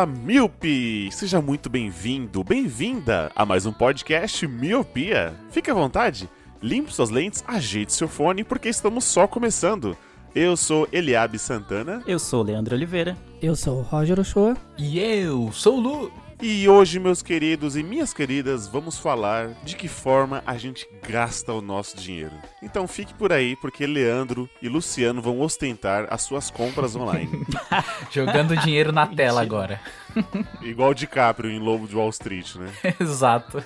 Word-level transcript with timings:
Olá, 0.00 0.06
Miope! 0.06 1.10
Seja 1.12 1.42
muito 1.42 1.68
bem-vindo, 1.68 2.42
bem-vinda 2.42 3.30
a 3.36 3.44
mais 3.44 3.66
um 3.66 3.72
podcast 3.72 4.46
Miopia. 4.46 5.34
Fique 5.50 5.70
à 5.70 5.74
vontade, 5.74 6.26
limpe 6.62 6.90
suas 6.90 7.10
lentes, 7.10 7.44
ajeite 7.46 7.92
seu 7.92 8.08
fone, 8.08 8.42
porque 8.42 8.70
estamos 8.70 9.04
só 9.04 9.26
começando. 9.26 9.94
Eu 10.34 10.56
sou 10.56 10.88
Eliabe 10.90 11.38
Santana 11.38 12.02
Eu 12.06 12.18
sou 12.18 12.40
o 12.40 12.44
Leandro 12.44 12.74
Oliveira. 12.74 13.14
Eu 13.42 13.54
sou 13.54 13.80
o 13.80 13.82
Roger 13.82 14.18
Ochoa. 14.18 14.56
E 14.78 14.98
eu 14.98 15.52
sou 15.52 15.76
o 15.76 15.80
Lu. 15.80 16.29
E 16.42 16.68
hoje, 16.68 16.98
meus 16.98 17.22
queridos 17.22 17.76
e 17.76 17.82
minhas 17.82 18.14
queridas, 18.14 18.66
vamos 18.66 18.98
falar 18.98 19.50
de 19.62 19.76
que 19.76 19.88
forma 19.88 20.42
a 20.46 20.56
gente 20.56 20.88
gasta 21.06 21.52
o 21.52 21.60
nosso 21.60 21.96
dinheiro. 21.96 22.32
Então 22.62 22.88
fique 22.88 23.12
por 23.14 23.32
aí, 23.32 23.56
porque 23.56 23.86
Leandro 23.86 24.48
e 24.62 24.68
Luciano 24.68 25.20
vão 25.20 25.40
ostentar 25.40 26.06
as 26.10 26.22
suas 26.22 26.50
compras 26.50 26.96
online. 26.96 27.44
Jogando 28.10 28.56
dinheiro 28.56 28.92
na 28.92 29.06
tela 29.06 29.42
agora. 29.42 29.80
Igual 30.62 30.90
o 30.90 30.94
DiCaprio 30.94 31.50
em 31.50 31.58
Lobo 31.58 31.86
de 31.86 31.94
Wall 31.94 32.10
Street, 32.10 32.54
né? 32.56 32.70
Exato. 32.98 33.62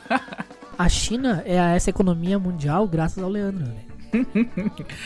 A 0.76 0.88
China 0.88 1.42
é 1.46 1.56
essa 1.76 1.90
economia 1.90 2.38
mundial 2.38 2.86
graças 2.88 3.22
ao 3.22 3.30
Leandro. 3.30 3.66
né? 3.66 3.93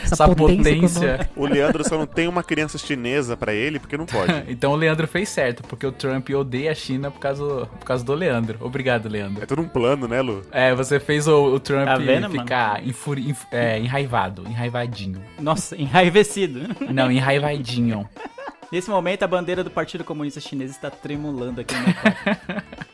Essa 0.02 0.28
potência. 0.28 0.70
econômica. 1.04 1.30
O 1.36 1.46
Leandro 1.46 1.88
só 1.88 1.96
não 1.98 2.06
tem 2.06 2.28
uma 2.28 2.42
criança 2.42 2.76
chinesa 2.78 3.36
pra 3.36 3.52
ele 3.52 3.78
porque 3.78 3.96
não 3.96 4.06
pode. 4.06 4.28
Então 4.48 4.72
o 4.72 4.76
Leandro 4.76 5.06
fez 5.06 5.28
certo, 5.28 5.62
porque 5.64 5.86
o 5.86 5.92
Trump 5.92 6.28
odeia 6.30 6.72
a 6.72 6.74
China 6.74 7.10
por 7.10 7.18
causa, 7.20 7.66
por 7.66 7.84
causa 7.84 8.04
do 8.04 8.14
Leandro. 8.14 8.58
Obrigado, 8.60 9.08
Leandro. 9.08 9.42
É 9.42 9.46
tudo 9.46 9.62
um 9.62 9.68
plano, 9.68 10.08
né, 10.08 10.20
Lu? 10.20 10.42
É, 10.50 10.74
você 10.74 10.98
fez 10.98 11.26
o, 11.28 11.54
o 11.54 11.60
Trump 11.60 11.86
Tá 11.86 11.96
vendo, 11.96 12.30
ficar 12.30 12.86
enfuri- 12.86 13.28
enf- 13.30 13.46
é, 13.52 13.78
enraivado, 13.78 14.44
enraivadinho. 14.48 15.22
Nossa, 15.38 15.76
enraivecido. 15.80 16.60
Não, 16.92 17.10
enraivadinho. 17.10 18.08
Nesse 18.70 18.90
momento, 18.90 19.22
a 19.22 19.26
bandeira 19.26 19.64
do 19.64 19.70
Partido 19.70 20.04
Comunista 20.04 20.40
Chinês 20.40 20.70
está 20.70 20.90
tremulando 20.90 21.60
aqui 21.60 21.74
no 21.74 21.80
meu. 21.82 21.94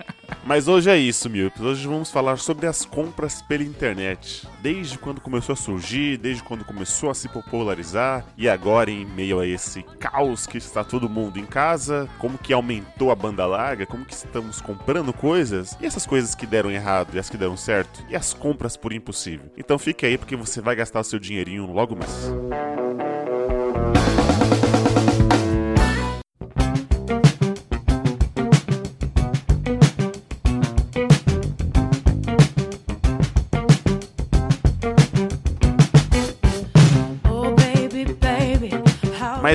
Mas 0.47 0.69
hoje 0.69 0.91
é 0.91 0.97
isso, 0.97 1.31
Milpes. 1.31 1.63
Hoje 1.63 1.89
vamos 1.89 2.11
falar 2.11 2.37
sobre 2.37 2.67
as 2.67 2.85
compras 2.85 3.41
pela 3.41 3.63
internet. 3.63 4.47
Desde 4.61 4.99
quando 4.99 5.21
começou 5.21 5.55
a 5.55 5.57
surgir, 5.57 6.19
desde 6.19 6.43
quando 6.43 6.67
começou 6.67 7.09
a 7.11 7.15
se 7.15 7.29
popularizar 7.29 8.27
e 8.37 8.47
agora 8.47 8.91
em 8.91 9.07
meio 9.07 9.41
a 9.41 9.47
esse 9.47 9.83
caos 9.99 10.47
que 10.47 10.59
está 10.59 10.85
todo 10.85 11.09
mundo 11.09 11.39
em 11.39 11.47
casa, 11.47 12.07
como 12.19 12.37
que 12.37 12.53
aumentou 12.53 13.11
a 13.11 13.15
banda 13.15 13.47
larga, 13.47 13.87
como 13.87 14.05
que 14.05 14.13
estamos 14.13 14.61
comprando 14.61 15.15
coisas 15.15 15.79
e 15.81 15.87
essas 15.87 16.05
coisas 16.05 16.35
que 16.35 16.47
deram 16.47 16.71
errado 16.71 17.15
e 17.15 17.19
as 17.19 17.31
que 17.31 17.39
deram 17.39 17.57
certo 17.57 18.05
e 18.11 18.15
as 18.15 18.35
compras 18.35 18.77
por 18.77 18.93
impossível. 18.93 19.51
Então 19.57 19.79
fique 19.79 20.05
aí 20.05 20.19
porque 20.19 20.37
você 20.37 20.61
vai 20.61 20.77
gastar 20.77 21.01
o 21.01 21.05
seu 21.05 21.19
dinheirinho 21.19 21.73
logo 21.73 21.97
mais. 21.97 22.31
Oh, 22.31 22.84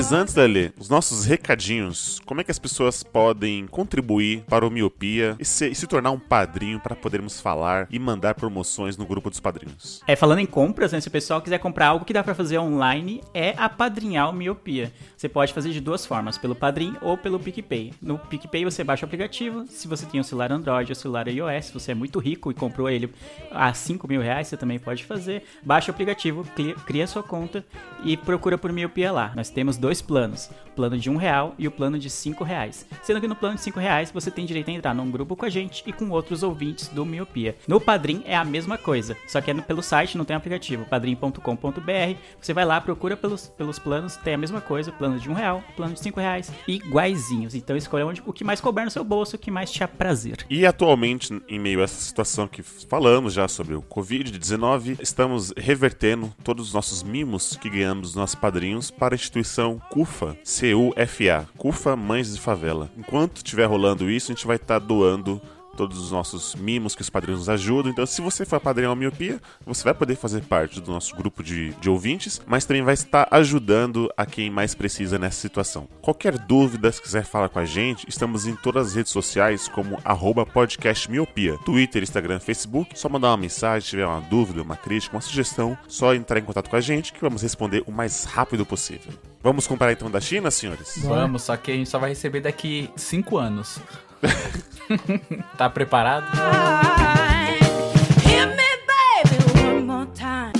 Mas 0.10 0.20
antes, 0.20 0.34
Lele, 0.34 0.74
os 0.80 0.90
nossos 0.90 1.24
recadinhos. 1.24 2.20
Como 2.26 2.42
é 2.42 2.44
que 2.44 2.50
as 2.50 2.58
pessoas 2.58 3.04
podem 3.04 3.68
contribuir 3.68 4.44
para 4.50 4.66
o 4.66 4.72
Miopia 4.72 5.36
e 5.38 5.46
se, 5.46 5.70
e 5.70 5.76
se 5.76 5.86
tornar 5.86 6.10
um 6.10 6.18
padrinho 6.18 6.80
para 6.80 6.96
podermos 6.96 7.40
falar 7.40 7.88
e 7.92 8.00
mandar 8.00 8.34
promoções 8.34 8.98
no 8.98 9.06
grupo 9.06 9.30
dos 9.30 9.40
padrinhos? 9.40 10.02
É, 10.08 10.16
falando 10.16 10.40
em 10.40 10.48
compras, 10.48 10.94
né, 10.94 11.00
se 11.00 11.08
o 11.08 11.12
pessoal 11.12 11.44
quiser 11.44 11.60
comprar 11.60 11.90
algo 11.90 12.06
que 12.06 12.12
dá 12.12 12.24
pra 12.24 12.34
fazer 12.34 12.58
online, 12.58 13.22
é 13.36 13.54
apadrinhar 13.56 14.32
o 14.32 14.34
Miopia. 14.34 14.92
Você 15.16 15.30
pode 15.30 15.54
fazer 15.54 15.70
de 15.70 15.80
duas 15.80 16.08
formas, 16.08 16.40
pelo 16.40 16.56
Padrim 16.56 16.96
ou 17.04 17.16
pelo 17.16 17.40
PicPay. 17.40 17.94
No 18.02 18.18
PicPay 18.18 18.66
você 18.66 18.84
baixa 18.84 19.06
o 19.06 19.08
aplicativo, 19.08 19.68
se 19.68 19.88
você 19.88 20.08
tem 20.08 20.20
um 20.20 20.24
celular 20.24 20.52
Android 20.52 20.92
ou 20.92 20.96
celular 20.96 21.28
iOS, 21.28 21.66
se 21.66 21.74
você 21.74 21.92
é 21.92 21.96
muito 21.96 22.18
rico 22.18 22.50
e 22.50 22.56
comprou 22.56 22.90
ele 22.90 23.14
a 23.52 23.72
5 23.76 24.08
mil 24.08 24.22
reais, 24.22 24.48
você 24.48 24.58
também 24.58 24.80
pode 24.80 25.06
fazer. 25.06 25.44
Baixa 25.62 25.92
o 25.92 25.94
aplicativo, 25.94 26.44
cria 26.88 27.06
sua 27.06 27.22
conta 27.22 27.64
e 28.04 28.18
procura 28.18 28.58
por 28.58 28.72
Miopia 28.72 29.12
lá. 29.12 29.34
Nós 29.36 29.52
temos 29.52 29.78
dois 29.78 29.99
planos, 30.02 30.50
o 30.68 30.70
plano 30.72 30.98
de 30.98 31.10
um 31.10 31.18
real 31.18 31.54
e 31.58 31.68
o 31.68 31.72
plano 31.72 32.00
de 32.00 32.10
cinco 32.10 32.44
reais. 32.44 32.86
Sendo 33.04 33.20
que 33.20 33.28
no 33.28 33.36
plano 33.36 33.56
de 33.56 33.62
cinco 33.62 33.80
reais 33.80 34.12
você 34.12 34.32
tem 34.32 34.46
direito 34.46 34.70
a 34.70 34.74
entrar 34.74 34.94
num 34.94 35.12
grupo 35.12 35.36
com 35.36 35.46
a 35.46 35.50
gente 35.50 35.84
e 35.86 35.92
com 35.92 36.10
outros 36.10 36.44
ouvintes 36.44 36.88
do 36.88 37.06
Miopia. 37.06 37.56
No 37.68 37.82
Padrim 37.82 38.24
é 38.26 38.36
a 38.36 38.46
mesma 38.46 38.78
coisa, 38.78 39.18
só 39.28 39.42
que 39.42 39.52
é 39.52 39.54
pelo 39.54 39.84
site, 39.84 40.18
não 40.18 40.26
tem 40.26 40.36
aplicativo, 40.36 40.86
padrim.com.br. 40.86 42.18
Você 42.40 42.54
vai 42.54 42.66
lá, 42.66 42.80
procura 42.80 43.18
pelos, 43.18 43.48
pelos 43.48 43.78
planos, 43.78 44.16
tem 44.18 44.34
a 44.34 44.38
mesma 44.38 44.62
coisa, 44.62 44.92
plano 44.92 45.20
de 45.20 45.30
um 45.30 45.34
real, 45.34 45.64
plano 45.76 45.94
de 45.94 46.00
cinco 46.00 46.20
reais, 46.20 46.52
iguaizinhos. 46.68 47.56
Então 47.56 47.76
escolha 47.76 48.06
onde, 48.06 48.24
o 48.26 48.32
que 48.32 48.44
mais 48.44 48.62
couber 48.62 48.86
no 48.86 48.92
seu 48.92 49.04
bolso, 49.04 49.36
o 49.36 49.40
que 49.40 49.52
mais 49.52 49.72
te 49.72 49.80
prazer. 49.88 50.46
E 50.50 50.66
atualmente, 50.66 51.42
em 51.48 51.60
meio 51.60 51.82
a 51.82 51.84
essa 51.84 52.00
situação 52.02 52.48
que 52.48 52.62
falamos 52.62 53.34
já 53.34 53.48
sobre 53.48 53.76
o 53.76 53.82
Covid-19, 53.82 55.00
estamos 55.02 55.54
revertendo 55.58 56.34
todos 56.44 56.68
os 56.68 56.74
nossos 56.74 57.04
mimos 57.04 57.58
que 57.58 57.70
ganhamos 57.70 58.10
dos 58.10 58.16
nossos 58.16 58.36
padrinhos 58.36 58.92
para 58.92 59.14
a 59.14 59.18
instituição 59.18 59.82
CUFA, 59.90 60.38
C-U-F-A, 60.44 61.46
CUFA 61.58 61.96
Mães 61.96 62.34
de 62.34 62.40
Favela. 62.40 62.92
Enquanto 62.98 63.38
estiver 63.38 63.66
rolando 63.66 64.10
isso, 64.10 64.32
a 64.32 64.36
gente 64.36 64.46
vai 64.46 64.56
estar 64.56 64.78
doando 64.80 65.42
todos 65.80 65.98
os 65.98 66.12
nossos 66.12 66.56
mimos 66.56 66.94
que 66.94 67.02
os 67.02 67.10
padrinhos 67.10 67.40
nos 67.40 67.48
ajudam. 67.48 67.90
Então, 67.90 68.06
se 68.06 68.20
você 68.20 68.46
for 68.46 68.60
padrinho 68.60 68.90
ao 68.90 68.98
Miopia, 68.98 69.40
você 69.66 69.82
vai 69.82 69.94
poder 69.94 70.18
fazer 70.18 70.42
parte 70.42 70.82
do 70.82 70.92
nosso 70.92 71.16
grupo 71.16 71.42
de, 71.42 71.70
de 71.76 71.90
ouvintes, 71.90 72.42
mas 72.46 72.66
também 72.66 72.84
vai 72.84 72.96
estar 72.96 73.30
ajudando 73.32 74.12
a 74.18 74.26
quem 74.26 74.50
mais 74.50 74.76
precisa 74.76 75.18
nessa 75.18 75.40
situação. 75.40 75.88
Qualquer 76.02 76.38
dúvida, 76.38 76.92
se 76.92 77.02
quiser 77.02 77.24
falar 77.24 77.48
com 77.48 77.60
a 77.60 77.64
gente, 77.64 78.06
estamos 78.10 78.46
em 78.46 78.58
todas 78.58 78.88
as 78.88 78.96
redes 78.96 79.14
sociais 79.14 79.70
como 79.70 79.98
arroba 80.04 80.46
podcast 80.46 81.10
Miopia. 81.10 81.58
Twitter, 81.60 82.04
Instagram, 82.04 82.42
Facebook. 82.42 83.00
Só 83.00 83.08
mandar 83.08 83.30
uma 83.30 83.38
mensagem, 83.38 83.82
se 83.82 83.92
tiver 83.92 84.06
uma 84.06 84.20
dúvida, 84.20 84.62
uma 84.62 84.76
crítica, 84.76 85.16
uma 85.16 85.22
sugestão, 85.22 85.78
só 85.88 86.14
entrar 86.14 86.40
em 86.40 86.44
contato 86.44 86.70
com 86.70 86.76
a 86.76 86.82
gente 86.82 87.14
que 87.14 87.22
vamos 87.22 87.42
responder 87.42 87.86
o 87.88 87.92
mais 87.92 88.26
rápido 88.26 88.66
possível. 88.66 89.14
Vamos 89.42 89.66
comprar 89.66 89.94
então 89.94 90.12
da 90.12 90.20
China, 90.20 90.52
senhores? 90.52 90.96
Vamos, 91.04 91.44
só 91.44 91.56
que 91.56 91.72
a 91.72 91.76
gente 91.76 91.90
só 91.90 91.98
vai 91.98 92.10
receber 92.10 92.42
daqui 92.42 92.90
cinco 92.98 93.38
anos. 93.38 93.80
tá 95.58 95.70
preparado? 95.70 96.26
Hit 98.24 98.48
me, 98.56 98.70
baby, 98.88 99.38
one 99.68 99.86
more 99.86 100.08
time. 100.14 100.54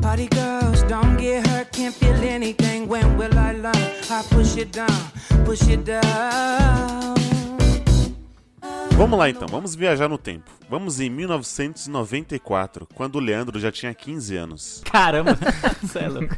Party 0.00 0.28
girls, 0.32 0.82
don't 0.84 1.16
get 1.16 1.46
hurt, 1.48 1.72
can't 1.72 1.94
feel 1.94 2.14
anything. 2.22 2.86
When 2.88 3.16
will 3.16 3.32
I 3.38 3.52
learn? 3.52 3.74
I 4.10 4.22
push 4.30 4.56
it 4.56 4.72
down, 4.72 4.88
push 5.44 5.68
it 5.68 5.84
down. 5.84 7.14
Vamos 8.96 9.18
lá 9.18 9.28
então, 9.28 9.48
vamos 9.48 9.74
viajar 9.74 10.08
no 10.08 10.16
tempo. 10.16 10.50
Vamos 10.70 11.00
em 11.00 11.10
1994, 11.10 12.86
quando 12.94 13.16
o 13.16 13.20
Leandro 13.20 13.58
já 13.58 13.72
tinha 13.72 13.92
15 13.92 14.36
anos. 14.36 14.82
Caramba, 14.84 15.36
você 15.82 15.98
é 15.98 16.08
louco. 16.08 16.36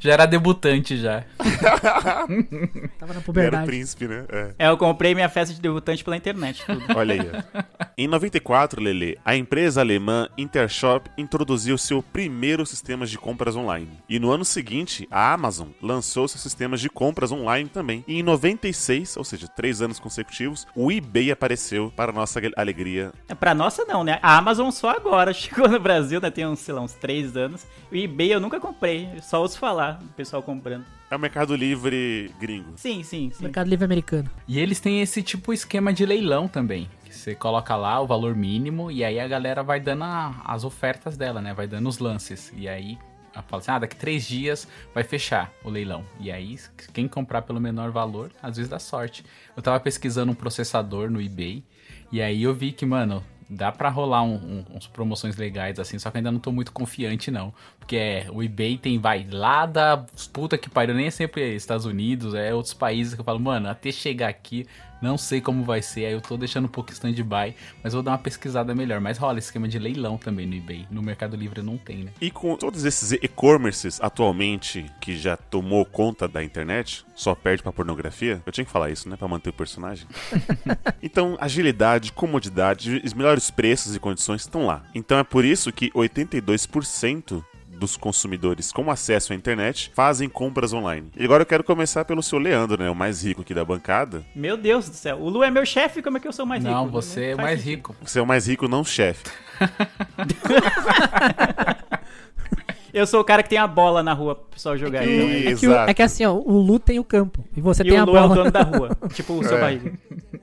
Já 0.00 0.12
era 0.12 0.26
debutante 0.26 0.96
já. 0.96 1.24
Tava 1.38 2.26
na 2.26 2.26
Ele 2.28 2.90
era 3.00 3.18
o 3.18 3.22
puberdade. 3.22 3.66
príncipe, 3.66 4.06
né? 4.08 4.24
É. 4.28 4.54
É, 4.58 4.68
eu 4.68 4.76
comprei 4.76 5.14
minha 5.14 5.28
festa 5.28 5.54
de 5.54 5.60
debutante 5.60 6.02
pela 6.04 6.16
internet. 6.16 6.64
Tudo. 6.64 6.84
Olha 6.96 7.14
aí. 7.14 7.20
ó. 7.54 7.62
Em 7.96 8.06
94, 8.08 8.80
Lele, 8.82 9.18
a 9.24 9.36
empresa 9.36 9.80
alemã 9.80 10.28
Intershop 10.36 11.10
introduziu 11.16 11.78
seu 11.78 12.02
primeiro 12.02 12.66
sistema 12.66 13.06
de 13.06 13.16
compras 13.18 13.56
online. 13.56 13.88
E 14.08 14.18
no 14.18 14.30
ano 14.30 14.44
seguinte, 14.44 15.06
a 15.10 15.32
Amazon 15.32 15.68
lançou 15.80 16.26
seus 16.28 16.42
sistemas 16.42 16.80
de 16.80 16.88
compras 16.90 17.32
online 17.32 17.68
também. 17.68 18.04
E 18.06 18.18
em 18.18 18.22
96, 18.22 19.16
ou 19.16 19.24
seja, 19.24 19.46
três 19.48 19.80
anos 19.80 19.98
consecutivos, 19.98 20.66
o 20.74 20.90
eBay 20.90 21.30
apareceu 21.30 21.92
para 21.94 22.12
nossa 22.12 22.40
alegria. 22.56 23.12
É, 23.28 23.34
Pra 23.34 23.54
nossa 23.54 23.84
não, 23.84 24.02
né? 24.02 24.18
A 24.22 24.36
Amazon 24.38 24.70
só 24.70 24.90
agora 24.90 25.32
chegou 25.34 25.68
no 25.68 25.78
Brasil, 25.78 26.20
né? 26.20 26.30
Tem 26.30 26.46
uns, 26.46 26.58
sei 26.60 26.74
lá, 26.74 26.80
uns 26.80 26.94
três 26.94 27.36
anos. 27.36 27.66
O 27.90 27.94
eBay 27.96 28.32
eu 28.32 28.40
nunca 28.40 28.58
comprei, 28.58 29.08
só 29.22 29.40
ouço 29.40 29.58
falar 29.66 29.92
do 29.94 30.04
pessoal 30.14 30.40
comprando. 30.44 30.84
É 31.10 31.16
o 31.16 31.18
Mercado 31.18 31.56
Livre 31.56 32.32
gringo. 32.40 32.74
Sim, 32.76 33.02
sim, 33.02 33.32
sim. 33.34 33.42
Mercado 33.42 33.68
Livre 33.68 33.84
americano. 33.84 34.30
E 34.46 34.60
eles 34.60 34.78
têm 34.78 35.00
esse 35.00 35.24
tipo 35.24 35.52
esquema 35.52 35.92
de 35.92 36.06
leilão 36.06 36.46
também. 36.46 36.88
Que 37.04 37.12
você 37.12 37.34
coloca 37.34 37.74
lá 37.74 38.00
o 38.00 38.06
valor 38.06 38.36
mínimo 38.36 38.92
e 38.92 39.02
aí 39.02 39.18
a 39.18 39.26
galera 39.26 39.64
vai 39.64 39.80
dando 39.80 40.04
a- 40.04 40.40
as 40.44 40.62
ofertas 40.62 41.16
dela, 41.16 41.40
né? 41.40 41.52
Vai 41.52 41.66
dando 41.66 41.88
os 41.88 41.98
lances. 41.98 42.52
E 42.56 42.68
aí 42.68 42.96
ela 43.34 43.42
fala 43.42 43.60
assim: 43.60 43.70
ah, 43.72 43.78
daqui 43.80 43.96
três 43.96 44.24
dias 44.24 44.68
vai 44.94 45.02
fechar 45.02 45.50
o 45.64 45.68
leilão. 45.68 46.04
E 46.20 46.30
aí, 46.30 46.56
quem 46.94 47.08
comprar 47.08 47.42
pelo 47.42 47.60
menor 47.60 47.90
valor, 47.90 48.30
às 48.40 48.56
vezes 48.56 48.70
dá 48.70 48.78
sorte. 48.78 49.24
Eu 49.56 49.62
tava 49.64 49.80
pesquisando 49.80 50.30
um 50.30 50.34
processador 50.34 51.10
no 51.10 51.20
eBay 51.20 51.64
E 52.12 52.22
aí 52.22 52.44
eu 52.44 52.54
vi 52.54 52.70
que, 52.70 52.86
mano, 52.86 53.20
dá 53.48 53.70
pra 53.70 53.88
rolar 53.88 54.22
um, 54.22 54.34
um, 54.34 54.64
uns 54.76 54.86
promoções 54.86 55.36
legais 55.36 55.78
assim, 55.78 55.98
só 55.98 56.10
que 56.10 56.16
ainda 56.16 56.32
não 56.32 56.40
tô 56.40 56.50
muito 56.50 56.72
confiante 56.72 57.30
não. 57.30 57.52
Porque 57.78 57.96
é, 57.96 58.26
o 58.32 58.42
eBay 58.42 58.76
tem, 58.76 58.98
vai, 58.98 59.26
lá 59.30 59.66
da 59.66 60.04
puta 60.32 60.58
que 60.58 60.68
pariu, 60.68 60.94
nem 60.94 61.06
é 61.06 61.10
sempre 61.10 61.54
Estados 61.54 61.86
Unidos, 61.86 62.34
é 62.34 62.52
outros 62.52 62.74
países 62.74 63.14
que 63.14 63.20
eu 63.20 63.24
falo, 63.24 63.38
mano, 63.38 63.68
até 63.68 63.92
chegar 63.92 64.28
aqui, 64.28 64.66
não 65.00 65.18
sei 65.18 65.40
como 65.40 65.64
vai 65.64 65.82
ser, 65.82 66.06
aí 66.06 66.12
eu 66.12 66.20
tô 66.20 66.36
deixando 66.36 66.66
um 66.66 66.68
pouco 66.68 66.92
stand-by, 66.92 67.54
mas 67.82 67.92
vou 67.92 68.02
dar 68.02 68.12
uma 68.12 68.18
pesquisada 68.18 68.74
melhor. 68.74 69.00
Mas 69.00 69.18
rola 69.18 69.38
esquema 69.38 69.68
de 69.68 69.78
leilão 69.78 70.16
também 70.16 70.46
no 70.46 70.54
eBay, 70.54 70.86
no 70.90 71.02
Mercado 71.02 71.36
Livre 71.36 71.62
não 71.62 71.76
tem, 71.76 72.04
né? 72.04 72.12
E 72.20 72.30
com 72.30 72.56
todos 72.56 72.84
esses 72.84 73.12
e-commerces 73.12 74.00
atualmente 74.00 74.86
que 75.00 75.16
já 75.16 75.36
tomou 75.36 75.84
conta 75.84 76.26
da 76.26 76.42
internet, 76.42 77.04
só 77.14 77.34
perde 77.34 77.62
pra 77.62 77.72
pornografia. 77.72 78.42
Eu 78.44 78.52
tinha 78.52 78.64
que 78.64 78.70
falar 78.70 78.90
isso, 78.90 79.08
né? 79.08 79.16
Pra 79.16 79.28
manter 79.28 79.50
o 79.50 79.52
personagem. 79.52 80.06
então, 81.02 81.36
agilidade, 81.40 82.12
comodidade, 82.12 83.02
os 83.04 83.14
melhores 83.14 83.50
preços 83.50 83.94
e 83.94 84.00
condições 84.00 84.42
estão 84.42 84.66
lá. 84.66 84.82
Então 84.94 85.18
é 85.18 85.24
por 85.24 85.44
isso 85.44 85.72
que 85.72 85.90
82% 85.90 87.44
dos 87.76 87.96
consumidores 87.96 88.72
com 88.72 88.90
acesso 88.90 89.32
à 89.32 89.36
internet 89.36 89.92
fazem 89.94 90.28
compras 90.28 90.72
online. 90.72 91.08
E 91.16 91.24
agora 91.24 91.42
eu 91.42 91.46
quero 91.46 91.62
começar 91.62 92.04
pelo 92.04 92.22
seu 92.22 92.38
Leandro, 92.38 92.82
né? 92.82 92.90
O 92.90 92.94
mais 92.94 93.22
rico 93.24 93.42
aqui 93.42 93.54
da 93.54 93.64
bancada. 93.64 94.24
Meu 94.34 94.56
Deus 94.56 94.88
do 94.88 94.94
céu. 94.96 95.18
O 95.20 95.28
Lu 95.28 95.42
é 95.44 95.50
meu 95.50 95.64
chefe, 95.66 96.02
como 96.02 96.16
é 96.16 96.20
que 96.20 96.26
eu 96.28 96.32
sou 96.32 96.46
mais 96.46 96.62
rico? 96.64 96.74
não, 96.74 96.88
você 96.88 97.26
é 97.26 97.36
faz 97.36 97.48
mais 97.48 97.60
sentido. 97.60 97.76
rico. 97.76 97.96
Você 98.02 98.18
é 98.18 98.22
o 98.22 98.26
mais 98.26 98.46
rico, 98.48 98.66
não 98.68 98.82
chefe. 98.84 99.24
Eu 102.92 103.06
sou 103.06 103.20
o 103.20 103.24
cara 103.24 103.42
que 103.42 103.50
tem 103.50 103.58
a 103.58 103.66
bola 103.66 104.02
na 104.02 104.14
rua 104.14 104.34
pro 104.34 104.46
pessoal 104.52 104.76
jogar. 104.78 105.06
então, 105.06 105.28
É 105.28 105.54
que, 105.54 105.66
o- 105.66 105.70
Exato. 105.70 105.90
é 105.90 105.94
que 105.94 106.02
assim, 106.02 106.24
ó, 106.24 106.32
o 106.32 106.58
Lu 106.58 106.78
tem 106.78 106.98
o 106.98 107.04
campo 107.04 107.44
e 107.54 107.60
você 107.60 107.82
E 107.82 107.88
tem 107.90 107.98
o 107.98 108.02
a 108.02 108.04
Lu 108.06 108.16
é 108.16 108.20
o 108.20 108.22
bola. 108.28 108.34
dono 108.36 108.50
da 108.50 108.62
rua. 108.62 108.96
tipo 109.12 109.34
o 109.34 109.44
seu 109.44 109.58
É. 109.58 109.60
barriga. 109.60 109.92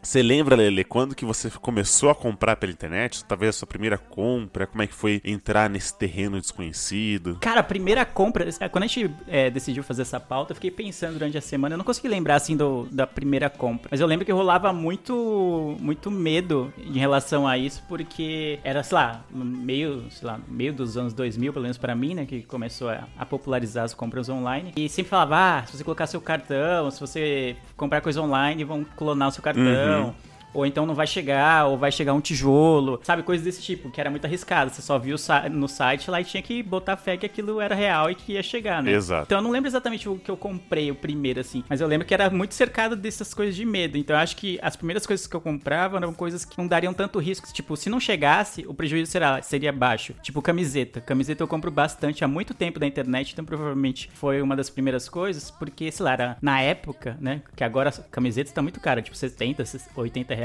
Você 0.04 0.22
lembra, 0.22 0.58
Lele, 0.58 0.84
quando 0.84 1.16
que 1.16 1.24
você 1.24 1.50
começou 1.50 2.10
a 2.10 2.16
comprar 2.16 2.58
pela 2.58 2.74
internet? 2.74 3.24
Talvez 3.24 3.56
a 3.56 3.60
sua 3.60 3.68
primeira 3.68 3.98
compra? 3.98 4.68
Como 4.68 4.82
é 4.82 4.88
que 4.88 4.94
foi 4.94 5.22
entrar 5.24 5.70
nesse 5.70 5.98
terreno 5.98 6.42
desconhecido? 6.42 7.38
Cara, 7.40 7.62
a 7.62 7.64
primeira 7.64 8.06
compra, 8.06 8.46
quando 8.70 8.84
a 8.84 8.88
gente 8.88 9.10
é, 9.30 9.50
decidiu 9.50 9.82
fazer 9.82 10.02
essa 10.02 10.20
pauta, 10.20 10.52
eu 10.52 10.56
fiquei 10.56 10.70
pensando 10.70 11.14
durante 11.14 11.38
a 11.38 11.42
semana, 11.42 11.76
eu 11.76 11.78
não 11.78 11.86
consegui 11.86 12.10
lembrar 12.10 12.36
assim 12.36 12.58
do, 12.58 12.86
da 12.92 13.08
primeira 13.08 13.50
compra, 13.50 13.88
mas 13.90 14.02
eu 14.02 14.06
lembro 14.06 14.26
que 14.26 14.32
rolava 14.32 14.74
muito 14.74 15.78
muito 15.80 16.12
medo 16.12 16.74
em 16.78 17.00
relação 17.00 17.48
a 17.48 17.58
isso, 17.58 17.82
porque 17.88 18.60
era, 18.62 18.84
sei 18.84 18.96
lá, 18.96 19.24
meio, 19.32 20.04
sei 20.12 20.28
lá, 20.28 20.38
meio 20.50 20.74
dos 20.74 20.98
anos 20.98 21.14
2000, 21.14 21.54
pelo 21.54 21.64
menos 21.64 21.78
pra 21.78 21.96
mim, 21.96 22.14
né, 22.14 22.26
que 22.26 22.42
começou 22.44 22.90
a, 22.90 23.08
a 23.18 23.26
popularizar 23.26 23.86
as 23.86 23.94
compras 23.94 24.28
online, 24.28 24.74
e 24.76 24.90
sempre 24.90 25.10
falava, 25.10 25.60
ah, 25.60 25.66
se 25.66 25.78
você 25.78 25.84
colocar 25.84 26.08
seu 26.08 26.20
cartão, 26.20 26.92
se 26.92 27.00
você 27.00 27.56
comprar 27.78 28.02
coisa 28.02 28.22
online, 28.22 28.66
vão 28.66 28.84
clonar 28.84 29.30
o 29.30 29.32
seu 29.32 29.42
cartão. 29.42 29.93
No. 29.94 30.16
Ou 30.54 30.66
então 30.66 30.86
não 30.86 30.96
vai 30.96 31.08
chegar, 31.08 31.66
ou 31.66 31.78
vai 31.78 31.92
chegar 31.92 32.14
um 32.14 32.22
tijolo, 32.22 33.00
sabe? 33.04 33.24
Coisas 33.24 33.44
desse 33.44 33.62
tipo, 33.62 33.90
que 33.90 34.00
era 34.00 34.10
muito 34.10 34.26
arriscado. 34.26 34.72
Você 34.72 34.82
só 34.82 34.98
viu 35.00 35.16
no 35.52 35.68
site 35.68 36.10
lá 36.10 36.22
e 36.22 36.24
tinha 36.24 36.44
que 36.44 36.62
botar 36.62 36.96
fé 36.98 37.18
que 37.18 37.26
aquilo 37.26 37.60
era 37.60 37.76
real 37.76 38.10
e 38.10 38.16
que 38.16 38.34
ia 38.34 38.44
chegar, 38.44 38.82
né? 38.82 38.92
Exato. 38.92 39.26
Então 39.26 39.40
eu 39.40 39.42
não 39.42 39.52
lembro 39.52 39.70
exatamente 39.70 40.08
o 40.08 40.18
que 40.18 40.30
eu 40.30 40.38
comprei 40.38 40.92
o 40.92 40.96
primeiro, 40.96 41.40
assim. 41.40 41.64
Mas 41.70 41.82
eu 41.82 41.88
lembro 41.88 42.06
que 42.06 42.14
era 42.14 42.30
muito 42.30 42.54
cercado 42.54 42.96
dessas 42.96 43.34
coisas 43.34 43.56
de 43.56 43.66
medo. 43.66 43.98
Então 43.98 44.16
eu 44.16 44.22
acho 44.22 44.36
que 44.36 44.60
as 44.62 44.76
primeiras 44.76 45.06
coisas 45.06 45.28
que 45.28 45.36
eu 45.36 45.42
comprava 45.42 45.98
eram 45.98 46.14
coisas 46.14 46.46
que 46.46 46.58
não 46.58 46.68
dariam 46.68 46.94
tanto 46.94 47.20
risco. 47.20 47.52
Tipo, 47.52 47.76
se 47.76 47.90
não 47.90 48.00
chegasse, 48.00 48.66
o 48.68 48.74
prejuízo 48.74 49.12
será, 49.12 49.42
seria 49.42 49.72
baixo. 49.72 50.14
Tipo, 50.22 50.42
camiseta. 50.42 51.02
Camiseta 51.02 51.44
eu 51.44 51.48
compro 51.48 51.72
bastante 51.72 52.24
há 52.24 52.28
muito 52.28 52.54
tempo 52.54 52.80
da 52.80 52.86
internet, 52.86 53.34
então 53.34 53.46
provavelmente 53.46 54.10
foi 54.14 54.42
uma 54.42 54.56
das 54.56 54.70
primeiras 54.70 55.10
coisas, 55.10 55.50
porque, 55.52 55.92
sei 55.92 56.04
lá, 56.04 56.14
era 56.14 56.38
na 56.42 56.62
época, 56.62 57.18
né? 57.20 57.42
Que 57.56 57.64
agora 57.64 57.90
as 57.90 58.00
camisetas 58.12 58.54
tá 58.54 58.62
muito 58.62 58.80
cara, 58.80 59.02
tipo 59.02 59.16
70, 59.16 59.64
80 59.96 60.36
reais. 60.36 60.43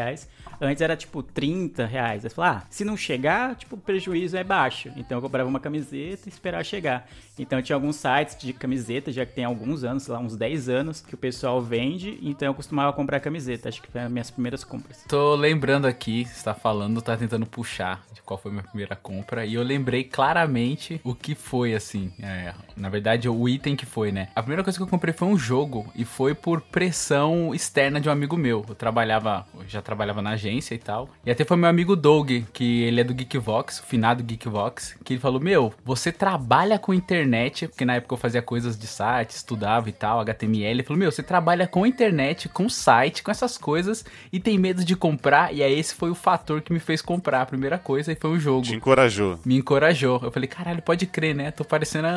Antes 0.61 0.83
era 0.83 0.97
tipo 0.97 1.23
30 1.23 1.87
reais. 1.87 2.25
Aí 2.25 2.31
você 2.31 2.35
fala, 2.35 2.51
ah, 2.51 2.63
se 2.69 2.85
não 2.85 2.97
chegar, 2.97 3.55
tipo, 3.55 3.77
o 3.77 3.79
prejuízo 3.79 4.37
é 4.37 4.43
baixo. 4.43 4.91
Então 4.97 5.19
eu 5.19 5.23
comprava 5.23 5.49
uma 5.49 5.61
camiseta 5.61 6.29
e 6.29 6.33
esperar 6.33 6.65
chegar. 6.65 7.07
Então 7.39 7.63
tinha 7.63 7.77
alguns 7.77 7.97
sites 7.97 8.37
de 8.39 8.53
camiseta, 8.53 9.13
já 9.13 9.25
que 9.25 9.33
tem 9.33 9.45
alguns 9.45 9.85
anos, 9.85 10.03
sei 10.03 10.15
lá, 10.15 10.21
uns 10.21 10.37
10 10.37 10.69
anos, 10.69 11.01
que 11.01 11.15
o 11.15 11.19
pessoal 11.19 11.63
vende. 11.63 12.19
Então 12.23 12.49
eu 12.49 12.55
costumava 12.55 12.93
comprar 12.93 13.21
camiseta. 13.21 13.69
Acho 13.69 13.81
que 13.81 13.91
foi 13.91 14.01
as 14.01 14.11
minhas 14.11 14.31
primeiras 14.31 14.65
compras. 14.65 15.05
Tô 15.07 15.35
lembrando 15.35 15.87
aqui, 15.87 16.25
você 16.25 16.45
tá 16.45 16.55
falando, 16.55 17.01
tá 17.01 17.17
tentando 17.17 17.47
puxar 17.47 18.05
de 18.13 18.21
qual 18.23 18.39
foi 18.39 18.51
a 18.51 18.55
minha 18.55 18.65
primeira 18.65 18.97
compra. 18.97 19.47
E 19.47 19.55
eu 19.55 19.63
lembrei 19.63 20.05
claramente 20.05 21.01
o 21.05 21.15
que 21.15 21.35
foi, 21.35 21.75
assim. 21.75 22.13
é, 22.21 22.53
na 22.77 22.89
verdade, 22.89 23.29
o 23.29 23.49
item 23.49 23.77
que 23.77 23.87
foi, 23.87 24.11
né? 24.11 24.29
A 24.35 24.43
primeira 24.43 24.65
coisa 24.65 24.79
que 24.79 24.83
eu 24.83 24.89
comprei 24.89 25.15
foi 25.15 25.29
um 25.29 25.39
jogo. 25.39 25.87
E 25.95 26.05
foi 26.05 26.35
por 26.35 26.61
pressão 26.61 27.55
externa 27.55 28.01
de 28.01 28.09
um 28.09 28.13
amigo 28.13 28.37
meu. 28.37 28.65
Eu 28.69 28.75
trabalhava, 28.75 29.47
eu 29.55 29.69
já 29.69 29.81
trabalhava 29.89 30.21
na 30.21 30.31
agência 30.31 30.75
e 30.75 30.79
tal. 30.79 31.09
E 31.25 31.31
até 31.31 31.47
foi 31.47 31.57
meu 31.57 31.69
amigo 31.69 31.97
Doug, 31.97 32.31
que 32.53 32.83
ele 32.83 33.01
é 33.01 33.05
do 33.05 33.15
Geekvox, 33.15 33.81
o 33.81 33.85
finado 33.85 34.23
Geekvox, 34.23 34.95
que 35.03 35.15
ele 35.15 35.21
falou: 35.21 35.41
Meu, 35.41 35.73
você 35.83 36.13
trabalha 36.13 36.79
com 36.79 36.93
internet, 36.93 37.67
porque 37.69 37.87
na 37.87 37.95
época 37.95 38.13
eu 38.13 38.19
fazia 38.19 38.43
coisas 38.43 38.79
de 38.79 38.87
site, 38.87 39.31
estudava 39.31 39.89
e 39.89 39.93
tal, 39.93 40.21
HTML. 40.21 40.67
Ele 40.67 40.83
falou: 40.83 40.99
Meu, 40.99 41.11
você 41.11 41.23
trabalha 41.23 41.67
com 41.67 41.87
internet, 41.87 42.51
com 42.51 42.69
site, 42.69 43.23
com 43.23 43.31
essas 43.31 43.57
coisas 43.57 44.05
e 44.31 44.39
tem 44.39 44.59
medo 44.59 44.85
de 44.85 44.95
comprar. 44.95 45.55
E 45.55 45.63
aí 45.63 45.79
esse 45.79 45.95
foi 45.95 46.11
o 46.11 46.15
fator 46.15 46.61
que 46.61 46.71
me 46.71 46.79
fez 46.81 47.01
comprar 47.01 47.41
a 47.41 47.47
primeira 47.47 47.79
coisa 47.79 48.13
e 48.13 48.15
foi 48.15 48.31
o 48.31 48.39
jogo 48.39 48.63
Te 48.63 48.75
encorajou. 48.75 49.39
me 49.47 49.57
encorajou. 49.57 50.21
Eu 50.23 50.31
falei, 50.31 50.49
caralho, 50.49 50.83
pode 50.83 51.07
crer, 51.07 51.35
né? 51.35 51.51
Tô 51.51 51.65
parecendo 51.65 52.09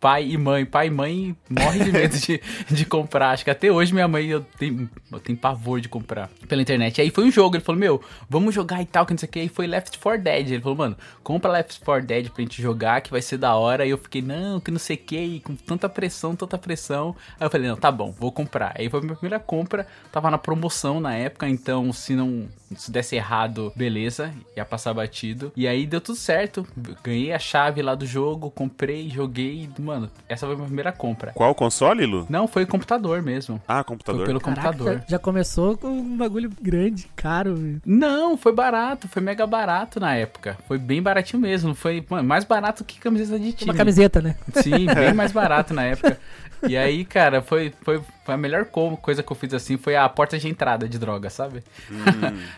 pai 0.00 0.30
e 0.30 0.38
mãe. 0.38 0.64
Pai 0.64 0.86
e 0.86 0.90
mãe 0.90 1.36
morrem 1.50 1.84
de 1.84 1.92
medo 1.92 2.16
de, 2.16 2.40
de 2.70 2.84
comprar. 2.86 3.32
Acho 3.32 3.44
que 3.44 3.50
até 3.50 3.70
hoje 3.70 3.92
minha 3.92 4.08
mãe 4.08 4.26
eu 4.26 4.40
tenho, 4.58 4.88
eu 5.12 5.20
tenho 5.20 5.36
pavor 5.36 5.78
de 5.78 5.88
comprar 5.90 6.30
pela 6.48 6.62
internet. 6.62 7.01
Aí 7.02 7.10
foi 7.10 7.24
um 7.24 7.30
jogo, 7.30 7.56
ele 7.56 7.64
falou, 7.64 7.78
meu, 7.78 8.02
vamos 8.28 8.54
jogar 8.54 8.80
e 8.80 8.86
tal, 8.86 9.04
que 9.04 9.12
não 9.12 9.18
sei 9.18 9.28
o 9.28 9.32
que. 9.32 9.40
Aí 9.40 9.48
foi 9.48 9.66
Left 9.66 9.98
4 9.98 10.22
Dead. 10.22 10.50
Ele 10.50 10.62
falou, 10.62 10.78
mano, 10.78 10.96
compra 11.22 11.50
Left 11.50 11.80
4 11.84 12.06
Dead 12.06 12.30
pra 12.30 12.42
gente 12.42 12.62
jogar, 12.62 13.00
que 13.00 13.10
vai 13.10 13.20
ser 13.20 13.38
da 13.38 13.54
hora. 13.56 13.82
Aí 13.82 13.90
eu 13.90 13.98
fiquei, 13.98 14.22
não, 14.22 14.60
que 14.60 14.70
não 14.70 14.78
sei 14.78 14.96
o 14.96 14.98
que, 15.00 15.18
e 15.18 15.40
com 15.40 15.54
tanta 15.56 15.88
pressão, 15.88 16.36
tanta 16.36 16.56
pressão. 16.56 17.14
Aí 17.38 17.46
eu 17.46 17.50
falei, 17.50 17.68
não, 17.68 17.76
tá 17.76 17.90
bom, 17.90 18.12
vou 18.12 18.30
comprar. 18.30 18.74
Aí 18.78 18.88
foi 18.88 19.00
a 19.00 19.02
minha 19.02 19.16
primeira 19.16 19.40
compra, 19.40 19.86
tava 20.10 20.30
na 20.30 20.38
promoção 20.38 21.00
na 21.00 21.14
época, 21.14 21.48
então 21.48 21.92
se 21.92 22.14
não 22.14 22.48
se 22.76 22.90
desse 22.90 23.16
errado, 23.16 23.72
beleza, 23.76 24.32
ia 24.56 24.64
passar 24.64 24.92
batido. 24.94 25.52
E 25.56 25.66
aí 25.68 25.86
deu 25.86 26.00
tudo 26.00 26.16
certo. 26.16 26.66
Ganhei 27.02 27.32
a 27.32 27.38
chave 27.38 27.82
lá 27.82 27.94
do 27.94 28.06
jogo, 28.06 28.50
comprei, 28.50 29.08
joguei. 29.10 29.68
Mano, 29.78 30.10
essa 30.28 30.46
foi 30.46 30.54
a 30.54 30.56
minha 30.56 30.66
primeira 30.66 30.92
compra. 30.92 31.32
Qual 31.32 31.54
console, 31.54 32.04
Lu? 32.06 32.26
Não, 32.28 32.46
foi 32.48 32.66
computador 32.66 33.22
mesmo. 33.22 33.60
Ah, 33.66 33.76
Foi 33.76 33.84
computador. 33.84 34.26
pelo 34.26 34.40
Caraca, 34.40 34.68
computador. 34.72 35.04
já, 35.08 35.18
começou 35.18 35.76
com 35.76 35.88
um 35.88 36.16
bagulho 36.16 36.50
grande, 36.60 37.08
caro. 37.16 37.80
Não, 37.84 38.36
foi 38.36 38.52
barato, 38.52 39.08
foi 39.08 39.22
mega 39.22 39.46
barato 39.46 39.98
na 40.00 40.14
época. 40.14 40.56
Foi 40.66 40.78
bem 40.78 41.02
baratinho 41.02 41.40
mesmo. 41.40 41.74
Foi 41.74 42.04
mano, 42.08 42.26
mais 42.28 42.44
barato 42.44 42.84
que 42.84 42.98
camiseta 42.98 43.38
de 43.38 43.52
time. 43.52 43.70
Uma 43.70 43.76
camiseta, 43.76 44.20
né? 44.20 44.36
Sim, 44.54 44.86
bem 44.86 45.12
mais 45.14 45.32
barato 45.32 45.72
na 45.74 45.82
época. 45.84 46.18
E 46.66 46.76
aí, 46.76 47.04
cara, 47.04 47.42
foi, 47.42 47.72
foi, 47.82 48.00
foi 48.24 48.34
a 48.34 48.36
melhor 48.38 48.66
co- 48.66 48.96
coisa 48.96 49.20
que 49.22 49.32
eu 49.32 49.36
fiz 49.36 49.52
assim, 49.52 49.76
foi 49.76 49.96
a 49.96 50.08
porta 50.08 50.38
de 50.38 50.48
entrada 50.48 50.88
de 50.88 50.96
droga, 50.96 51.28
sabe? 51.28 51.62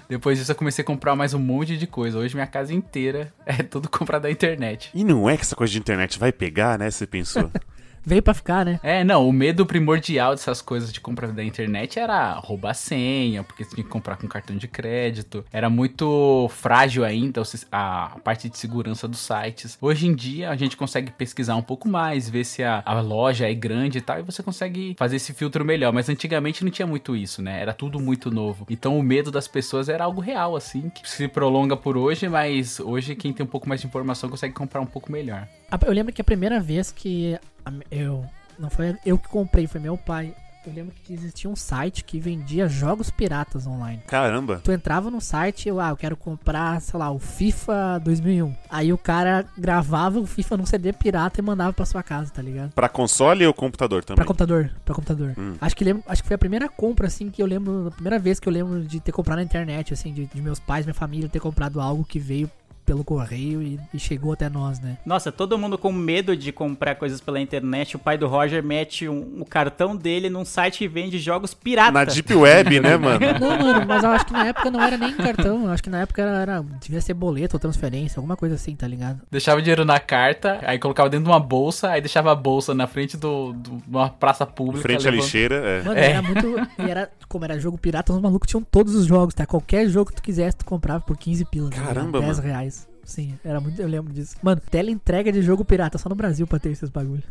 Depois 0.08 0.38
disso 0.38 0.52
eu 0.52 0.56
comecei 0.56 0.82
a 0.82 0.87
comprar 0.87 1.16
mais 1.16 1.34
um 1.34 1.38
monte 1.38 1.76
de 1.76 1.87
coisa. 1.87 2.18
Hoje 2.18 2.34
minha 2.34 2.46
casa 2.46 2.73
inteira 2.75 3.32
é 3.46 3.62
tudo 3.62 3.88
comprado 3.88 4.23
da 4.23 4.30
internet. 4.30 4.90
E 4.94 5.04
não 5.04 5.28
é 5.28 5.37
que 5.37 5.42
essa 5.42 5.56
coisa 5.56 5.73
de 5.73 5.78
internet 5.78 6.18
vai 6.18 6.32
pegar, 6.32 6.78
né? 6.78 6.90
Você 6.90 7.06
pensou. 7.06 7.50
Veio 8.06 8.23
pra 8.23 8.34
ficar, 8.34 8.64
né? 8.64 8.78
É, 8.82 9.02
não, 9.02 9.26
o 9.26 9.32
medo 9.32 9.64
primordial 9.64 10.32
dessas 10.32 10.61
coisas 10.61 10.92
de 10.92 11.00
compra 11.00 11.28
da 11.28 11.42
internet 11.42 11.99
era 11.99 12.34
roubar 12.34 12.70
a 12.70 12.75
senha, 12.75 13.42
porque 13.42 13.64
você 13.64 13.75
tinha 13.75 13.84
que 13.84 13.90
comprar 13.90 14.16
com 14.16 14.28
cartão 14.28 14.56
de 14.56 14.68
crédito. 14.68 15.44
Era 15.52 15.70
muito 15.70 16.49
frágil 16.50 17.04
ainda 17.04 17.42
a 17.73 18.16
parte 18.23 18.49
de 18.49 18.58
segurança 18.58 19.08
dos 19.08 19.20
sites. 19.20 19.78
Hoje 19.80 20.06
em 20.06 20.14
dia 20.14 20.50
a 20.50 20.56
gente 20.56 20.76
consegue 20.76 21.11
pesquisar 21.12 21.56
um 21.56 21.62
pouco 21.62 21.88
mais, 21.88 22.28
ver 22.28 22.44
se 22.44 22.62
a, 22.62 22.82
a 22.84 23.00
loja 23.00 23.49
é 23.49 23.54
grande 23.54 23.99
e 23.99 24.00
tal, 24.00 24.18
e 24.18 24.23
você 24.23 24.42
consegue 24.42 24.94
fazer 24.99 25.16
esse 25.16 25.32
filtro 25.32 25.64
melhor. 25.64 25.92
Mas 25.92 26.08
antigamente 26.08 26.62
não 26.62 26.70
tinha 26.70 26.87
muito 26.87 27.16
isso, 27.16 27.40
né? 27.40 27.61
Era 27.61 27.73
tudo 27.73 27.99
muito 27.99 28.30
novo. 28.30 28.66
Então 28.68 28.99
o 28.99 29.02
medo 29.02 29.30
das 29.30 29.49
pessoas 29.49 29.88
era 29.88 30.04
algo 30.04 30.20
real, 30.20 30.56
assim, 30.56 30.90
que 30.90 31.08
se 31.08 31.26
prolonga 31.26 31.76
por 31.76 31.96
hoje, 31.96 32.28
mas 32.28 32.78
hoje 32.80 33.14
quem 33.14 33.32
tem 33.32 33.44
um 33.44 33.49
pouco 33.49 33.68
mais 33.68 33.80
de 33.80 33.87
informação 33.87 34.28
consegue 34.28 34.54
comprar 34.54 34.80
um 34.80 34.87
pouco 34.87 35.11
melhor. 35.11 35.49
Eu 35.84 35.92
lembro 35.92 36.12
que 36.12 36.20
a 36.20 36.25
primeira 36.25 36.61
vez 36.61 36.92
que 36.92 37.37
eu. 37.90 38.25
Não 38.59 38.71
foi 38.71 38.97
eu 39.04 39.18
que 39.18 39.28
comprei, 39.28 39.66
foi 39.66 39.80
meu 39.80 39.97
pai. 39.97 40.35
Eu 40.66 40.73
lembro 40.73 40.94
que 41.04 41.12
existia 41.12 41.50
um 41.50 41.54
site 41.54 42.02
que 42.04 42.18
vendia 42.18 42.66
jogos 42.66 43.11
piratas 43.11 43.66
online. 43.66 44.00
Caramba. 44.06 44.62
Tu 44.64 44.73
entrava 44.73 45.11
no 45.11 45.21
site, 45.21 45.68
eu, 45.68 45.78
ah, 45.78 45.90
eu 45.90 45.97
quero 45.97 46.16
comprar, 46.16 46.80
sei 46.80 46.99
lá, 46.99 47.11
o 47.11 47.18
FIFA 47.18 48.00
2001. 48.02 48.54
Aí 48.71 48.90
o 48.90 48.97
cara 48.97 49.44
gravava 49.59 50.18
o 50.18 50.26
FIFA 50.26 50.56
num 50.56 50.64
CD 50.64 50.90
pirata 50.94 51.38
e 51.38 51.44
mandava 51.44 51.75
pra 51.75 51.85
sua 51.85 52.02
casa, 52.02 52.33
tá 52.33 52.40
ligado? 52.40 52.73
Pra 52.73 52.88
console 52.88 53.47
ou 53.47 53.52
computador 53.52 54.02
também? 54.02 54.16
Pra 54.16 54.25
computador, 54.25 54.71
pra 54.87 54.94
computador. 54.94 55.35
Hum. 55.37 55.54
Acho 55.61 55.76
que 55.76 55.85
lembro, 55.85 56.02
acho 56.06 56.23
que 56.23 56.28
foi 56.28 56.35
a 56.37 56.38
primeira 56.38 56.66
compra 56.66 57.09
assim 57.09 57.30
que 57.30 57.42
eu 57.42 57.47
lembro, 57.47 57.88
a 57.88 57.90
primeira 57.90 58.18
vez 58.18 58.40
que 58.40 58.49
eu 58.49 58.52
lembro 58.52 58.83
de 58.83 59.00
ter 59.00 59.12
comprado 59.12 59.38
na 59.38 59.44
internet, 59.44 59.92
assim, 59.92 60.14
de, 60.14 60.25
de 60.25 60.40
meus 60.40 60.59
pais, 60.59 60.87
minha 60.87 60.94
família 60.94 61.28
ter 61.28 61.40
comprado 61.40 61.78
algo 61.78 62.04
que 62.04 62.18
veio 62.18 62.50
pelo 62.85 63.03
correio 63.05 63.62
e, 63.62 63.81
e 63.93 63.99
chegou 63.99 64.33
até 64.33 64.49
nós, 64.49 64.79
né? 64.81 64.99
Nossa, 65.07 65.33
todo 65.33 65.57
mundo 65.59 65.79
com 65.79 65.91
medo 65.93 66.37
de 66.37 66.53
comprar 66.53 66.95
coisas 66.97 67.21
pela 67.21 67.41
internet. 67.41 67.97
O 67.97 67.99
pai 67.99 68.19
do 68.19 68.26
Roger 68.26 68.62
mete 68.62 69.09
um- 69.09 69.41
o 69.41 69.45
cartão 69.45 69.97
dele 69.97 70.29
num 70.29 70.45
site 70.45 70.79
que 70.79 70.88
vende 70.88 71.19
jogos 71.19 71.55
pirata. 71.55 71.93
Na 71.93 72.05
Deep 72.05 72.35
Web, 72.35 72.81
né, 72.81 72.97
mano? 72.99 73.21
Não, 73.41 73.59
mano, 73.59 73.87
mas 73.87 74.05
eu 74.05 74.11
acho 74.11 74.26
que 74.26 74.33
na 74.33 74.47
época 74.47 74.71
não 74.71 74.83
era 74.83 74.97
nem 74.99 75.12
cartão. 75.14 75.64
Eu 75.64 75.71
acho 75.71 75.83
que 75.83 75.91
na 75.91 76.00
época 76.00 76.23
era, 76.23 76.38
era- 76.43 76.64
devia 76.81 77.00
ser 77.00 77.14
boleto 77.14 77.57
ou 77.57 77.61
transferência, 77.61 78.19
alguma 78.19 78.37
coisa 78.37 78.55
assim, 78.55 78.75
tá 78.76 78.87
ligado? 78.87 79.21
Deixava 79.31 79.59
o 79.59 79.62
dinheiro 79.62 79.85
na 79.85 79.99
carta, 79.99 80.61
aí 80.64 80.79
colocava 80.79 81.09
dentro 81.09 81.25
de 81.25 81.31
uma 81.31 81.41
bolsa, 81.41 81.91
aí 81.91 82.00
deixava 82.00 82.33
a 82.33 82.35
bolsa 82.35 82.75
na 82.75 82.87
frente 82.87 83.17
do, 83.17 83.53
do- 83.53 83.76
de 83.79 83.83
uma 83.88 84.09
praça 84.11 84.45
pública. 84.47 84.83
frente 84.83 85.07
à 85.07 85.11
levando- 85.11 85.25
lixeira, 85.25 85.55
é. 85.57 85.83
Mano, 85.83 85.99
É. 85.99 86.11
era 86.11 86.23
muito. 86.23 86.47
E 86.79 86.91
era, 86.91 87.11
como 87.29 87.45
era 87.45 87.59
jogo 87.59 87.79
pirata, 87.79 88.12
os 88.12 88.21
malucos 88.21 88.49
tinham 88.49 88.62
todos 88.62 88.95
os 88.95 89.07
jogos, 89.07 89.35
tá? 89.35 89.47
Qualquer 89.47 89.88
jogo 89.88 90.11
que 90.11 90.17
tu 90.17 90.23
quisesse, 90.23 90.57
tu 90.59 90.64
comprava 90.64 91.03
por 91.03 91.17
15 91.17 91.45
pilas. 91.47 91.71
ligado? 91.71 91.87
Caramba, 91.87 92.21
10 92.21 92.37
mano. 92.38 92.49
reais. 92.49 92.74
Sim, 93.04 93.38
era 93.44 93.61
muito. 93.61 93.80
Eu 93.80 93.88
lembro 93.88 94.12
disso. 94.12 94.37
Mano, 94.42 94.61
tela 94.70 94.90
entrega 94.90 95.30
de 95.30 95.42
jogo 95.42 95.64
pirata, 95.64 95.99
só 95.99 96.08
no 96.08 96.14
Brasil 96.14 96.46
pra 96.46 96.58
ter 96.58 96.70
esses 96.70 96.90
bagulho. 96.90 97.23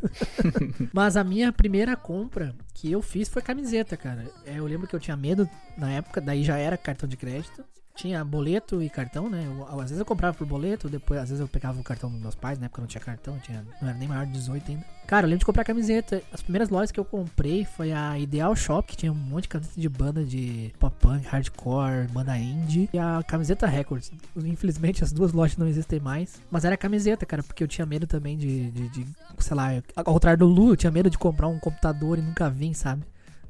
Mas 0.93 1.17
a 1.17 1.23
minha 1.23 1.51
primeira 1.51 1.95
compra 1.95 2.55
que 2.73 2.91
eu 2.91 3.01
fiz 3.01 3.27
foi 3.27 3.41
camiseta, 3.41 3.97
cara. 3.97 4.25
É, 4.45 4.59
eu 4.59 4.65
lembro 4.65 4.87
que 4.87 4.95
eu 4.95 4.99
tinha 4.99 5.17
medo 5.17 5.49
na 5.77 5.91
época, 5.91 6.21
daí 6.21 6.43
já 6.43 6.57
era 6.57 6.77
cartão 6.77 7.07
de 7.07 7.17
crédito. 7.17 7.63
Tinha 7.95 8.25
boleto 8.25 8.81
e 8.81 8.89
cartão, 8.89 9.29
né? 9.29 9.43
Eu- 9.45 9.67
às 9.79 9.89
vezes 9.89 9.99
eu 9.99 10.05
comprava 10.05 10.35
por 10.35 10.47
boleto, 10.47 10.89
depois 10.89 11.19
às 11.19 11.29
vezes 11.29 11.39
eu 11.39 11.47
pegava 11.47 11.79
o 11.79 11.83
cartão 11.83 12.09
dos 12.09 12.19
meus 12.19 12.33
pais, 12.33 12.57
na 12.57 12.65
época 12.65 12.79
eu 12.79 12.83
não 12.83 12.87
tinha 12.87 12.99
cartão, 13.01 13.37
tinha, 13.39 13.63
não 13.79 13.87
era 13.87 13.95
nem 13.97 14.07
maior 14.07 14.25
de 14.25 14.31
18 14.31 14.71
ainda. 14.71 14.83
Cara, 15.05 15.25
eu 15.25 15.29
lembro 15.29 15.39
de 15.41 15.45
comprar 15.45 15.63
camiseta. 15.63 16.23
As 16.33 16.41
primeiras 16.41 16.69
lojas 16.69 16.91
que 16.91 16.99
eu 16.99 17.05
comprei 17.05 17.65
foi 17.65 17.91
a 17.91 18.17
Ideal 18.17 18.55
Shop, 18.55 18.87
que 18.87 18.97
tinha 18.97 19.11
um 19.11 19.15
monte 19.15 19.43
de 19.43 19.49
camiseta 19.49 19.79
de 19.79 19.89
banda 19.89 20.23
de 20.23 20.73
pop 20.79 20.95
punk, 20.99 21.25
hardcore, 21.27 22.07
banda 22.11 22.35
indie. 22.35 22.89
E 22.91 22.97
a 22.97 23.21
camiseta 23.21 23.67
Records. 23.67 24.11
Infelizmente 24.37 25.03
as 25.03 25.11
duas 25.11 25.31
lojas 25.31 25.55
não 25.57 25.67
existem 25.67 25.99
mais. 25.99 26.41
Mas 26.49 26.65
era 26.65 26.75
camiseta, 26.75 27.27
cara, 27.27 27.43
porque 27.43 27.63
eu 27.63 27.67
tinha 27.67 27.85
medo 27.85 28.07
também 28.07 28.35
de, 28.37 28.71
de, 28.71 28.89
de, 28.89 29.07
sei 29.37 29.55
lá, 29.55 29.69
ao 29.95 30.03
contrário 30.03 30.39
do 30.39 30.47
Lu, 30.47 30.71
eu 30.71 30.75
tinha 30.77 30.91
medo 30.91 31.11
de 31.11 31.17
comprar 31.17 31.47
um 31.47 31.59
computador 31.59 32.17
e 32.17 32.21
nunca 32.23 32.49
vim, 32.49 32.73
sabe? 32.73 33.03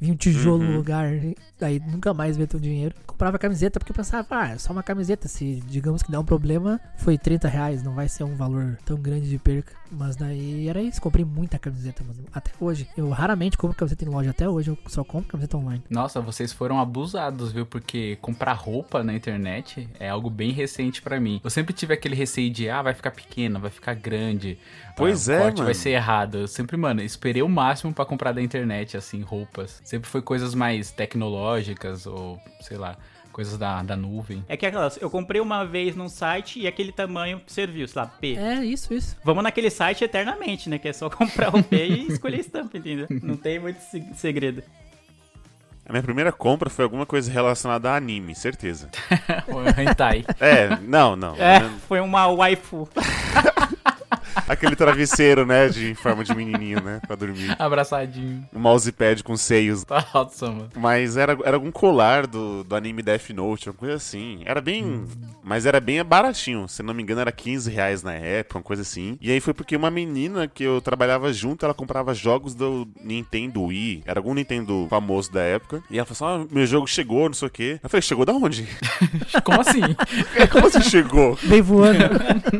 Vinha 0.04 0.14
um 0.14 0.18
tijolo 0.18 0.62
no 0.62 0.72
Uhum. 0.72 0.76
lugar, 0.76 1.14
e 1.14 1.34
aí 1.62 1.80
nunca 1.80 2.14
mais 2.14 2.36
ver 2.36 2.46
teu 2.46 2.60
dinheiro. 2.60 2.94
Comprava 3.08 3.40
camiseta 3.40 3.80
porque 3.80 3.94
eu 3.94 3.96
pensava, 3.96 4.28
ah, 4.32 4.50
é 4.50 4.58
só 4.58 4.74
uma 4.74 4.84
camiseta. 4.84 5.30
Se 5.30 5.64
digamos 5.66 6.04
que 6.04 6.12
dá 6.12 6.20
um 6.20 6.26
problema, 6.26 6.78
foi 6.98 7.18
30 7.18 7.48
reais, 7.48 7.82
não 7.82 7.94
vai 7.94 8.10
ser 8.10 8.26
um 8.26 8.36
valor 8.36 8.78
tão 8.84 8.98
grande 8.98 9.30
de 9.30 9.38
perca. 9.40 9.72
Mas 9.90 10.16
daí 10.16 10.68
era 10.68 10.82
isso, 10.82 11.00
comprei 11.00 11.24
muita 11.24 11.58
camiseta, 11.58 12.04
mano. 12.04 12.20
Até 12.34 12.52
hoje. 12.60 12.90
Eu 12.98 13.10
raramente 13.12 13.58
compro 13.58 13.78
camiseta 13.78 14.04
em 14.04 14.10
loja, 14.10 14.32
até 14.32 14.50
hoje 14.50 14.72
eu 14.72 14.78
só 14.88 15.04
compro 15.06 15.30
camiseta 15.30 15.56
online. 15.56 15.84
Nossa, 15.90 16.20
vocês 16.20 16.52
foram 16.52 16.80
abusados, 16.80 17.52
viu? 17.54 17.66
Porque 17.66 18.18
comprar 18.20 18.54
roupa 18.54 19.04
na 19.04 19.14
internet 19.14 19.88
é 20.00 20.10
algo 20.10 20.30
bem 20.30 20.52
recente 20.52 21.02
pra 21.02 21.18
mim. 21.20 21.40
Eu 21.44 21.50
sempre 21.50 21.74
tive 21.74 21.94
aquele 21.94 22.16
receio 22.16 22.50
de, 22.52 22.70
ah, 22.70 22.82
vai 22.82 22.94
ficar 22.94 23.12
pequena, 23.12 23.60
vai 23.60 23.70
ficar 23.70 23.94
grande. 23.94 24.58
Pois 24.98 25.30
ah, 25.30 25.34
é, 25.34 25.38
o 25.38 25.42
corte 25.44 25.56
mano. 25.58 25.66
vai 25.66 25.74
ser 25.76 25.92
errado. 25.92 26.40
Eu 26.40 26.48
sempre, 26.48 26.76
mano, 26.76 27.02
esperei 27.02 27.42
o 27.44 27.50
máximo 27.50 27.94
pra 27.94 28.04
comprar 28.06 28.32
da 28.32 28.42
internet, 28.42 28.98
assim, 28.98 29.22
roupas. 29.22 29.80
Sempre 29.94 30.10
foi 30.10 30.24
coisas 30.24 30.56
mais 30.56 30.90
tecnológicas 30.90 32.08
ou, 32.08 32.42
sei 32.62 32.78
lá, 32.78 32.98
coisas 33.32 33.60
da, 33.60 33.84
da 33.84 33.96
nuvem. 33.96 34.44
É 34.50 34.58
que 34.58 34.66
aquelas, 34.66 34.98
eu 35.00 35.08
comprei 35.08 35.40
uma 35.40 35.64
vez 35.68 35.96
num 35.96 36.10
site 36.10 36.60
e 36.60 36.66
aquele 36.66 36.92
tamanho 36.92 37.40
serviu, 37.46 37.88
sei 37.88 38.02
lá, 38.02 38.08
P. 38.08 38.34
É, 38.36 38.66
isso, 38.66 38.92
isso. 38.92 39.16
Vamos 39.24 39.44
naquele 39.44 39.70
site 39.70 40.04
eternamente, 40.04 40.68
né? 40.68 40.80
Que 40.80 40.88
é 40.88 40.94
só 40.94 41.12
comprar 41.14 41.56
o 41.56 41.62
P 41.64 41.86
e 41.86 42.08
escolher 42.08 42.38
a 42.38 42.40
estampa, 42.40 42.76
entendeu? 42.76 43.06
Não 43.22 43.38
tem 43.38 43.60
muito 43.60 43.82
se- 43.82 44.04
segredo. 44.16 44.64
A 45.86 45.92
minha 45.92 46.02
primeira 46.02 46.32
compra 46.32 46.72
foi 46.72 46.86
alguma 46.86 47.06
coisa 47.06 47.32
relacionada 47.32 47.92
a 47.92 47.96
anime, 47.96 48.34
certeza. 48.34 48.90
o 49.48 49.80
hentai. 49.80 50.26
É, 50.40 50.76
não, 50.82 51.16
não. 51.16 51.36
É, 51.36 51.60
foi 51.88 52.00
uma 52.00 52.26
waifu. 52.30 52.90
Aquele 54.54 54.76
travesseiro, 54.76 55.46
né, 55.46 55.68
de 55.70 55.92
em 55.92 55.96
forma 55.96 56.24
de 56.24 56.34
menininho, 56.36 56.82
né, 56.82 57.00
pra 57.06 57.16
dormir. 57.16 57.56
Abraçadinho. 57.60 58.48
Um 58.54 58.60
mousepad 58.60 59.24
com 59.24 59.36
seios. 59.36 59.86
Nossa, 60.14 60.48
mano. 60.48 60.70
Mas 60.76 61.18
era, 61.18 61.38
era 61.44 61.58
algum 61.58 61.72
colar 61.72 62.28
do, 62.28 62.64
do 62.64 62.76
anime 62.76 63.02
Death 63.02 63.30
Note, 63.32 63.70
uma 63.70 63.74
coisa 63.76 63.96
assim. 63.96 64.42
Era 64.46 64.62
bem. 64.62 65.06
Mas 65.44 65.66
era 65.66 65.80
bem 65.80 66.04
baratinho. 66.04 66.68
Se 66.68 66.82
não 66.84 66.94
me 66.94 67.04
engano, 67.04 67.22
era 67.22 67.32
15 67.32 67.70
reais 67.70 68.04
na 68.04 68.14
época, 68.14 68.58
uma 68.60 68.64
coisa 68.64 68.82
assim. 68.82 69.18
E 69.22 69.32
aí 69.32 69.40
foi 69.40 69.54
porque 69.54 69.76
uma 69.76 69.92
menina 69.92 70.48
que 70.48 70.64
eu 70.64 70.80
trabalhava 70.82 71.32
junto, 71.34 71.66
ela 71.66 71.74
comprava 71.74 72.14
jogos 72.14 72.56
do 72.56 72.88
Nintendo 73.04 73.64
Wii. 73.64 74.04
Era 74.06 74.20
algum 74.20 74.34
Nintendo 74.34 74.88
famoso 74.90 75.32
da 75.32 75.42
época. 75.42 75.84
E 75.90 75.98
ela 75.98 76.06
falou 76.06 76.36
assim: 76.36 76.48
ah, 76.50 76.54
meu 76.54 76.66
jogo 76.66 76.88
chegou, 76.88 77.28
não 77.28 77.34
sei 77.34 77.48
o 77.48 77.52
quê. 77.52 77.80
Eu 77.84 77.90
falei, 77.90 78.02
chegou 78.02 78.26
da 78.26 78.34
onde? 78.34 78.68
Como 79.44 79.60
assim? 79.60 79.82
Como 80.52 80.68
assim 80.68 80.82
chegou? 80.82 81.36
Veio 81.36 81.64
voando. 81.64 81.98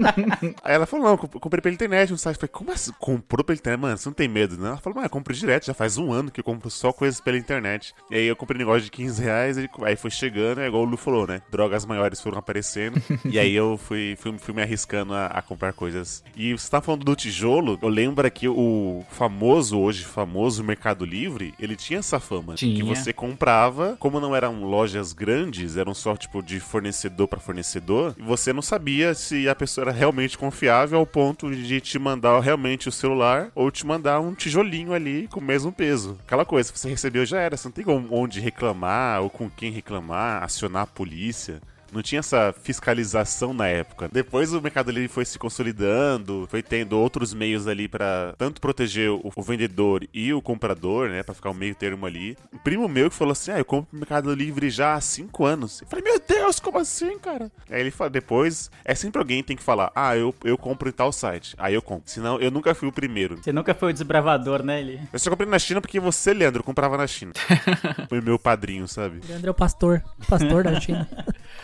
Aí 0.64 0.74
ela 0.76 0.86
falou, 0.86 1.06
não, 1.06 1.12
eu 1.14 1.18
comp- 1.18 1.40
comprei 1.40 1.62
pela 1.62 1.74
internet 1.86 2.12
no 2.12 2.18
site. 2.18 2.36
Eu 2.36 2.40
falei, 2.40 2.52
como 2.52 2.72
assim? 2.72 2.92
Comprou 3.00 3.44
pela 3.44 3.58
internet? 3.58 3.80
Mano, 3.80 3.98
você 3.98 4.10
não 4.10 4.14
tem 4.14 4.28
medo, 4.28 4.58
né? 4.58 4.70
Ela 4.70 4.78
falou, 4.78 4.96
mas 4.96 5.06
eu 5.06 5.10
compro 5.10 5.34
direto, 5.34 5.66
já 5.66 5.74
faz 5.74 5.98
um 5.98 6.12
ano 6.12 6.32
que 6.32 6.40
eu 6.40 6.44
compro 6.44 6.70
só 6.70 6.92
coisas 6.92 7.20
pela 7.20 7.38
internet. 7.38 7.94
E 8.10 8.16
aí 8.16 8.26
eu 8.26 8.36
comprei 8.36 8.58
um 8.58 8.66
negócio 8.66 8.84
de 8.84 8.92
15 8.92 9.22
reais, 9.22 9.58
e 9.58 9.70
aí 9.84 9.96
foi 9.96 10.12
chegando, 10.12 10.62
é 10.62 10.68
igual 10.68 10.84
o 10.84 10.86
Lu 10.86 10.98
falou, 10.98 11.28
né? 11.28 11.42
Drogas 11.52 11.86
maiores 11.86 12.22
foram 12.22 12.38
aparecendo. 12.38 13.02
e 13.26 13.40
aí 13.40 13.54
eu 13.54 13.78
fui, 13.78 14.16
fui, 14.20 14.38
fui 14.38 14.54
me 14.54 14.62
arriscando 14.62 15.14
a, 15.14 15.28
a 15.28 15.42
comprar 15.42 15.74
coisas. 15.74 16.24
E 16.36 16.54
você 16.54 16.70
tá 16.70 16.82
falando 16.82 17.04
do 17.04 17.16
tijolo, 17.16 17.78
eu 17.82 17.90
lembro 17.90 18.30
que 18.32 18.48
o 18.48 19.04
famoso, 19.10 19.80
hoje 19.80 20.04
famoso 20.06 20.64
Mercado 20.64 21.06
Livre, 21.06 21.54
ele 21.60 21.76
tinha 21.76 22.00
essa 22.00 22.20
fama. 22.20 22.56
Tinha. 22.56 22.76
Que 22.76 22.84
você 22.84 23.12
comprava, 23.12 23.98
como 24.00 24.20
não 24.20 24.36
eram 24.36 24.64
lojas 24.64 25.14
grandes, 25.14 25.78
eram 25.78 25.94
só 25.94 26.16
tipo 26.16 26.42
de 26.42 26.60
fornecedor 26.60 27.28
pra 27.28 27.40
fornecedor, 27.40 28.16
você 28.20 28.54
não 28.54 28.62
sabia 28.62 29.14
se 29.14 29.50
a 29.50 29.56
pessoa 29.56 29.86
era 29.86 29.92
realmente 29.92 30.38
confiável 30.38 31.00
ao 31.00 31.06
ponto 31.06 31.52
de 31.52 31.63
te 31.82 32.00
mandar 32.00 32.40
realmente 32.40 32.90
o 32.90 32.92
celular 32.92 33.52
ou 33.56 33.72
te 33.72 33.86
mandar 33.86 34.20
um 34.20 34.34
tijolinho 34.34 34.94
ali 34.94 35.28
com 35.28 35.40
o 35.40 35.44
mesmo 35.44 35.72
peso. 35.72 36.18
Aquela 36.26 36.46
coisa, 36.46 36.72
você 36.74 36.90
recebeu 36.90 37.26
já 37.26 37.40
era, 37.40 37.58
você 37.58 37.68
não 37.68 37.74
tem 37.74 37.86
onde 37.88 38.40
reclamar 38.40 39.22
ou 39.22 39.30
com 39.30 39.50
quem 39.50 39.72
reclamar, 39.72 40.44
acionar 40.44 40.84
a 40.84 40.88
polícia. 40.88 41.62
Não 41.94 42.02
tinha 42.02 42.20
essa 42.20 42.54
fiscalização 42.64 43.54
na 43.54 43.68
época. 43.68 44.10
Depois 44.12 44.54
o 44.54 44.62
Mercado 44.62 44.92
Livre 44.92 45.08
foi 45.08 45.26
se 45.26 45.38
consolidando, 45.40 46.48
foi 46.50 46.62
tendo 46.64 46.98
outros 46.98 47.34
meios 47.34 47.68
ali 47.68 47.88
pra 47.88 48.34
tanto 48.38 48.60
proteger 48.62 49.10
o, 49.12 49.32
o 49.36 49.42
vendedor 49.42 50.08
e 50.14 50.34
o 50.34 50.42
comprador, 50.42 51.10
né, 51.10 51.24
Pra 51.24 51.34
ficar 51.34 51.50
um 51.52 51.54
meio 51.54 51.76
termo 51.76 52.06
ali. 52.06 52.38
Um 52.54 52.58
primo 52.58 52.88
meu 52.88 53.10
que 53.10 53.16
falou 53.16 53.32
assim: 53.32 53.52
"Ah, 53.52 53.60
eu 53.60 53.66
compro 53.66 53.90
no 53.94 54.00
Mercado 54.00 54.34
Livre 54.34 54.70
já 54.70 54.94
há 54.96 55.02
cinco 55.02 55.46
anos". 55.46 55.82
Eu 55.82 55.88
falei: 55.88 56.04
"Meu 56.04 56.20
Deus, 56.20 56.60
como 56.60 56.78
assim, 56.80 57.18
cara?". 57.20 57.52
Aí 57.70 57.80
ele 57.80 57.92
fala, 57.92 58.10
depois 58.10 58.70
é 58.84 58.94
sempre 58.96 59.20
alguém 59.20 59.42
que 59.42 59.48
tem 59.48 59.58
que 59.58 59.64
falar: 59.64 59.92
"Ah, 59.96 60.16
eu, 60.18 60.34
eu 60.44 60.58
compro 60.58 60.90
em 60.90 60.92
tal 60.92 61.12
site". 61.12 61.56
Aí 61.58 61.74
eu 61.74 61.82
compro. 61.82 62.04
Senão 62.10 62.40
eu 62.40 62.52
nunca 62.52 62.74
fui 62.76 62.88
o 62.88 62.92
primeiro. 62.92 63.38
Você 63.42 63.52
nunca 63.54 63.74
foi 63.74 63.92
o 63.92 63.94
desbravador, 63.94 64.64
né, 64.64 64.80
ele? 64.80 65.00
Eu 65.12 65.20
só 65.20 65.30
comprei 65.30 65.50
na 65.50 65.60
China 65.60 65.80
porque 65.82 66.00
você, 66.00 66.34
Leandro, 66.34 66.64
comprava 66.64 66.98
na 66.98 67.08
China. 67.08 67.32
Foi 68.10 68.20
meu 68.22 68.38
padrinho, 68.38 68.88
sabe? 68.88 69.20
Leandro 69.28 69.48
é 69.48 69.52
o 69.52 69.54
pastor. 69.54 70.04
Pastor 70.28 70.64
da 70.64 70.80
China. 70.82 71.08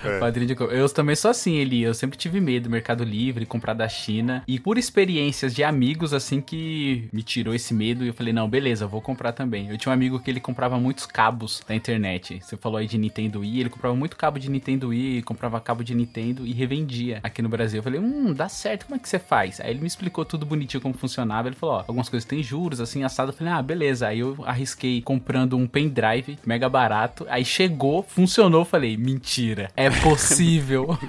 É. 0.03 0.19
Padrinho 0.19 0.47
de 0.47 0.55
compra. 0.55 0.75
Eu 0.75 0.89
também 0.89 1.15
sou 1.15 1.31
assim, 1.31 1.55
Eli. 1.55 1.81
Eu 1.81 1.93
sempre 1.93 2.17
tive 2.17 2.39
medo 2.39 2.63
do 2.63 2.69
Mercado 2.69 3.03
Livre, 3.03 3.45
comprar 3.45 3.73
da 3.73 3.87
China. 3.87 4.43
E 4.47 4.59
por 4.59 4.77
experiências 4.77 5.53
de 5.53 5.63
amigos, 5.63 6.13
assim, 6.13 6.41
que 6.41 7.09
me 7.11 7.23
tirou 7.23 7.53
esse 7.53 7.73
medo. 7.73 8.03
E 8.03 8.07
eu 8.07 8.13
falei, 8.13 8.33
não, 8.33 8.49
beleza, 8.49 8.87
vou 8.87 9.01
comprar 9.01 9.31
também. 9.31 9.69
Eu 9.69 9.77
tinha 9.77 9.91
um 9.91 9.93
amigo 9.93 10.19
que 10.19 10.29
ele 10.29 10.39
comprava 10.39 10.79
muitos 10.79 11.05
cabos 11.05 11.61
da 11.67 11.75
internet. 11.75 12.39
Você 12.41 12.57
falou 12.57 12.77
aí 12.77 12.87
de 12.87 12.97
Nintendo 12.97 13.41
Wii. 13.41 13.59
Ele 13.59 13.69
comprava 13.69 13.95
muito 13.95 14.15
cabo 14.15 14.39
de 14.39 14.49
Nintendo 14.49 14.89
Wii, 14.89 15.21
comprava 15.23 15.59
cabo 15.59 15.83
de 15.83 15.93
Nintendo 15.93 16.45
e 16.45 16.53
revendia 16.53 17.19
aqui 17.23 17.41
no 17.41 17.49
Brasil. 17.49 17.79
Eu 17.79 17.83
falei, 17.83 17.99
hum, 17.99 18.33
dá 18.33 18.47
certo, 18.49 18.85
como 18.85 18.95
é 18.95 18.99
que 18.99 19.09
você 19.09 19.19
faz? 19.19 19.59
Aí 19.59 19.71
ele 19.71 19.81
me 19.81 19.87
explicou 19.87 20.23
tudo 20.25 20.45
bonitinho 20.45 20.81
como 20.81 20.93
funcionava. 20.93 21.47
Ele 21.47 21.55
falou, 21.55 21.75
ó, 21.75 21.79
algumas 21.79 22.09
coisas 22.09 22.27
têm 22.27 22.41
juros, 22.41 22.79
assim, 22.79 23.03
assado. 23.03 23.31
Eu 23.31 23.35
falei, 23.35 23.53
ah, 23.53 23.61
beleza. 23.61 24.07
Aí 24.07 24.19
eu 24.19 24.37
arrisquei 24.45 25.01
comprando 25.01 25.57
um 25.57 25.67
pendrive 25.67 26.37
mega 26.45 26.69
barato. 26.69 27.25
Aí 27.29 27.43
chegou, 27.43 28.03
funcionou. 28.03 28.61
Eu 28.61 28.65
falei, 28.65 28.97
mentira, 28.97 29.69
é 29.75 29.88
possível. 30.01 30.97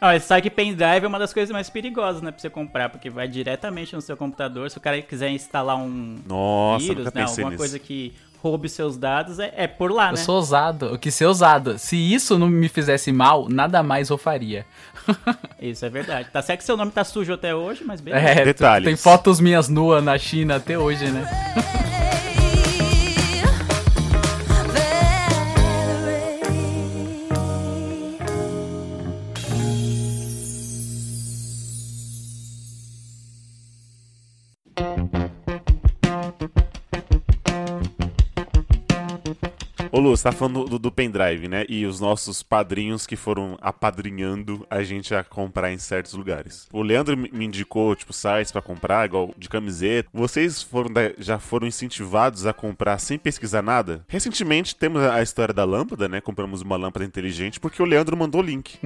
Ah, 0.00 0.08
mas 0.08 0.24
sabe 0.24 0.42
que 0.42 0.50
pendrive 0.50 1.04
é 1.04 1.06
uma 1.08 1.18
das 1.18 1.32
coisas 1.32 1.52
mais 1.52 1.68
perigosas, 1.68 2.22
né, 2.22 2.30
pra 2.30 2.40
você 2.40 2.48
comprar, 2.48 2.88
porque 2.88 3.10
vai 3.10 3.28
diretamente 3.28 3.94
no 3.94 4.00
seu 4.00 4.16
computador. 4.16 4.70
Se 4.70 4.78
o 4.78 4.80
cara 4.80 5.00
quiser 5.02 5.30
instalar 5.30 5.76
um 5.76 6.18
Nossa, 6.26 6.84
vírus, 6.84 7.12
né, 7.12 7.22
alguma 7.22 7.50
nisso. 7.50 7.58
coisa 7.58 7.78
que 7.78 8.12
roube 8.42 8.68
seus 8.68 8.96
dados, 8.96 9.38
é, 9.38 9.52
é 9.56 9.66
por 9.66 9.90
lá, 9.90 10.08
Eu 10.08 10.12
né? 10.12 10.16
sou 10.16 10.36
ousado, 10.36 10.86
eu 10.86 10.98
quis 10.98 11.14
ser 11.14 11.26
ousado. 11.26 11.78
Se 11.78 11.96
isso 11.96 12.38
não 12.38 12.48
me 12.48 12.68
fizesse 12.68 13.12
mal, 13.12 13.48
nada 13.48 13.82
mais 13.82 14.08
eu 14.08 14.18
faria. 14.18 14.64
Isso 15.60 15.84
é 15.86 15.88
verdade. 15.88 16.28
Tá 16.32 16.42
certo 16.42 16.58
que 16.60 16.64
seu 16.64 16.76
nome 16.76 16.90
tá 16.90 17.04
sujo 17.04 17.32
até 17.32 17.54
hoje, 17.54 17.84
mas 17.84 18.00
beleza. 18.00 18.26
É, 18.26 18.44
Detalhes. 18.44 18.84
tem 18.84 18.96
fotos 18.96 19.40
minhas 19.40 19.68
nuas 19.68 20.02
na 20.02 20.18
China 20.18 20.56
até 20.56 20.76
hoje, 20.76 21.08
né? 21.10 21.24
Ô 39.92 40.00
Lu, 40.00 40.16
você 40.16 40.24
tá 40.24 40.32
falando 40.32 40.64
do, 40.64 40.78
do 40.78 40.90
pendrive, 40.92 41.48
né? 41.48 41.64
E 41.68 41.84
os 41.86 42.00
nossos 42.00 42.42
padrinhos 42.42 43.06
que 43.06 43.16
foram 43.16 43.56
apadrinhando 43.60 44.66
a 44.70 44.82
gente 44.82 45.14
a 45.14 45.22
comprar 45.24 45.72
em 45.72 45.78
certos 45.78 46.12
lugares. 46.14 46.68
O 46.72 46.82
Leandro 46.82 47.16
me 47.16 47.44
indicou, 47.44 47.94
tipo, 47.96 48.12
sites 48.12 48.52
pra 48.52 48.62
comprar, 48.62 49.06
igual 49.06 49.32
de 49.36 49.48
camiseta. 49.48 50.08
Vocês 50.12 50.62
foram 50.62 50.92
da- 50.92 51.12
já 51.18 51.38
foram 51.38 51.66
incentivados 51.66 52.46
a 52.46 52.52
comprar 52.52 52.98
sem 52.98 53.18
pesquisar 53.18 53.62
nada? 53.62 54.04
Recentemente 54.08 54.74
temos 54.76 55.02
a 55.02 55.16
a 55.16 55.22
história 55.22 55.54
da 55.54 55.64
lâmpada, 55.64 56.08
né? 56.08 56.20
Compramos 56.20 56.60
uma 56.60 56.76
lâmpada 56.76 57.02
inteligente 57.04 57.58
porque 57.58 57.82
o 57.82 57.86
Leandro 57.86 58.14
mandou 58.16 58.42
o 58.42 58.44
link. 58.44 58.76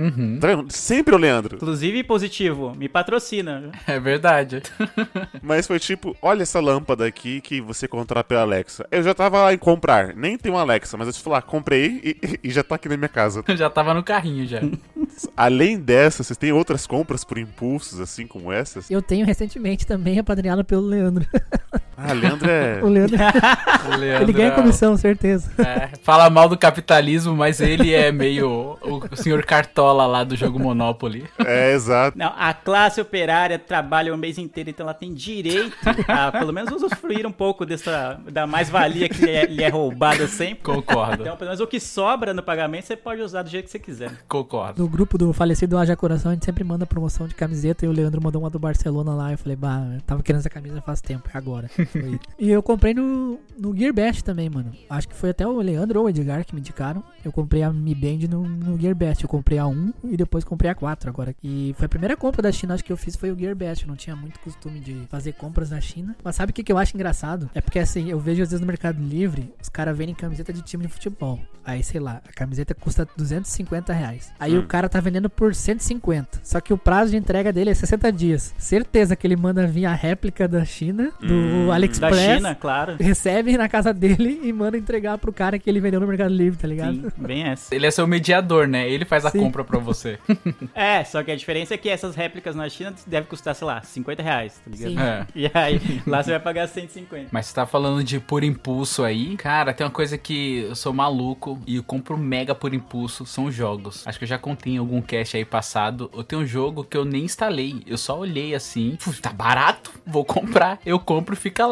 Tá 0.40 0.46
vendo? 0.46 0.70
Sempre 0.72 1.12
o 1.12 1.18
Leandro. 1.18 1.56
Inclusive, 1.56 2.04
positivo, 2.04 2.72
me 2.76 2.88
patrocina. 2.88 3.72
É 3.84 3.98
verdade. 3.98 4.62
Mas 5.42 5.66
foi 5.66 5.80
tipo, 5.80 6.16
olha 6.22 6.42
essa 6.42 6.60
lâmpada 6.60 7.04
aqui 7.04 7.40
que 7.40 7.60
você 7.60 7.88
controla 7.88 8.22
pela 8.22 8.42
Alexa. 8.42 8.86
Eu 8.92 9.02
já 9.02 9.12
tava 9.12 9.42
lá 9.42 9.52
em 9.52 9.58
comprar, 9.58 10.14
nem 10.14 10.38
tem 10.38 10.52
uma 10.52 10.60
Alexa, 10.90 10.96
mas 10.96 11.06
eu 11.06 11.12
te 11.12 11.22
falar, 11.22 11.42
comprei 11.42 12.00
e, 12.02 12.40
e 12.44 12.50
já 12.50 12.62
tá 12.62 12.74
aqui 12.74 12.88
na 12.88 12.96
minha 12.96 13.08
casa. 13.08 13.44
já 13.56 13.70
tava 13.70 13.94
no 13.94 14.02
carrinho 14.02 14.46
já. 14.46 14.60
Além 15.36 15.78
dessa, 15.78 16.22
vocês 16.22 16.36
têm 16.36 16.52
outras 16.52 16.86
compras 16.86 17.24
por 17.24 17.38
impulsos, 17.38 18.00
assim 18.00 18.26
como 18.26 18.52
essas? 18.52 18.90
Eu 18.90 19.02
tenho 19.02 19.26
recentemente 19.26 19.86
também 19.86 20.18
apadrinhado 20.18 20.64
pelo 20.64 20.82
Leandro. 20.82 21.26
Ah, 22.10 22.14
Leandro 22.14 22.50
é. 22.50 22.80
O 22.82 22.88
Leandro, 22.88 23.16
O 23.86 23.96
Leandro 23.96 24.24
ele 24.24 24.32
ganha 24.32 24.48
é 24.48 24.50
comissão, 24.52 24.96
certeza. 24.96 25.50
É, 25.60 25.90
fala 26.02 26.28
mal 26.30 26.48
do 26.48 26.56
capitalismo, 26.58 27.34
mas 27.36 27.60
ele 27.60 27.94
é 27.94 28.10
meio 28.10 28.76
o, 28.82 29.02
o 29.10 29.16
senhor 29.16 29.44
Cartola 29.44 30.06
lá 30.06 30.24
do 30.24 30.34
jogo 30.36 30.58
Monopoly. 30.58 31.24
É, 31.44 31.72
exato. 31.72 32.18
Não, 32.18 32.32
a 32.36 32.52
classe 32.52 33.00
operária 33.00 33.58
trabalha 33.58 34.12
o 34.14 34.18
mês 34.18 34.36
inteiro, 34.38 34.70
então 34.70 34.84
ela 34.84 34.94
tem 34.94 35.12
direito 35.14 35.76
a 36.08 36.32
pelo 36.32 36.52
menos 36.52 36.72
usufruir 36.72 37.26
um 37.26 37.32
pouco 37.32 37.64
dessa 37.64 38.18
da 38.30 38.46
mais-valia 38.46 39.08
que 39.08 39.24
lhe 39.24 39.30
é, 39.30 39.46
lhe 39.46 39.62
é 39.62 39.68
roubada 39.68 40.26
sempre. 40.26 40.62
Concordo, 40.64 41.22
Então, 41.22 41.36
pelo 41.36 41.48
menos 41.50 41.60
o 41.60 41.66
que 41.66 41.78
sobra 41.78 42.34
no 42.34 42.42
pagamento 42.42 42.86
você 42.86 42.96
pode 42.96 43.20
usar 43.22 43.42
do 43.42 43.50
jeito 43.50 43.66
que 43.66 43.70
você 43.72 43.78
quiser. 43.78 44.10
concordo. 44.28 44.82
No 44.82 44.88
grupo 44.88 45.16
do 45.16 45.32
falecido 45.32 45.76
Haja 45.78 45.94
Coração, 45.96 46.30
a 46.30 46.34
gente 46.34 46.44
sempre 46.44 46.64
manda 46.64 46.86
promoção 46.86 47.28
de 47.28 47.34
camiseta 47.34 47.84
e 47.84 47.88
o 47.88 47.92
Leandro 47.92 48.20
mandou 48.22 48.42
uma 48.42 48.50
do 48.50 48.58
Barcelona 48.58 49.12
lá. 49.14 49.30
Eu 49.32 49.38
falei, 49.38 49.56
bah, 49.56 49.82
eu 49.94 50.00
tava 50.02 50.22
querendo 50.22 50.40
essa 50.40 50.50
camisa 50.50 50.80
faz 50.80 51.00
tempo, 51.00 51.28
é 51.32 51.38
agora. 51.38 51.70
Foi. 52.02 52.20
e 52.38 52.50
eu 52.50 52.62
comprei 52.62 52.94
no, 52.94 53.38
no 53.58 53.76
Gear 53.76 53.92
Best 53.92 54.22
também, 54.24 54.48
mano. 54.48 54.72
Acho 54.88 55.08
que 55.08 55.14
foi 55.14 55.30
até 55.30 55.46
o 55.46 55.60
Leandro 55.60 56.00
ou 56.00 56.06
o 56.06 56.08
Edgar 56.08 56.44
que 56.44 56.54
me 56.54 56.60
indicaram. 56.60 57.02
Eu 57.24 57.32
comprei 57.32 57.62
a 57.62 57.72
Mi 57.72 57.94
Band 57.94 58.26
no, 58.28 58.48
no 58.48 58.78
Gear 58.80 58.94
Best. 58.94 59.22
Eu 59.22 59.28
comprei 59.28 59.58
a 59.58 59.66
1 59.66 59.92
e 60.04 60.16
depois 60.16 60.44
comprei 60.44 60.70
a 60.70 60.74
4 60.74 61.08
agora. 61.10 61.34
E 61.42 61.74
foi 61.76 61.86
a 61.86 61.88
primeira 61.88 62.16
compra 62.16 62.42
da 62.42 62.52
China, 62.52 62.74
acho 62.74 62.84
que 62.84 62.92
eu 62.92 62.96
fiz 62.96 63.16
foi 63.16 63.30
o 63.30 63.38
Gear 63.38 63.54
Best. 63.54 63.84
Eu 63.84 63.88
não 63.88 63.96
tinha 63.96 64.16
muito 64.16 64.38
costume 64.40 64.80
de 64.80 65.06
fazer 65.08 65.32
compras 65.32 65.70
na 65.70 65.80
China. 65.80 66.16
Mas 66.22 66.36
sabe 66.36 66.50
o 66.50 66.54
que, 66.54 66.62
que 66.62 66.72
eu 66.72 66.78
acho 66.78 66.96
engraçado? 66.96 67.50
É 67.54 67.60
porque 67.60 67.78
assim, 67.78 68.10
eu 68.10 68.18
vejo 68.18 68.42
às 68.42 68.50
vezes 68.50 68.60
no 68.60 68.66
Mercado 68.66 69.00
Livre, 69.02 69.52
os 69.62 69.68
caras 69.68 69.96
vendem 69.96 70.14
camiseta 70.14 70.52
de 70.52 70.62
time 70.62 70.86
de 70.86 70.92
futebol. 70.92 71.38
Aí, 71.64 71.82
sei 71.82 72.00
lá, 72.00 72.22
a 72.26 72.32
camiseta 72.32 72.74
custa 72.74 73.06
250 73.16 73.92
reais. 73.92 74.32
Aí 74.40 74.56
Hum. 74.56 74.60
o 74.60 74.66
cara 74.66 74.88
tá 74.88 74.98
vendendo 75.00 75.28
por 75.28 75.54
150. 75.54 76.40
Só 76.42 76.60
que 76.60 76.72
o 76.72 76.78
prazo 76.78 77.10
de 77.12 77.16
entrega 77.16 77.52
dele 77.52 77.70
é 77.70 77.74
60 77.74 78.10
dias. 78.10 78.54
Certeza 78.58 79.14
que 79.14 79.26
ele 79.26 79.36
manda 79.36 79.66
vir 79.66 79.84
a 79.86 79.94
réplica 79.94 80.48
da 80.48 80.64
China, 80.64 81.12
do 81.20 81.34
Hum. 81.34 81.66
Da 81.68 81.72
AliExpress. 81.98 82.36
China, 82.36 82.54
claro. 82.54 82.96
Recebe 83.00 83.56
na 83.56 83.68
casa 83.68 83.92
dele 83.92 84.40
e 84.42 84.52
manda 84.52 84.76
entregar 84.76 85.18
pro 85.18 85.32
cara 85.32 85.58
que 85.58 85.68
ele 85.68 85.80
vendeu 85.80 86.00
no 86.00 86.06
Mercado 86.06 86.32
Livre, 86.32 86.58
tá 86.58 86.68
ligado? 86.68 86.94
Sim, 86.94 87.10
bem 87.16 87.44
essa. 87.44 87.74
Ele 87.74 87.86
é 87.86 87.90
seu 87.90 88.06
mediador, 88.06 88.66
né? 88.66 88.88
Ele 88.88 89.04
faz 89.04 89.24
a 89.26 89.30
Sim. 89.30 89.40
compra 89.40 89.64
pra 89.64 89.78
você. 89.78 90.18
É, 90.74 91.02
só 91.04 91.22
que 91.22 91.30
a 91.30 91.36
diferença 91.36 91.74
é 91.74 91.76
que 91.76 91.88
essas 91.88 92.14
réplicas 92.14 92.54
na 92.54 92.68
China 92.68 92.94
devem 93.06 93.28
custar, 93.28 93.54
sei 93.54 93.66
lá, 93.66 93.82
50 93.82 94.22
reais, 94.22 94.60
tá 94.64 94.70
ligado? 94.70 94.90
Sim. 94.90 94.98
É. 94.98 95.26
E 95.34 95.50
aí, 95.52 96.02
lá 96.06 96.22
você 96.22 96.30
vai 96.30 96.40
pagar 96.40 96.68
150. 96.68 97.28
Mas 97.30 97.46
você 97.46 97.54
tá 97.54 97.66
falando 97.66 98.02
de 98.04 98.18
por 98.20 98.42
impulso 98.44 99.02
aí. 99.02 99.36
Cara, 99.36 99.72
tem 99.72 99.84
uma 99.84 99.92
coisa 99.92 100.16
que 100.16 100.60
eu 100.68 100.74
sou 100.74 100.92
maluco 100.92 101.58
e 101.66 101.76
eu 101.76 101.82
compro 101.82 102.16
mega 102.16 102.54
por 102.54 102.72
impulso, 102.72 103.26
são 103.26 103.50
jogos. 103.50 104.06
Acho 104.06 104.18
que 104.18 104.24
eu 104.24 104.28
já 104.28 104.38
contei 104.38 104.74
em 104.74 104.78
algum 104.78 105.00
cast 105.02 105.36
aí 105.36 105.44
passado. 105.44 106.10
Eu 106.14 106.22
tenho 106.24 106.42
um 106.42 106.46
jogo 106.46 106.84
que 106.84 106.96
eu 106.96 107.04
nem 107.04 107.24
instalei. 107.24 107.82
Eu 107.86 107.98
só 107.98 108.18
olhei 108.18 108.54
assim, 108.54 108.96
"Puf, 109.02 109.20
tá 109.20 109.32
barato, 109.32 109.92
vou 110.06 110.24
comprar. 110.24 110.78
Eu 110.84 110.98
compro 110.98 111.34
e 111.34 111.36
fica 111.38 111.66
lá 111.66 111.69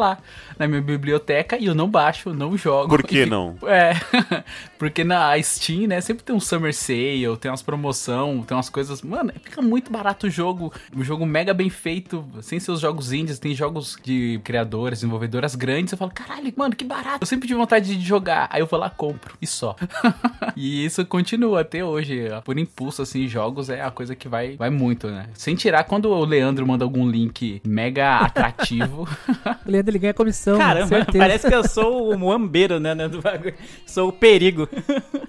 na 0.57 0.67
minha 0.67 0.81
biblioteca 0.81 1.57
e 1.57 1.65
eu 1.65 1.75
não 1.75 1.89
baixo, 1.89 2.33
não 2.33 2.57
jogo. 2.57 2.89
Por 2.89 3.03
que 3.03 3.19
E 3.19 3.25
não? 3.25 3.55
É, 3.63 3.93
porque 4.77 5.03
na 5.03 5.41
Steam, 5.41 5.87
né, 5.87 6.01
sempre 6.01 6.23
tem 6.23 6.35
um 6.35 6.39
Summer 6.39 6.73
Sale, 6.73 7.37
tem 7.39 7.49
umas 7.49 7.61
promoção, 7.61 8.43
tem 8.43 8.55
umas 8.55 8.69
coisas. 8.69 9.01
Mano, 9.01 9.31
fica 9.43 9.61
muito 9.61 9.91
barato 9.91 10.27
o 10.27 10.29
jogo. 10.29 10.73
Um 10.95 11.03
jogo 11.03 11.25
mega 11.25 11.53
bem 11.53 11.69
feito, 11.69 12.25
sem 12.41 12.59
seus 12.59 12.79
jogos 12.79 13.13
indies, 13.13 13.39
tem 13.39 13.53
jogos 13.53 13.97
de 14.03 14.39
criadoras, 14.43 14.99
desenvolvedoras 14.99 15.55
grandes. 15.55 15.91
Eu 15.91 15.97
falo, 15.97 16.11
caralho, 16.11 16.51
mano, 16.55 16.75
que 16.75 16.83
barato. 16.83 17.19
Eu 17.21 17.27
sempre 17.27 17.47
tive 17.47 17.59
vontade 17.59 17.95
de 17.95 18.05
jogar. 18.05 18.47
Aí 18.51 18.61
eu 18.61 18.65
vou 18.65 18.79
lá, 18.79 18.89
compro 18.89 19.35
e 19.41 19.47
só. 19.47 19.75
e 20.55 20.85
isso 20.85 21.05
continua 21.05 21.61
até 21.61 21.83
hoje. 21.83 22.27
Por 22.43 22.57
impulso, 22.57 23.01
assim, 23.01 23.27
jogos 23.27 23.69
é 23.69 23.81
a 23.81 23.91
coisa 23.91 24.15
que 24.15 24.27
vai, 24.27 24.55
vai 24.55 24.69
muito, 24.69 25.07
né? 25.07 25.27
Sem 25.33 25.55
tirar 25.55 25.83
quando 25.83 26.09
o 26.09 26.25
Leandro 26.25 26.65
manda 26.65 26.83
algum 26.83 27.09
link 27.09 27.61
mega 27.65 28.17
atrativo. 28.17 29.07
Ele 29.89 29.99
ganha 29.99 30.13
comissão, 30.13 30.57
mano, 30.57 30.65
Caramba, 30.67 30.87
certeza. 30.87 31.17
parece 31.17 31.47
que 31.47 31.55
eu 31.55 31.67
sou 31.67 32.13
o 32.13 32.17
muambeiro, 32.17 32.79
né, 32.79 32.93
né, 32.95 33.07
do 33.07 33.21
bagulho. 33.21 33.53
Sou 33.85 34.09
o 34.09 34.13
perigo. 34.13 34.67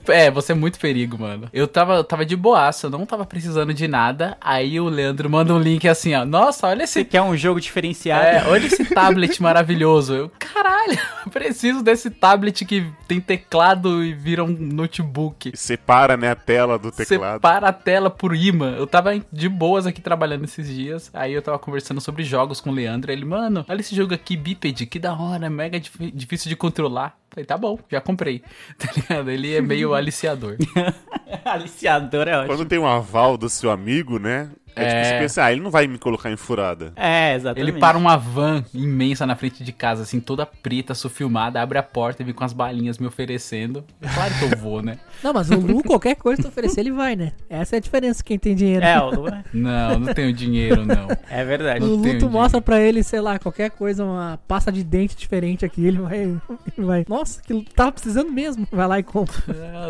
É, 0.08 0.28
você 0.30 0.52
é 0.52 0.54
muito 0.54 0.80
perigo, 0.80 1.16
mano. 1.18 1.48
Eu 1.52 1.68
tava, 1.68 2.02
tava 2.02 2.24
de 2.26 2.34
boaça, 2.34 2.86
eu 2.86 2.90
não 2.90 3.06
tava 3.06 3.24
precisando 3.24 3.72
de 3.72 3.86
nada. 3.86 4.36
Aí 4.40 4.80
o 4.80 4.88
Leandro 4.88 5.30
manda 5.30 5.54
um 5.54 5.58
link 5.60 5.86
assim, 5.86 6.14
ó. 6.14 6.24
Nossa, 6.24 6.66
olha 6.66 6.84
Você 6.86 7.00
esse. 7.00 7.08
quer 7.08 7.22
um 7.22 7.36
jogo 7.36 7.60
diferenciado? 7.60 8.24
É, 8.24 8.44
olha 8.48 8.66
esse 8.66 8.84
tablet 8.92 9.40
maravilhoso. 9.40 10.14
Eu, 10.14 10.32
caralho, 10.36 10.98
preciso 11.30 11.82
desse 11.84 12.10
tablet 12.10 12.64
que 12.64 12.86
tem 13.06 13.20
teclado 13.20 14.02
e 14.02 14.12
vira 14.12 14.42
um 14.42 14.48
notebook. 14.48 15.52
Separa, 15.54 16.16
né, 16.16 16.30
a 16.30 16.34
tela 16.34 16.78
do 16.78 16.90
teclado. 16.90 17.34
Separa 17.34 17.68
a 17.68 17.72
tela 17.72 18.10
por 18.10 18.34
imã. 18.34 18.74
Eu 18.76 18.86
tava 18.86 19.12
de 19.32 19.48
boas 19.48 19.86
aqui 19.86 20.00
trabalhando 20.00 20.44
esses 20.44 20.66
dias. 20.66 21.10
Aí 21.14 21.32
eu 21.32 21.42
tava 21.42 21.58
conversando 21.58 22.00
sobre 22.00 22.24
jogos 22.24 22.60
com 22.60 22.70
o 22.70 22.72
Leandro. 22.74 23.12
Ele, 23.12 23.24
mano, 23.24 23.64
olha 23.68 23.80
esse 23.80 23.94
jogo 23.94 24.14
aqui, 24.14 24.36
Biped, 24.54 24.86
que 24.86 24.98
da 24.98 25.12
hora, 25.14 25.48
mega 25.48 25.78
dif- 25.78 26.10
difícil 26.12 26.48
de 26.48 26.56
controlar. 26.56 27.16
Falei, 27.30 27.44
tá 27.44 27.56
bom, 27.56 27.78
já 27.90 28.00
comprei. 28.00 28.42
Tá 28.78 28.88
ligado? 28.96 29.30
Ele 29.30 29.54
é 29.54 29.60
meio 29.60 29.94
aliciador. 29.94 30.56
Aliciador 31.44 32.26
é 32.28 32.36
ótimo. 32.36 32.56
Quando 32.56 32.68
tem 32.68 32.78
um 32.78 32.86
aval 32.86 33.36
do 33.36 33.48
seu 33.48 33.70
amigo, 33.70 34.18
né? 34.18 34.50
É, 34.76 34.84
tipo, 34.84 34.96
É. 34.96 35.04
você 35.04 35.18
pensa, 35.18 35.44
ah, 35.44 35.52
ele 35.52 35.60
não 35.60 35.70
vai 35.70 35.86
me 35.86 35.98
colocar 35.98 36.30
em 36.30 36.36
furada. 36.36 36.92
É, 36.96 37.34
exatamente. 37.34 37.70
Ele 37.70 37.78
para 37.80 37.96
uma 37.98 38.16
van 38.16 38.64
imensa 38.74 39.26
na 39.26 39.34
frente 39.36 39.62
de 39.64 39.72
casa, 39.72 40.02
assim, 40.02 40.20
toda 40.20 40.44
preta, 40.46 40.94
sufilmada, 40.94 41.60
abre 41.60 41.78
a 41.78 41.82
porta 41.82 42.22
e 42.22 42.24
vem 42.24 42.34
com 42.34 42.44
as 42.44 42.52
balinhas 42.52 42.98
me 42.98 43.06
oferecendo. 43.06 43.84
Claro 44.14 44.34
que 44.38 44.44
eu 44.54 44.58
vou, 44.58 44.82
né? 44.82 44.98
Não, 45.22 45.32
mas 45.32 45.50
o 45.50 45.56
Lu, 45.58 45.82
qualquer 45.82 46.14
coisa 46.16 46.36
que 46.42 46.48
tu 46.48 46.50
oferecer, 46.50 46.80
ele 46.80 46.92
vai, 46.92 47.14
né? 47.16 47.32
Essa 47.48 47.76
é 47.76 47.78
a 47.78 47.80
diferença, 47.80 48.22
quem 48.24 48.38
tem 48.38 48.54
dinheiro. 48.54 48.84
É, 48.84 49.00
o 49.00 49.10
Lu 49.10 49.28
é- 49.28 49.44
Não, 49.52 49.98
não 49.98 50.14
tenho 50.14 50.32
dinheiro, 50.32 50.86
não. 50.86 51.08
é 51.28 51.44
verdade. 51.44 51.84
O 51.84 51.96
Lu, 51.96 52.02
tenho 52.02 52.18
tu 52.18 52.30
mostra 52.30 52.60
pra 52.60 52.80
ele, 52.80 53.02
sei 53.02 53.20
lá, 53.20 53.38
qualquer 53.38 53.70
coisa, 53.70 54.04
uma 54.04 54.38
pasta 54.48 54.70
de 54.72 54.82
dente 54.82 55.16
diferente 55.16 55.64
aqui, 55.64 55.84
ele 55.86 55.98
vai. 55.98 56.18
Ele 56.20 56.40
vai. 56.78 57.04
Nossa, 57.08 57.42
que 57.42 57.62
tava 57.74 57.92
precisando 57.92 58.30
mesmo. 58.32 58.66
Vai 58.70 58.86
lá 58.86 58.98
e 58.98 59.02
compra. 59.02 59.34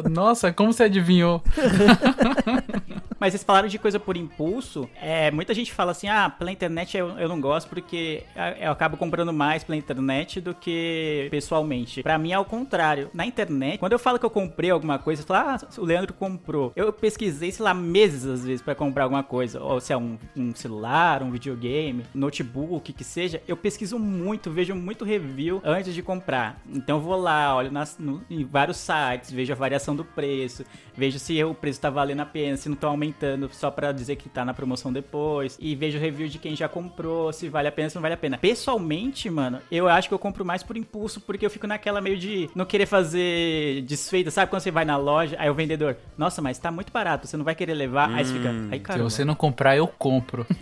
É, 0.05 0.09
Nossa, 0.09 0.53
como 0.53 0.73
você 0.73 0.85
adivinhou? 0.85 1.43
Mas 3.21 3.33
vocês 3.33 3.45
falaram 3.45 3.69
de 3.69 3.79
coisa 3.79 4.01
por 4.01 4.17
impulso. 4.17 4.89
É, 5.01 5.31
muita 5.31 5.53
gente 5.55 5.73
fala 5.73 5.93
assim: 5.93 6.09
ah, 6.09 6.31
pela 6.31 6.51
internet 6.51 6.97
eu, 6.97 7.11
eu 7.19 7.29
não 7.29 7.41
gosto 7.41 7.69
porque 7.69 8.25
ah, 8.35 8.53
eu 8.59 8.73
acabo 8.73 8.97
comprando 8.97 9.33
mais 9.33 9.63
pela 9.63 9.77
internet 9.77 10.41
do 10.41 10.55
que 10.55 11.29
pessoalmente. 11.31 12.03
Pra 12.03 12.17
mim 12.19 12.33
é 12.33 12.39
o 12.39 12.45
contrário. 12.45 13.11
Na 13.13 13.27
internet, 13.27 13.79
quando 13.79 13.93
eu 13.93 13.99
falo 13.99 14.19
que 14.19 14.25
eu 14.25 14.31
comprei 14.31 14.71
alguma 14.71 14.99
coisa, 14.99 15.21
eu 15.23 15.27
falo, 15.27 15.51
ah, 15.51 15.59
o 15.79 15.85
Leandro 15.85 16.15
comprou. 16.15 16.73
Eu 16.75 16.91
pesquisei, 16.93 17.53
sei 17.53 17.63
lá, 17.65 17.75
meses 17.75 18.25
às 18.25 18.45
vezes 18.45 18.63
pra 18.63 18.75
comprar 18.75 19.05
alguma 19.05 19.23
coisa. 19.23 19.63
Ou 19.63 19.81
se 19.81 19.93
é 19.93 19.97
um, 19.99 20.17
um 20.35 20.55
celular, 20.55 21.23
um 21.23 21.31
videogame, 21.31 22.05
notebook, 22.15 22.93
que 22.93 23.05
seja. 23.05 23.43
Eu 23.47 23.57
pesquiso 23.57 23.99
muito, 23.99 24.51
vejo 24.51 24.75
muito 24.75 25.05
review 25.05 25.61
antes 25.63 25.95
de 25.95 26.03
comprar. 26.03 26.59
Então 26.73 26.97
eu 26.97 27.03
vou 27.03 27.17
lá, 27.21 27.55
olho 27.55 27.71
nas, 27.71 27.99
no- 27.99 28.23
em 28.31 28.45
vários 28.45 28.79
sites, 28.79 29.31
vejo 29.31 29.53
a 29.53 29.57
variação 29.57 29.95
do 29.95 30.05
preço, 30.05 30.65
vejo 30.97 31.19
se 31.19 31.43
o 31.45 31.55
preço 31.55 31.81
tá 31.81 31.91
valendo 31.91 32.21
a 32.21 32.27
pena, 32.27 32.57
se 32.57 32.69
não 32.69 32.77
tá 32.77 32.87
aumentando 32.87 33.10
só 33.53 33.71
pra 33.71 33.93
dizer 33.93 34.17
que 34.17 34.29
tá 34.29 34.45
na 34.45 34.55
promoção 34.55 34.93
depois. 34.93 35.57
E 35.61 35.75
vejo 35.75 35.99
review 35.99 36.29
de 36.29 36.39
quem 36.39 36.55
já 36.57 36.69
comprou, 36.69 37.33
se 37.33 37.49
vale 37.49 37.69
a 37.69 37.73
pena, 37.73 37.89
se 37.89 37.95
não 37.97 38.03
vale 38.03 38.15
a 38.15 38.19
pena. 38.19 38.39
Pessoalmente, 38.39 39.29
mano, 39.31 39.61
eu 39.71 39.89
acho 39.89 40.09
que 40.09 40.15
eu 40.15 40.19
compro 40.19 40.45
mais 40.45 40.63
por 40.63 40.77
impulso, 40.77 41.21
porque 41.21 41.45
eu 41.45 41.51
fico 41.51 41.67
naquela 41.67 42.01
meio 42.01 42.17
de 42.17 42.49
não 42.55 42.65
querer 42.65 42.87
fazer 42.87 43.83
desfeita. 43.83 44.31
Sabe 44.31 44.51
quando 44.51 44.63
você 44.63 44.71
vai 44.71 44.85
na 44.85 44.97
loja, 44.97 45.37
aí 45.39 45.49
o 45.51 45.55
vendedor, 45.55 45.97
nossa, 46.17 46.41
mas 46.43 46.59
tá 46.59 46.71
muito 46.71 46.93
barato, 46.93 47.27
você 47.27 47.37
não 47.37 47.45
vai 47.45 47.55
querer 47.55 47.75
levar. 47.75 48.11
Aí 48.11 48.25
você 48.25 48.33
fica, 48.35 48.51
aí 48.71 48.79
Se 48.79 48.81
caramba. 48.81 49.11
você 49.11 49.25
não 49.25 49.35
comprar, 49.35 49.77
eu 49.77 49.87
compro. 49.87 50.47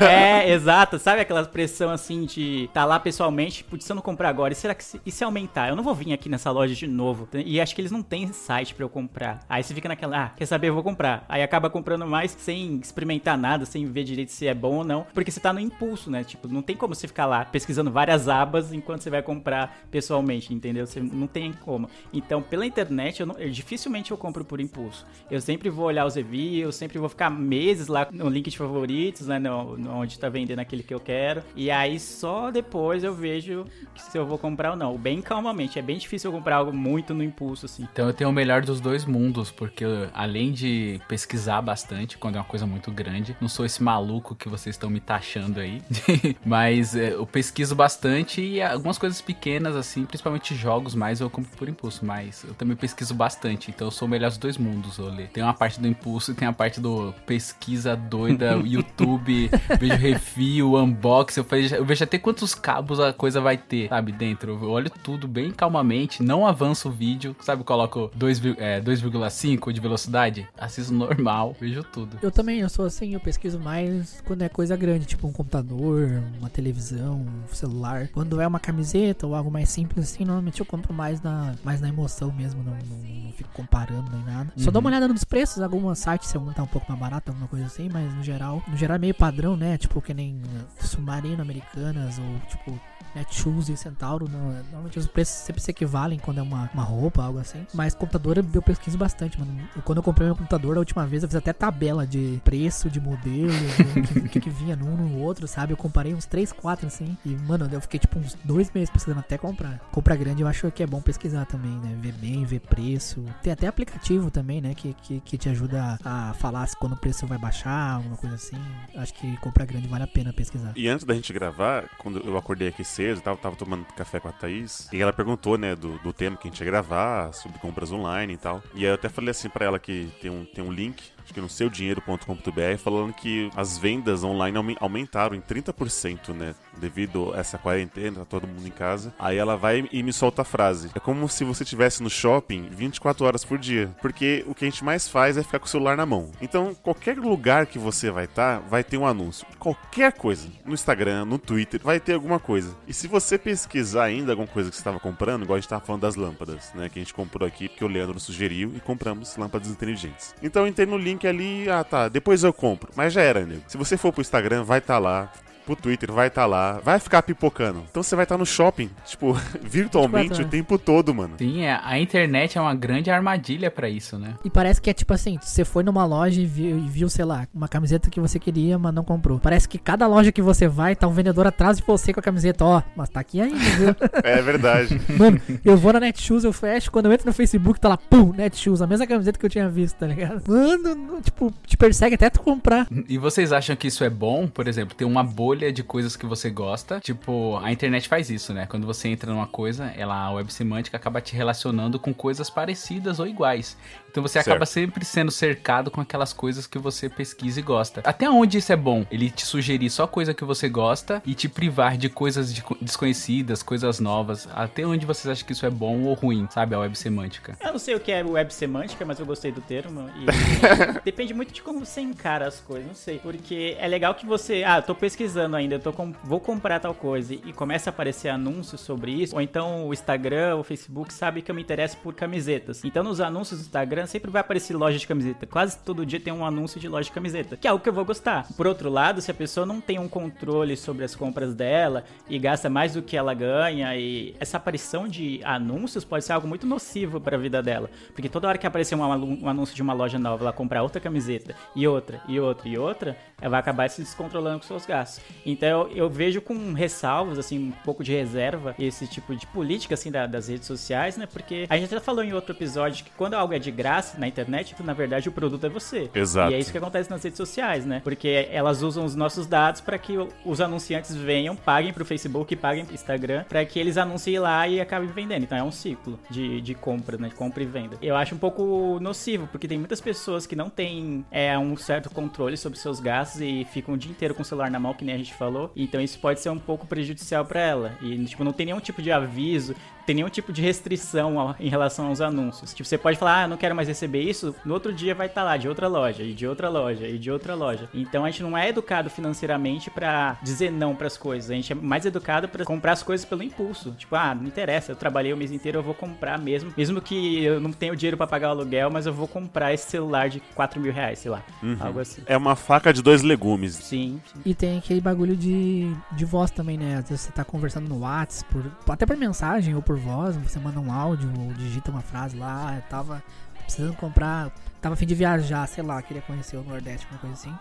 É, 0.00 0.50
exato. 0.52 0.98
Sabe 0.98 1.20
aquela 1.20 1.44
pressão 1.44 1.90
assim 1.90 2.24
de 2.24 2.68
tá 2.72 2.84
lá 2.84 2.98
pessoalmente, 2.98 3.64
putz, 3.64 3.84
se 3.84 3.92
eu 3.92 3.94
não 3.94 4.02
comprar 4.02 4.28
agora, 4.28 4.52
e 4.52 4.56
será 4.56 4.74
que 4.74 4.84
se, 4.84 5.00
e 5.04 5.10
se 5.10 5.24
aumentar? 5.24 5.68
Eu 5.68 5.76
não 5.76 5.82
vou 5.82 5.94
vir 5.94 6.12
aqui 6.12 6.28
nessa 6.28 6.50
loja 6.50 6.74
de 6.74 6.86
novo. 6.86 7.28
E 7.34 7.60
acho 7.60 7.74
que 7.74 7.80
eles 7.80 7.90
não 7.90 8.02
têm 8.02 8.32
site 8.32 8.74
pra 8.74 8.84
eu 8.84 8.88
comprar. 8.88 9.40
Aí 9.48 9.62
você 9.62 9.74
fica 9.74 9.88
naquela, 9.88 10.24
ah, 10.24 10.28
quer 10.30 10.46
saber, 10.46 10.68
eu 10.68 10.74
vou 10.74 10.82
comprar. 10.82 11.24
Aí 11.28 11.42
acaba 11.42 11.65
acaba 11.66 11.70
comprando 11.70 12.06
mais 12.06 12.30
sem 12.32 12.76
experimentar 12.76 13.36
nada, 13.36 13.64
sem 13.66 13.84
ver 13.86 14.04
direito 14.04 14.30
se 14.32 14.46
é 14.46 14.54
bom 14.54 14.76
ou 14.76 14.84
não, 14.84 15.06
porque 15.12 15.30
você 15.30 15.40
tá 15.40 15.52
no 15.52 15.60
impulso, 15.60 16.10
né? 16.10 16.24
Tipo, 16.24 16.48
não 16.48 16.62
tem 16.62 16.76
como 16.76 16.94
você 16.94 17.06
ficar 17.06 17.26
lá 17.26 17.44
pesquisando 17.44 17.90
várias 17.90 18.28
abas 18.28 18.72
enquanto 18.72 19.02
você 19.02 19.10
vai 19.10 19.22
comprar 19.22 19.76
pessoalmente, 19.90 20.52
entendeu? 20.54 20.86
Você 20.86 21.00
não 21.00 21.26
tem 21.26 21.52
como. 21.52 21.88
Então, 22.12 22.40
pela 22.42 22.64
internet, 22.64 23.20
eu, 23.20 23.26
não- 23.26 23.38
eu- 23.38 23.50
dificilmente 23.50 24.10
eu 24.10 24.16
compro 24.16 24.44
por 24.44 24.60
impulso. 24.60 25.04
Eu 25.30 25.40
sempre 25.40 25.68
vou 25.68 25.86
olhar 25.86 26.06
os 26.06 26.14
reviews, 26.14 26.74
sempre 26.76 26.98
vou 26.98 27.08
ficar 27.08 27.30
meses 27.30 27.88
lá 27.88 28.06
no 28.10 28.28
link 28.28 28.48
de 28.50 28.56
favoritos, 28.58 29.26
né? 29.26 29.38
No, 29.38 29.76
no- 29.76 29.90
onde 29.92 30.18
tá 30.18 30.28
vendendo 30.28 30.58
aquele 30.60 30.82
que 30.82 30.94
eu 30.94 31.00
quero. 31.00 31.42
E 31.54 31.70
aí 31.70 31.98
só 31.98 32.50
depois 32.50 33.02
eu 33.04 33.14
vejo 33.14 33.64
se 33.96 34.16
eu 34.16 34.26
vou 34.26 34.38
comprar 34.38 34.70
ou 34.72 34.76
não. 34.76 34.96
Bem 34.96 35.20
calmamente. 35.20 35.78
É 35.78 35.82
bem 35.82 35.98
difícil 35.98 36.30
eu 36.30 36.36
comprar 36.36 36.56
algo 36.56 36.72
muito 36.72 37.12
no 37.14 37.22
impulso, 37.22 37.66
assim. 37.66 37.86
Então 37.92 38.06
eu 38.06 38.14
tenho 38.14 38.30
o 38.30 38.32
melhor 38.32 38.62
dos 38.62 38.80
dois 38.80 39.04
mundos, 39.04 39.50
porque 39.50 39.84
eu, 39.84 40.08
além 40.14 40.52
de 40.52 41.00
pesquisar 41.08 41.55
bastante, 41.60 42.18
quando 42.18 42.36
é 42.36 42.38
uma 42.38 42.44
coisa 42.44 42.66
muito 42.66 42.90
grande, 42.90 43.36
não 43.40 43.48
sou 43.48 43.64
esse 43.64 43.82
maluco 43.82 44.34
que 44.34 44.48
vocês 44.48 44.74
estão 44.74 44.90
me 44.90 45.00
taxando 45.00 45.60
aí, 45.60 45.82
mas 46.44 46.94
é, 46.94 47.12
eu 47.14 47.26
pesquiso 47.26 47.74
bastante 47.74 48.40
e 48.40 48.62
algumas 48.62 48.98
coisas 48.98 49.20
pequenas, 49.20 49.76
assim, 49.76 50.04
principalmente 50.04 50.54
jogos, 50.54 50.94
mais 50.94 51.20
eu 51.20 51.30
compro 51.30 51.56
por 51.56 51.68
impulso, 51.68 52.04
mas 52.04 52.44
eu 52.44 52.54
também 52.54 52.76
pesquiso 52.76 53.14
bastante, 53.14 53.70
então 53.70 53.86
eu 53.86 53.90
sou 53.90 54.06
o 54.06 54.10
melhor 54.10 54.28
dos 54.28 54.38
dois 54.38 54.56
mundos, 54.56 54.98
Olê. 54.98 55.24
Tem 55.26 55.42
uma 55.42 55.54
parte 55.54 55.80
do 55.80 55.86
impulso 55.86 56.32
e 56.32 56.34
tem 56.34 56.46
a 56.46 56.52
parte 56.52 56.80
do 56.80 57.14
pesquisa 57.26 57.96
doida, 57.96 58.52
YouTube, 58.64 59.50
vejo 59.78 59.96
review, 59.96 60.76
unboxing, 60.76 61.40
eu 61.40 61.44
vejo, 61.44 61.74
eu 61.74 61.84
vejo 61.84 62.04
até 62.04 62.18
quantos 62.18 62.54
cabos 62.54 63.00
a 63.00 63.12
coisa 63.12 63.40
vai 63.40 63.56
ter, 63.56 63.88
sabe, 63.88 64.12
dentro. 64.12 64.58
Eu 64.62 64.70
olho 64.70 64.90
tudo 64.90 65.28
bem 65.28 65.50
calmamente, 65.50 66.22
não 66.22 66.46
avanço 66.46 66.88
o 66.88 66.92
vídeo, 66.92 67.36
sabe, 67.40 67.64
coloco 67.64 68.10
2, 68.14 68.42
é, 68.58 68.80
2,5 68.80 69.72
de 69.72 69.80
velocidade, 69.80 70.48
assisto 70.58 70.92
normal, 70.92 71.45
vejo 71.52 71.82
tudo. 71.84 72.18
Eu 72.22 72.30
também, 72.30 72.60
eu 72.60 72.68
sou 72.68 72.84
assim, 72.86 73.14
eu 73.14 73.20
pesquiso 73.20 73.58
mais 73.58 74.22
quando 74.26 74.42
é 74.42 74.48
coisa 74.48 74.76
grande, 74.76 75.06
tipo 75.06 75.26
um 75.26 75.32
computador, 75.32 76.22
uma 76.38 76.48
televisão, 76.50 77.16
um 77.50 77.54
celular. 77.54 78.08
Quando 78.08 78.40
é 78.40 78.46
uma 78.46 78.60
camiseta 78.60 79.26
ou 79.26 79.34
algo 79.34 79.50
mais 79.50 79.68
simples 79.68 80.04
assim, 80.10 80.24
normalmente 80.24 80.60
eu 80.60 80.66
compro 80.66 80.92
mais 80.94 81.20
na, 81.22 81.54
mais 81.64 81.80
na 81.80 81.88
emoção 81.88 82.32
mesmo, 82.32 82.62
não, 82.62 82.72
não- 82.72 82.96
não 83.26 83.32
fico 83.32 83.50
comparando 83.52 84.10
nem 84.10 84.24
nada. 84.24 84.52
Só 84.56 84.70
dou 84.70 84.80
uma 84.80 84.88
olhada 84.88 85.06
nos 85.08 85.24
preços, 85.24 85.62
algumas 85.62 85.98
sites 85.98 86.28
se 86.28 86.36
algum 86.36 86.52
tá 86.52 86.62
um 86.62 86.66
pouco 86.66 86.86
mais 86.88 87.00
barato, 87.00 87.30
alguma 87.30 87.48
coisa 87.48 87.66
assim, 87.66 87.88
mas 87.92 88.12
no 88.14 88.22
geral, 88.22 88.62
no 88.66 88.76
geral 88.76 88.96
é 88.96 88.98
meio 88.98 89.14
padrão, 89.14 89.56
né? 89.56 89.76
Tipo 89.76 90.00
que 90.00 90.14
nem 90.14 90.40
Submarino 90.80 91.42
Americanas 91.42 92.18
ou 92.18 92.38
tipo 92.48 92.80
Netshoes 93.16 93.68
e 93.70 93.76
Centauro, 93.76 94.28
não, 94.30 94.52
normalmente 94.64 94.98
os 94.98 95.06
preços 95.06 95.34
sempre 95.36 95.62
se 95.62 95.70
equivalem 95.70 96.18
quando 96.18 96.38
é 96.38 96.42
uma, 96.42 96.70
uma 96.74 96.82
roupa, 96.82 97.22
algo 97.24 97.38
assim. 97.38 97.66
Mas 97.74 97.94
computador 97.94 98.36
eu- 98.38 98.62
pesquiso 98.62 98.98
bastante, 98.98 99.38
mano. 99.38 99.56
Eu- 99.74 99.82
quando 99.82 99.98
eu 99.98 100.02
comprei 100.02 100.26
meu 100.26 100.36
computador 100.36 100.76
a 100.76 100.80
última 100.80 101.06
vez, 101.06 101.22
eu 101.22 101.28
fiz 101.28 101.36
até 101.36 101.52
tabela 101.52 102.06
de 102.06 102.40
preço, 102.44 102.90
de 102.90 103.00
modelo, 103.00 103.48
de 103.50 103.98
o 103.98 104.22
que, 104.22 104.28
que, 104.28 104.40
que 104.40 104.50
vinha 104.50 104.76
num 104.76 104.96
no 104.96 105.18
outro, 105.20 105.46
sabe? 105.48 105.72
Eu 105.72 105.76
comparei 105.76 106.12
uns 106.14 106.26
3, 106.26 106.52
4 106.52 106.86
assim. 106.86 107.16
E, 107.24 107.30
mano, 107.30 107.68
eu 107.72 107.80
fiquei 107.80 107.98
tipo 107.98 108.18
uns 108.18 108.36
dois 108.44 108.70
meses 108.72 108.90
pesquisando 108.90 109.20
até 109.20 109.38
comprar. 109.38 109.78
Compra 109.92 110.14
grande 110.16 110.42
eu 110.42 110.48
acho 110.48 110.70
que 110.72 110.82
é 110.82 110.86
bom 110.86 111.00
pesquisar 111.00 111.46
também, 111.46 111.70
né? 111.78 111.96
Ver 112.00 112.12
bem, 112.12 112.44
ver 112.44 112.60
preço. 112.60 113.24
Tem 113.42 113.52
até 113.52 113.66
aplicativo 113.66 114.30
também, 114.30 114.60
né? 114.60 114.74
Que, 114.74 114.92
que, 114.94 115.20
que 115.20 115.38
te 115.38 115.48
ajuda 115.48 115.98
a 116.04 116.34
falar 116.34 116.68
quando 116.78 116.92
o 116.94 116.96
preço 116.96 117.26
vai 117.26 117.38
baixar, 117.38 117.94
alguma 117.94 118.16
coisa 118.16 118.34
assim. 118.36 118.56
Acho 118.96 119.14
que 119.14 119.36
compra 119.38 119.64
grande 119.64 119.86
vale 119.88 120.04
a 120.04 120.08
pena 120.08 120.32
pesquisar. 120.32 120.72
E 120.76 120.88
antes 120.88 121.06
da 121.06 121.14
gente 121.14 121.32
gravar, 121.32 121.84
quando 121.98 122.18
eu 122.18 122.36
acordei 122.36 122.68
aqui 122.68 122.84
cedo 122.84 123.05
e 123.14 123.22
tal, 123.22 123.36
tava 123.36 123.56
tomando 123.56 123.84
café 123.94 124.20
com 124.20 124.28
a 124.28 124.32
Thaís, 124.32 124.88
e 124.92 125.00
ela 125.00 125.12
perguntou, 125.12 125.56
né, 125.56 125.74
do, 125.74 125.98
do 125.98 126.12
tema 126.12 126.36
que 126.36 126.48
a 126.48 126.50
gente 126.50 126.60
ia 126.60 126.66
gravar, 126.66 127.32
sobre 127.32 127.58
compras 127.58 127.92
online 127.92 128.34
e 128.34 128.36
tal. 128.36 128.62
E 128.74 128.84
aí 128.84 128.90
eu 128.90 128.94
até 128.94 129.08
falei 129.08 129.30
assim 129.30 129.48
pra 129.48 129.64
ela 129.66 129.78
que 129.78 130.12
tem 130.20 130.30
um, 130.30 130.44
tem 130.44 130.64
um 130.64 130.72
link, 130.72 131.12
acho 131.26 131.34
que 131.34 131.40
no 131.40 131.48
seudinheiro.com.br, 131.48 132.78
falando 132.78 133.12
que 133.12 133.50
as 133.56 133.76
vendas 133.76 134.22
online 134.22 134.56
aumen- 134.56 134.76
aumentaram 134.80 135.34
em 135.34 135.40
30%, 135.40 136.32
né, 136.32 136.54
devido 136.78 137.32
a 137.34 137.38
essa 137.38 137.58
quarentena, 137.58 138.20
tá 138.20 138.24
todo 138.24 138.46
mundo 138.46 138.66
em 138.66 138.70
casa. 138.70 139.12
Aí 139.18 139.36
ela 139.36 139.56
vai 139.56 139.88
e 139.92 140.02
me 140.02 140.12
solta 140.12 140.42
a 140.42 140.44
frase. 140.44 140.90
É 140.94 141.00
como 141.00 141.28
se 141.28 141.44
você 141.44 141.64
estivesse 141.64 142.02
no 142.02 142.08
shopping 142.10 142.68
24 142.70 143.24
horas 143.24 143.44
por 143.44 143.58
dia, 143.58 143.90
porque 144.00 144.44
o 144.46 144.54
que 144.54 144.64
a 144.64 144.70
gente 144.70 144.84
mais 144.84 145.08
faz 145.08 145.36
é 145.36 145.42
ficar 145.42 145.58
com 145.58 145.66
o 145.66 145.68
celular 145.68 145.96
na 145.96 146.06
mão. 146.06 146.30
Então, 146.40 146.74
qualquer 146.82 147.16
lugar 147.18 147.66
que 147.66 147.78
você 147.78 148.10
vai 148.10 148.24
estar, 148.24 148.60
vai 148.60 148.84
ter 148.84 148.96
um 148.96 149.06
anúncio. 149.06 149.46
Qualquer 149.58 150.12
coisa. 150.12 150.48
No 150.64 150.74
Instagram, 150.74 151.24
no 151.24 151.38
Twitter, 151.38 151.80
vai 151.82 151.98
ter 151.98 152.14
alguma 152.14 152.38
coisa. 152.38 152.76
E 152.86 152.92
se 152.94 153.08
você 153.08 153.36
pesquisar 153.36 154.04
ainda 154.04 154.32
alguma 154.32 154.46
coisa 154.48 154.70
que 154.70 154.76
você 154.76 154.80
estava 154.80 155.00
comprando, 155.00 155.42
igual 155.42 155.56
a 155.56 155.58
gente 155.58 155.66
estava 155.66 155.84
falando 155.84 156.02
das 156.02 156.14
lâmpadas, 156.14 156.72
né? 156.74 156.88
Que 156.88 156.98
a 156.98 157.02
gente 157.02 157.14
comprou 157.14 157.46
aqui 157.46 157.68
porque 157.68 157.84
o 157.84 157.88
Leandro 157.88 158.20
sugeriu 158.20 158.72
e 158.76 158.80
compramos 158.80 159.36
lâmpadas 159.36 159.68
inteligentes. 159.68 160.34
Então 160.42 160.66
entrei 160.66 160.86
no 160.86 160.96
link 160.98 161.15
ali, 161.24 161.70
ah 161.70 161.84
tá, 161.84 162.08
depois 162.08 162.42
eu 162.42 162.52
compro. 162.52 162.90
Mas 162.96 163.12
já 163.12 163.22
era, 163.22 163.46
nego. 163.46 163.62
Se 163.68 163.76
você 163.76 163.96
for 163.96 164.12
pro 164.12 164.20
Instagram, 164.20 164.64
vai 164.64 164.78
estar 164.78 164.98
lá. 164.98 165.32
Pro 165.66 165.76
Twitter, 165.76 166.12
vai 166.12 166.28
estar 166.28 166.46
lá, 166.46 166.80
vai 166.82 167.00
ficar 167.00 167.22
pipocando. 167.22 167.84
Então 167.90 168.02
você 168.02 168.14
vai 168.14 168.24
estar 168.24 168.38
no 168.38 168.46
shopping, 168.46 168.88
tipo, 169.04 169.32
virtualmente 169.60 170.40
o 170.40 170.44
24 170.44 170.56
tempo 170.56 170.78
todo, 170.78 171.12
mano. 171.12 171.34
Sim, 171.38 171.62
é, 171.62 171.80
a 171.82 171.98
internet 171.98 172.56
é 172.56 172.60
uma 172.60 172.74
grande 172.74 173.10
armadilha 173.10 173.70
pra 173.70 173.88
isso, 173.88 174.16
né? 174.18 174.34
E 174.44 174.48
parece 174.48 174.80
que 174.80 174.88
é 174.88 174.92
tipo 174.94 175.12
assim, 175.12 175.38
você 175.40 175.64
foi 175.64 175.82
numa 175.82 176.04
loja 176.04 176.40
e 176.40 176.46
viu, 176.46 176.78
e 176.78 176.88
viu, 176.88 177.08
sei 177.08 177.24
lá, 177.24 177.46
uma 177.52 177.68
camiseta 177.68 178.08
que 178.08 178.20
você 178.20 178.38
queria, 178.38 178.78
mas 178.78 178.94
não 178.94 179.04
comprou. 179.04 179.40
Parece 179.40 179.68
que 179.68 179.76
cada 179.76 180.06
loja 180.06 180.30
que 180.30 180.40
você 180.40 180.68
vai, 180.68 180.94
tá 180.94 181.06
um 181.08 181.12
vendedor 181.12 181.46
atrás 181.46 181.78
de 181.78 181.84
você 181.84 182.12
com 182.12 182.20
a 182.20 182.22
camiseta, 182.22 182.64
ó, 182.64 182.82
mas 182.94 183.08
tá 183.08 183.20
aqui 183.20 183.40
ainda, 183.40 183.58
viu? 183.58 183.96
É 184.22 184.40
verdade. 184.40 185.00
Mano, 185.18 185.40
eu 185.64 185.76
vou 185.76 185.92
na 185.92 186.00
Netshoes, 186.00 186.44
eu 186.44 186.52
fecho, 186.52 186.90
quando 186.90 187.06
eu 187.06 187.12
entro 187.12 187.26
no 187.26 187.32
Facebook, 187.32 187.80
tá 187.80 187.88
lá, 187.88 187.96
pum, 187.96 188.32
Netshoes, 188.32 188.80
a 188.82 188.86
mesma 188.86 189.06
camiseta 189.06 189.38
que 189.38 189.46
eu 189.46 189.50
tinha 189.50 189.68
visto, 189.68 189.96
tá 189.96 190.06
ligado? 190.06 190.42
Mano, 190.48 191.20
tipo, 191.22 191.52
te 191.66 191.76
persegue 191.76 192.14
até 192.14 192.30
tu 192.30 192.40
comprar. 192.40 192.86
E 193.08 193.18
vocês 193.18 193.52
acham 193.52 193.76
que 193.76 193.88
isso 193.88 194.04
é 194.04 194.10
bom? 194.10 194.46
Por 194.46 194.68
exemplo, 194.68 194.94
ter 194.94 195.04
uma 195.04 195.22
bolha 195.22 195.55
de 195.56 195.82
coisas 195.82 196.16
que 196.16 196.26
você 196.26 196.50
gosta. 196.50 197.00
Tipo, 197.00 197.58
a 197.58 197.72
internet 197.72 198.08
faz 198.08 198.30
isso, 198.30 198.52
né? 198.52 198.66
Quando 198.66 198.86
você 198.86 199.08
entra 199.08 199.32
numa 199.32 199.46
coisa, 199.46 199.86
ela, 199.96 200.14
a 200.14 200.32
web 200.32 200.52
semântica 200.52 200.96
acaba 200.96 201.20
te 201.20 201.34
relacionando 201.34 201.98
com 201.98 202.12
coisas 202.14 202.48
parecidas 202.48 203.18
ou 203.18 203.26
iguais. 203.26 203.76
Então 204.16 204.22
você 204.26 204.32
Certo. 204.32 204.48
acaba 204.48 204.64
sempre 204.64 205.04
sendo 205.04 205.30
cercado 205.30 205.90
com 205.90 206.00
aquelas 206.00 206.32
coisas 206.32 206.66
que 206.66 206.78
você 206.78 207.06
pesquisa 207.06 207.60
e 207.60 207.62
gosta. 207.62 208.00
Até 208.02 208.30
onde 208.30 208.56
isso 208.56 208.72
é 208.72 208.76
bom? 208.76 209.04
Ele 209.10 209.28
te 209.28 209.44
sugerir 209.44 209.90
só 209.90 210.06
coisa 210.06 210.32
que 210.32 210.42
você 210.42 210.70
gosta 210.70 211.22
e 211.26 211.34
te 211.34 211.50
privar 211.50 211.98
de 211.98 212.08
coisas 212.08 212.54
de- 212.54 212.62
desconhecidas, 212.80 213.62
coisas 213.62 214.00
novas. 214.00 214.48
Até 214.54 214.86
onde 214.86 215.04
vocês 215.04 215.30
acham 215.30 215.46
que 215.46 215.52
isso 215.52 215.66
é 215.66 215.70
bom 215.70 216.04
ou 216.04 216.14
ruim, 216.14 216.48
sabe? 216.50 216.74
A 216.74 216.78
web 216.78 216.96
semântica. 216.96 217.58
Eu 217.62 217.72
não 217.72 217.78
sei 217.78 217.94
o 217.94 218.00
que 218.00 218.10
é 218.10 218.24
web 218.24 218.54
semântica, 218.54 219.04
mas 219.04 219.20
eu 219.20 219.26
gostei 219.26 219.52
do 219.52 219.60
termo. 219.60 220.08
E 220.16 220.24
depende 221.04 221.34
muito 221.34 221.52
de 221.52 221.60
como 221.60 221.84
você 221.84 222.00
encara 222.00 222.48
as 222.48 222.58
coisas, 222.58 222.86
não 222.86 222.94
sei. 222.94 223.18
Porque 223.18 223.76
é 223.78 223.86
legal 223.86 224.14
que 224.14 224.24
você. 224.24 224.64
Ah, 224.64 224.78
eu 224.78 224.82
tô 224.82 224.94
pesquisando 224.94 225.56
ainda, 225.56 225.74
eu 225.74 225.80
tô 225.80 225.92
com- 225.92 226.14
vou 226.24 226.40
comprar 226.40 226.80
tal 226.80 226.94
coisa. 226.94 227.34
E 227.34 227.52
começa 227.52 227.90
a 227.90 227.92
aparecer 227.92 228.30
anúncios 228.30 228.80
sobre 228.80 229.12
isso. 229.12 229.34
Ou 229.34 229.42
então 229.42 229.86
o 229.86 229.92
Instagram, 229.92 230.56
o 230.56 230.64
Facebook 230.64 231.12
sabe 231.12 231.42
que 231.42 231.50
eu 231.50 231.54
me 231.54 231.60
interesso 231.60 231.98
por 231.98 232.14
camisetas. 232.14 232.82
Então 232.82 233.04
nos 233.04 233.20
anúncios 233.20 233.60
do 233.60 233.64
Instagram 233.66 234.05
sempre 234.06 234.30
vai 234.30 234.40
aparecer 234.40 234.74
loja 234.76 234.98
de 234.98 235.06
camiseta. 235.06 235.46
Quase 235.46 235.78
todo 235.78 236.04
dia 236.06 236.20
tem 236.20 236.32
um 236.32 236.44
anúncio 236.44 236.80
de 236.80 236.88
loja 236.88 237.04
de 237.04 237.12
camiseta. 237.12 237.56
Que 237.56 237.66
é 237.66 237.70
algo 237.70 237.82
que 237.82 237.88
eu 237.88 237.92
vou 237.92 238.04
gostar. 238.04 238.46
Por 238.56 238.66
outro 238.66 238.88
lado, 238.90 239.20
se 239.20 239.30
a 239.30 239.34
pessoa 239.34 239.66
não 239.66 239.80
tem 239.80 239.98
um 239.98 240.08
controle 240.08 240.76
sobre 240.76 241.04
as 241.04 241.14
compras 241.14 241.54
dela 241.54 242.04
e 242.28 242.38
gasta 242.38 242.68
mais 242.70 242.94
do 242.94 243.02
que 243.02 243.16
ela 243.16 243.34
ganha, 243.34 243.94
e 243.96 244.34
essa 244.40 244.56
aparição 244.56 245.08
de 245.08 245.40
anúncios 245.44 246.04
pode 246.04 246.24
ser 246.24 246.32
algo 246.32 246.46
muito 246.46 246.66
nocivo 246.66 247.20
para 247.20 247.36
a 247.36 247.40
vida 247.40 247.62
dela. 247.62 247.90
Porque 248.14 248.28
toda 248.28 248.48
hora 248.48 248.58
que 248.58 248.66
aparecer 248.66 248.94
um, 248.94 249.48
anúncio 249.48 249.74
de 249.74 249.82
uma 249.82 249.92
loja 249.92 250.18
nova, 250.18 250.44
ela 250.44 250.52
comprar 250.52 250.82
outra 250.82 251.00
camiseta, 251.00 251.54
e 251.74 251.86
outra, 251.86 252.20
e 252.28 252.38
outra, 252.40 252.68
e 252.68 252.78
outra, 252.78 253.16
ela 253.40 253.50
vai 253.50 253.60
acabar 253.60 253.88
se 253.90 254.02
descontrolando 254.02 254.60
com 254.60 254.66
seus 254.66 254.86
gastos. 254.86 255.22
Então 255.44 255.68
eu, 255.88 255.96
eu 255.96 256.10
vejo 256.10 256.40
com 256.40 256.72
ressalvas, 256.72 257.38
assim, 257.38 257.58
um 257.68 257.72
pouco 257.84 258.02
de 258.04 258.12
reserva, 258.12 258.74
esse 258.78 259.06
tipo 259.06 259.34
de 259.34 259.46
política, 259.46 259.94
assim, 259.94 260.10
da- 260.10 260.26
das 260.26 260.48
redes 260.48 260.66
sociais, 260.66 261.16
né? 261.16 261.26
Porque 261.26 261.66
a 261.68 261.76
gente 261.76 261.94
até 261.94 262.02
falou 262.04 262.22
em 262.24 262.32
outro 262.32 262.54
episódio 262.54 263.04
que 263.04 263.10
quando 263.12 263.34
algo 263.34 263.52
é 263.54 263.58
de 263.58 263.70
graça 263.70 263.85
na 264.18 264.28
internet, 264.28 264.74
na 264.82 264.92
verdade 264.92 265.28
o 265.28 265.32
produto 265.32 265.64
é 265.66 265.68
você. 265.68 266.10
Exato. 266.14 266.52
E 266.52 266.54
é 266.54 266.58
isso 266.58 266.72
que 266.72 266.78
acontece 266.78 267.10
nas 267.10 267.22
redes 267.22 267.36
sociais, 267.36 267.84
né? 267.84 268.00
Porque 268.02 268.48
elas 268.50 268.82
usam 268.82 269.04
os 269.04 269.14
nossos 269.14 269.46
dados 269.46 269.80
para 269.80 269.98
que 269.98 270.14
os 270.44 270.60
anunciantes 270.60 271.14
venham, 271.14 271.56
paguem 271.56 271.92
pro 271.92 272.04
Facebook, 272.04 272.54
paguem 272.56 272.84
pro 272.84 272.94
Instagram, 272.94 273.44
para 273.48 273.64
que 273.64 273.78
eles 273.78 273.96
anunciem 273.96 274.38
lá 274.38 274.66
e 274.68 274.80
acabem 274.80 275.08
vendendo. 275.08 275.42
Então 275.42 275.58
é 275.58 275.62
um 275.62 275.72
ciclo 275.72 276.18
de, 276.30 276.60
de 276.60 276.74
compra, 276.74 277.16
né? 277.16 277.28
De 277.28 277.34
compra 277.34 277.62
e 277.62 277.66
venda. 277.66 277.96
Eu 278.00 278.16
acho 278.16 278.34
um 278.34 278.38
pouco 278.38 278.98
nocivo, 279.00 279.46
porque 279.46 279.68
tem 279.68 279.78
muitas 279.78 280.00
pessoas 280.00 280.46
que 280.46 280.56
não 280.56 280.70
têm 280.70 281.24
é, 281.30 281.58
um 281.58 281.76
certo 281.76 282.10
controle 282.10 282.56
sobre 282.56 282.78
seus 282.78 283.00
gastos 283.00 283.40
e 283.40 283.66
ficam 283.72 283.94
o 283.94 283.98
dia 283.98 284.10
inteiro 284.10 284.34
com 284.34 284.42
o 284.42 284.44
celular 284.44 284.70
na 284.70 284.78
mão, 284.78 284.94
que 284.94 285.04
nem 285.04 285.14
a 285.14 285.18
gente 285.18 285.34
falou. 285.34 285.72
Então 285.76 286.00
isso 286.00 286.18
pode 286.18 286.40
ser 286.40 286.50
um 286.50 286.58
pouco 286.58 286.86
prejudicial 286.86 287.44
para 287.44 287.60
ela. 287.60 287.92
E, 288.00 288.24
tipo, 288.24 288.44
não 288.44 288.52
tem 288.52 288.66
nenhum 288.66 288.80
tipo 288.80 289.02
de 289.02 289.10
aviso, 289.12 289.74
tem 290.06 290.14
nenhum 290.16 290.28
tipo 290.28 290.52
de 290.52 290.62
restrição 290.62 291.38
ao- 291.38 291.56
em 291.58 291.68
relação 291.68 292.06
aos 292.06 292.20
anúncios. 292.20 292.72
Tipo, 292.72 292.88
você 292.88 292.96
pode 292.96 293.18
falar, 293.18 293.40
ah, 293.40 293.42
eu 293.44 293.48
não 293.48 293.56
quero 293.56 293.74
mais 293.74 293.88
receber 293.88 294.20
isso, 294.22 294.54
no 294.64 294.72
outro 294.72 294.92
dia 294.92 295.14
vai 295.14 295.26
estar 295.26 295.42
lá 295.42 295.56
de 295.56 295.68
outra 295.68 295.88
loja, 295.88 296.22
e 296.22 296.32
de 296.32 296.46
outra 296.46 296.68
loja, 296.68 297.06
e 297.06 297.18
de 297.18 297.30
outra 297.30 297.54
loja. 297.54 297.88
Então 297.92 298.24
a 298.24 298.30
gente 298.30 298.42
não 298.42 298.56
é 298.56 298.68
educado 298.68 299.10
financeiramente 299.10 299.90
pra 299.90 300.38
dizer 300.42 300.70
não 300.70 300.94
pras 300.94 301.16
coisas. 301.16 301.50
A 301.50 301.54
gente 301.54 301.72
é 301.72 301.74
mais 301.74 302.06
educado 302.06 302.48
pra 302.48 302.64
comprar 302.64 302.92
as 302.92 303.02
coisas 303.02 303.24
pelo 303.26 303.42
impulso. 303.42 303.92
Tipo, 303.92 304.14
ah, 304.16 304.34
não 304.34 304.46
interessa, 304.46 304.92
eu 304.92 304.96
trabalhei 304.96 305.32
o 305.32 305.36
mês 305.36 305.50
inteiro, 305.50 305.78
eu 305.78 305.82
vou 305.82 305.94
comprar 305.94 306.38
mesmo. 306.38 306.72
Mesmo 306.76 307.00
que 307.00 307.42
eu 307.44 307.60
não 307.60 307.72
tenha 307.72 307.92
o 307.92 307.96
dinheiro 307.96 308.16
pra 308.16 308.26
pagar 308.26 308.48
o 308.48 308.50
aluguel, 308.52 308.90
mas 308.90 309.06
eu 309.06 309.12
vou 309.12 309.26
comprar 309.26 309.72
esse 309.74 309.90
celular 309.90 310.28
de 310.28 310.40
4 310.54 310.80
mil 310.80 310.92
reais, 310.92 311.18
sei 311.18 311.30
lá. 311.30 311.42
Algo 311.80 312.00
assim. 312.00 312.22
É 312.26 312.36
uma 312.36 312.54
faca 312.56 312.92
de 312.92 313.02
dois 313.02 313.22
legumes. 313.22 313.74
Sim, 313.74 314.20
sim. 314.32 314.40
E 314.44 314.54
tem 314.54 314.78
aquele 314.78 315.00
bagulho 315.00 315.36
de, 315.36 315.90
de 316.12 316.24
voz 316.24 316.50
também, 316.50 316.76
né? 316.78 316.96
Às 316.98 317.08
vezes 317.08 317.22
você 317.24 317.32
tá 317.32 317.44
conversando 317.44 317.88
no 317.88 318.00
WhatsApp, 318.00 318.50
por, 318.52 318.92
até 318.92 319.04
por 319.06 319.16
mensagem 319.16 319.74
ou 319.74 319.82
por 319.82 319.95
voz, 319.98 320.36
você 320.36 320.58
manda 320.58 320.80
um 320.80 320.92
áudio 320.92 321.32
ou 321.38 321.52
digita 321.52 321.90
uma 321.90 322.02
frase 322.02 322.36
lá, 322.36 322.74
eu 322.76 322.82
tava 322.82 323.22
precisando 323.64 323.96
comprar, 323.96 324.52
tava 324.80 324.94
a 324.94 324.96
fim 324.96 325.06
de 325.06 325.14
viajar, 325.14 325.66
sei 325.66 325.82
lá, 325.82 326.00
queria 326.00 326.22
conhecer 326.22 326.56
o 326.56 326.62
Nordeste, 326.62 327.06
alguma 327.06 327.20
coisa 327.20 327.34
assim. 327.34 327.54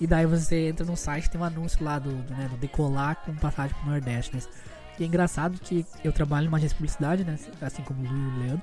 E 0.00 0.06
daí 0.06 0.26
você 0.26 0.68
entra 0.68 0.84
no 0.84 0.96
site, 0.96 1.30
tem 1.30 1.40
um 1.40 1.44
anúncio 1.44 1.82
lá 1.82 1.98
do, 1.98 2.10
do, 2.10 2.34
né, 2.34 2.48
do 2.48 2.56
decolar 2.56 3.16
com 3.24 3.34
passagem 3.34 3.74
pro 3.76 3.90
Nordeste, 3.90 4.34
né? 4.34 4.42
E 4.98 5.04
é 5.04 5.06
engraçado 5.06 5.58
que 5.58 5.86
eu 6.02 6.12
trabalho 6.12 6.46
em 6.46 6.48
uma 6.48 6.58
agência 6.58 6.74
de 6.74 6.78
publicidade, 6.78 7.24
né? 7.24 7.38
Assim 7.60 7.82
como 7.82 8.00
o 8.00 8.10
Lu 8.10 8.16
e 8.16 8.28
o 8.28 8.38
Leandro. 8.38 8.62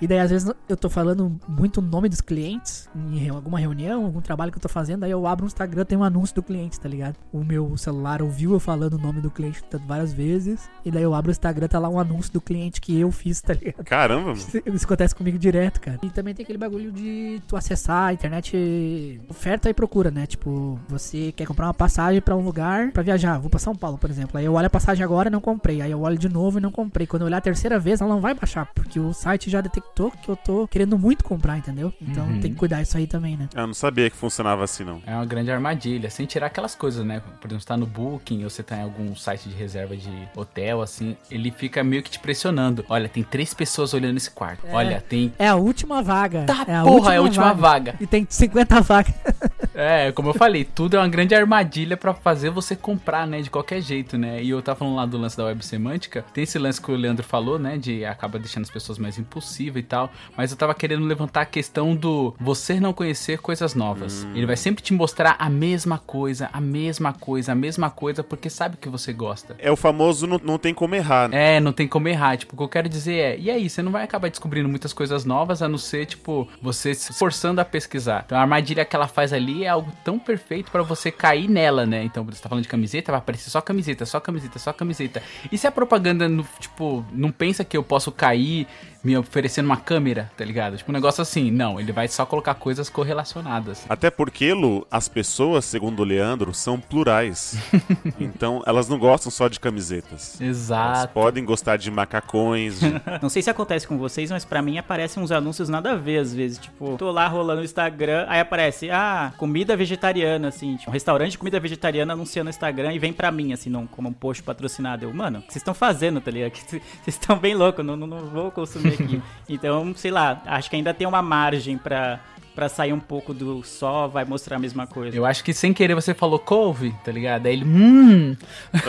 E 0.00 0.06
daí, 0.06 0.18
às 0.18 0.30
vezes, 0.30 0.50
eu 0.68 0.76
tô 0.76 0.88
falando 0.88 1.38
muito 1.48 1.78
o 1.78 1.82
nome 1.82 2.08
dos 2.08 2.20
clientes 2.20 2.88
em 2.94 3.28
alguma 3.28 3.58
reunião, 3.58 4.04
algum 4.04 4.20
trabalho 4.20 4.52
que 4.52 4.58
eu 4.58 4.62
tô 4.62 4.68
fazendo, 4.68 5.04
aí 5.04 5.10
eu 5.10 5.26
abro 5.26 5.44
o 5.44 5.46
Instagram, 5.46 5.84
tem 5.84 5.98
um 5.98 6.04
anúncio 6.04 6.34
do 6.34 6.42
cliente, 6.42 6.78
tá 6.78 6.88
ligado? 6.88 7.16
O 7.32 7.42
meu 7.44 7.76
celular 7.76 8.22
ouviu 8.22 8.52
eu 8.52 8.60
falando 8.60 8.94
o 8.94 8.98
nome 8.98 9.20
do 9.20 9.30
cliente 9.30 9.62
várias 9.86 10.12
vezes, 10.12 10.68
e 10.84 10.90
daí 10.90 11.02
eu 11.02 11.14
abro 11.14 11.30
o 11.30 11.32
Instagram, 11.32 11.68
tá 11.68 11.78
lá 11.78 11.88
um 11.88 11.98
anúncio 11.98 12.32
do 12.32 12.40
cliente 12.40 12.80
que 12.80 12.98
eu 12.98 13.10
fiz, 13.10 13.40
tá 13.40 13.54
ligado? 13.54 13.84
Caramba, 13.84 14.34
mano. 14.34 14.36
Isso 14.36 14.58
isso 14.66 14.84
acontece 14.86 15.14
comigo 15.14 15.38
direto, 15.38 15.80
cara. 15.80 15.98
E 16.02 16.10
também 16.10 16.34
tem 16.34 16.44
aquele 16.44 16.58
bagulho 16.58 16.92
de 16.92 17.42
tu 17.48 17.56
acessar 17.56 18.08
a 18.08 18.12
internet, 18.12 19.20
oferta 19.28 19.68
e 19.68 19.74
procura, 19.74 20.10
né? 20.10 20.26
Tipo, 20.26 20.78
você 20.88 21.32
quer 21.32 21.46
comprar 21.46 21.66
uma 21.66 21.74
passagem 21.74 22.20
pra 22.20 22.36
um 22.36 22.44
lugar 22.44 22.92
pra 22.92 23.02
viajar. 23.02 23.38
Vou 23.38 23.50
pra 23.50 23.58
São 23.58 23.74
Paulo, 23.74 23.98
por 23.98 24.08
exemplo. 24.08 24.38
Aí 24.38 24.44
eu 24.44 24.54
olho 24.54 24.66
a 24.66 24.70
passagem 24.70 25.04
agora 25.04 25.28
e 25.28 25.32
não 25.32 25.40
comprei. 25.40 25.82
Aí 25.82 25.90
eu 25.90 26.00
olho 26.02 26.16
de 26.16 26.28
novo 26.28 26.58
e 26.58 26.60
não 26.60 26.70
comprei. 26.70 27.06
Quando 27.06 27.22
eu 27.22 27.26
olhar 27.26 27.38
a 27.38 27.40
terceira 27.40 27.78
vez, 27.78 28.00
ela 28.00 28.10
não 28.10 28.20
vai 28.20 28.34
baixar, 28.34 28.66
porque 28.74 29.00
o 29.00 29.12
site 29.12 29.50
já 29.50 29.60
detectou 29.60 29.87
que 30.22 30.28
eu 30.28 30.36
tô 30.36 30.66
querendo 30.68 30.98
muito 30.98 31.24
comprar, 31.24 31.58
entendeu? 31.58 31.92
Então 32.00 32.24
Uhum. 32.26 32.40
tem 32.40 32.52
que 32.52 32.56
cuidar 32.58 32.82
disso 32.82 32.96
aí 32.96 33.06
também, 33.06 33.36
né? 33.36 33.48
Eu 33.54 33.66
não 33.66 33.74
sabia 33.74 34.08
que 34.08 34.16
funcionava 34.16 34.64
assim, 34.64 34.84
não. 34.84 35.02
É 35.06 35.14
uma 35.14 35.24
grande 35.26 35.50
armadilha, 35.50 36.08
sem 36.10 36.26
tirar 36.26 36.46
aquelas 36.46 36.74
coisas, 36.74 37.04
né? 37.04 37.20
Por 37.40 37.48
exemplo, 37.48 37.60
você 37.60 37.66
tá 37.66 37.76
no 37.76 37.86
Booking 37.86 38.44
ou 38.44 38.50
você 38.50 38.62
tá 38.62 38.76
em 38.76 38.82
algum 38.82 39.14
site 39.16 39.48
de 39.48 39.54
reserva 39.54 39.96
de 39.96 40.10
hotel, 40.36 40.82
assim, 40.82 41.16
ele 41.30 41.50
fica 41.50 41.82
meio 41.82 42.02
que 42.02 42.10
te 42.10 42.18
pressionando. 42.18 42.84
Olha, 42.88 43.08
tem 43.08 43.22
três 43.22 43.52
pessoas 43.54 43.92
olhando 43.94 44.16
esse 44.16 44.30
quarto. 44.30 44.66
Olha, 44.70 45.00
tem. 45.00 45.32
É 45.38 45.48
a 45.48 45.56
última 45.56 46.02
vaga. 46.02 46.44
Tá, 46.44 46.64
é 46.66 46.76
a 46.76 46.82
porra, 46.82 47.14
é 47.14 47.16
a 47.18 47.22
última 47.22 47.52
vaga. 47.52 47.94
E 48.00 48.06
tem 48.06 48.26
50 48.28 48.80
vagas. 48.80 49.14
É, 49.80 50.10
como 50.10 50.30
eu 50.30 50.34
falei, 50.34 50.64
tudo 50.64 50.96
é 50.96 50.98
uma 50.98 51.06
grande 51.06 51.36
armadilha 51.36 51.96
pra 51.96 52.12
fazer 52.12 52.50
você 52.50 52.74
comprar, 52.74 53.28
né? 53.28 53.40
De 53.42 53.48
qualquer 53.48 53.80
jeito, 53.80 54.18
né? 54.18 54.42
E 54.42 54.50
eu 54.50 54.60
tava 54.60 54.76
falando 54.80 54.96
lá 54.96 55.06
do 55.06 55.16
lance 55.16 55.36
da 55.36 55.44
web 55.44 55.64
semântica. 55.64 56.24
Tem 56.34 56.42
esse 56.42 56.58
lance 56.58 56.80
que 56.82 56.90
o 56.90 56.96
Leandro 56.96 57.24
falou, 57.24 57.60
né? 57.60 57.78
De 57.78 58.04
acaba 58.04 58.40
deixando 58.40 58.64
as 58.64 58.70
pessoas 58.70 58.98
mais 58.98 59.18
impulsivas 59.20 59.77
e 59.78 59.82
tal. 59.82 60.10
Mas 60.36 60.50
eu 60.50 60.56
tava 60.56 60.74
querendo 60.74 61.04
levantar 61.04 61.42
a 61.42 61.46
questão 61.46 61.94
do 61.94 62.34
você 62.38 62.80
não 62.80 62.92
conhecer 62.92 63.38
coisas 63.38 63.74
novas. 63.74 64.26
Ele 64.34 64.46
vai 64.46 64.56
sempre 64.56 64.82
te 64.82 64.92
mostrar 64.92 65.36
a 65.38 65.48
mesma 65.48 65.98
coisa, 65.98 66.50
a 66.52 66.60
mesma 66.60 67.12
coisa, 67.12 67.52
a 67.52 67.54
mesma 67.54 67.90
coisa, 67.90 68.22
porque 68.22 68.50
sabe 68.50 68.76
que 68.76 68.88
você 68.88 69.12
gosta. 69.12 69.56
É 69.58 69.70
o 69.70 69.76
famoso 69.76 70.26
não, 70.26 70.40
não 70.42 70.58
tem 70.58 70.74
como 70.74 70.94
errar, 70.94 71.28
né? 71.28 71.56
É, 71.56 71.60
não 71.60 71.72
tem 71.72 71.86
como 71.86 72.08
errar. 72.08 72.36
Tipo, 72.36 72.54
o 72.54 72.56
que 72.58 72.64
eu 72.64 72.68
quero 72.68 72.88
dizer 72.88 73.14
é, 73.14 73.38
e 73.38 73.50
aí, 73.50 73.68
você 73.68 73.82
não 73.82 73.92
vai 73.92 74.04
acabar 74.04 74.28
descobrindo 74.28 74.68
muitas 74.68 74.92
coisas 74.92 75.24
novas, 75.24 75.62
a 75.62 75.68
não 75.68 75.78
ser, 75.78 76.06
tipo, 76.06 76.48
você 76.60 76.94
se 76.94 77.12
forçando 77.12 77.60
a 77.60 77.64
pesquisar. 77.64 78.22
Então 78.26 78.38
a 78.38 78.40
armadilha 78.40 78.84
que 78.84 78.94
ela 78.94 79.08
faz 79.08 79.32
ali 79.32 79.64
é 79.64 79.68
algo 79.68 79.92
tão 80.04 80.18
perfeito 80.18 80.70
pra 80.70 80.82
você 80.82 81.10
cair 81.10 81.48
nela, 81.48 81.86
né? 81.86 82.04
Então, 82.04 82.24
você 82.24 82.42
tá 82.42 82.48
falando 82.48 82.62
de 82.62 82.68
camiseta, 82.68 83.12
vai 83.12 83.18
aparecer 83.18 83.50
só 83.50 83.60
camiseta, 83.60 84.06
só 84.06 84.20
camiseta, 84.20 84.58
só 84.58 84.72
camiseta. 84.72 85.22
E 85.50 85.58
se 85.58 85.66
a 85.66 85.72
propaganda, 85.72 86.28
tipo, 86.58 87.04
não 87.12 87.30
pensa 87.30 87.64
que 87.64 87.76
eu 87.76 87.82
posso 87.82 88.10
cair 88.12 88.66
me 89.02 89.16
oferecendo 89.16 89.66
uma 89.66 89.76
câmera, 89.76 90.30
tá 90.36 90.44
ligado? 90.44 90.76
Tipo, 90.76 90.90
um 90.90 90.94
negócio 90.94 91.22
assim. 91.22 91.50
Não, 91.50 91.80
ele 91.80 91.92
vai 91.92 92.08
só 92.08 92.26
colocar 92.26 92.54
coisas 92.54 92.88
correlacionadas. 92.88 93.84
Até 93.88 94.10
porque, 94.10 94.52
Lu, 94.52 94.86
as 94.90 95.08
pessoas, 95.08 95.64
segundo 95.64 96.00
o 96.00 96.04
Leandro, 96.04 96.52
são 96.54 96.80
plurais. 96.80 97.56
então, 98.18 98.62
elas 98.66 98.88
não 98.88 98.98
gostam 98.98 99.30
só 99.30 99.48
de 99.48 99.60
camisetas. 99.60 100.40
Elas 100.40 100.56
Exato. 100.56 101.14
podem 101.14 101.44
gostar 101.44 101.76
de 101.76 101.90
macacões, 101.90 102.80
de... 102.80 102.88
Não 103.22 103.28
sei 103.28 103.42
se 103.42 103.50
acontece 103.50 103.86
com 103.86 103.98
vocês, 103.98 104.30
mas 104.30 104.44
pra 104.44 104.62
mim 104.62 104.78
aparecem 104.78 105.22
uns 105.22 105.32
anúncios 105.32 105.68
nada 105.68 105.92
a 105.92 105.96
ver 105.96 106.18
às 106.18 106.34
vezes. 106.34 106.58
Tipo, 106.58 106.96
tô 106.96 107.10
lá 107.10 107.26
rolando 107.26 107.60
no 107.60 107.64
Instagram, 107.64 108.26
aí 108.28 108.40
aparece, 108.40 108.90
ah, 108.90 109.32
comida 109.36 109.76
vegetariana, 109.76 110.48
assim, 110.48 110.76
tipo, 110.76 110.90
um 110.90 110.92
restaurante 110.92 111.32
de 111.32 111.38
comida 111.38 111.58
vegetariana 111.58 112.12
anunciando 112.12 112.44
no 112.44 112.50
Instagram 112.50 112.92
e 112.92 112.98
vem 112.98 113.12
pra 113.12 113.30
mim, 113.30 113.52
assim, 113.52 113.70
não, 113.70 113.86
como 113.86 114.08
um 114.08 114.12
post 114.12 114.42
patrocinado. 114.42 115.04
Eu, 115.04 115.14
mano, 115.14 115.38
o 115.38 115.42
que 115.42 115.52
vocês 115.52 115.62
estão 115.62 115.74
fazendo, 115.74 116.20
tá 116.20 116.30
ligado? 116.30 116.50
Que 116.52 116.58
Vocês 116.68 116.82
estão 117.06 117.38
bem 117.38 117.54
loucos, 117.54 117.84
não, 117.84 117.96
não, 117.96 118.06
não 118.06 118.18
vou 118.26 118.50
consumir 118.50 118.87
aqui. 118.88 119.22
então, 119.48 119.92
sei 119.96 120.10
lá, 120.10 120.42
acho 120.46 120.68
que 120.70 120.76
ainda 120.76 120.92
tem 120.94 121.06
uma 121.06 121.22
margem 121.22 121.76
pra, 121.78 122.20
pra 122.54 122.68
sair 122.68 122.92
um 122.92 123.00
pouco 123.00 123.32
do 123.32 123.62
só 123.62 124.08
vai 124.08 124.24
mostrar 124.24 124.56
a 124.56 124.58
mesma 124.58 124.86
coisa. 124.86 125.16
Eu 125.16 125.24
acho 125.24 125.44
que 125.44 125.52
sem 125.54 125.72
querer 125.72 125.94
você 125.94 126.12
falou 126.12 126.38
couve, 126.38 126.92
tá 127.04 127.12
ligado? 127.12 127.46
Aí 127.46 127.52
ele, 127.52 127.64
hum, 127.64 128.36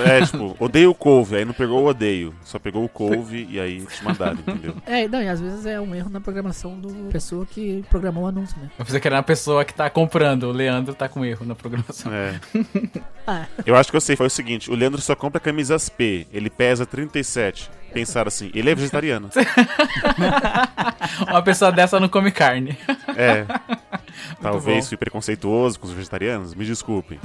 É, 0.06 0.26
tipo, 0.26 0.56
odeio 0.60 0.94
couve, 0.94 1.36
aí 1.38 1.46
não 1.46 1.54
pegou 1.54 1.84
o 1.84 1.88
odeio. 1.88 2.34
Só 2.44 2.58
pegou 2.58 2.84
o 2.84 2.90
couve 2.90 3.48
e 3.50 3.60
aí 3.60 3.86
te 3.86 4.04
mandaram, 4.04 4.40
entendeu? 4.40 4.76
É, 4.88 5.08
não, 5.08 5.22
e 5.22 5.28
às 5.28 5.40
vezes 5.40 5.66
é 5.66 5.80
um 5.80 5.94
erro 5.94 6.10
na 6.10 6.20
programação 6.20 6.80
do 6.80 6.90
pessoa 7.12 7.46
que 7.46 7.84
programou 7.90 8.24
o 8.24 8.28
anúncio, 8.28 8.58
né? 8.60 8.70
Eu 8.80 8.86
pensei 8.86 9.00
que 9.00 9.08
era 9.08 9.18
uma 9.18 9.24
pessoa 9.24 9.64
que 9.64 9.74
tá 9.74 9.90
comprando. 9.90 10.44
O 10.44 10.52
Leandro 10.52 10.96
tá 10.96 11.08
com 11.08 11.24
erro 11.24 11.46
na 11.46 11.54
programação. 11.56 12.12
É. 12.12 12.40
Ah, 13.28 13.46
Eu 13.64 13.76
acho 13.76 13.92
que 13.92 13.96
eu 13.96 14.02
sei, 14.02 14.16
foi 14.16 14.26
o 14.26 14.30
seguinte, 14.32 14.72
o 14.72 14.76
Leandro 14.76 15.00
só 15.00 15.16
compra 15.16 15.40
camisas 15.40 15.88
P, 15.90 16.26
ele 16.34 16.50
pesa 16.50 16.86
37. 16.88 17.70
Pensaram 17.94 18.28
assim, 18.28 18.52
ele 18.54 18.70
é 18.70 18.76
vegetariano. 18.76 19.30
uma 21.28 21.42
pessoa 21.42 21.72
dessa 21.72 22.00
não 22.00 22.10
come 22.10 22.32
carne. 22.32 22.78
É. 23.16 23.46
bom. 24.40 24.42
Talvez 24.42 24.88
fui 24.88 24.98
preconceituoso 24.98 25.80
com 25.80 25.88
os 25.88 25.94
vegetarianos, 25.94 26.54
me 26.54 26.66
desculpem. 26.66 27.20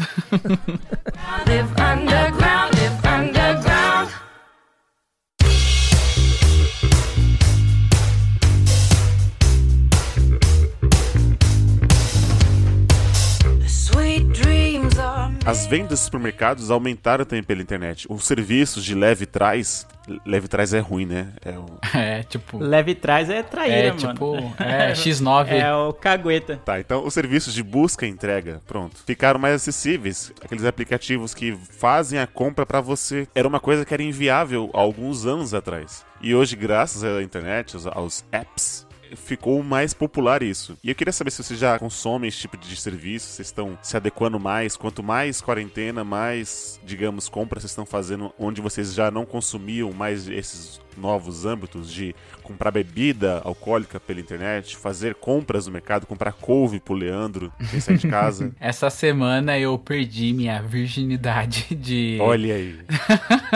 As 15.47 15.67
vendas 15.67 15.91
dos 15.91 16.01
supermercados 16.01 16.71
aumentaram 16.71 17.25
também 17.27 17.43
pela 17.43 17.61
internet. 17.61 18.07
Os 18.09 18.25
serviços 18.25 18.83
de 18.83 18.95
leve 18.95 19.27
trás, 19.27 19.87
leve 20.25 20.49
trás 20.49 20.73
é 20.73 20.79
ruim, 20.79 21.05
né? 21.05 21.29
É 21.45 21.51
o... 21.59 21.67
É, 21.95 22.23
tipo. 22.23 22.57
Leve 22.59 22.95
trás 22.95 23.29
é 23.29 23.43
traíra, 23.43 23.77
É, 23.77 23.93
mano. 23.93 24.09
tipo. 24.15 24.37
É, 24.59 24.93
X9. 24.97 25.49
É 25.51 25.75
o 25.75 25.93
cagueta. 25.93 26.59
Tá, 26.65 26.81
então 26.81 27.05
os 27.07 27.13
serviços 27.13 27.53
de 27.53 27.63
busca 27.63 28.07
e 28.07 28.09
entrega, 28.09 28.63
pronto, 28.67 28.97
ficaram 29.07 29.39
mais 29.39 29.57
acessíveis. 29.57 30.33
Aqueles 30.43 30.65
aplicativos 30.65 31.35
que 31.35 31.55
fazem 31.79 32.19
a 32.19 32.27
compra 32.27 32.65
pra 32.65 32.81
você. 32.81 33.29
Era 33.35 33.47
uma 33.47 33.61
coisa 33.61 33.85
que 33.85 33.93
era 33.93 34.03
inviável 34.03 34.71
há 34.73 34.81
alguns 34.81 35.27
anos 35.27 35.53
atrás. 35.53 36.07
E 36.23 36.35
hoje, 36.35 36.57
graças 36.57 37.05
à 37.05 37.23
internet, 37.23 37.77
aos 37.93 38.25
apps, 38.33 38.84
ficou 39.17 39.63
mais 39.63 39.93
popular 39.95 40.43
isso. 40.43 40.77
E 40.83 40.89
eu 40.89 40.95
queria 40.95 41.13
saber 41.13 41.31
se 41.31 41.43
vocês 41.43 41.59
já 41.59 41.79
consomem 41.79 42.29
esse 42.29 42.39
tipo 42.39 42.57
de 42.57 42.77
serviço, 42.77 43.27
vocês 43.27 43.49
estão 43.49 43.79
se 43.83 43.97
adequando 43.97 44.39
mais. 44.39 44.77
Quanto 44.77 45.03
mais 45.03 45.41
quarentena, 45.41 46.05
mais, 46.05 46.81
digamos, 46.85 47.29
compras 47.29 47.63
vocês 47.63 47.73
estão 47.73 47.87
fazendo 47.87 48.33
onde 48.39 48.61
vocês 48.61 48.95
já 48.95 49.11
não 49.11 49.25
consumiam 49.25 49.93
mais 49.93 50.29
esses 50.29 50.81
novos 50.97 51.45
âmbitos 51.45 51.93
de 51.93 52.15
comprar 52.43 52.71
bebida 52.71 53.41
alcoólica 53.45 53.99
pela 53.99 54.21
internet, 54.21 54.77
fazer 54.77 55.15
compras 55.15 55.67
no 55.67 55.73
mercado, 55.73 56.07
comprar 56.07 56.33
couve 56.33 56.79
pro 56.79 56.95
Leandro, 56.95 57.53
sem 57.71 57.81
sair 57.81 57.99
de 57.99 58.09
casa. 58.09 58.53
Essa 58.61 58.91
semana 58.91 59.59
eu 59.59 59.79
perdi 59.79 60.33
minha 60.33 60.61
virginidade 60.63 61.75
de. 61.75 62.19
Olha 62.21 62.55
aí. 62.55 62.79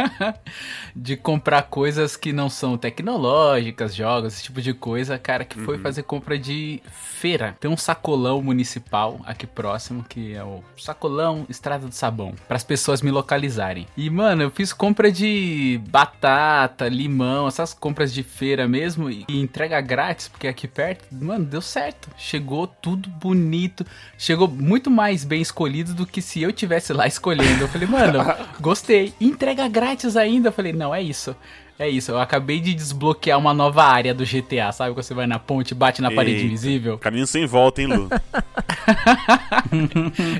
de 0.96 1.16
comprar 1.16 1.62
coisas 1.62 2.16
que 2.16 2.32
não 2.32 2.48
são 2.48 2.76
tecnológicas, 2.76 3.94
jogos, 3.94 4.34
esse 4.34 4.44
tipo 4.44 4.60
de 4.60 4.72
coisa, 4.72 5.18
cara, 5.18 5.44
que 5.44 5.58
foi 5.60 5.78
fazer 5.78 6.02
compra 6.02 6.38
de 6.38 6.80
feira. 7.18 7.56
Tem 7.60 7.70
um 7.70 7.76
sacolão 7.76 8.42
municipal 8.42 9.20
aqui 9.24 9.46
próximo, 9.46 10.04
que 10.08 10.34
é 10.34 10.42
o 10.42 10.62
Sacolão 10.76 11.46
Estrada 11.48 11.86
do 11.86 11.94
Sabão, 11.94 12.34
para 12.46 12.56
as 12.56 12.64
pessoas 12.64 13.02
me 13.02 13.10
localizarem. 13.10 13.86
E, 13.96 14.08
mano, 14.08 14.42
eu 14.42 14.50
fiz 14.50 14.72
compra 14.72 15.10
de 15.10 15.80
batata, 15.88 16.88
limão, 16.88 17.27
essas 17.46 17.74
compras 17.74 18.12
de 18.12 18.22
feira 18.22 18.66
mesmo, 18.66 19.10
e 19.10 19.24
entrega 19.28 19.80
grátis, 19.80 20.28
porque 20.28 20.46
aqui 20.46 20.66
perto, 20.66 21.04
mano, 21.12 21.44
deu 21.44 21.60
certo. 21.60 22.08
Chegou 22.16 22.66
tudo 22.66 23.08
bonito, 23.08 23.84
chegou 24.16 24.48
muito 24.48 24.90
mais 24.90 25.24
bem 25.24 25.42
escolhido 25.42 25.94
do 25.94 26.06
que 26.06 26.22
se 26.22 26.40
eu 26.40 26.52
tivesse 26.52 26.92
lá 26.92 27.06
escolhendo. 27.08 27.64
Eu 27.64 27.68
falei, 27.68 27.88
mano, 27.88 28.20
gostei. 28.60 29.12
Entrega 29.20 29.68
grátis 29.68 30.16
ainda. 30.16 30.48
Eu 30.48 30.52
falei, 30.52 30.72
não, 30.72 30.94
é 30.94 31.02
isso. 31.02 31.36
É 31.78 31.88
isso, 31.88 32.10
eu 32.10 32.18
acabei 32.18 32.58
de 32.58 32.74
desbloquear 32.74 33.38
uma 33.38 33.54
nova 33.54 33.84
área 33.84 34.12
do 34.12 34.24
GTA, 34.24 34.72
sabe? 34.72 34.92
Quando 34.92 35.04
você 35.04 35.14
vai 35.14 35.28
na 35.28 35.38
ponte 35.38 35.70
e 35.70 35.74
bate 35.76 36.02
na 36.02 36.10
parede 36.10 36.38
Eita. 36.38 36.46
invisível. 36.46 36.98
Caminho 36.98 37.24
sem 37.24 37.46
volta, 37.46 37.80
hein, 37.80 37.86
Lu? 37.86 38.08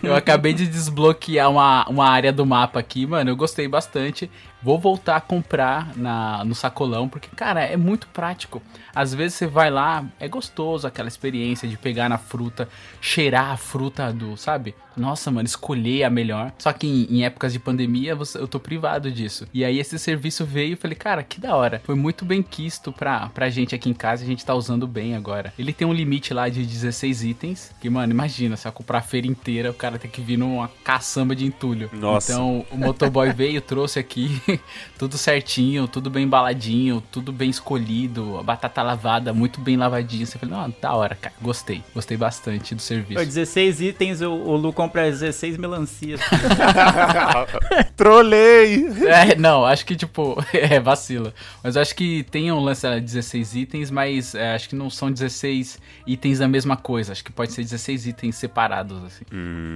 Eu 0.02 0.16
acabei 0.16 0.52
de 0.52 0.66
desbloquear 0.66 1.48
uma, 1.48 1.88
uma 1.88 2.08
área 2.08 2.32
do 2.32 2.44
mapa 2.44 2.80
aqui, 2.80 3.06
mano. 3.06 3.30
Eu 3.30 3.36
gostei 3.36 3.68
bastante. 3.68 4.28
Vou 4.62 4.78
voltar 4.78 5.16
a 5.16 5.20
comprar 5.20 5.96
na, 5.96 6.44
no 6.44 6.54
sacolão, 6.54 7.08
porque, 7.08 7.28
cara, 7.34 7.62
é 7.64 7.76
muito 7.76 8.08
prático. 8.08 8.60
Às 8.94 9.14
vezes 9.14 9.36
você 9.36 9.46
vai 9.46 9.70
lá, 9.70 10.04
é 10.18 10.26
gostoso 10.28 10.86
aquela 10.86 11.06
experiência 11.08 11.68
de 11.68 11.76
pegar 11.76 12.08
na 12.08 12.18
fruta, 12.18 12.68
cheirar 13.00 13.50
a 13.52 13.56
fruta 13.56 14.12
do, 14.12 14.36
sabe? 14.36 14.74
Nossa, 14.96 15.30
mano, 15.30 15.46
escolher 15.46 16.02
a 16.02 16.10
melhor. 16.10 16.52
Só 16.58 16.72
que 16.72 16.84
em, 16.88 17.18
em 17.18 17.24
épocas 17.24 17.52
de 17.52 17.60
pandemia 17.60 18.16
você- 18.16 18.36
eu 18.38 18.48
tô 18.48 18.58
privado 18.58 19.12
disso. 19.12 19.46
E 19.54 19.64
aí 19.64 19.78
esse 19.78 19.96
serviço 19.96 20.44
veio 20.44 20.72
e 20.72 20.76
falei, 20.76 20.96
cara, 20.96 21.22
que 21.22 21.40
da 21.40 21.54
hora. 21.54 21.80
Foi 21.84 21.94
muito 21.94 22.24
bem 22.24 22.42
quisto 22.42 22.90
pra, 22.92 23.28
pra 23.28 23.48
gente 23.48 23.76
aqui 23.76 23.88
em 23.88 23.94
casa 23.94 24.22
e 24.22 24.26
a 24.26 24.28
gente 24.28 24.44
tá 24.44 24.54
usando 24.54 24.88
bem 24.88 25.14
agora. 25.14 25.52
Ele 25.56 25.72
tem 25.72 25.86
um 25.86 25.92
limite 25.92 26.34
lá 26.34 26.48
de 26.48 26.66
16 26.66 27.22
itens. 27.22 27.70
Que, 27.80 27.88
mano, 27.88 28.12
imagina, 28.12 28.56
se 28.56 28.66
eu 28.66 28.72
comprar 28.72 28.98
a 28.98 29.02
feira 29.02 29.28
inteira, 29.28 29.70
o 29.70 29.74
cara 29.74 30.00
tem 30.00 30.10
que 30.10 30.20
vir 30.20 30.36
numa 30.36 30.66
caçamba 30.82 31.36
de 31.36 31.44
entulho. 31.46 31.88
Nossa. 31.92 32.32
Então 32.32 32.66
o 32.72 32.76
motoboy 32.76 33.32
veio, 33.32 33.60
trouxe 33.62 34.00
aqui 34.00 34.42
tudo 34.98 35.18
certinho, 35.18 35.86
tudo 35.88 36.10
bem 36.10 36.24
embaladinho, 36.24 37.02
tudo 37.12 37.32
bem 37.32 37.50
escolhido, 37.50 38.38
a 38.38 38.42
batata 38.42 38.82
lavada, 38.82 39.32
muito 39.32 39.60
bem 39.60 39.76
lavadinha. 39.76 40.24
Você 40.24 40.38
falou, 40.38 40.58
não, 40.58 40.74
da 40.80 40.94
hora, 40.94 41.14
cara. 41.14 41.34
Gostei. 41.40 41.82
Gostei 41.94 42.16
bastante 42.16 42.74
do 42.74 42.82
serviço. 42.82 43.24
16 43.24 43.80
itens, 43.80 44.20
o, 44.20 44.30
o 44.30 44.56
Lu 44.56 44.72
compra 44.72 45.02
16 45.02 45.56
melancias. 45.56 46.20
Trolei! 47.96 48.88
É, 49.08 49.34
não, 49.36 49.64
acho 49.64 49.86
que, 49.86 49.96
tipo, 49.96 50.36
é 50.52 50.78
vacila. 50.78 51.32
Mas 51.62 51.76
eu 51.76 51.82
acho 51.82 51.94
que 51.94 52.24
tem 52.24 52.52
um 52.52 52.60
lance 52.60 52.86
lá, 52.86 52.98
16 52.98 53.54
itens, 53.54 53.90
mas 53.90 54.34
é, 54.34 54.54
acho 54.54 54.68
que 54.68 54.76
não 54.76 54.90
são 54.90 55.10
16 55.10 55.80
itens 56.06 56.38
da 56.38 56.46
mesma 56.46 56.76
coisa. 56.76 57.12
Acho 57.12 57.24
que 57.24 57.32
pode 57.32 57.52
ser 57.52 57.62
16 57.62 58.06
itens 58.06 58.36
separados, 58.36 59.02
assim. 59.04 59.24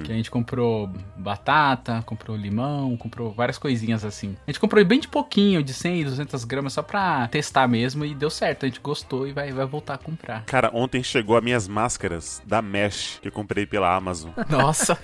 Que 0.05 0.13
a 0.13 0.15
gente 0.15 0.31
comprou 0.31 0.91
batata, 1.17 2.03
comprou 2.05 2.37
limão, 2.37 2.97
comprou 2.97 3.33
várias 3.33 3.59
coisinhas 3.59 4.05
assim. 4.05 4.37
A 4.47 4.51
gente 4.51 4.61
comprou 4.63 4.85
bem 4.85 5.01
de 5.01 5.09
pouquinho, 5.09 5.61
de 5.61 5.75
100, 5.75 6.05
200 6.05 6.45
gramas, 6.45 6.75
só 6.75 6.83
pra 6.83 7.27
testar 7.27 7.67
mesmo 7.67 8.05
e 8.05 8.15
deu 8.15 8.31
certo. 8.31 8.65
A 8.65 8.69
gente 8.69 8.79
gostou 8.79 9.27
e 9.27 9.33
vai, 9.33 9.51
vai 9.51 9.67
voltar 9.67 9.95
a 9.95 9.99
comprar. 9.99 10.45
Cara, 10.45 10.71
ontem 10.73 11.03
chegou 11.03 11.37
as 11.37 11.43
minhas 11.43 11.67
máscaras 11.67 12.41
da 12.47 12.63
Mesh 12.63 13.19
que 13.21 13.27
eu 13.27 13.33
comprei 13.33 13.67
pela 13.67 13.93
Amazon. 13.93 14.31
Nossa, 14.49 14.97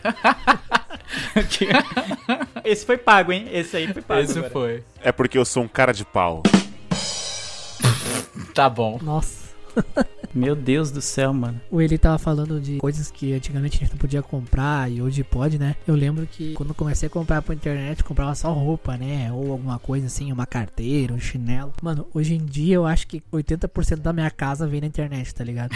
Esse 2.65 2.87
foi 2.87 2.99
pago, 2.99 3.33
hein? 3.33 3.49
Esse 3.51 3.79
aí 3.79 3.93
foi 3.93 4.01
pago. 4.01 4.21
esse 4.21 4.39
agora. 4.39 4.53
foi. 4.53 4.85
É 5.01 5.11
porque 5.11 5.37
eu 5.37 5.45
sou 5.45 5.65
um 5.65 5.69
cara 5.69 5.93
de 5.93 6.05
pau. 6.05 6.45
Tá 8.55 8.71
bom. 8.71 9.01
Nossa. 9.03 9.48
Meu 10.35 10.55
Deus 10.55 10.91
do 10.91 11.01
céu, 11.01 11.33
mano. 11.33 11.61
O 11.71 11.81
Eli 11.81 11.97
tava 11.99 12.19
falando 12.19 12.61
de 12.61 12.79
coisas 12.79 13.11
que 13.11 13.33
antigamente 13.33 13.77
a 13.77 13.81
gente 13.81 13.91
não 13.93 13.99
podia 13.99 14.23
comprar 14.23 14.91
e 14.91 15.01
hoje 15.01 15.25
pode, 15.25 15.59
né? 15.59 15.75
Eu 15.87 15.95
lembro 15.95 16.27
que 16.27 16.55
quando 16.55 16.75
comecei 16.75 17.07
a 17.07 17.11
comprar 17.11 17.43
pela 17.43 17.55
internet, 17.55 18.05
comprava 18.05 18.35
só 18.35 18.53
roupa, 18.53 18.97
né? 18.97 19.33
Ou 19.33 19.53
alguma 19.53 19.79
coisa 19.79 20.07
assim, 20.07 20.31
uma 20.31 20.47
carteira, 20.47 21.15
um 21.15 21.19
chinelo. 21.19 21.73
Mano, 21.83 22.07
hoje 22.13 22.35
em 22.35 22.45
dia 22.45 22.77
eu 22.77 22.87
acho 22.87 23.07
que 23.07 23.23
80% 23.33 23.97
da 23.97 24.13
minha 24.13 24.31
casa 24.31 24.67
vem 24.67 24.81
na 24.81 24.87
internet, 24.87 25.35
tá 25.35 25.43
ligado? 25.43 25.75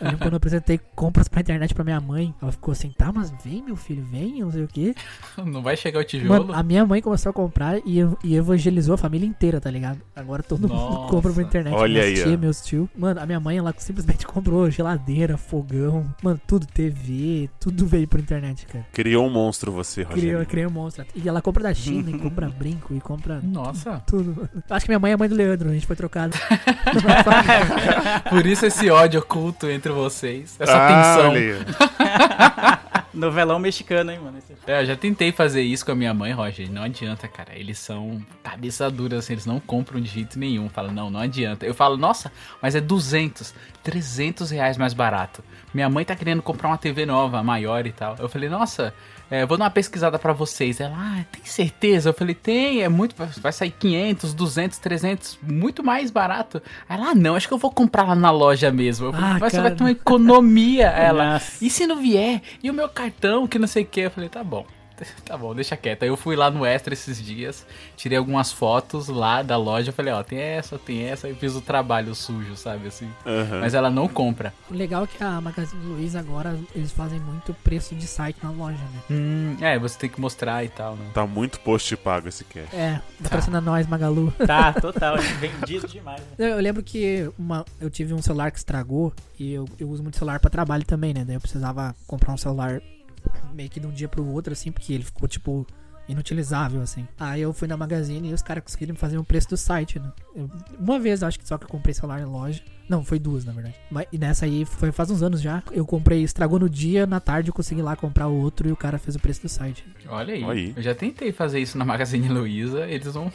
Eu 0.00 0.06
lembro 0.06 0.18
quando 0.18 0.32
eu 0.32 0.38
apresentei 0.38 0.80
compras 0.94 1.28
pra 1.28 1.40
internet 1.40 1.74
pra 1.74 1.84
minha 1.84 2.00
mãe, 2.00 2.34
ela 2.40 2.52
ficou 2.52 2.72
assim, 2.72 2.90
tá, 2.90 3.12
mas 3.12 3.32
vem, 3.44 3.62
meu 3.62 3.76
filho, 3.76 4.04
vem, 4.04 4.40
não 4.40 4.50
sei 4.50 4.64
o 4.64 4.68
quê. 4.68 4.94
Não 5.50 5.62
vai 5.62 5.76
chegar 5.76 6.00
o 6.00 6.04
tijolo? 6.04 6.46
Mano, 6.46 6.54
a 6.54 6.62
minha 6.62 6.84
mãe 6.86 7.00
começou 7.00 7.30
a 7.30 7.32
comprar 7.32 7.78
e, 7.78 7.98
e 8.22 8.36
evangelizou 8.36 8.94
a 8.94 8.98
família 8.98 9.26
inteira, 9.26 9.60
tá 9.60 9.70
ligado? 9.70 10.00
Agora 10.14 10.42
todo 10.42 10.62
mundo 10.62 10.74
Nossa. 10.74 11.10
compra 11.10 11.32
pra 11.32 11.42
internet. 11.42 11.74
Olha 11.74 12.02
minhas 12.02 12.06
aí, 12.18 12.24
tia, 12.24 12.36
meus 12.36 12.60
tio. 12.60 12.88
Mano, 12.96 13.20
a 13.20 13.26
minha 13.26 13.39
mãe, 13.40 13.58
ela 13.58 13.74
simplesmente 13.78 14.26
comprou 14.28 14.70
geladeira, 14.70 15.36
fogão, 15.36 16.06
mano, 16.22 16.40
tudo, 16.46 16.66
TV, 16.66 17.50
tudo 17.58 17.86
veio 17.86 18.06
por 18.06 18.20
internet, 18.20 18.66
cara. 18.66 18.86
Criou 18.92 19.26
um 19.26 19.30
monstro 19.30 19.72
você, 19.72 20.04
Criou, 20.04 20.16
Rogério. 20.20 20.46
criou 20.46 20.70
um 20.70 20.74
monstro. 20.74 21.04
E 21.14 21.28
ela 21.28 21.42
compra 21.42 21.62
da 21.64 21.74
China, 21.74 22.10
e 22.10 22.18
compra 22.18 22.48
brinco, 22.56 22.94
e 22.94 23.00
compra 23.00 23.40
Nossa. 23.42 24.02
tudo. 24.06 24.48
Acho 24.70 24.84
que 24.86 24.90
minha 24.90 24.98
mãe 25.00 25.10
é 25.10 25.14
a 25.14 25.18
mãe 25.18 25.28
do 25.28 25.34
Leandro, 25.34 25.70
a 25.70 25.72
gente 25.72 25.86
foi 25.86 25.96
trocado. 25.96 26.36
Por 28.30 28.46
isso 28.46 28.66
esse 28.66 28.90
ódio 28.90 29.20
oculto 29.20 29.68
entre 29.70 29.90
vocês. 29.92 30.56
Essa 30.58 30.76
Ah, 30.76 31.14
tensão. 31.30 32.89
Novelão 33.12 33.58
mexicano, 33.58 34.12
hein, 34.12 34.20
mano? 34.20 34.38
É, 34.66 34.82
eu 34.82 34.86
já 34.86 34.96
tentei 34.96 35.32
fazer 35.32 35.62
isso 35.62 35.84
com 35.84 35.92
a 35.92 35.94
minha 35.94 36.14
mãe, 36.14 36.32
Roger. 36.32 36.70
Não 36.70 36.82
adianta, 36.82 37.26
cara. 37.26 37.58
Eles 37.58 37.78
são 37.78 38.24
cabeça 38.42 38.90
dura, 38.90 39.18
assim, 39.18 39.32
eles 39.32 39.46
não 39.46 39.58
compram 39.58 40.00
de 40.00 40.08
jeito 40.08 40.38
nenhum. 40.38 40.68
Fala, 40.68 40.92
não, 40.92 41.10
não 41.10 41.20
adianta. 41.20 41.66
Eu 41.66 41.74
falo, 41.74 41.96
nossa, 41.96 42.30
mas 42.62 42.74
é 42.74 42.80
200, 42.80 43.54
300 43.82 44.50
reais 44.50 44.76
mais 44.76 44.94
barato. 44.94 45.42
Minha 45.74 45.88
mãe 45.88 46.04
tá 46.04 46.14
querendo 46.14 46.42
comprar 46.42 46.68
uma 46.68 46.78
TV 46.78 47.04
nova, 47.04 47.42
maior 47.42 47.86
e 47.86 47.92
tal. 47.92 48.16
Eu 48.18 48.28
falei, 48.28 48.48
nossa, 48.48 48.94
é, 49.30 49.46
vou 49.46 49.56
dar 49.56 49.64
uma 49.64 49.70
pesquisada 49.70 50.18
pra 50.18 50.32
vocês. 50.32 50.80
Ela, 50.80 50.96
ah, 50.96 51.24
tem 51.30 51.44
certeza? 51.44 52.08
Eu 52.10 52.14
falei, 52.14 52.34
tem, 52.34 52.82
é 52.82 52.88
muito, 52.88 53.14
vai 53.40 53.52
sair 53.52 53.70
500, 53.70 54.34
200, 54.34 54.78
300, 54.78 55.38
muito 55.42 55.82
mais 55.84 56.10
barato. 56.10 56.60
Ela, 56.88 57.10
ah, 57.10 57.14
não, 57.14 57.36
acho 57.36 57.46
que 57.48 57.54
eu 57.54 57.58
vou 57.58 57.70
comprar 57.70 58.02
lá 58.04 58.14
na 58.14 58.30
loja 58.30 58.70
mesmo. 58.72 59.12
Falei, 59.12 59.26
Ah, 59.30 59.38
mas 59.40 59.52
você 59.52 59.56
cara. 59.58 59.68
vai 59.68 59.76
ter 59.76 59.84
uma 59.84 59.90
economia. 59.90 60.86
Ela, 60.88 61.32
Nossa. 61.34 61.64
e 61.64 61.70
se 61.70 61.86
não 61.86 61.96
vier? 62.02 62.42
E 62.62 62.70
o 62.70 62.74
meu 62.74 62.88
cartão, 62.88 63.46
que 63.46 63.58
não 63.58 63.68
sei 63.68 63.84
o 63.84 63.86
que? 63.86 64.00
Eu 64.00 64.10
falei, 64.10 64.28
tá 64.28 64.42
bom. 64.42 64.66
Tá 65.24 65.36
bom, 65.36 65.54
deixa 65.54 65.76
quieto. 65.76 66.02
Aí 66.02 66.08
eu 66.08 66.16
fui 66.16 66.34
lá 66.36 66.50
no 66.50 66.64
Extra 66.64 66.92
esses 66.94 67.22
dias, 67.22 67.66
tirei 67.96 68.18
algumas 68.18 68.52
fotos 68.52 69.08
lá 69.08 69.42
da 69.42 69.56
loja. 69.56 69.92
Falei, 69.92 70.12
ó, 70.12 70.22
tem 70.22 70.38
essa, 70.38 70.78
tem 70.78 71.02
essa. 71.04 71.28
E 71.28 71.34
fiz 71.34 71.54
o 71.54 71.60
trabalho 71.60 72.14
sujo, 72.14 72.56
sabe 72.56 72.88
assim. 72.88 73.08
Aham. 73.26 73.60
Mas 73.60 73.74
ela 73.74 73.90
não 73.90 74.08
compra. 74.08 74.52
o 74.70 74.74
legal 74.74 75.04
é 75.04 75.06
que 75.06 75.22
a 75.22 75.40
Magazine 75.40 75.84
Luiza 75.84 76.18
agora, 76.18 76.58
eles 76.74 76.90
fazem 76.92 77.20
muito 77.20 77.54
preço 77.54 77.94
de 77.94 78.06
site 78.06 78.38
na 78.42 78.50
loja, 78.50 78.78
né? 78.78 79.00
Hum, 79.10 79.56
é, 79.60 79.78
você 79.78 79.98
tem 79.98 80.10
que 80.10 80.20
mostrar 80.20 80.64
e 80.64 80.68
tal, 80.68 80.96
né? 80.96 81.06
Tá 81.14 81.26
muito 81.26 81.60
post 81.60 81.96
pago 81.96 82.28
esse 82.28 82.44
cast. 82.44 82.74
É, 82.74 83.00
patrocina 83.22 83.60
nós, 83.60 83.86
Magalu. 83.86 84.32
Tá, 84.46 84.72
total. 84.80 85.16
Vendido 85.38 85.86
demais. 85.86 86.20
né? 86.20 86.50
Eu 86.50 86.60
eu 86.60 86.62
lembro 86.62 86.82
que 86.82 87.30
uma, 87.38 87.64
eu 87.80 87.88
tive 87.88 88.12
um 88.12 88.20
celular 88.20 88.50
que 88.50 88.58
estragou 88.58 89.12
e 89.38 89.52
eu, 89.52 89.66
eu 89.78 89.88
uso 89.88 90.02
muito 90.02 90.18
celular 90.18 90.38
pra 90.40 90.50
trabalho 90.50 90.84
também, 90.84 91.14
né? 91.14 91.24
Daí 91.24 91.36
eu 91.36 91.40
precisava 91.40 91.94
comprar 92.06 92.32
um 92.34 92.36
celular 92.36 92.82
meio 93.52 93.68
que 93.68 93.80
de 93.80 93.86
um 93.86 93.92
dia 93.92 94.08
pro 94.08 94.26
outro, 94.26 94.52
assim, 94.52 94.70
porque 94.72 94.92
ele 94.92 95.04
ficou, 95.04 95.28
tipo, 95.28 95.66
inutilizável, 96.10 96.80
assim. 96.82 97.06
Aí 97.18 97.40
eu 97.42 97.52
fui 97.52 97.66
na 97.68 97.76
Magazine 97.76 98.30
e 98.30 98.34
os 98.34 98.42
caras 98.42 98.62
conseguiram 98.64 98.92
me 98.92 98.98
fazer 98.98 99.18
o 99.18 99.24
preço 99.24 99.48
do 99.50 99.56
site, 99.56 99.98
né? 99.98 100.10
Eu- 100.34 100.50
uma 100.78 100.98
vez, 100.98 101.22
acho 101.22 101.38
que 101.38 101.46
só 101.46 101.56
que 101.58 101.64
eu 101.64 101.68
comprei 101.68 101.94
celular 101.94 102.20
em 102.20 102.24
loja. 102.24 102.60
Não, 102.88 103.04
foi 103.04 103.20
duas, 103.20 103.44
na 103.44 103.52
verdade. 103.52 103.76
Mas, 103.88 104.06
e 104.12 104.18
nessa 104.18 104.46
aí, 104.46 104.64
foi 104.64 104.90
faz 104.90 105.08
uns 105.12 105.22
anos 105.22 105.40
já. 105.40 105.62
Eu 105.70 105.86
comprei, 105.86 106.24
estragou 106.24 106.58
no 106.58 106.68
dia, 106.68 107.06
na 107.06 107.20
tarde 107.20 107.48
eu 107.48 107.54
consegui 107.54 107.80
lá 107.82 107.94
comprar 107.94 108.26
o 108.26 108.34
outro 108.34 108.68
e 108.68 108.72
o 108.72 108.76
cara 108.76 108.98
fez 108.98 109.14
o 109.14 109.20
preço 109.20 109.42
do 109.42 109.48
site. 109.48 109.84
Olha 110.08 110.34
aí. 110.34 110.42
Olha 110.42 110.58
aí. 110.60 110.72
Eu 110.76 110.82
já 110.82 110.92
tentei 110.92 111.30
fazer 111.30 111.60
isso 111.60 111.78
na 111.78 111.84
Magazine 111.84 112.28
Luiza, 112.28 112.86
eles 112.88 113.14
não, 113.14 113.30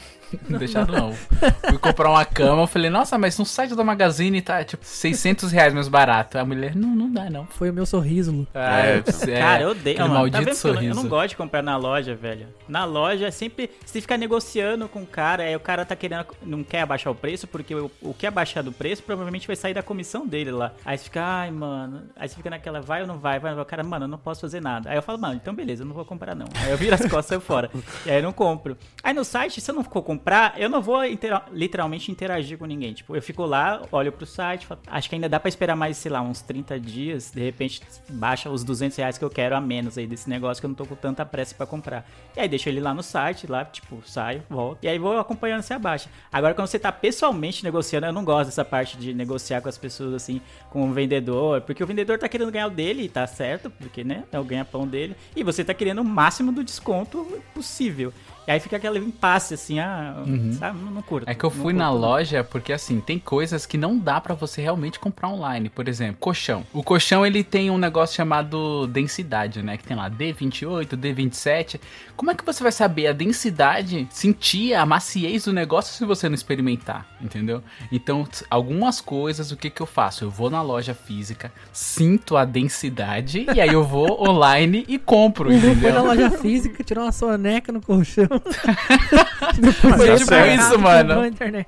não 0.49 0.59
deixaram 0.59 0.93
não. 0.93 1.13
Fui 1.13 1.77
comprar 1.77 2.09
uma 2.09 2.25
cama, 2.25 2.63
eu 2.63 2.67
falei, 2.67 2.89
nossa, 2.89 3.17
mas 3.17 3.39
no 3.39 3.45
site 3.45 3.73
da 3.75 3.83
Magazine 3.85 4.41
tá 4.41 4.61
tipo 4.61 4.83
600 4.85 5.49
reais 5.53 5.73
mais 5.73 5.87
barato. 5.87 6.37
A 6.37 6.43
mulher, 6.43 6.75
não, 6.75 6.93
não 6.93 7.09
dá 7.09 7.29
não. 7.29 7.45
Foi 7.45 7.69
o 7.69 7.73
meu 7.73 7.85
sorriso. 7.85 8.45
Ah, 8.53 8.81
É, 8.85 8.97
é, 9.29 9.39
Cara, 9.39 9.63
eu 9.63 9.69
odeio. 9.69 9.97
Mano, 9.99 10.09
tá 10.09 10.19
maldito 10.19 10.37
vendo 10.43 10.45
que 10.47 10.67
eu, 10.67 10.73
sorriso. 10.73 10.95
não 11.01 11.07
gosto 11.07 11.29
de 11.29 11.37
comprar 11.37 11.61
na 11.63 11.77
loja, 11.77 12.13
velho. 12.13 12.47
Na 12.67 12.83
loja, 12.85 13.27
é 13.27 13.31
sempre. 13.31 13.69
Você 13.85 14.01
fica 14.01 14.17
negociando 14.17 14.87
com 14.87 15.01
o 15.03 15.05
cara, 15.07 15.43
aí 15.43 15.55
o 15.55 15.59
cara 15.59 15.85
tá 15.85 15.95
querendo. 15.95 16.25
Não 16.43 16.63
quer 16.63 16.81
abaixar 16.81 17.11
o 17.11 17.15
preço, 17.15 17.47
porque 17.47 17.73
o, 17.75 17.91
o 18.01 18.13
que 18.13 18.25
abaixar 18.27 18.63
do 18.63 18.71
preço 18.71 19.03
provavelmente 19.03 19.47
vai 19.47 19.55
sair 19.55 19.73
da 19.73 19.83
comissão 19.83 20.25
dele 20.27 20.51
lá. 20.51 20.71
Aí 20.83 20.97
você 20.97 21.03
fica, 21.05 21.21
ai, 21.23 21.51
mano. 21.51 22.03
Aí 22.15 22.27
você 22.27 22.35
fica 22.35 22.49
naquela, 22.49 22.81
vai 22.81 23.01
ou 23.01 23.07
não 23.07 23.17
vai? 23.19 23.39
Vai, 23.39 23.51
ou 23.51 23.57
não 23.57 23.63
vai? 23.63 23.65
O 23.65 23.69
cara, 23.69 23.83
mano, 23.83 24.05
eu 24.05 24.09
não 24.09 24.17
posso 24.17 24.41
fazer 24.41 24.61
nada. 24.61 24.89
Aí 24.89 24.95
eu 24.97 25.01
falo, 25.03 25.19
mano, 25.19 25.35
então 25.35 25.53
beleza, 25.53 25.83
eu 25.83 25.87
não 25.87 25.93
vou 25.95 26.05
comprar 26.05 26.35
não. 26.35 26.47
Aí 26.63 26.71
eu 26.71 26.77
viro 26.77 26.95
as 26.95 27.05
costas 27.09 27.43
fora. 27.43 27.69
E 28.05 28.09
aí 28.09 28.17
eu 28.17 28.23
não 28.23 28.33
compro. 28.33 28.77
Aí 29.03 29.13
no 29.13 29.23
site, 29.23 29.61
se 29.61 29.69
eu 29.71 29.75
não 29.75 29.83
for 29.83 30.01
comprar, 30.01 30.53
eu 30.59 30.69
não 30.69 30.81
vou 30.81 31.03
intera- 31.05 31.45
literalmente 31.51 32.11
interagir 32.11 32.57
com 32.57 32.65
ninguém. 32.65 32.93
Tipo, 32.93 33.15
eu 33.15 33.21
fico 33.21 33.45
lá, 33.45 33.81
olho 33.91 34.11
pro 34.11 34.25
site, 34.25 34.65
falo, 34.65 34.79
acho 34.87 35.09
que 35.09 35.15
ainda 35.15 35.29
dá 35.29 35.39
pra 35.39 35.49
esperar 35.49 35.75
mais, 35.75 35.97
sei 35.97 36.11
lá, 36.11 36.21
uns 36.21 36.41
30 36.41 36.79
dias. 36.79 37.31
De 37.31 37.41
repente, 37.43 37.81
baixa 38.09 38.49
os 38.49 38.63
200 38.63 38.97
reais 38.97 39.17
que 39.17 39.23
eu 39.25 39.29
quero 39.29 39.55
a 39.55 39.61
menos 39.61 39.97
aí 39.97 40.07
desse 40.07 40.29
negócio 40.29 40.61
que 40.61 40.65
eu 40.65 40.69
não 40.69 40.75
tô 40.75 40.85
com 40.85 40.95
tanta 40.95 41.25
pressa 41.25 41.53
pra 41.55 41.65
comprar. 41.65 42.05
E 42.35 42.39
aí 42.39 42.47
deixo 42.55 42.69
ele 42.69 42.79
lá 42.79 42.93
no 42.93 43.03
site, 43.03 43.47
lá, 43.47 43.65
tipo, 43.65 44.01
saio, 44.05 44.41
volto. 44.49 44.83
E 44.83 44.87
aí 44.87 44.97
vou 44.97 45.19
acompanhando 45.19 45.61
se 45.61 45.73
abaixa. 45.73 46.09
Agora, 46.31 46.53
quando 46.53 46.67
você 46.67 46.79
tá 46.79 46.91
pessoalmente 46.91 47.63
negociando, 47.63 48.07
eu 48.07 48.13
não 48.13 48.23
gosto 48.23 48.45
dessa 48.47 48.63
parte 48.63 48.97
de 48.97 49.13
negociar 49.13 49.61
com 49.61 49.67
as 49.67 49.77
pessoas 49.77 50.13
assim, 50.13 50.41
com 50.69 50.89
o 50.89 50.93
vendedor. 50.93 51.61
Porque 51.61 51.83
o 51.83 51.87
vendedor 51.87 52.17
tá 52.17 52.29
querendo 52.29 52.51
ganhar 52.51 52.67
o 52.67 52.69
dele, 52.69 53.09
tá 53.09 53.27
certo, 53.27 53.69
porque, 53.69 54.03
né, 54.03 54.23
é 54.31 54.39
o 54.39 54.43
ganha-pão 54.43 54.87
dele. 54.87 55.15
E 55.35 55.43
você 55.43 55.63
tá 55.63 55.73
querendo 55.73 55.99
o 55.99 56.05
máximo 56.05 56.51
do 56.51 56.63
desconto 56.63 57.41
possível. 57.53 58.13
E 58.47 58.51
aí 58.51 58.59
fica 58.59 58.77
aquele 58.77 58.99
impasse, 58.99 59.53
assim, 59.55 59.79
ah, 59.79 60.15
sabe? 60.59 60.79
Não, 60.79 60.91
não 60.91 61.01
curto. 61.01 61.29
É 61.29 61.33
que 61.33 61.43
eu 61.43 61.49
fui 61.49 61.73
curto, 61.73 61.77
na 61.77 61.85
não. 61.85 61.97
loja 61.97 62.43
porque 62.43 62.71
assim, 62.71 62.99
tem 62.99 63.17
coisas 63.17 63.65
que 63.65 63.77
não 63.77 63.97
dá 63.97 64.21
pra 64.21 64.35
você 64.35 64.61
realmente 64.61 64.99
comprar 64.99 65.29
online. 65.29 65.69
Por 65.69 65.87
exemplo, 65.87 66.17
colchão. 66.19 66.63
O 66.71 66.83
colchão 66.83 67.25
ele 67.25 67.43
tem 67.43 67.71
um 67.71 67.77
negócio 67.77 68.15
chamado 68.15 68.87
densidade, 68.87 69.63
né? 69.63 69.77
Que 69.77 69.83
tem 69.83 69.97
lá 69.97 70.09
D28, 70.09 70.89
D27. 70.95 71.79
Como 72.15 72.31
é 72.31 72.35
que 72.35 72.45
você 72.45 72.61
vai 72.61 72.71
saber 72.71 73.07
a 73.07 73.13
densidade, 73.13 74.07
sentir 74.11 74.73
a 74.73 74.85
maciez 74.85 75.45
do 75.45 75.53
negócio 75.53 75.93
se 75.93 76.05
você 76.05 76.29
não 76.29 76.35
experimentar, 76.35 77.05
entendeu? 77.21 77.63
Então, 77.91 78.27
algumas 78.49 79.01
coisas, 79.01 79.51
o 79.51 79.57
que 79.57 79.69
que 79.69 79.81
eu 79.81 79.85
faço? 79.85 80.23
Eu 80.23 80.29
vou 80.29 80.49
na 80.49 80.61
loja 80.61 80.93
física, 80.93 81.51
sinto 81.73 82.37
a 82.37 82.45
densidade 82.45 83.45
e 83.53 83.59
aí 83.59 83.69
eu 83.69 83.83
vou 83.83 84.21
online 84.29 84.85
e 84.87 84.97
compro, 84.97 85.49
Lu 85.51 85.59
foi 85.59 85.69
na 85.69 85.73
entendeu? 85.73 86.05
loja 86.05 86.31
física, 86.31 86.83
tirou 86.83 87.03
uma 87.03 87.11
soneca 87.11 87.71
no 87.71 87.81
colchão. 87.81 88.34
Foi 89.97 90.17
tipo 90.17 90.35
isso, 90.35 90.79
mano. 90.79 91.25
internet. 91.25 91.67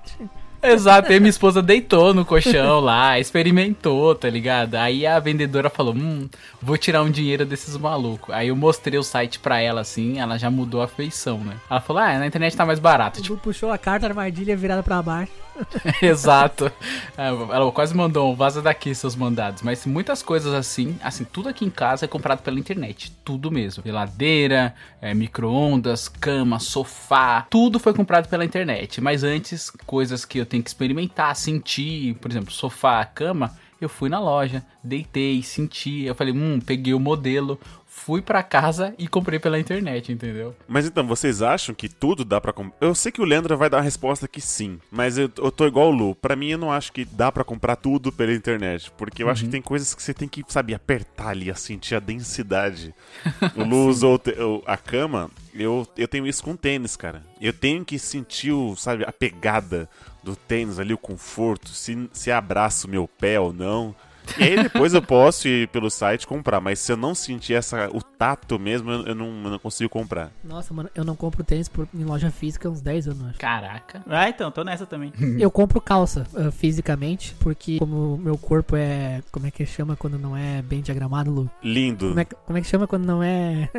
Exato, 0.62 1.12
aí 1.12 1.20
minha 1.20 1.30
esposa 1.30 1.62
deitou 1.62 2.14
no 2.14 2.26
colchão 2.26 2.80
lá, 2.80 3.20
experimentou, 3.20 4.16
tá 4.16 4.30
ligado? 4.30 4.76
Aí 4.76 5.06
a 5.06 5.20
vendedora 5.20 5.70
falou: 5.70 5.94
Hum, 5.94 6.28
vou 6.62 6.78
tirar 6.78 7.04
um 7.04 7.12
dinheiro 7.12 7.46
desses 7.46 7.78
malucos. 7.78 8.34
Aí 8.34 8.48
eu 8.48 8.56
mostrei 8.56 8.98
o 8.98 9.04
site 9.04 9.40
pra 9.40 9.60
ela 9.60 9.82
assim, 9.82 10.20
ela 10.20 10.38
já 10.38 10.50
mudou 10.50 10.82
a 10.82 10.88
feição, 10.88 11.38
né? 11.40 11.56
Ela 11.70 11.80
falou: 11.80 12.02
Ah, 12.02 12.18
na 12.18 12.26
internet 12.28 12.58
tá 12.58 12.66
mais 12.66 12.80
barato. 12.80 13.22
Tipo, 13.22 13.38
puxou 13.38 13.72
a 13.72 13.78
carta 13.78 14.08
armadilha 14.08 14.58
virada 14.58 14.82
pra 14.82 15.02
baixo. 15.02 15.32
exato. 16.02 16.72
É, 17.18 17.28
Ela 17.28 17.72
quase 17.72 17.96
mandou 17.96 18.32
um 18.32 18.36
vaza 18.36 18.62
daqui 18.62 18.94
seus 18.94 19.16
mandados. 19.16 19.62
Mas 19.62 19.86
muitas 19.86 20.22
coisas 20.22 20.54
assim, 20.54 20.98
assim, 21.02 21.24
tudo 21.24 21.50
aqui 21.50 21.66
em 21.66 21.70
casa 21.70 22.06
é 22.06 22.08
comprado 22.08 22.42
pela 22.42 22.60
internet. 22.60 23.12
Tudo 23.24 23.52
mesmo. 23.52 23.84
Geladeira, 23.84 24.76
é, 25.02 25.14
micro-ondas, 25.14 26.08
cama, 26.08 26.60
sofá. 26.60 27.46
Tudo 27.50 27.80
foi 27.80 27.94
comprado 27.94 28.28
pela 28.28 28.46
internet. 28.46 29.02
Mas 29.02 29.24
antes, 29.24 29.72
coisas 29.86 30.26
que 30.26 30.40
eu 30.40 30.46
tenho 30.46 30.64
que 30.64 30.70
experimentar, 30.70 31.36
sentir, 31.36 32.16
por 32.16 32.30
exemplo, 32.32 32.52
sofá, 32.52 33.04
cama. 33.06 33.56
Eu 33.80 33.88
fui 33.88 34.10
na 34.10 34.20
loja, 34.20 34.64
deitei, 34.84 35.44
senti. 35.44 36.04
Eu 36.04 36.16
falei, 36.16 36.34
hum, 36.34 36.60
peguei 36.60 36.96
o 36.96 37.00
modelo, 37.00 37.60
fui 37.98 38.22
pra 38.22 38.44
casa 38.44 38.94
e 38.98 39.08
comprei 39.08 39.40
pela 39.40 39.60
internet, 39.60 40.12
entendeu? 40.12 40.56
Mas 40.68 40.86
então, 40.86 41.06
vocês 41.06 41.42
acham 41.42 41.74
que 41.74 41.90
tudo 41.90 42.24
dá 42.24 42.40
pra 42.40 42.54
comprar? 42.54 42.78
Eu 42.80 42.94
sei 42.94 43.12
que 43.12 43.20
o 43.20 43.26
Leandro 43.26 43.58
vai 43.58 43.70
dar 43.70 43.80
a 43.80 43.82
resposta 43.82 44.28
que 44.28 44.40
sim, 44.40 44.80
mas 44.92 45.18
eu, 45.18 45.30
eu 45.38 45.52
tô 45.52 45.66
igual 45.66 45.90
o 45.90 45.92
Lu. 45.92 46.16
Pra 46.16 46.36
mim, 46.36 46.50
eu 46.50 46.58
não 46.58 46.72
acho 46.72 46.94
que 46.94 47.04
dá 47.04 47.32
pra 47.32 47.44
comprar 47.44 47.76
tudo 47.76 48.12
pela 48.12 48.34
internet, 48.34 48.92
porque 48.98 49.24
eu 49.24 49.30
acho 49.30 49.46
que 49.46 49.50
tem 49.50 49.62
coisas 49.62 49.96
que 49.96 50.02
você 50.02 50.14
tem 50.14 50.28
que, 50.28 50.44
sabe, 50.48 50.74
apertar 50.74 51.30
ali, 51.30 51.50
a 51.50 51.56
sentir 51.56 51.96
a 51.96 52.00
densidade. 52.00 52.94
O 53.58 53.64
Lu 53.64 53.88
usou 53.88 54.22
a 54.66 54.78
cama, 54.78 55.32
eu, 55.54 55.88
eu 55.98 56.08
tenho 56.08 56.28
isso 56.28 56.44
com 56.44 56.56
tênis, 56.56 56.96
cara. 56.96 57.24
Eu 57.42 57.52
tenho 57.52 57.84
que 57.84 57.98
sentir, 57.98 58.52
o, 58.52 58.76
sabe, 58.76 59.04
a 59.04 59.12
pegada 59.12 59.90
do 60.24 60.36
tênis 60.36 60.80
ali, 60.80 60.94
o 60.94 60.98
conforto, 60.98 61.70
se, 61.70 62.10
se 62.14 62.32
abraça 62.32 62.86
o 62.86 62.90
meu 62.90 63.08
pé 63.08 63.40
ou 63.40 63.52
não. 63.52 63.96
E 64.38 64.44
aí 64.44 64.64
depois 64.64 64.94
eu 64.94 65.02
posso 65.02 65.48
ir 65.48 65.68
pelo 65.70 65.90
site 65.90 66.26
comprar, 66.28 66.60
mas 66.60 66.80
se 66.80 66.92
eu 66.92 66.98
não 66.98 67.14
sentir 67.16 67.54
essa, 67.54 67.90
o 67.94 68.02
tato 68.02 68.58
mesmo, 68.60 68.90
eu, 68.92 69.06
eu 69.08 69.16
não, 69.16 69.28
eu 69.28 69.50
não 69.52 69.60
consigo 69.60 69.90
comprar. 69.90 70.32
Nossa, 70.44 70.74
mano, 70.74 70.90
eu 70.96 71.04
não 71.06 71.16
compro 71.16 71.44
tênis 71.44 71.68
por- 71.68 71.88
em 71.94 72.04
loja 72.04 72.32
física 72.32 72.68
há 72.68 72.72
uns 72.72 72.82
10 72.82 73.08
anos, 73.08 73.28
acho. 73.30 73.40
Caraca. 73.40 74.04
Ah, 74.08 74.28
então, 74.30 74.50
tô 74.52 74.64
nessa 74.64 74.86
também. 74.86 75.14
Eu 75.40 75.52
compro 75.52 75.80
calça 75.80 76.26
ah, 76.36 76.52
fisicamente, 76.52 77.36
porque 77.40 77.78
como 77.80 78.16
o 78.16 78.18
meu 78.18 78.38
corpo 78.38 78.76
é. 78.76 79.22
Como 79.32 79.46
é 79.48 79.52
que 79.52 79.66
chama 79.66 79.96
quando 79.96 80.18
não 80.18 80.36
é 80.36 80.62
bem 80.62 80.82
diagramado, 80.82 81.32
Lu? 81.32 81.50
Lindo. 81.64 82.08
Como 82.10 82.20
é, 82.20 82.26
que- 82.26 82.36
como 82.46 82.58
é 82.58 82.62
que 82.62 82.68
chama 82.68 82.88
quando 82.88 83.06
não 83.06 83.22
é. 83.24 83.70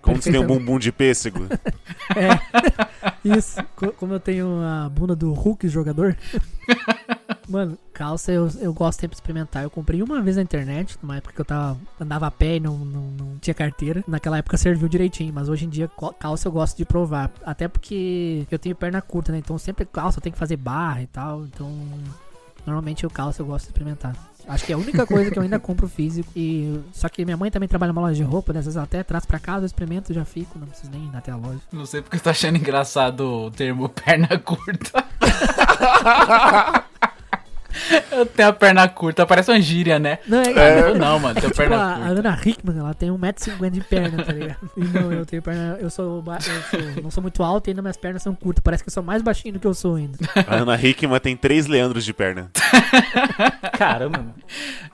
Como 0.00 0.20
se 0.20 0.32
tem 0.32 0.40
um 0.40 0.46
bumbum 0.46 0.78
de 0.80 0.90
pêssego. 0.90 1.46
Isso, 3.24 3.62
co- 3.76 3.92
como 3.92 4.14
eu 4.14 4.20
tenho 4.20 4.60
a 4.62 4.88
bunda 4.88 5.14
do 5.14 5.32
Hulk 5.32 5.68
jogador. 5.68 6.16
Mano, 7.48 7.78
calça 7.92 8.32
eu, 8.32 8.48
eu 8.60 8.72
gosto 8.72 9.00
sempre 9.00 9.14
de 9.14 9.20
experimentar. 9.20 9.62
Eu 9.62 9.70
comprei 9.70 10.02
uma 10.02 10.20
vez 10.20 10.36
na 10.36 10.42
internet, 10.42 10.96
numa 11.02 11.16
época 11.16 11.34
que 11.34 11.40
eu 11.40 11.44
tava, 11.44 11.78
andava 12.00 12.26
a 12.26 12.30
pé 12.30 12.56
e 12.56 12.60
não, 12.60 12.78
não, 12.78 13.02
não 13.02 13.38
tinha 13.38 13.54
carteira. 13.54 14.04
Naquela 14.06 14.38
época 14.38 14.56
serviu 14.56 14.88
direitinho, 14.88 15.32
mas 15.32 15.48
hoje 15.48 15.64
em 15.64 15.68
dia 15.68 15.90
calça 16.18 16.48
eu 16.48 16.52
gosto 16.52 16.76
de 16.76 16.84
provar. 16.84 17.30
Até 17.44 17.68
porque 17.68 18.46
eu 18.50 18.58
tenho 18.58 18.74
perna 18.74 19.00
curta, 19.02 19.32
né? 19.32 19.38
Então 19.38 19.58
sempre 19.58 19.84
calça 19.84 20.18
eu 20.18 20.22
tenho 20.22 20.32
que 20.32 20.38
fazer 20.38 20.56
barra 20.56 21.02
e 21.02 21.06
tal. 21.06 21.44
Então, 21.44 21.70
normalmente 22.66 23.06
o 23.06 23.10
calça 23.10 23.42
eu 23.42 23.46
gosto 23.46 23.64
de 23.64 23.70
experimentar. 23.70 24.16
Acho 24.48 24.64
que 24.64 24.72
é 24.72 24.74
a 24.74 24.78
única 24.78 25.06
coisa 25.06 25.30
que 25.30 25.38
eu 25.38 25.42
ainda 25.42 25.58
compro 25.60 25.88
físico. 25.88 26.28
E, 26.34 26.80
só 26.92 27.08
que 27.08 27.24
minha 27.24 27.36
mãe 27.36 27.50
também 27.50 27.68
trabalha 27.68 27.92
numa 27.92 28.02
loja 28.02 28.14
de 28.16 28.22
roupa, 28.22 28.52
né? 28.52 28.58
Às 28.58 28.66
vezes 28.66 28.76
ela 28.76 28.84
até 28.84 29.02
traz 29.02 29.24
pra 29.24 29.38
casa, 29.38 29.62
eu 29.62 29.66
experimento, 29.66 30.12
já 30.12 30.24
fico. 30.24 30.58
Não 30.58 30.66
preciso 30.66 30.90
nem 30.90 31.04
ir 31.04 31.16
até 31.16 31.30
a 31.30 31.36
loja. 31.36 31.60
Não 31.72 31.86
sei 31.86 32.02
porque 32.02 32.16
eu 32.16 32.20
tô 32.20 32.30
achando 32.30 32.56
engraçado 32.56 33.20
o 33.20 33.50
termo 33.50 33.88
perna 33.90 34.38
curta. 34.38 35.04
eu 38.10 38.26
tenho 38.26 38.48
a 38.48 38.52
perna 38.52 38.88
curta, 38.88 39.26
parece 39.26 39.50
uma 39.50 39.60
gíria, 39.60 39.98
né? 39.98 40.18
Não, 40.26 40.40
é, 40.40 40.52
Ah, 40.56 40.78
eu 40.88 40.98
não, 40.98 41.18
mano, 41.18 41.34
tenho 41.34 41.46
Tipo, 41.50 41.56
perna 41.56 41.76
a, 41.76 41.92
a 41.94 41.96
curta. 41.98 42.20
Ana 42.20 42.40
Hickman, 42.44 42.78
ela 42.78 42.94
tem 42.94 43.08
1,50m 43.10 43.70
de 43.70 43.80
perna, 43.80 44.22
tá 44.24 44.32
ligado? 44.32 44.70
E 44.76 44.84
não, 44.84 45.12
eu 45.12 45.26
tenho 45.26 45.42
perna. 45.42 45.76
Eu 45.80 45.90
sou, 45.90 46.22
eu 46.26 46.32
sou- 46.92 47.02
não 47.02 47.10
sou 47.10 47.22
muito 47.22 47.42
alto 47.42 47.68
e 47.68 47.70
ainda 47.70 47.82
minhas 47.82 47.96
pernas 47.96 48.22
são 48.22 48.34
curtas. 48.34 48.62
Parece 48.62 48.82
que 48.82 48.88
eu 48.88 48.92
sou 48.92 49.02
mais 49.02 49.22
baixinho 49.22 49.54
do 49.54 49.60
que 49.60 49.66
eu 49.66 49.74
sou 49.74 49.96
ainda. 49.96 50.18
A 50.46 50.56
Ana 50.56 50.80
Hickman 50.80 51.18
tem 51.20 51.36
três 51.36 51.66
Leandros 51.66 52.04
de 52.04 52.12
perna. 52.12 52.50
Caramba, 53.76 54.18
mano. 54.18 54.34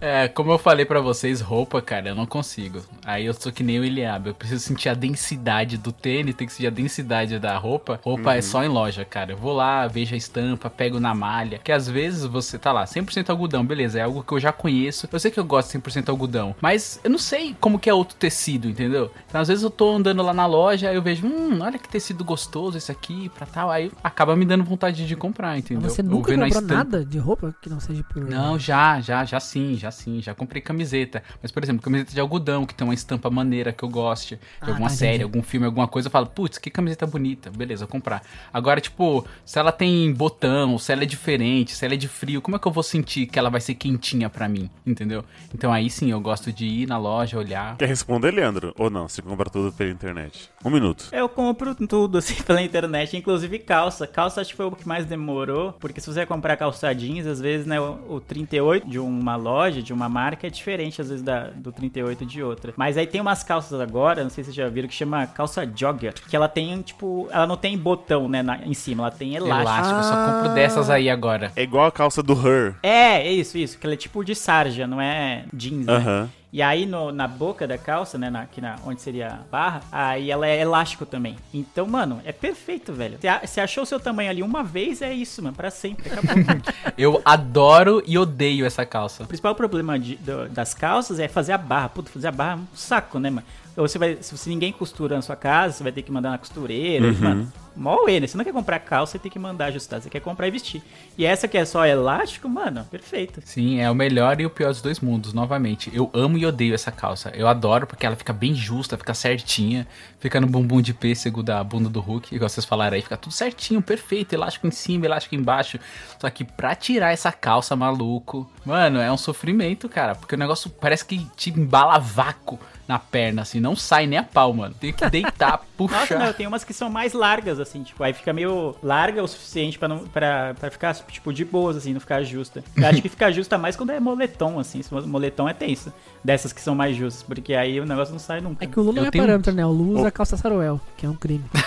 É, 0.01 0.29
como 0.29 0.53
eu 0.53 0.59
falei 0.59 0.85
pra 0.85 1.01
vocês, 1.01 1.41
roupa, 1.41 1.81
cara, 1.83 2.09
eu 2.11 2.15
não 2.15 2.27
consigo. 2.27 2.83
Aí 3.05 3.27
eu 3.27 3.35
sou 3.35 3.51
que 3.53 3.63
nem 3.63 3.79
o 3.81 3.85
Eliab, 3.85 4.29
eu 4.29 4.35
preciso 4.35 4.63
sentir 4.65 4.89
a 4.89 4.95
densidade 4.95 5.77
do 5.77 5.91
tênis, 5.93 6.35
tem 6.35 6.47
que 6.47 6.53
sentir 6.53 6.67
a 6.69 6.71
densidade 6.71 7.39
da 7.39 7.57
roupa. 7.57 7.99
Roupa 8.03 8.35
é 8.35 8.43
só 8.43 8.63
em 8.65 8.69
loja, 8.69 9.05
cara. 9.05 9.33
Eu 9.33 9.37
vou 9.37 9.53
lá, 9.53 9.87
vejo 9.87 10.15
a 10.15 10.19
estampa, 10.19 10.71
pego 10.71 11.01
na 11.01 11.15
malha. 11.15 11.59
Que 11.63 11.73
às 11.73 11.89
vezes 11.89 12.25
você 12.25 12.59
tá 12.59 12.68
lá, 12.73 12.85
100% 12.87 13.31
algodão, 13.31 13.65
beleza, 13.65 13.99
é 13.99 14.03
algo 14.03 14.23
que 14.23 14.33
eu 14.33 14.41
já 14.41 14.53
conheço. 14.53 15.09
Eu 15.11 15.19
sei 15.21 15.31
que 15.31 15.39
eu 15.41 15.45
gosto 15.45 15.69
de 15.69 15.73
100% 15.79 16.09
algodão, 16.09 16.55
mas 16.61 17.01
eu 17.05 17.11
não 17.11 17.19
sei 17.19 17.55
como 17.61 17.79
que 17.79 17.89
é 17.91 17.95
outro 17.95 18.17
tecido, 18.17 18.69
entendeu? 18.69 19.11
Então 19.29 19.41
às 19.41 19.49
vezes 19.49 19.63
eu 19.65 19.71
tô 19.71 19.95
andando 19.97 20.23
lá 20.23 20.33
na 20.35 20.47
loja, 20.47 20.93
eu 20.93 21.03
vejo, 21.03 21.27
hum, 21.27 21.59
olha 21.61 21.79
que 21.79 21.89
tecido 21.89 22.25
gostoso 22.25 22.77
esse 22.79 22.91
aqui, 22.93 23.29
pra 23.31 23.47
tal. 23.47 23.71
Aí 23.71 23.91
acaba 24.03 24.35
me 24.37 24.45
dando 24.45 24.65
vontade 24.65 25.07
de 25.07 25.17
comprar, 25.17 25.59
entendeu? 25.59 25.83
Mas 25.83 25.93
você 25.93 26.03
nunca 26.03 26.35
comprou 26.37 26.63
nada 26.63 27.05
de 27.05 27.19
roupa 27.19 27.55
que 27.61 27.69
não 27.69 27.81
seja 27.81 28.03
por. 28.05 28.25
Não, 28.25 28.59
já, 28.59 29.01
já, 29.01 29.25
já 29.25 29.41
sim, 29.41 29.75
já 29.77 29.91
sim. 29.91 30.21
Já 30.21 30.35
comprei 30.35 30.61
camiseta. 30.63 31.23
Mas, 31.43 31.51
por 31.51 31.63
exemplo, 31.63 31.83
camiseta 31.83 32.13
de 32.13 32.21
algodão, 32.21 32.67
que 32.67 32.75
tem 32.75 32.87
uma 32.87 32.95
estampa 32.95 33.31
maneira 33.31 33.73
que 33.73 33.83
eu 33.83 33.89
goste. 33.89 34.37
De 34.37 34.41
Ah, 34.61 34.69
alguma 34.71 34.89
tá, 34.89 34.95
série, 34.97 35.11
entendi. 35.17 35.25
algum 35.25 35.43
filme, 35.43 35.67
alguma 35.67 35.87
coisa, 35.89 36.09
eu 36.09 36.13
falo, 36.13 36.27
putz, 36.27 36.59
que 36.59 36.71
camiseta 36.71 37.07
bonita. 37.07 37.51
Beleza, 37.51 37.85
vou 37.85 37.93
comprar. 37.93 38.23
Agora, 38.53 38.81
tipo, 38.81 39.25
se 39.45 39.59
ela 39.59 39.73
tem 39.73 40.13
botão, 40.13 40.79
se 40.79 40.93
ela 40.93 41.03
é 41.03 41.07
diferente, 41.07 41.73
se 41.75 41.85
ela 41.85 41.95
é 41.95 41.97
de 41.97 42.09
frio, 42.09 42.41
como 42.43 42.57
é 42.57 42.58
que 42.59 42.67
eu 42.67 42.73
vou 42.73 42.83
sentir 42.83 43.27
que 43.27 43.39
ela 43.39 43.51
vai 43.51 43.61
ser 43.61 43.75
quentinha 43.75 44.29
pra 44.29 44.49
mim? 44.49 44.71
Entendeu? 44.87 45.25
Então 45.55 45.73
aí 45.73 45.89
sim, 45.91 46.11
eu 46.11 46.21
gosto 46.21 46.53
de 46.53 46.67
ir 46.67 46.87
na 46.89 46.99
loja, 46.99 47.39
olhar. 47.39 47.77
Quer 47.77 47.89
responder, 47.89 48.31
Leandro? 48.33 48.75
Ou 48.79 48.91
não? 48.91 49.09
Você 49.09 49.23
compra 49.23 49.49
tudo 49.51 49.73
pela 49.73 49.91
internet. 49.91 50.51
Um 50.65 50.71
minuto. 50.71 51.09
Eu 51.13 51.29
compro 51.29 51.75
tudo, 51.75 52.19
assim, 52.19 52.43
pela 52.43 52.61
internet, 52.63 53.17
inclusive 53.17 53.59
calça. 53.59 54.07
Calça 54.07 54.41
acho 54.41 54.51
que 54.51 54.57
foi 54.57 54.67
o 54.67 54.73
que 54.73 54.87
mais 54.87 55.07
demorou, 55.07 55.73
porque 55.79 56.01
se 56.01 56.07
você 56.13 56.25
comprar 56.27 56.57
calça 56.57 56.93
jeans, 56.95 57.27
às 57.27 57.41
vezes, 57.41 57.67
né, 57.67 57.81
o, 57.81 57.99
o 58.17 58.21
38 58.21 58.89
de 58.89 58.99
uma 58.99 59.37
loja, 59.37 59.83
de 59.83 59.93
uma 59.93 60.09
marca, 60.09 60.47
é 60.47 60.51
diferente, 60.51 61.01
às 61.01 61.09
vezes, 61.09 61.23
da, 61.25 61.49
do 61.51 61.71
38 61.73 62.25
de 62.27 62.43
outra. 62.43 62.73
Mas 62.77 62.97
aí 62.97 63.07
tem 63.07 63.21
umas 63.21 63.43
calças 63.43 63.81
agora, 63.81 64.23
não 64.23 64.31
sei 64.31 64.43
se 64.45 64.49
vocês 64.53 64.57
já 64.57 64.69
viram, 64.69 64.89
que 64.89 64.95
chama 64.95 65.27
calça 65.27 65.67
jogger, 65.75 66.15
que 66.29 66.35
ela 66.37 66.49
tem, 66.49 66.81
tipo, 66.83 67.29
ela 67.31 67.47
não 67.47 67.57
tem 67.57 67.77
botão, 67.77 68.29
né, 68.29 68.43
na- 68.43 68.59
em 68.65 68.75
cima, 68.75 69.05
ela 69.05 69.11
tem 69.11 69.35
elástico. 69.35 69.61
Elástico, 69.61 69.99
eu 69.99 70.03
só 70.03 70.27
compro 70.27 70.55
dessas 70.55 70.91
aí 70.91 71.09
agora. 71.11 71.53
É 71.57 71.63
igual 71.63 71.87
a 71.87 71.93
calça 71.93 72.23
do 72.23 72.35
Her. 72.49 72.75
É, 72.83 73.27
é 73.29 73.33
isso, 73.33 73.57
isso, 73.59 73.79
que 73.79 73.87
ela 73.87 73.95
é 73.95 73.97
tipo 73.97 74.25
de 74.25 74.35
sarja, 74.35 74.87
não 74.87 75.01
é 75.01 75.45
jeans, 75.53 75.87
né? 75.87 75.93
Aham. 75.93 76.31
E 76.51 76.63
aí 76.63 76.87
no- 76.87 77.13
na 77.13 77.29
boca 77.29 77.67
da 77.67 77.77
calça, 77.77 78.17
né, 78.17 78.31
na, 78.31 78.41
aqui 78.41 78.59
na, 78.59 78.77
onde 78.87 79.03
seria 79.03 79.29
a 79.29 79.37
barra, 79.53 79.83
aí 79.93 80.31
ela 80.31 80.47
é 80.49 80.59
elástico 80.59 81.05
também. 81.05 81.37
Então, 81.53 81.87
mano, 81.87 82.23
é 82.25 82.33
perfeito, 82.33 82.91
velho. 82.91 83.19
Você 83.45 83.61
achou 83.61 83.83
o 83.83 83.87
seu 83.87 84.01
tamanho 84.01 84.31
ali 84.31 84.43
uma 84.43 84.65
vez, 84.65 85.03
é 85.03 85.13
isso, 85.13 85.43
mano, 85.43 85.55
pra 85.55 85.71
sempre, 85.71 86.09
acabou. 86.11 86.33
Eu 86.97 87.21
adoro 87.23 88.03
e 88.07 88.17
odeio 88.17 88.65
essa 88.65 88.87
calça. 88.87 89.25
o 89.25 89.27
principal 89.27 89.55
problema 89.55 89.99
de- 89.99 90.17
do- 90.17 90.49
das 90.49 90.73
calças 90.73 91.21
é 91.21 91.29
fazer 91.29 91.53
a 91.53 91.59
barra. 91.59 91.91
Puta, 91.91 92.11
fazer 92.11 92.29
a 92.29 92.33
barra 92.33 92.53
é 92.53 92.57
um 92.57 92.67
saco, 92.75 93.19
né, 93.19 93.29
mano? 93.29 93.47
Ou 93.77 93.87
você 93.87 93.99
vai, 93.99 94.17
se 94.21 94.35
você 94.37 94.49
ninguém 94.49 94.73
costura 94.73 95.15
na 95.17 95.23
sua 95.23 95.37
casa, 95.37 95.75
você 95.75 95.83
vai 95.83 95.93
ter 95.93 96.01
que 96.03 96.11
mandar 96.11 96.31
na 96.31 96.39
costureira, 96.39 97.13
mano. 97.13 97.53
Mó 97.79 98.05
né? 98.07 98.27
Você 98.27 98.37
não 98.37 98.45
quer 98.45 98.53
comprar 98.53 98.81
calça, 98.81 99.13
você 99.13 99.19
tem 99.21 99.31
que 99.31 99.39
mandar 99.39 99.67
ajustar. 99.67 100.03
Você 100.03 100.11
quer 100.11 100.21
comprar 100.21 100.49
e 100.49 100.51
vestir. 100.51 100.83
E 101.17 101.25
essa 101.25 101.47
que 101.47 101.57
é 101.57 101.65
só 101.65 101.87
elástico, 101.87 102.49
mano, 102.49 102.85
perfeito. 102.91 103.41
Sim, 103.45 103.81
é 103.81 103.89
o 103.89 103.95
melhor 103.95 104.41
e 104.41 104.47
o 104.47 104.51
pior 104.51 104.71
dos 104.71 104.83
dois 104.83 104.99
mundos, 104.99 105.33
novamente. 105.33 105.91
Eu 105.95 106.11
amo 106.13 106.37
e 106.37 106.45
odeio 106.45 106.75
essa 106.75 106.91
calça. 106.91 107.31
Eu 107.35 107.47
adoro 107.47 107.87
porque 107.87 108.05
ela 108.05 108.17
fica 108.17 108.33
bem 108.33 108.55
justa, 108.55 108.99
fica 108.99 109.15
certinha, 109.15 109.87
fica 110.19 110.41
no 110.41 110.49
bumbum 110.49 110.81
de 110.81 110.93
pêssego 110.93 111.43
da 111.43 111.63
bunda 111.63 111.89
do 111.89 112.01
Hulk, 112.01 112.35
igual 112.35 112.49
vocês 112.49 112.67
falaram 112.67 112.97
aí, 112.97 113.03
fica 113.03 113.17
tudo 113.17 113.33
certinho, 113.33 113.81
perfeito, 113.81 114.33
elástico 114.33 114.67
em 114.67 114.73
cima, 114.73 115.07
elástico 115.07 115.37
embaixo. 115.37 115.79
Só 116.19 116.29
que 116.31 116.45
pra 116.45 116.75
tirar 116.75 117.13
essa 117.13 117.31
calça, 117.31 117.77
maluco, 117.77 118.51
mano, 118.65 119.01
é 119.01 119.11
um 119.13 119.17
sofrimento, 119.17 119.89
cara, 119.89 120.15
porque 120.17 120.35
o 120.35 120.39
negócio 120.39 120.69
parece 120.71 121.05
que 121.05 121.25
te 121.37 121.51
embala 121.51 121.99
vácuo. 121.99 122.59
na 122.89 122.99
perna, 122.99 123.43
assim, 123.43 123.61
não 123.61 123.77
sai 123.77 124.07
nem 124.07 124.19
a 124.19 124.23
pau, 124.23 124.51
mano. 124.55 124.75
Tem 124.81 124.95
que 124.95 125.09
deitar, 125.11 125.61
puxar. 125.77 126.01
Nossa, 126.01 126.19
não, 126.19 126.33
tenho 126.33 126.49
umas 126.49 126.65
que 126.65 126.73
são 126.73 126.89
mais 126.89 127.13
largas, 127.13 127.61
assim, 127.61 127.68
tipo, 127.83 128.03
aí 128.03 128.13
fica 128.13 128.33
meio 128.33 128.75
larga 128.83 129.23
o 129.23 129.29
suficiente 129.29 129.79
pra, 129.79 129.89
não, 129.89 129.99
pra, 130.07 130.55
pra 130.59 130.71
ficar, 130.71 130.95
tipo, 130.95 131.33
de 131.33 131.45
boas, 131.45 131.77
assim, 131.77 131.93
não 131.93 132.01
ficar 132.01 132.23
justa. 132.23 132.63
Eu 132.77 132.87
acho 132.87 133.03
que 133.03 133.09
fica 133.09 133.31
justa 133.33 133.59
mais 133.59 133.77
quando 133.77 133.91
é 133.91 134.01
moletom, 134.01 134.59
assim, 134.59 134.83
se 134.83 134.93
moletom 134.95 135.49
é 135.49 135.53
tenso. 135.53 135.93
Dessas 136.25 136.53
que 136.53 136.61
são 136.61 136.75
mais 136.75 136.97
justas, 136.97 137.23
porque 137.23 137.55
aí 137.55 137.81
o 137.81 137.87
negócio 137.87 138.13
não 138.13 138.19
sai 138.19 138.41
nunca. 138.41 138.65
É 138.65 138.69
que 138.69 138.79
o 138.79 138.83
Lu 138.83 138.93
não 138.93 139.07
é 139.07 139.11
tenho- 139.11 139.25
parâmetro, 139.25 139.53
né? 139.53 139.65
O 139.67 139.71
Lu 139.71 139.99
usa 139.99 140.11
calça 140.11 140.37
saruel, 140.37 140.81
que 140.97 141.07
é 141.07 141.09
um 141.09 141.17
crime. 141.17 141.45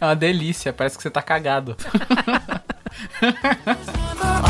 É 0.00 0.04
uma 0.04 0.14
delícia, 0.14 0.72
parece 0.72 0.96
que 0.96 1.02
você 1.02 1.10
tá 1.10 1.22
cagado. 1.22 1.76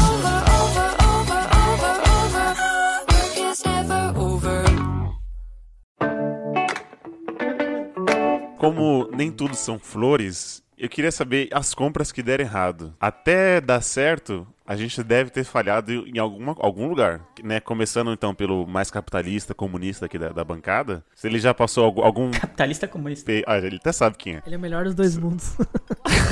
Como 8.59 9.09
nem 9.12 9.30
tudo 9.30 9.54
são 9.54 9.78
flores, 9.78 10.62
eu 10.76 10.88
queria 10.88 11.11
saber 11.12 11.48
as 11.52 11.74
compras 11.74 12.12
que 12.12 12.22
deram 12.22 12.44
errado. 12.44 12.92
Até 13.00 13.61
dar 13.61 13.80
certo, 13.80 14.46
a 14.66 14.76
gente 14.76 15.02
deve 15.02 15.30
ter 15.30 15.44
falhado 15.44 15.92
em 15.92 16.18
alguma, 16.18 16.54
algum 16.59 16.88
lugar. 16.88 17.20
Né? 17.42 17.59
Começando 17.61 18.12
então 18.12 18.34
pelo 18.34 18.66
mais 18.66 18.90
capitalista, 18.90 19.54
comunista 19.54 20.06
aqui 20.06 20.18
da, 20.18 20.28
da 20.30 20.44
bancada. 20.44 21.04
Se 21.14 21.26
ele 21.26 21.38
já 21.38 21.52
passou 21.54 21.84
algum. 21.84 22.02
algum 22.02 22.30
Capitalista 22.30 22.86
comunista. 22.86 23.24
pe- 23.26 23.44
ah, 23.46 23.59
ele 23.59 23.76
até 23.76 23.92
sabe 23.92 24.16
quem 24.16 24.36
é. 24.36 24.42
Ele 24.46 24.54
é 24.54 24.59
o 24.59 24.61
melhor 24.61 24.84
dos 24.84 24.94
dois 24.94 25.16
mundos. 25.16 25.56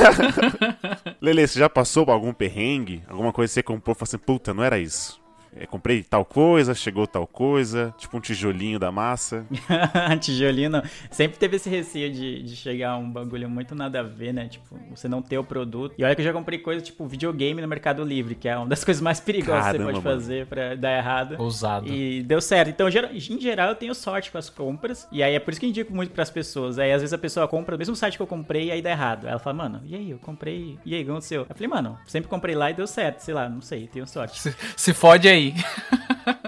Lele, 1.21 1.47
você 1.47 1.59
já 1.59 1.69
passou 1.69 2.05
por 2.05 2.13
algum 2.13 2.33
perrengue? 2.33 3.03
Alguma 3.09 3.33
coisa 3.33 3.51
que 3.51 3.55
você 3.55 3.63
comprou 3.63 3.95
e 3.95 3.99
falou 3.99 4.09
assim, 4.09 4.19
puta, 4.19 4.53
não 4.55 4.63
era 4.63 4.79
isso. 4.79 5.21
É, 5.59 5.67
comprei 5.67 6.03
tal 6.03 6.25
coisa, 6.25 6.75
chegou 6.75 7.07
tal 7.07 7.27
coisa, 7.27 7.95
tipo 7.97 8.17
um 8.17 8.21
tijolinho 8.21 8.79
da 8.79 8.93
massa. 8.93 9.47
Tijolino 10.21 10.83
sempre 11.11 11.39
teve 11.39 11.57
esse 11.57 11.69
receio 11.71 12.13
de, 12.13 12.43
de 12.43 12.57
chegar 12.57 12.97
um 12.97 13.11
bagulho 13.11 13.49
muito 13.49 13.75
nada 13.75 14.01
a 14.01 14.03
ver, 14.03 14.35
né? 14.35 14.49
Tipo, 14.49 14.79
você 14.91 15.09
não 15.09 15.23
ter 15.23 15.39
o 15.39 15.45
produto. 15.45 15.95
E 15.97 16.05
olha 16.05 16.15
que 16.15 16.21
eu 16.21 16.25
já 16.25 16.33
comprei 16.33 16.59
coisa 16.59 16.83
tipo 16.83 17.07
videogame 17.07 17.63
no 17.63 17.69
Mercado 17.69 18.05
Livre, 18.05 18.35
que 18.35 18.49
é 18.49 18.57
uma 18.57 18.67
das 18.67 18.83
coisas 18.85 19.01
mais 19.01 19.19
perigosas 19.19 19.73
que 19.73 19.73
Caramba, 19.73 19.85
você 19.85 19.93
pode 19.93 20.05
mano. 20.05 20.21
fazer 20.21 20.47
pra 20.47 20.75
dar 20.75 20.97
errado. 20.97 21.37
Ousado. 21.39 21.89
E 21.89 22.23
deu 22.23 22.41
certo. 22.41 22.69
Então, 22.69 22.89
em 22.89 23.41
geral, 23.41 23.71
eu 23.71 23.75
tenho 23.75 23.95
sorte 23.95 24.31
com 24.31 24.39
as 24.39 24.51
compras. 24.51 25.09
E 25.11 25.23
aí 25.23 25.35
é 25.35 25.39
por 25.39 25.51
isso 25.51 25.61
que 25.61 25.67
eu 25.67 25.71
indico 25.71 25.95
muito 25.95 26.13
pras 26.13 26.31
pessoas. 26.31 26.79
Aí 26.79 26.93
às 26.93 27.01
vezes 27.01 27.13
a 27.13 27.19
pessoa 27.19 27.49
compra 27.49 27.77
o 27.77 27.79
mesmo 27.79 27.97
site 27.97 28.17
que 28.17 28.23
eu 28.23 28.27
comprei 28.27 28.67
e 28.67 28.73
aí 28.73 28.83
dá 28.83 28.91
errado. 28.91 29.25
Aí 29.25 29.31
ela 29.31 29.39
fala, 29.39 29.57
mano, 29.57 29.83
e 29.87 29.95
aí? 29.95 30.11
Eu 30.11 30.19
comprei. 30.19 30.79
E 30.85 30.95
aí, 30.95 31.03
o 31.03 31.05
que 31.05 31.11
aconteceu? 31.11 31.47
Eu 31.49 31.55
falei, 31.55 31.69
mano, 31.69 31.99
sempre 32.07 32.29
comprei 32.29 32.55
lá 32.55 32.71
e 32.71 32.75
deu 32.75 32.87
certo. 32.87 33.21
Sei 33.21 33.33
lá, 33.33 33.49
não 33.49 33.61
sei, 33.61 33.87
tenho 33.87 34.07
sorte. 34.07 34.41
Se, 34.41 34.55
se 34.77 34.93
fode 34.93 35.29
aí. 35.29 35.46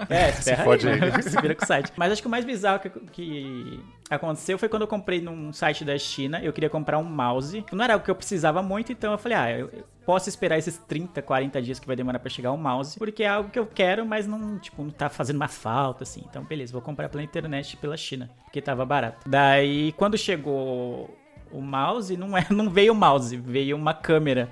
É, 0.09 0.31
se 0.41 0.51
aí, 0.51 0.59
aí. 0.59 0.99
né? 0.99 1.21
se 1.21 1.41
vira 1.41 1.55
com 1.55 1.63
o 1.63 1.67
site. 1.67 1.91
Mas 1.95 2.11
acho 2.11 2.21
que 2.21 2.27
o 2.27 2.31
mais 2.31 2.45
bizarro 2.45 2.79
que, 2.79 2.89
que 3.11 3.79
aconteceu 4.09 4.57
foi 4.57 4.67
quando 4.67 4.83
eu 4.83 4.87
comprei 4.87 5.21
num 5.21 5.53
site 5.53 5.85
da 5.85 5.97
China, 5.97 6.41
eu 6.43 6.51
queria 6.51 6.69
comprar 6.69 6.97
um 6.97 7.03
mouse. 7.03 7.63
Não 7.71 7.83
era 7.83 7.93
algo 7.93 8.03
que 8.03 8.11
eu 8.11 8.15
precisava 8.15 8.61
muito, 8.61 8.91
então 8.91 9.11
eu 9.11 9.17
falei, 9.17 9.37
ah, 9.37 9.51
eu, 9.51 9.69
eu 9.71 9.83
posso 10.05 10.27
esperar 10.27 10.57
esses 10.57 10.77
30, 10.77 11.21
40 11.21 11.61
dias 11.61 11.79
que 11.79 11.87
vai 11.87 11.95
demorar 11.95 12.19
pra 12.19 12.29
chegar 12.29 12.51
o 12.51 12.57
mouse, 12.57 12.97
porque 12.97 13.23
é 13.23 13.27
algo 13.27 13.49
que 13.49 13.59
eu 13.59 13.67
quero, 13.67 14.05
mas 14.05 14.25
não, 14.25 14.57
tipo, 14.57 14.83
não 14.83 14.91
tá 14.91 15.09
fazendo 15.09 15.35
uma 15.35 15.47
falta, 15.47 16.03
assim. 16.03 16.23
Então, 16.29 16.43
beleza, 16.43 16.73
vou 16.73 16.81
comprar 16.81 17.09
pela 17.09 17.23
internet 17.23 17.77
pela 17.77 17.95
China, 17.95 18.29
porque 18.45 18.61
tava 18.61 18.85
barato. 18.85 19.29
Daí, 19.29 19.91
quando 19.93 20.17
chegou 20.17 21.15
o 21.51 21.61
mouse, 21.61 22.15
não, 22.15 22.37
é, 22.37 22.45
não 22.49 22.69
veio 22.69 22.93
o 22.93 22.95
mouse, 22.95 23.35
veio 23.35 23.75
uma 23.75 23.93
câmera. 23.93 24.49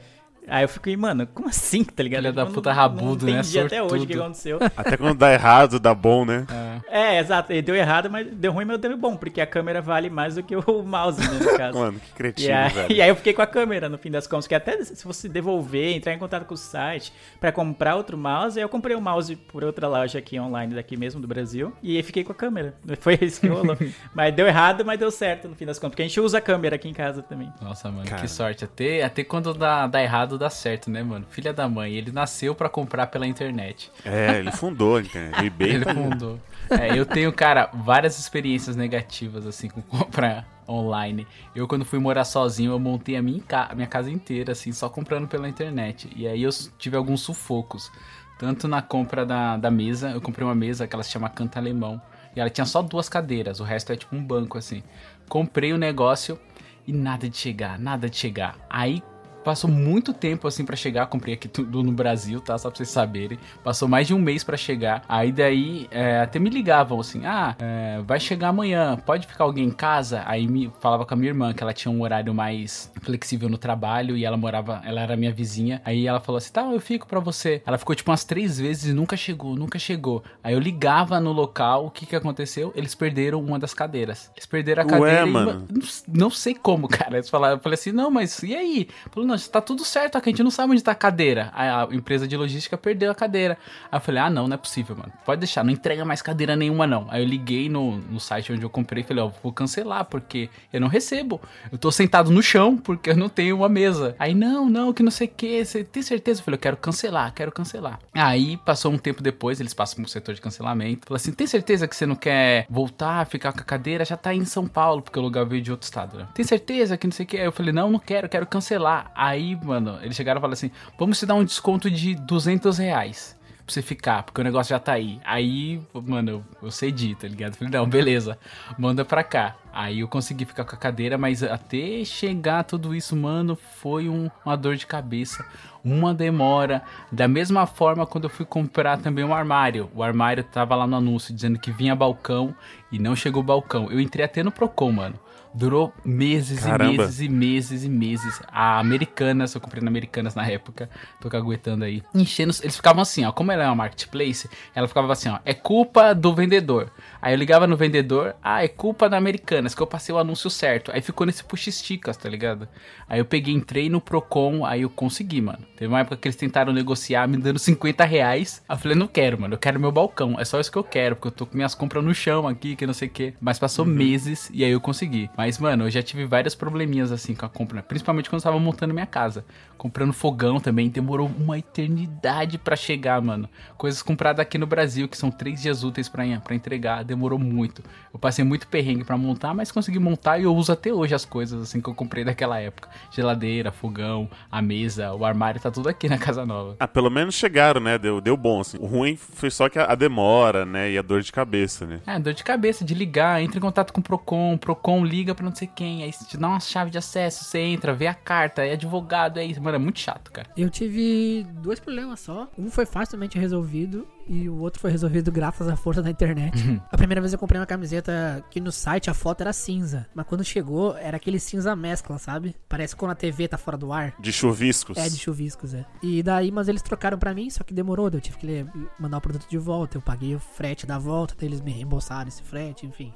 Aí 0.48 0.64
eu 0.64 0.70
fiquei, 0.70 0.96
mano, 0.96 1.28
como 1.34 1.50
assim, 1.50 1.84
tá 1.84 2.02
ligado? 2.04 2.22
Filha 2.22 2.34
da 2.34 2.46
não- 2.46 2.52
puta 2.52 2.70
não 2.70 2.76
rabudo, 2.76 3.26
né? 3.26 3.32
entendi 3.34 3.60
até 3.60 3.82
hoje 3.84 4.04
o 4.04 4.08
que 4.08 4.14
Sortudo. 4.14 4.22
aconteceu. 4.22 4.60
Até 4.78 4.98
quando 4.98 5.18
dá 5.18 5.34
errado, 5.34 5.80
dá 5.80 5.94
bom, 5.94 6.24
né? 6.26 6.46
É, 6.90 7.20
exato. 7.20 7.52
Ele 7.52 7.62
deu 7.62 7.76
errado, 7.76 8.10
mas 8.10 8.28
deu 8.28 8.52
ruim, 8.52 8.66
mas 8.66 8.78
deu 8.80 8.96
bom, 8.98 9.16
porque 9.18 9.42
a 9.42 9.46
câmera 9.48 9.82
vale 9.82 10.10
mais 10.10 10.36
do 10.36 10.44
que 10.44 10.56
o 10.56 10.84
mouse, 10.84 11.20
né, 11.20 11.40
no 11.52 11.58
caso. 11.58 11.78
Mano, 11.80 12.00
que 12.00 12.10
E 12.10 12.14
cretino, 12.14 12.54
aí, 12.58 12.70
velho. 12.70 12.92
e 12.94 13.02
aí 13.02 13.10
eu 13.10 13.16
fiquei 13.16 13.34
com 13.34 13.42
a 13.42 13.48
câmera, 13.48 13.90
no 13.90 13.98
fim 13.98 14.10
das 14.12 14.26
contas, 14.28 14.48
que 14.48 14.56
até 14.56 14.84
se 14.84 15.06
você 15.06 15.28
devolver, 15.28 15.96
entrar 15.96 16.14
em 16.14 16.18
contato 16.20 16.46
com 16.46 16.54
o 16.54 16.58
site 16.58 17.12
pra 17.40 17.52
comprar 17.52 17.96
outro 17.96 18.18
mouse, 18.18 18.58
aí 18.58 18.64
eu 18.64 18.70
comprei 18.70 18.96
o 18.96 19.02
mouse 19.02 19.36
por 19.36 19.64
outra 19.64 19.88
loja 19.88 20.20
aqui 20.20 20.40
online, 20.40 20.74
daqui 20.76 20.96
mesmo 20.98 21.20
do 21.22 21.28
Brasil, 21.28 21.74
e 21.84 21.98
aí 21.98 22.04
fiquei 22.04 22.24
com 22.24 22.32
a 22.32 22.36
câmera. 22.36 22.74
Foi 23.02 23.18
isso 23.22 23.42
que 23.42 23.48
rolou. 23.48 23.78
mas 24.14 24.34
deu 24.34 24.48
errado, 24.48 24.86
mas 24.86 25.00
deu 25.00 25.12
certo 25.12 25.48
no 25.48 25.56
fim 25.56 25.66
das 25.66 25.78
contas, 25.78 25.92
porque 25.92 26.04
a 26.04 26.08
gente 26.08 26.20
usa 26.22 26.38
a 26.38 26.42
câmera 26.42 26.76
aqui 26.76 26.88
em 26.88 26.94
casa 26.94 27.22
também. 27.22 27.52
Nossa, 27.62 27.92
mano, 27.92 28.08
Cara. 28.08 28.22
que 28.22 28.28
sorte. 28.28 28.64
Até, 28.64 29.04
até 29.04 29.24
quando 29.24 29.54
dá, 29.54 29.88
dá 29.88 30.02
errado, 30.02 30.37
dá 30.38 30.50
certo, 30.50 30.90
né, 30.90 31.04
mano? 31.04 31.26
Filha 31.30 31.54
da 31.54 31.68
mãe, 31.68 31.94
ele 31.94 32.12
nasceu 32.12 32.54
pra 32.54 32.70
comprar 32.70 33.08
pela 33.08 33.28
internet. 33.28 33.92
É, 34.04 34.40
ele 34.40 34.52
fundou, 34.52 35.00
entendeu? 35.00 35.40
O 35.40 35.46
eBay 35.46 35.70
Ele 35.70 35.86
fundou. 35.94 36.40
É, 36.70 36.98
eu 36.98 37.06
tenho, 37.06 37.32
cara, 37.32 37.70
várias 37.74 38.20
experiências 38.20 38.76
negativas, 38.76 39.46
assim, 39.46 39.70
com 39.70 39.82
compra 39.84 40.46
online. 40.68 41.26
Eu, 41.56 41.68
quando 41.68 41.86
fui 41.86 42.00
morar 42.00 42.26
sozinho, 42.26 42.72
eu 42.72 42.80
montei 42.80 43.16
a 43.16 43.22
minha, 43.22 43.42
a 43.50 43.76
minha 43.76 43.88
casa 43.88 44.12
inteira, 44.12 44.52
assim, 44.52 44.72
só 44.72 44.90
comprando 44.90 45.28
pela 45.28 45.48
internet. 45.48 46.10
E 46.16 46.28
aí 46.28 46.44
eu 46.44 46.50
tive 46.78 46.98
alguns 46.98 47.22
sufocos. 47.22 47.92
Tanto 48.38 48.68
na 48.68 48.82
compra 48.82 49.26
da, 49.26 49.58
da 49.58 49.72
mesa, 49.72 50.12
eu 50.12 50.22
comprei 50.22 50.46
uma 50.46 50.54
mesa 50.54 50.86
que 50.86 50.96
ela 50.96 51.04
se 51.04 51.12
chama 51.12 51.30
Canta 51.30 51.60
Alemão. 51.60 52.02
E 52.36 52.40
ela 52.40 52.50
tinha 52.50 52.66
só 52.66 52.84
duas 52.84 53.10
cadeiras, 53.10 53.60
o 53.60 53.64
resto 53.64 53.92
é 53.92 53.96
tipo 53.96 54.16
um 54.16 54.24
banco, 54.24 54.58
assim. 54.58 54.84
Comprei 55.28 55.74
o 55.74 55.78
negócio 55.78 56.40
e 56.86 56.94
nada 56.94 57.28
de 57.28 57.36
chegar, 57.36 57.80
nada 57.80 58.08
de 58.08 58.16
chegar. 58.16 58.56
Aí 58.70 59.02
Passou 59.44 59.70
muito 59.70 60.14
tempo 60.14 60.48
assim 60.48 60.66
pra 60.66 60.76
chegar. 60.76 61.06
Comprei 61.08 61.34
aqui 61.36 61.48
tudo 61.48 61.82
no 61.84 61.92
Brasil, 61.92 62.42
tá? 62.42 62.58
Só 62.58 62.70
pra 62.70 62.78
vocês 62.78 62.90
saberem. 62.90 63.40
Passou 63.64 63.88
mais 63.88 64.06
de 64.08 64.14
um 64.14 64.20
mês 64.20 64.44
pra 64.44 64.58
chegar. 64.58 65.04
Aí 65.08 65.32
daí 65.32 65.88
é, 65.90 66.20
até 66.22 66.38
me 66.38 66.50
ligavam 66.50 67.00
assim: 67.00 67.26
Ah, 67.26 67.56
é, 67.60 68.02
vai 68.06 68.20
chegar 68.20 68.50
amanhã. 68.50 68.98
Pode 69.06 69.26
ficar 69.26 69.46
alguém 69.46 69.66
em 69.66 69.72
casa? 69.72 70.22
Aí 70.26 70.48
me 70.48 70.72
falava 70.82 71.06
com 71.06 71.14
a 71.14 71.18
minha 71.18 71.30
irmã 71.30 71.54
que 71.54 71.64
ela 71.64 71.74
tinha 71.74 71.92
um 71.92 72.02
horário 72.02 72.34
mais 72.34 72.92
flexível 73.02 73.48
no 73.48 73.58
trabalho 73.58 74.18
e 74.18 74.26
ela 74.26 74.36
morava, 74.38 74.82
ela 74.86 75.02
era 75.02 75.16
minha 75.16 75.32
vizinha. 75.32 75.82
Aí 75.86 76.06
ela 76.08 76.20
falou 76.20 76.38
assim: 76.38 76.52
Tá, 76.52 76.64
eu 76.72 76.80
fico 76.82 77.08
pra 77.08 77.20
você. 77.22 77.62
Ela 77.66 77.78
ficou 77.78 77.96
tipo 77.96 78.12
umas 78.12 78.26
três 78.26 78.60
vezes 78.60 78.86
e 78.92 78.94
nunca 78.94 79.16
chegou, 79.16 79.56
nunca 79.56 79.80
chegou. 79.80 80.24
Aí 80.44 80.54
eu 80.54 80.60
ligava 80.60 81.20
no 81.22 81.32
local, 81.32 81.86
o 81.86 81.92
que 81.92 82.06
que 82.06 82.16
aconteceu? 82.18 82.74
Eles 82.76 82.94
perderam 82.96 83.40
uma 83.42 83.58
das 83.58 83.74
cadeiras. 83.74 84.30
Eles 84.36 84.46
perderam 84.46 84.84
a 84.84 84.86
Ué, 84.86 84.92
cadeira. 84.92 85.28
e, 85.28 85.32
mano. 85.32 85.60
ma- 85.62 85.66
não, 86.08 86.20
não 86.26 86.30
sei 86.30 86.54
como, 86.54 86.88
cara. 86.90 87.16
Eles 87.16 87.30
falaram, 87.30 87.56
eu 87.56 87.62
falei 87.62 87.76
assim, 87.76 87.92
não, 87.94 88.12
mas 88.12 88.44
e 88.44 88.54
aí? 88.56 88.88
Falou, 89.12 89.26
não, 89.28 89.37
tá 89.38 89.62
tudo 89.62 89.84
certo, 89.86 90.18
a 90.18 90.22
gente 90.24 90.44
não 90.44 90.52
sabe 90.52 90.74
onde 90.74 90.84
tá 90.84 90.92
a 90.92 90.96
cadeira. 90.96 91.52
Aí 91.54 91.68
a 91.68 91.88
empresa 91.92 92.28
de 92.28 92.36
logística 92.36 92.78
perdeu 92.78 93.12
a 93.12 93.16
cadeira. 93.16 93.58
Aí 93.92 93.98
eu 93.98 94.02
falei, 94.02 94.22
ah, 94.22 94.30
não, 94.30 94.48
não 94.48 94.56
é 94.56 94.58
possível, 94.58 94.96
mano. 94.96 95.12
Pode 95.26 95.40
deixar, 95.40 95.64
não 95.64 95.72
entrega 95.72 96.04
mais 96.06 96.22
cadeira 96.22 96.56
nenhuma, 96.56 96.88
não. 96.88 97.08
Aí 97.10 97.22
eu 97.22 97.28
liguei 97.28 97.70
no, 97.70 97.98
no 97.98 98.20
site 98.20 98.52
onde 98.52 98.64
eu 98.64 98.70
comprei 98.70 99.04
e 99.04 99.06
falei, 99.06 99.24
ó, 99.24 99.32
vou 99.44 99.52
cancelar, 99.52 100.06
porque 100.06 100.50
eu 100.72 100.82
não 100.82 100.88
recebo. 100.88 101.42
Eu 101.72 101.78
tô 101.78 101.92
sentado 101.92 102.32
no 102.32 102.42
chão, 102.42 102.78
porque 102.78 103.10
eu 103.10 103.16
não 103.16 103.30
tenho 103.30 103.58
uma 103.58 103.70
mesa. 103.70 104.16
Aí, 104.20 104.34
não, 104.34 104.70
não, 104.70 104.94
que 104.94 105.04
não 105.04 105.12
sei 105.12 105.28
o 105.28 105.32
que, 105.32 105.66
você 105.66 105.84
tem 105.84 106.04
certeza? 106.04 106.40
Eu 106.40 106.46
falei, 106.46 106.56
eu 106.56 106.62
quero 106.62 106.78
cancelar, 106.78 107.34
quero 107.34 107.52
cancelar. 107.52 108.00
Aí, 108.14 108.58
passou 108.58 108.92
um 108.92 108.98
tempo 108.98 109.22
depois, 109.22 109.60
eles 109.60 109.74
passam 109.74 110.02
pro 110.04 110.12
setor 110.12 110.34
de 110.34 110.42
cancelamento. 110.42 111.08
Falou 111.08 111.18
assim, 111.18 111.32
tem 111.32 111.48
certeza 111.48 111.88
que 111.88 111.96
você 111.96 112.06
não 112.06 112.16
quer 112.16 112.66
voltar, 112.70 113.26
ficar 113.26 113.52
com 113.52 113.60
a 113.60 113.64
cadeira? 113.64 114.06
Já 114.06 114.18
tá 114.18 114.34
em 114.34 114.46
São 114.46 114.68
Paulo, 114.68 115.02
porque 115.02 115.20
o 115.20 115.22
lugar 115.22 115.46
veio 115.46 115.62
de 115.62 115.72
outro 115.72 115.86
estado, 115.86 116.18
né? 116.18 116.28
Tem 116.34 116.46
certeza 116.46 116.98
que 116.98 117.08
não 117.08 117.12
sei 117.12 117.26
o 117.26 117.28
que? 117.28 117.38
Aí 117.38 117.46
eu 117.46 117.52
falei, 117.52 117.74
não, 117.74 117.90
não 117.90 118.00
quero, 118.00 118.30
quero 118.30 118.46
cancelar. 118.46 119.12
Aí, 119.18 119.56
mano, 119.56 119.98
eles 120.04 120.16
chegaram 120.16 120.38
e 120.40 120.42
falaram 120.42 120.54
assim, 120.54 120.70
vamos 120.98 121.18
te 121.18 121.26
dar 121.26 121.34
um 121.34 121.44
desconto 121.44 121.90
de 121.90 122.14
200 122.14 122.78
reais 122.78 123.36
pra 123.66 123.74
você 123.74 123.82
ficar, 123.82 124.24
porque 124.24 124.40
o 124.40 124.44
negócio 124.44 124.70
já 124.70 124.80
tá 124.80 124.94
aí. 124.94 125.20
Aí, 125.26 125.82
mano, 126.06 126.30
eu, 126.32 126.44
eu 126.64 126.72
cedi, 126.72 127.16
tá 127.16 127.28
ligado? 127.28 127.56
Falei, 127.56 127.74
não, 127.74 127.86
beleza, 127.86 128.38
manda 128.78 129.04
pra 129.04 129.24
cá. 129.24 129.56
Aí 129.74 130.00
eu 130.00 130.08
consegui 130.08 130.46
ficar 130.46 130.64
com 130.64 130.76
a 130.76 130.78
cadeira, 130.80 131.18
mas 131.18 131.44
até 131.44 132.06
chegar 132.06 132.64
tudo 132.64 132.96
isso, 132.96 133.16
mano, 133.16 133.58
foi 133.82 134.08
um- 134.08 134.30
uma 134.46 134.56
dor 134.56 134.76
de 134.78 134.86
cabeça, 134.88 135.46
uma 135.84 136.14
demora. 136.14 136.82
Da 137.12 137.28
mesma 137.28 137.66
forma, 137.66 138.06
quando 138.06 138.24
eu 138.26 138.30
fui 138.30 138.46
comprar 138.46 138.98
também 139.00 139.26
um 139.26 139.34
armário, 139.34 139.90
o 139.94 140.02
armário 140.02 140.44
tava 140.44 140.74
lá 140.76 140.88
no 140.88 140.96
anúncio 140.96 141.34
dizendo 141.36 141.60
que 141.60 141.72
vinha 141.72 141.96
balcão 141.96 142.56
e 142.92 142.98
não 142.98 143.16
chegou 143.18 143.44
balcão. 143.44 143.92
Eu 143.92 144.00
entrei 144.00 144.24
até 144.24 144.44
no 144.44 144.52
Procon, 144.52 144.92
mano. 144.94 145.20
Durou 145.58 145.92
meses 146.06 146.60
Caramba. 146.60 146.94
e 146.94 146.98
meses 146.98 147.20
e 147.20 147.30
meses 147.30 147.84
e 147.84 147.90
meses. 147.90 148.42
A 148.48 148.78
Americanas, 148.78 149.56
eu 149.56 149.60
comprei 149.60 149.82
na 149.82 149.90
Americanas 149.90 150.36
na 150.36 150.48
época, 150.48 150.88
tô 151.20 151.30
caguetando 151.30 151.84
aí. 151.84 152.04
Enchendo, 152.14 152.54
eles 152.62 152.76
ficavam 152.76 153.02
assim, 153.02 153.26
ó, 153.26 153.32
como 153.32 153.52
ela 153.52 153.64
é 153.64 153.66
uma 153.66 153.74
marketplace, 153.74 154.48
ela 154.76 154.88
ficava 154.88 155.12
assim, 155.12 155.30
ó, 155.30 155.40
é 155.44 155.56
culpa 155.56 156.14
do 156.14 156.36
vendedor. 156.36 156.92
Aí 157.20 157.34
eu 157.34 157.38
ligava 157.38 157.66
no 157.66 157.76
vendedor, 157.76 158.36
ah, 158.44 158.64
é 158.64 158.68
culpa 158.68 159.10
da 159.10 159.18
Americanas. 159.18 159.74
Que 159.74 159.82
eu 159.82 159.88
passei 159.88 160.14
o 160.14 160.20
anúncio 160.20 160.48
certo. 160.50 160.92
Aí 160.94 161.02
ficou 161.02 161.26
nesse 161.26 161.44
puxa-esticas, 161.44 162.16
tá 162.18 162.30
ligado? 162.30 162.68
Aí 163.10 163.20
eu 163.20 163.26
peguei, 163.26 163.54
entrei 163.54 163.90
no 163.90 164.00
Procon, 164.00 164.64
aí 164.64 164.84
eu 164.84 164.90
consegui, 164.90 165.42
mano. 165.42 165.60
Teve 165.76 165.88
uma 165.88 166.02
época 166.02 166.18
que 166.18 166.28
eles 166.28 166.36
tentaram 166.36 166.72
negociar 166.72 167.28
me 167.28 167.38
dando 167.38 167.58
50 167.58 168.04
reais. 168.06 168.62
Aí 168.70 168.76
eu 168.76 168.80
falei, 168.80 168.98
não 168.98 169.08
quero, 169.08 169.42
mano. 169.42 169.56
Eu 169.56 169.58
quero 169.58 169.80
meu 169.80 169.92
balcão. 169.92 170.40
É 170.40 170.46
só 170.46 170.60
isso 170.60 170.72
que 170.72 170.78
eu 170.78 170.84
quero, 170.84 171.16
porque 171.16 171.30
eu 171.30 171.32
tô 171.32 171.46
com 171.46 171.56
minhas 171.56 171.74
compras 171.74 172.04
no 172.04 172.14
chão 172.14 172.48
aqui, 172.48 172.76
que 172.76 172.86
não 172.86 172.94
sei 172.94 173.08
o 173.08 173.12
quê. 173.12 173.34
Mas 173.42 173.58
passou 173.58 173.86
meses 173.86 174.50
e 174.54 174.64
aí 174.64 174.72
eu 174.72 174.82
consegui. 174.82 175.30
Mas, 175.38 175.47
mano, 175.60 175.86
eu 175.86 175.90
já 175.90 176.02
tive 176.02 176.26
vários 176.26 176.56
probleminhas 176.56 177.12
assim 177.12 177.36
com 177.36 177.46
a 177.46 177.50
compra. 177.50 177.84
Principalmente 177.84 178.30
quando 178.30 178.40
eu 178.40 178.44
tava 178.44 178.60
montando 178.60 178.94
minha 178.94 179.06
casa. 179.06 179.46
Comprando 179.78 180.12
fogão 180.12 180.60
também, 180.60 180.90
demorou 180.90 181.32
uma 181.40 181.60
eternidade 181.60 182.58
pra 182.58 182.76
chegar, 182.76 183.22
mano. 183.22 183.48
Coisas 183.78 184.02
compradas 184.02 184.40
aqui 184.40 184.58
no 184.58 184.66
Brasil, 184.66 185.08
que 185.08 185.18
são 185.18 185.30
três 185.30 185.62
dias 185.62 185.84
úteis 185.84 186.10
pra, 186.10 186.24
pra 186.44 186.56
entregar, 186.56 187.04
demorou 187.04 187.38
muito. 187.38 187.84
Eu 188.12 188.20
passei 188.20 188.44
muito 188.44 188.68
perrengue 188.68 189.04
pra 189.04 189.16
montar, 189.16 189.54
mas 189.54 189.72
consegui 189.72 190.00
montar 190.00 190.40
e 190.40 190.44
eu 190.44 190.56
uso 190.56 190.72
até 190.72 190.92
hoje 190.92 191.14
as 191.14 191.26
coisas 191.26 191.62
assim 191.62 191.80
que 191.80 191.88
eu 191.88 191.94
comprei 191.94 192.24
daquela 192.24 192.60
época. 192.60 192.90
Geladeira, 193.12 193.72
fogão, 193.72 194.28
a 194.52 194.62
mesa, 194.62 195.14
o 195.14 195.24
armário, 195.24 195.62
tá 195.62 195.70
tudo 195.70 195.88
aqui 195.88 196.10
na 196.10 196.18
casa 196.18 196.46
nova. 196.46 196.76
Ah, 196.80 196.88
pelo 196.88 197.12
menos 197.12 197.36
chegaram, 197.36 197.80
né? 197.80 197.98
Deu, 198.00 198.20
deu 198.20 198.36
bom, 198.36 198.62
assim. 198.62 198.78
O 198.80 198.88
ruim 198.88 199.16
foi 199.16 199.52
só 199.52 199.70
que 199.70 199.78
a, 199.78 199.92
a 199.92 199.96
demora, 199.96 200.66
né? 200.66 200.92
E 200.92 200.98
a 200.98 201.02
dor 201.04 201.22
de 201.22 201.32
cabeça, 201.32 201.86
né? 201.86 202.02
É, 202.08 202.18
dor 202.18 202.34
de 202.34 202.44
cabeça 202.44 202.84
de 202.84 202.94
ligar, 202.94 203.42
entra 203.42 203.58
em 203.58 203.62
contato 203.62 203.94
com 203.94 204.00
o 204.00 204.04
Procon, 204.04 204.56
o 204.56 204.58
Procon 204.58 205.06
liga 205.06 205.36
pra 205.38 205.46
não 205.46 205.56
sei 205.56 205.68
quem, 205.68 206.04
aí 206.04 206.12
te 206.12 206.38
dá 206.38 206.48
uma 206.48 206.60
chave 206.60 206.92
de 206.92 206.98
acesso, 206.98 207.46
você 207.46 207.60
entra, 207.60 207.94
vê 207.94 208.08
a 208.08 208.14
carta, 208.14 208.66
é 208.66 208.74
advogado, 208.74 209.38
é 209.38 209.46
isso. 209.46 209.62
Mano, 209.62 209.76
é 209.76 209.80
muito 209.80 210.00
chato, 210.00 210.32
cara. 210.32 210.50
Eu 210.58 210.70
tive 210.70 211.46
dois 211.62 211.80
problemas 211.80 212.20
só. 212.20 212.50
Um 212.58 212.70
foi 212.70 212.86
facilmente 212.86 213.38
resolvido 213.38 214.08
e 214.28 214.50
o 214.50 214.58
outro 214.58 214.82
foi 214.82 214.92
resolvido 214.92 215.32
graças 215.32 215.68
à 215.68 215.76
força 215.76 216.02
da 216.02 216.10
internet. 216.10 216.82
a 216.92 216.98
primeira 216.98 217.22
vez 217.22 217.32
eu 217.32 217.40
comprei 217.40 217.60
uma 217.60 217.66
camiseta 217.66 218.44
que 218.50 218.60
no 218.60 218.72
site 218.72 219.10
a 219.10 219.14
foto 219.14 219.42
era 219.42 219.54
cinza, 219.54 220.08
mas 220.14 220.26
quando 220.26 220.44
chegou 220.44 220.98
era 220.98 221.18
aquele 221.18 221.40
cinza 221.40 221.76
mescla, 221.76 222.18
sabe? 222.18 222.56
Parece 222.68 222.96
quando 222.96 223.12
a 223.12 223.16
TV 223.16 223.48
tá 223.48 223.58
fora 223.58 223.78
do 223.78 223.94
ar. 223.94 224.14
De 224.20 224.34
chuviscos. 224.34 224.98
É, 224.98 225.08
de 225.08 225.18
chuviscos, 225.18 225.74
é. 225.74 225.86
E 226.02 226.22
daí, 226.24 226.52
mas 226.52 226.68
eles 226.68 226.82
trocaram 226.82 227.18
pra 227.18 227.34
mim, 227.34 227.50
só 227.50 227.64
que 227.64 227.74
demorou, 227.74 228.10
eu 228.12 228.22
tive 228.22 228.38
que 228.38 228.66
mandar 229.00 229.18
o 229.18 229.22
produto 229.22 229.48
de 229.48 229.58
volta. 229.58 229.98
Eu 229.98 230.02
paguei 230.02 230.36
o 230.36 230.40
frete 230.40 230.86
da 230.86 230.98
volta, 230.98 231.36
daí 231.38 231.48
eles 231.48 231.62
me 231.62 231.72
reembolsaram 231.72 232.28
esse 232.28 232.42
frete, 232.42 232.86
enfim. 232.86 233.14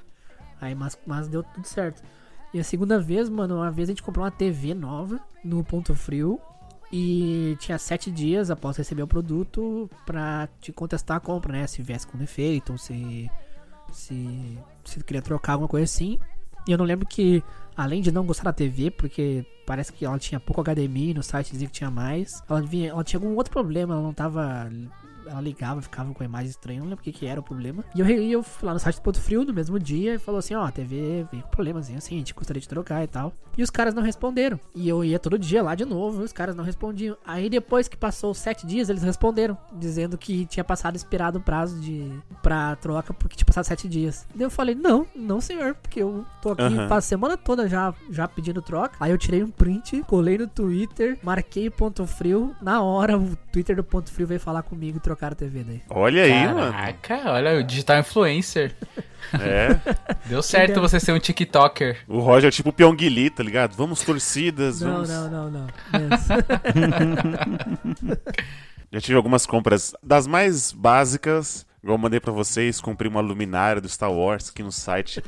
Aí, 0.61 0.75
mas, 0.75 0.97
mas 1.05 1.27
deu 1.27 1.43
tudo 1.43 1.65
certo. 1.65 2.01
E 2.53 2.59
a 2.59 2.63
segunda 2.63 2.99
vez, 2.99 3.27
mano, 3.27 3.55
uma 3.57 3.71
vez 3.71 3.89
a 3.89 3.91
gente 3.91 4.03
comprou 4.03 4.23
uma 4.23 4.31
TV 4.31 4.73
nova 4.73 5.19
no 5.43 5.63
Ponto 5.63 5.95
Frio. 5.95 6.39
E 6.93 7.55
tinha 7.59 7.77
sete 7.77 8.11
dias 8.11 8.51
após 8.51 8.75
receber 8.75 9.01
o 9.01 9.07
produto 9.07 9.89
pra 10.05 10.49
te 10.59 10.73
contestar 10.73 11.17
a 11.17 11.19
compra, 11.21 11.53
né? 11.53 11.65
Se 11.65 11.81
viesse 11.81 12.05
com 12.05 12.17
defeito 12.17 12.73
ou 12.73 12.77
se. 12.77 13.31
Se. 13.91 14.59
Se 14.83 15.03
queria 15.03 15.21
trocar 15.21 15.53
alguma 15.53 15.69
coisa 15.69 15.85
assim. 15.85 16.19
E 16.67 16.71
eu 16.71 16.77
não 16.77 16.85
lembro 16.85 17.07
que, 17.07 17.43
além 17.75 18.01
de 18.01 18.11
não 18.11 18.25
gostar 18.25 18.43
da 18.43 18.53
TV, 18.53 18.91
porque 18.91 19.45
parece 19.65 19.91
que 19.91 20.05
ela 20.05 20.19
tinha 20.19 20.39
pouco 20.39 20.61
HDMI, 20.61 21.13
no 21.13 21.23
site 21.23 21.51
dizia 21.51 21.67
que 21.67 21.73
tinha 21.73 21.89
mais, 21.89 22.43
ela, 22.47 22.61
vinha, 22.61 22.89
ela 22.89 23.03
tinha 23.03 23.19
algum 23.19 23.35
outro 23.35 23.51
problema, 23.51 23.93
ela 23.93 24.03
não 24.03 24.13
tava. 24.13 24.69
Ela 25.31 25.41
ligava, 25.41 25.81
ficava 25.81 26.13
com 26.13 26.21
a 26.21 26.25
imagem 26.25 26.49
estranha, 26.49 26.79
não 26.79 26.87
lembro 26.87 27.01
o 27.01 27.03
que, 27.03 27.11
que 27.11 27.25
era 27.25 27.39
o 27.39 27.43
problema. 27.43 27.83
E 27.95 28.01
eu, 28.01 28.07
e 28.07 28.31
eu 28.31 28.43
fui 28.43 28.67
lá 28.67 28.73
no 28.73 28.79
site 28.79 28.97
do 28.97 29.01
Ponto 29.01 29.19
Frio 29.19 29.45
no 29.45 29.53
mesmo 29.53 29.79
dia 29.79 30.15
e 30.15 30.19
falou 30.19 30.39
assim: 30.39 30.53
ó, 30.53 30.65
a 30.65 30.71
TV 30.71 31.25
veio 31.31 31.43
com 31.43 31.49
problemazinho 31.49 31.97
assim, 31.97 32.15
a 32.15 32.17
gente 32.19 32.33
gostaria 32.33 32.61
de 32.61 32.67
trocar 32.67 33.03
e 33.03 33.07
tal. 33.07 33.33
E 33.57 33.63
os 33.63 33.69
caras 33.69 33.93
não 33.93 34.01
responderam. 34.03 34.59
E 34.75 34.87
eu 34.87 35.03
ia 35.03 35.19
todo 35.19 35.37
dia 35.37 35.61
lá 35.61 35.75
de 35.75 35.85
novo, 35.85 36.21
os 36.21 36.31
caras 36.31 36.55
não 36.55 36.63
respondiam. 36.63 37.17
Aí 37.25 37.49
depois 37.49 37.87
que 37.87 37.97
passou 37.97 38.33
sete 38.33 38.65
dias, 38.65 38.89
eles 38.89 39.03
responderam, 39.03 39.57
dizendo 39.73 40.17
que 40.17 40.45
tinha 40.45 40.63
passado 40.63 40.95
esperado 40.95 41.39
o 41.39 41.41
prazo 41.41 41.79
de 41.79 42.11
pra 42.41 42.75
troca 42.77 43.13
porque 43.13 43.35
tinha 43.35 43.45
passado 43.45 43.65
sete 43.65 43.87
dias. 43.87 44.27
Daí 44.33 44.45
eu 44.45 44.51
falei: 44.51 44.75
não, 44.75 45.07
não 45.15 45.39
senhor, 45.39 45.75
porque 45.75 46.01
eu 46.01 46.25
tô 46.41 46.51
aqui 46.51 46.75
faz 46.87 46.91
a 46.91 47.01
semana 47.01 47.37
toda 47.37 47.67
já, 47.67 47.93
já 48.09 48.27
pedindo 48.27 48.61
troca. 48.61 48.95
Aí 48.99 49.11
eu 49.11 49.17
tirei 49.17 49.43
um 49.43 49.49
print, 49.49 50.03
colei 50.03 50.37
no 50.37 50.47
Twitter, 50.47 51.17
marquei 51.23 51.67
o 51.67 51.71
Ponto 51.71 52.05
Frio. 52.05 52.55
Na 52.61 52.81
hora, 52.81 53.17
o 53.17 53.35
Twitter 53.51 53.75
do 53.75 53.83
Ponto 53.83 54.11
Frio 54.11 54.27
veio 54.27 54.39
falar 54.39 54.63
comigo 54.63 54.97
e 54.97 55.01
trocaram 55.01 55.20
a 55.27 55.35
TV 55.35 55.63
daí. 55.63 55.81
Olha 55.89 56.23
aí, 56.23 56.47
mano. 56.47 56.71
Caraca, 56.71 57.31
olha, 57.31 57.59
o 57.59 57.63
digital 57.63 57.99
influencer. 57.99 58.75
É. 59.33 59.79
Deu 60.27 60.41
certo 60.41 60.81
você 60.81 60.99
ser 60.99 61.11
um 61.13 61.19
TikToker. 61.19 61.99
O 62.07 62.19
Roger 62.19 62.47
é 62.47 62.51
tipo 62.51 62.69
o 62.69 62.73
Pyongyi, 62.73 63.29
tá 63.29 63.43
ligado? 63.43 63.75
Vamos 63.75 64.01
torcidas, 64.01 64.81
Não, 64.81 64.91
vamos... 64.91 65.09
não, 65.09 65.29
não, 65.29 65.51
não. 65.51 65.67
Menos. 65.93 66.21
Já 68.91 68.99
tive 68.99 69.15
algumas 69.15 69.45
compras 69.45 69.93
das 70.03 70.27
mais 70.27 70.71
básicas. 70.71 71.65
Igual 71.83 71.95
eu 71.97 72.01
mandei 72.01 72.19
pra 72.19 72.31
vocês, 72.31 72.79
comprei 72.79 73.09
uma 73.09 73.21
luminária 73.21 73.81
do 73.81 73.89
Star 73.89 74.11
Wars 74.11 74.49
aqui 74.49 74.61
no 74.61 74.71
site. 74.71 75.23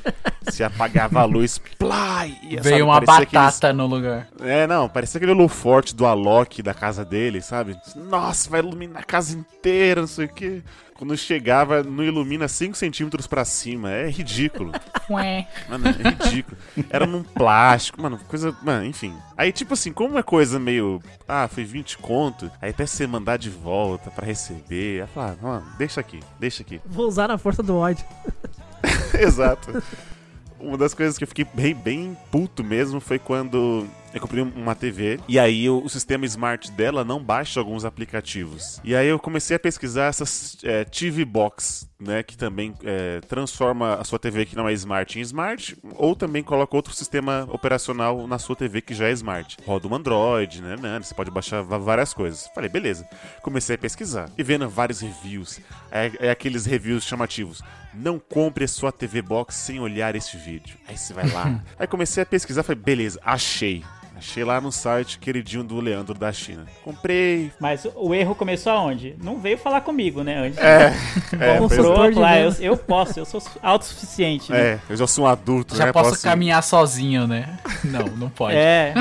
Se 0.51 0.63
apagava 0.63 1.19
a 1.21 1.25
luz, 1.25 1.57
plá! 1.79 2.27
ia, 2.27 2.57
sabe, 2.57 2.61
Veio 2.61 2.85
uma 2.85 2.93
parecia 3.01 3.23
aqueles- 3.23 3.45
batata 3.55 3.73
no 3.73 3.87
lugar. 3.87 4.27
É, 4.39 4.67
não, 4.67 4.87
parecia 4.87 5.17
aquele 5.17 5.31
holo 5.31 5.47
forte 5.47 5.95
do 5.95 6.05
Alok 6.05 6.61
da 6.61 6.73
casa 6.73 7.03
dele, 7.03 7.41
sabe? 7.41 7.75
Nossa, 7.95 8.49
vai 8.51 8.59
iluminar 8.59 9.01
a 9.01 9.05
casa 9.05 9.35
inteira, 9.35 10.01
não 10.01 10.07
sei 10.07 10.25
o 10.25 10.29
quê. 10.29 10.61
Quando 10.95 11.17
chegava, 11.17 11.83
não 11.83 12.03
ilumina 12.03 12.47
5 12.47 12.77
centímetros 12.77 13.27
pra 13.27 13.43
cima. 13.43 13.91
É 13.91 14.09
ridículo. 14.09 14.71
Ué. 15.09 15.47
Mano, 15.67 15.87
é 15.87 16.25
ridículo. 16.25 16.57
Era 16.89 17.05
num 17.05 17.23
plástico, 17.23 18.01
mano, 18.01 18.19
coisa. 18.27 18.55
Mano, 18.61 18.85
enfim. 18.85 19.13
Aí, 19.37 19.51
tipo 19.51 19.73
assim, 19.73 19.91
como 19.91 20.17
é 20.17 20.23
coisa 20.23 20.59
meio. 20.59 21.01
Ah, 21.27 21.47
foi 21.47 21.63
20 21.63 21.97
conto. 21.97 22.51
Aí 22.61 22.69
até 22.69 22.85
você 22.85 23.07
mandar 23.07 23.37
de 23.37 23.49
volta 23.49 24.11
pra 24.11 24.25
receber. 24.25 25.01
Aí 25.01 25.07
falar, 25.07 25.35
ah, 25.41 25.43
mano, 25.43 25.65
deixa 25.77 25.99
aqui, 25.99 26.19
deixa 26.39 26.61
aqui. 26.63 26.79
Vou 26.85 27.07
usar 27.07 27.27
na 27.27 27.37
força 27.37 27.63
do 27.63 27.75
ódio. 27.75 28.05
Exato. 29.19 29.81
Uma 30.59 30.77
das 30.77 30.93
coisas 30.93 31.17
que 31.17 31.23
eu 31.23 31.27
fiquei 31.27 31.45
bem, 31.53 31.73
bem 31.73 32.17
puto 32.31 32.63
mesmo 32.63 32.99
foi 32.99 33.19
quando 33.19 33.85
eu 34.13 34.21
comprei 34.21 34.43
uma 34.43 34.75
TV 34.75 35.19
e 35.27 35.39
aí 35.39 35.69
o, 35.69 35.83
o 35.83 35.89
sistema 35.89 36.25
smart 36.25 36.71
dela 36.71 37.03
não 37.03 37.21
baixa 37.21 37.59
alguns 37.59 37.83
aplicativos. 37.83 38.79
E 38.83 38.95
aí 38.95 39.07
eu 39.07 39.17
comecei 39.17 39.55
a 39.55 39.59
pesquisar 39.59 40.05
essas 40.05 40.57
é, 40.63 40.83
TV 40.83 41.25
Box, 41.25 41.89
né, 41.99 42.21
que 42.21 42.37
também 42.37 42.73
é, 42.83 43.21
transforma 43.21 43.95
a 43.95 44.03
sua 44.03 44.19
TV 44.19 44.45
que 44.45 44.55
não 44.55 44.67
é 44.67 44.73
smart 44.73 45.17
em 45.17 45.21
smart, 45.21 45.75
ou 45.95 46.15
também 46.15 46.43
coloca 46.43 46.75
outro 46.75 46.93
sistema 46.93 47.47
operacional 47.51 48.27
na 48.27 48.37
sua 48.37 48.55
TV 48.55 48.81
que 48.81 48.93
já 48.93 49.07
é 49.07 49.11
smart. 49.11 49.57
Roda 49.65 49.87
um 49.87 49.95
Android, 49.95 50.61
né, 50.61 50.75
né, 50.79 50.99
você 51.01 51.15
pode 51.15 51.31
baixar 51.31 51.61
várias 51.61 52.13
coisas. 52.13 52.47
Falei, 52.53 52.69
beleza. 52.69 53.07
Comecei 53.41 53.75
a 53.75 53.79
pesquisar 53.79 54.29
e 54.37 54.43
vendo 54.43 54.69
vários 54.69 55.01
reviews. 55.01 55.59
É, 55.91 56.11
é 56.27 56.29
aqueles 56.29 56.65
reviews 56.65 57.03
chamativos. 57.03 57.61
Não 57.93 58.19
compre 58.19 58.65
a 58.65 58.67
sua 58.67 58.91
TV 58.91 59.21
Box 59.21 59.55
sem 59.55 59.79
olhar 59.79 60.15
este 60.15 60.37
vídeo. 60.37 60.77
Aí 60.87 60.97
você 60.97 61.13
vai 61.13 61.29
lá. 61.29 61.61
aí 61.77 61.87
comecei 61.87 62.21
a 62.21 62.25
pesquisar, 62.25 62.63
falei, 62.63 62.81
beleza, 62.81 63.19
achei. 63.23 63.83
Achei 64.15 64.43
lá 64.43 64.61
no 64.61 64.71
site 64.71 65.17
queridinho 65.19 65.63
do 65.63 65.79
Leandro 65.79 66.13
da 66.13 66.31
China. 66.31 66.65
Comprei. 66.83 67.51
Mas 67.59 67.85
o- 67.95 68.13
erro 68.13 68.35
começou 68.35 68.71
aonde? 68.71 69.15
Não 69.21 69.37
veio 69.39 69.57
falar 69.57 69.81
comigo, 69.81 70.23
né? 70.23 70.37
Antes. 70.47 70.57
É, 70.59 70.93
é, 71.39 71.57
Comprou, 71.57 72.09
de 72.11 72.19
lá, 72.19 72.39
eu, 72.39 72.51
eu 72.59 72.77
posso, 72.77 73.19
eu 73.19 73.25
sou 73.25 73.41
autossuficiente. 73.61 74.51
né? 74.51 74.59
é, 74.61 74.79
eu 74.89 74.95
já 74.95 75.07
sou 75.07 75.25
um 75.25 75.27
adulto, 75.27 75.75
Já 75.75 75.87
né? 75.87 75.91
posso 75.93 76.21
caminhar 76.21 76.61
sozinho, 76.63 77.27
né? 77.27 77.57
Não, 77.83 78.05
não 78.17 78.29
pode. 78.29 78.55
É, 78.55 78.93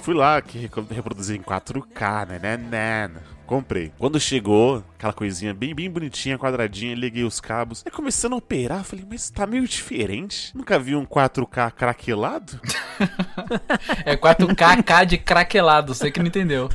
Fui 0.00 0.14
lá 0.14 0.40
que 0.40 0.70
reproduzir 0.90 1.36
em 1.38 1.42
4K, 1.42 2.26
né, 2.26 2.38
né, 2.38 2.56
né. 2.56 3.10
Comprei. 3.46 3.92
Quando 3.98 4.18
chegou, 4.18 4.82
aquela 4.96 5.12
coisinha 5.12 5.52
bem, 5.52 5.74
bem 5.74 5.90
bonitinha, 5.90 6.38
quadradinha, 6.38 6.94
liguei 6.94 7.24
os 7.24 7.40
cabos. 7.40 7.82
Aí 7.84 7.92
começando 7.92 8.32
a 8.32 8.36
operar, 8.36 8.84
falei, 8.84 9.04
mas 9.08 9.30
tá 9.30 9.46
meio 9.46 9.66
diferente. 9.68 10.50
Nunca 10.56 10.78
vi 10.78 10.96
um 10.96 11.04
4K 11.04 11.70
craquelado? 11.72 12.60
É 14.04 14.16
4K 14.16 15.04
de 15.04 15.18
craquelado, 15.18 15.94
você 15.94 16.10
que 16.10 16.20
não 16.20 16.26
entendeu. 16.26 16.68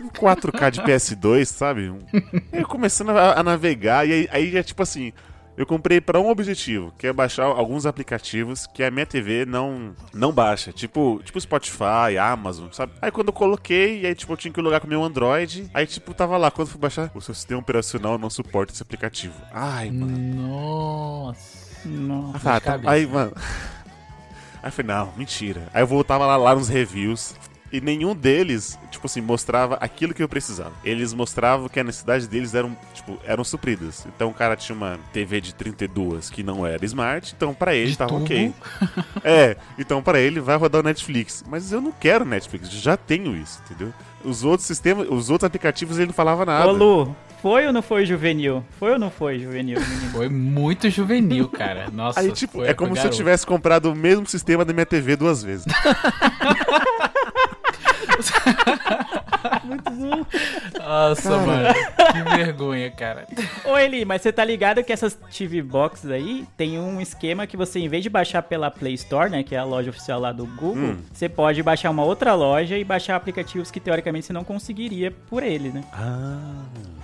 Um 0.00 0.08
4K 0.08 0.70
de 0.70 0.82
PS2, 0.82 1.46
sabe? 1.46 1.92
Aí 2.52 2.60
eu 2.60 2.68
começando 2.68 3.10
a, 3.10 3.40
a 3.40 3.42
navegar, 3.42 4.06
e 4.06 4.12
aí, 4.12 4.28
aí 4.30 4.52
já 4.52 4.62
tipo 4.62 4.82
assim. 4.82 5.12
Eu 5.56 5.64
comprei 5.64 6.00
pra 6.00 6.18
um 6.18 6.28
objetivo, 6.28 6.92
que 6.98 7.06
é 7.06 7.12
baixar 7.12 7.44
alguns 7.44 7.86
aplicativos 7.86 8.66
que 8.66 8.82
a 8.82 8.90
minha 8.90 9.06
TV 9.06 9.44
não 9.46 9.94
não 10.12 10.32
baixa, 10.32 10.72
tipo, 10.72 11.20
tipo 11.24 11.40
Spotify, 11.40 12.18
Amazon, 12.20 12.68
sabe? 12.72 12.92
Aí 13.00 13.10
quando 13.10 13.28
eu 13.28 13.32
coloquei, 13.32 14.04
aí 14.04 14.14
tipo 14.14 14.32
eu 14.32 14.36
tinha 14.36 14.52
que 14.52 14.60
logar 14.60 14.80
com 14.80 14.86
o 14.86 14.90
meu 14.90 15.04
Android, 15.04 15.70
aí 15.72 15.86
tipo 15.86 16.12
tava 16.12 16.36
lá, 16.36 16.50
quando 16.50 16.66
eu 16.66 16.72
fui 16.72 16.80
baixar, 16.80 17.10
o 17.14 17.20
seu 17.20 17.34
sistema 17.34 17.60
operacional 17.60 18.18
não 18.18 18.28
suporta 18.28 18.72
esse 18.72 18.82
aplicativo. 18.82 19.34
Ai, 19.52 19.90
mano. 19.90 20.18
Nossa. 20.18 21.64
Nossa. 21.84 22.50
Ah, 22.50 22.60
tá, 22.60 22.78
tá. 22.78 22.90
Aí, 22.90 23.06
mano. 23.06 23.32
Aí 23.36 24.68
eu 24.68 24.72
falei, 24.72 24.94
não, 24.94 25.12
mentira. 25.16 25.68
Aí 25.74 25.82
eu 25.82 25.86
voltava 25.86 26.26
lá, 26.26 26.36
lá 26.36 26.54
nos 26.54 26.68
reviews. 26.68 27.34
E 27.74 27.80
nenhum 27.80 28.14
deles, 28.14 28.78
tipo 28.88 29.06
assim, 29.06 29.20
mostrava 29.20 29.74
aquilo 29.80 30.14
que 30.14 30.22
eu 30.22 30.28
precisava. 30.28 30.70
Eles 30.84 31.12
mostravam 31.12 31.68
que 31.68 31.80
a 31.80 31.84
necessidade 31.84 32.28
deles 32.28 32.54
eram, 32.54 32.76
tipo, 32.92 33.18
eram 33.24 33.42
supridas. 33.42 34.06
Então 34.14 34.28
o 34.30 34.34
cara 34.34 34.54
tinha 34.54 34.76
uma 34.76 34.96
TV 35.12 35.40
de 35.40 35.52
32 35.54 36.30
que 36.30 36.44
não 36.44 36.64
era 36.64 36.84
smart, 36.84 37.34
então 37.36 37.52
pra 37.52 37.74
ele 37.74 37.90
De 37.90 37.98
tava 37.98 38.10
tubo. 38.12 38.24
ok. 38.24 38.52
É, 39.24 39.56
então 39.78 40.00
para 40.02 40.20
ele 40.20 40.38
vai 40.38 40.56
rodar 40.56 40.82
o 40.82 40.84
Netflix. 40.84 41.42
Mas 41.48 41.72
eu 41.72 41.80
não 41.80 41.90
quero 41.90 42.24
Netflix, 42.24 42.68
eu 42.72 42.78
já 42.78 42.96
tenho 42.96 43.34
isso, 43.36 43.60
entendeu? 43.64 43.92
Os 44.24 44.44
outros 44.44 44.66
sistemas, 44.68 45.08
os 45.10 45.28
outros 45.28 45.46
aplicativos 45.46 45.96
ele 45.98 46.06
não 46.06 46.14
falava 46.14 46.44
nada. 46.46 46.68
Ô 46.68 46.72
Lu, 46.72 47.16
foi 47.42 47.66
ou 47.66 47.72
não 47.72 47.82
foi 47.82 48.06
juvenil? 48.06 48.64
Foi 48.78 48.92
ou 48.92 48.98
não 48.98 49.10
foi 49.10 49.38
juvenil, 49.38 49.80
menino? 49.80 50.10
Foi 50.12 50.28
muito 50.28 50.88
juvenil, 50.88 51.48
cara. 51.48 51.88
Nossa, 51.92 52.20
Aí, 52.20 52.30
tipo, 52.32 52.58
foi- 52.58 52.68
é 52.68 52.72
como 52.74 52.92
se 52.92 53.00
eu 53.00 53.02
garoto. 53.04 53.16
tivesse 53.16 53.44
comprado 53.46 53.90
o 53.90 53.94
mesmo 53.96 54.26
sistema 54.26 54.64
da 54.64 54.72
minha 54.72 54.86
TV 54.86 55.16
duas 55.16 55.42
vezes. 55.42 55.66
Nossa, 60.78 61.36
mano. 61.38 61.74
Que 62.12 62.36
vergonha, 62.36 62.90
cara. 62.90 63.26
Ô 63.64 63.76
Eli, 63.78 64.04
mas 64.04 64.22
você 64.22 64.32
tá 64.32 64.44
ligado 64.44 64.82
que 64.82 64.92
essas 64.92 65.14
TV 65.36 65.62
Boxes 65.62 66.10
aí 66.10 66.46
tem 66.56 66.78
um 66.78 67.00
esquema 67.00 67.46
que 67.46 67.56
você, 67.56 67.78
em 67.78 67.88
vez 67.88 68.02
de 68.02 68.10
baixar 68.10 68.42
pela 68.42 68.70
Play 68.70 68.94
Store, 68.94 69.30
né, 69.30 69.42
que 69.42 69.54
é 69.54 69.58
a 69.58 69.64
loja 69.64 69.90
oficial 69.90 70.20
lá 70.20 70.32
do 70.32 70.46
Google, 70.46 70.74
Hum. 70.74 70.98
você 71.12 71.28
pode 71.28 71.62
baixar 71.62 71.90
uma 71.90 72.04
outra 72.04 72.34
loja 72.34 72.76
e 72.76 72.84
baixar 72.84 73.16
aplicativos 73.16 73.70
que 73.70 73.80
teoricamente 73.80 74.26
você 74.26 74.32
não 74.32 74.44
conseguiria 74.44 75.10
por 75.10 75.42
ele, 75.42 75.70
né? 75.70 75.84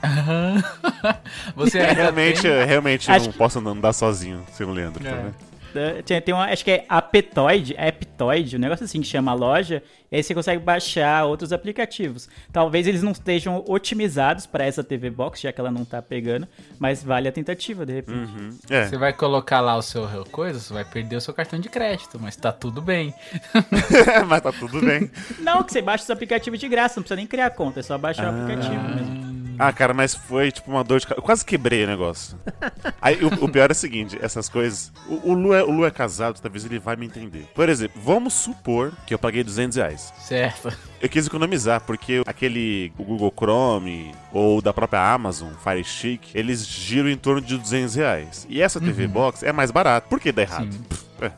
Você 1.55 1.79
ainda 1.79 1.93
realmente, 2.03 2.43
tem- 2.43 2.65
realmente 2.65 3.11
Acho 3.11 3.27
não 3.27 3.33
que- 3.33 3.39
posso 3.39 3.59
andar 3.59 3.93
sozinho, 3.93 4.45
sem 4.53 4.67
o 4.67 4.71
Leandro. 4.73 5.03
tá 5.05 5.11
É. 5.11 5.15
vendo? 5.15 5.35
Da- 5.75 6.03
Tem, 6.03 6.21
tem 6.21 6.35
uma, 6.35 6.45
acho 6.47 6.65
que 6.65 6.71
é 6.71 6.85
Aptoide, 6.89 7.77
Aptoide, 7.79 8.57
um 8.57 8.59
negócio 8.59 8.85
assim 8.85 9.01
que 9.01 9.07
chama 9.07 9.31
a 9.31 9.35
loja, 9.35 9.83
e 10.11 10.17
aí 10.17 10.23
você 10.23 10.35
consegue 10.35 10.63
baixar 10.63 11.25
outros 11.25 11.53
aplicativos. 11.53 12.29
Talvez 12.53 12.87
eles 12.87 13.03
não 13.03 13.13
estejam 13.13 13.65
otimizados 13.69 14.47
para 14.47 14.65
essa 14.65 14.83
TV 14.83 15.11
Box, 15.11 15.41
já 15.41 15.53
que 15.53 15.61
ela 15.61 15.71
não 15.71 15.85
tá 15.85 16.03
pegando, 16.03 16.49
mas 16.79 17.03
vale 17.05 17.29
a 17.29 17.33
tentativa, 17.33 17.87
de 17.87 17.93
repente. 17.93 18.19
Uhum. 18.19 18.51
É. 18.69 18.87
Você 18.87 18.97
vai 18.97 19.13
colocar 19.13 19.61
lá 19.61 19.77
o 19.77 19.83
seu 19.83 20.09
coisa, 20.33 20.59
você 20.59 20.73
vai 20.75 20.85
perder 20.85 21.17
o 21.17 21.21
seu 21.21 21.33
cartão 21.33 21.59
de 21.61 21.69
crédito, 21.69 22.19
mas 22.21 22.35
tá 22.37 22.51
tudo 22.53 22.83
bem. 22.83 23.15
Mas 24.29 24.41
tá 24.43 24.53
tudo 24.53 24.81
bem. 24.81 25.11
Não, 25.39 25.63
que 25.63 25.73
você 25.73 25.81
baixa 25.83 26.05
os 26.05 26.11
aplicativos 26.11 26.59
de 26.59 26.69
graça, 26.69 26.95
não 26.97 27.03
precisa 27.03 27.17
nem 27.17 27.27
criar 27.27 27.51
conta, 27.51 27.81
é 27.81 27.83
só 27.83 27.97
baixar 27.97 28.33
o 28.33 28.43
aplicativo 28.43 28.83
mesmo. 28.95 29.40
Ah, 29.61 29.73
cara, 29.73 29.93
mas 29.93 30.15
foi 30.15 30.51
tipo 30.51 30.71
uma 30.71 30.83
dor 30.83 31.01
de 31.01 31.07
cabeça. 31.07 31.21
Eu 31.21 31.25
quase 31.25 31.45
quebrei 31.45 31.85
o 31.85 31.87
negócio. 31.87 32.39
Aí 33.01 33.17
o, 33.25 33.45
o 33.45 33.49
pior 33.49 33.71
é 33.71 33.73
o 33.73 33.75
seguinte: 33.75 34.19
essas 34.21 34.49
coisas. 34.49 34.93
O, 35.07 35.31
o, 35.31 35.35
Lu 35.35 35.55
é, 35.55 35.63
o 35.63 35.71
Lu 35.71 35.85
é 35.87 35.91
casado, 35.91 36.41
talvez 36.41 36.65
ele 36.65 36.79
vai 36.79 36.97
me 36.97 37.07
entender. 37.07 37.47
Por 37.55 37.69
exemplo, 37.69 38.01
vamos 38.03 38.33
supor 38.35 38.93
que 39.07 39.13
eu 39.15 39.19
paguei 39.19 39.45
200 39.45 39.77
reais. 39.77 40.13
Certo. 40.19 40.73
Eu 41.01 41.09
quis 41.09 41.27
economizar, 41.27 41.81
porque 41.83 42.23
aquele 42.27 42.93
Google 42.97 43.33
Chrome 43.37 44.15
ou 44.33 44.61
da 44.63 44.73
própria 44.73 45.13
Amazon, 45.13 45.53
Fire 45.63 45.83
Stick, 45.85 46.35
eles 46.35 46.67
giram 46.67 47.09
em 47.09 47.17
torno 47.17 47.41
de 47.41 47.57
200 47.57 47.95
reais. 47.95 48.47
E 48.49 48.61
essa 48.63 48.81
TV 48.81 49.07
Box 49.07 49.43
é 49.43 49.53
mais 49.53 49.71
barata. 49.71 50.07
Por 50.09 50.21
que 50.21 50.33
dá 50.33 50.43
errado? 50.43 50.73
Sim. 50.73 50.81
É. 51.21 51.31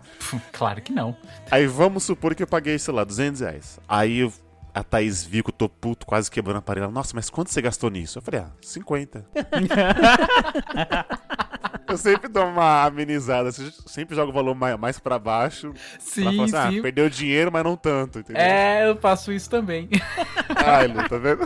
Claro 0.52 0.80
que 0.80 0.92
não. 0.92 1.16
Aí 1.50 1.66
vamos 1.66 2.04
supor 2.04 2.36
que 2.36 2.42
eu 2.44 2.46
paguei, 2.46 2.78
sei 2.78 2.94
lá, 2.94 3.02
200 3.02 3.40
reais. 3.40 3.80
Aí 3.88 4.18
eu- 4.20 4.32
a 4.74 4.82
Thaís 4.82 5.24
viu 5.24 5.44
que 5.44 5.50
eu 5.50 5.54
tô 5.54 5.68
puto, 5.68 6.06
quase 6.06 6.30
quebrando 6.30 6.56
a 6.56 6.60
aparelho. 6.60 6.84
Ela, 6.84 6.92
Nossa, 6.92 7.12
mas 7.14 7.28
quanto 7.28 7.50
você 7.50 7.60
gastou 7.60 7.90
nisso? 7.90 8.18
Eu 8.18 8.22
falei, 8.22 8.40
ah, 8.40 8.50
50. 8.60 9.26
eu 11.88 11.98
sempre 11.98 12.28
dou 12.28 12.46
uma 12.46 12.84
amenizada, 12.84 13.52
sempre 13.52 14.16
jogo 14.16 14.30
o 14.30 14.34
valor 14.34 14.54
mais, 14.54 14.78
mais 14.78 14.98
pra 14.98 15.18
baixo. 15.18 15.68
Ela 15.68 15.74
Sim, 15.98 16.24
fala 16.24 16.44
assim, 16.44 16.56
ah, 16.56 16.70
sim. 16.70 16.82
perdeu 16.82 17.10
dinheiro, 17.10 17.52
mas 17.52 17.64
não 17.64 17.76
tanto, 17.76 18.20
entendeu? 18.20 18.42
É, 18.42 18.88
eu 18.88 18.96
faço 18.96 19.30
isso 19.32 19.50
também. 19.50 19.88
Ai, 20.64 20.86
Lu, 20.86 21.06
tá 21.08 21.18
vendo? 21.18 21.42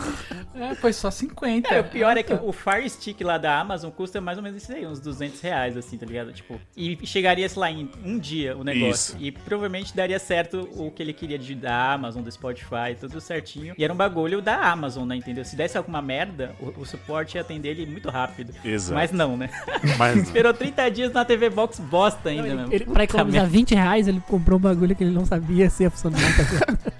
É, 0.54 0.74
foi 0.76 0.92
só 0.92 1.10
50. 1.10 1.74
É, 1.74 1.80
o 1.80 1.84
pior 1.84 2.16
é 2.16 2.22
que 2.22 2.32
o 2.32 2.52
Fire 2.52 2.88
Stick 2.88 3.20
lá 3.22 3.38
da 3.38 3.58
Amazon 3.58 3.90
custa 3.90 4.20
mais 4.20 4.38
ou 4.38 4.44
menos 4.44 4.62
isso 4.62 4.72
aí, 4.72 4.86
uns 4.86 5.00
200 5.00 5.40
reais, 5.40 5.76
assim, 5.76 5.98
tá 5.98 6.06
ligado? 6.06 6.32
Tipo, 6.32 6.60
e 6.76 7.04
chegaria, 7.06 7.48
sei 7.48 7.60
lá, 7.60 7.70
em 7.70 7.90
um 8.04 8.18
dia 8.18 8.56
o 8.56 8.62
negócio. 8.62 9.16
Isso. 9.16 9.18
E 9.18 9.32
provavelmente 9.32 9.96
daria 9.96 10.18
certo 10.18 10.68
o 10.76 10.90
que 10.90 11.02
ele 11.02 11.12
queria 11.12 11.38
de, 11.38 11.54
da 11.54 11.92
Amazon, 11.92 12.22
do 12.22 12.30
Spotify, 12.30 12.94
tudo 12.98 13.15
certinho. 13.20 13.74
E 13.76 13.84
era 13.84 13.92
um 13.92 13.96
bagulho 13.96 14.40
da 14.42 14.56
Amazon, 14.70 15.06
né, 15.06 15.16
entendeu? 15.16 15.44
Se 15.44 15.56
desse 15.56 15.76
alguma 15.76 16.00
merda, 16.02 16.54
o, 16.60 16.80
o 16.80 16.84
suporte 16.86 17.36
ia 17.36 17.40
atender 17.40 17.70
ele 17.70 17.86
muito 17.86 18.08
rápido. 18.10 18.52
Exato. 18.64 18.94
Mas 18.94 19.12
não, 19.12 19.36
né? 19.36 19.50
Mas 19.98 20.16
Esperou 20.16 20.52
30 20.54 20.90
dias 20.90 21.12
na 21.12 21.24
TV 21.24 21.50
Box 21.50 21.78
bosta 21.80 22.28
ainda, 22.28 22.46
Ele, 22.48 22.56
mesmo. 22.56 22.72
ele, 22.74 22.84
pra 22.86 23.04
economizar 23.04 23.42
merda. 23.42 23.56
20 23.56 23.74
reais, 23.74 24.08
ele 24.08 24.22
comprou 24.28 24.58
um 24.58 24.62
bagulho 24.62 24.94
que 24.94 25.04
ele 25.04 25.12
não 25.12 25.24
sabia 25.26 25.68
se 25.70 25.82
ia 25.82 25.90
funcionar. 25.90 26.20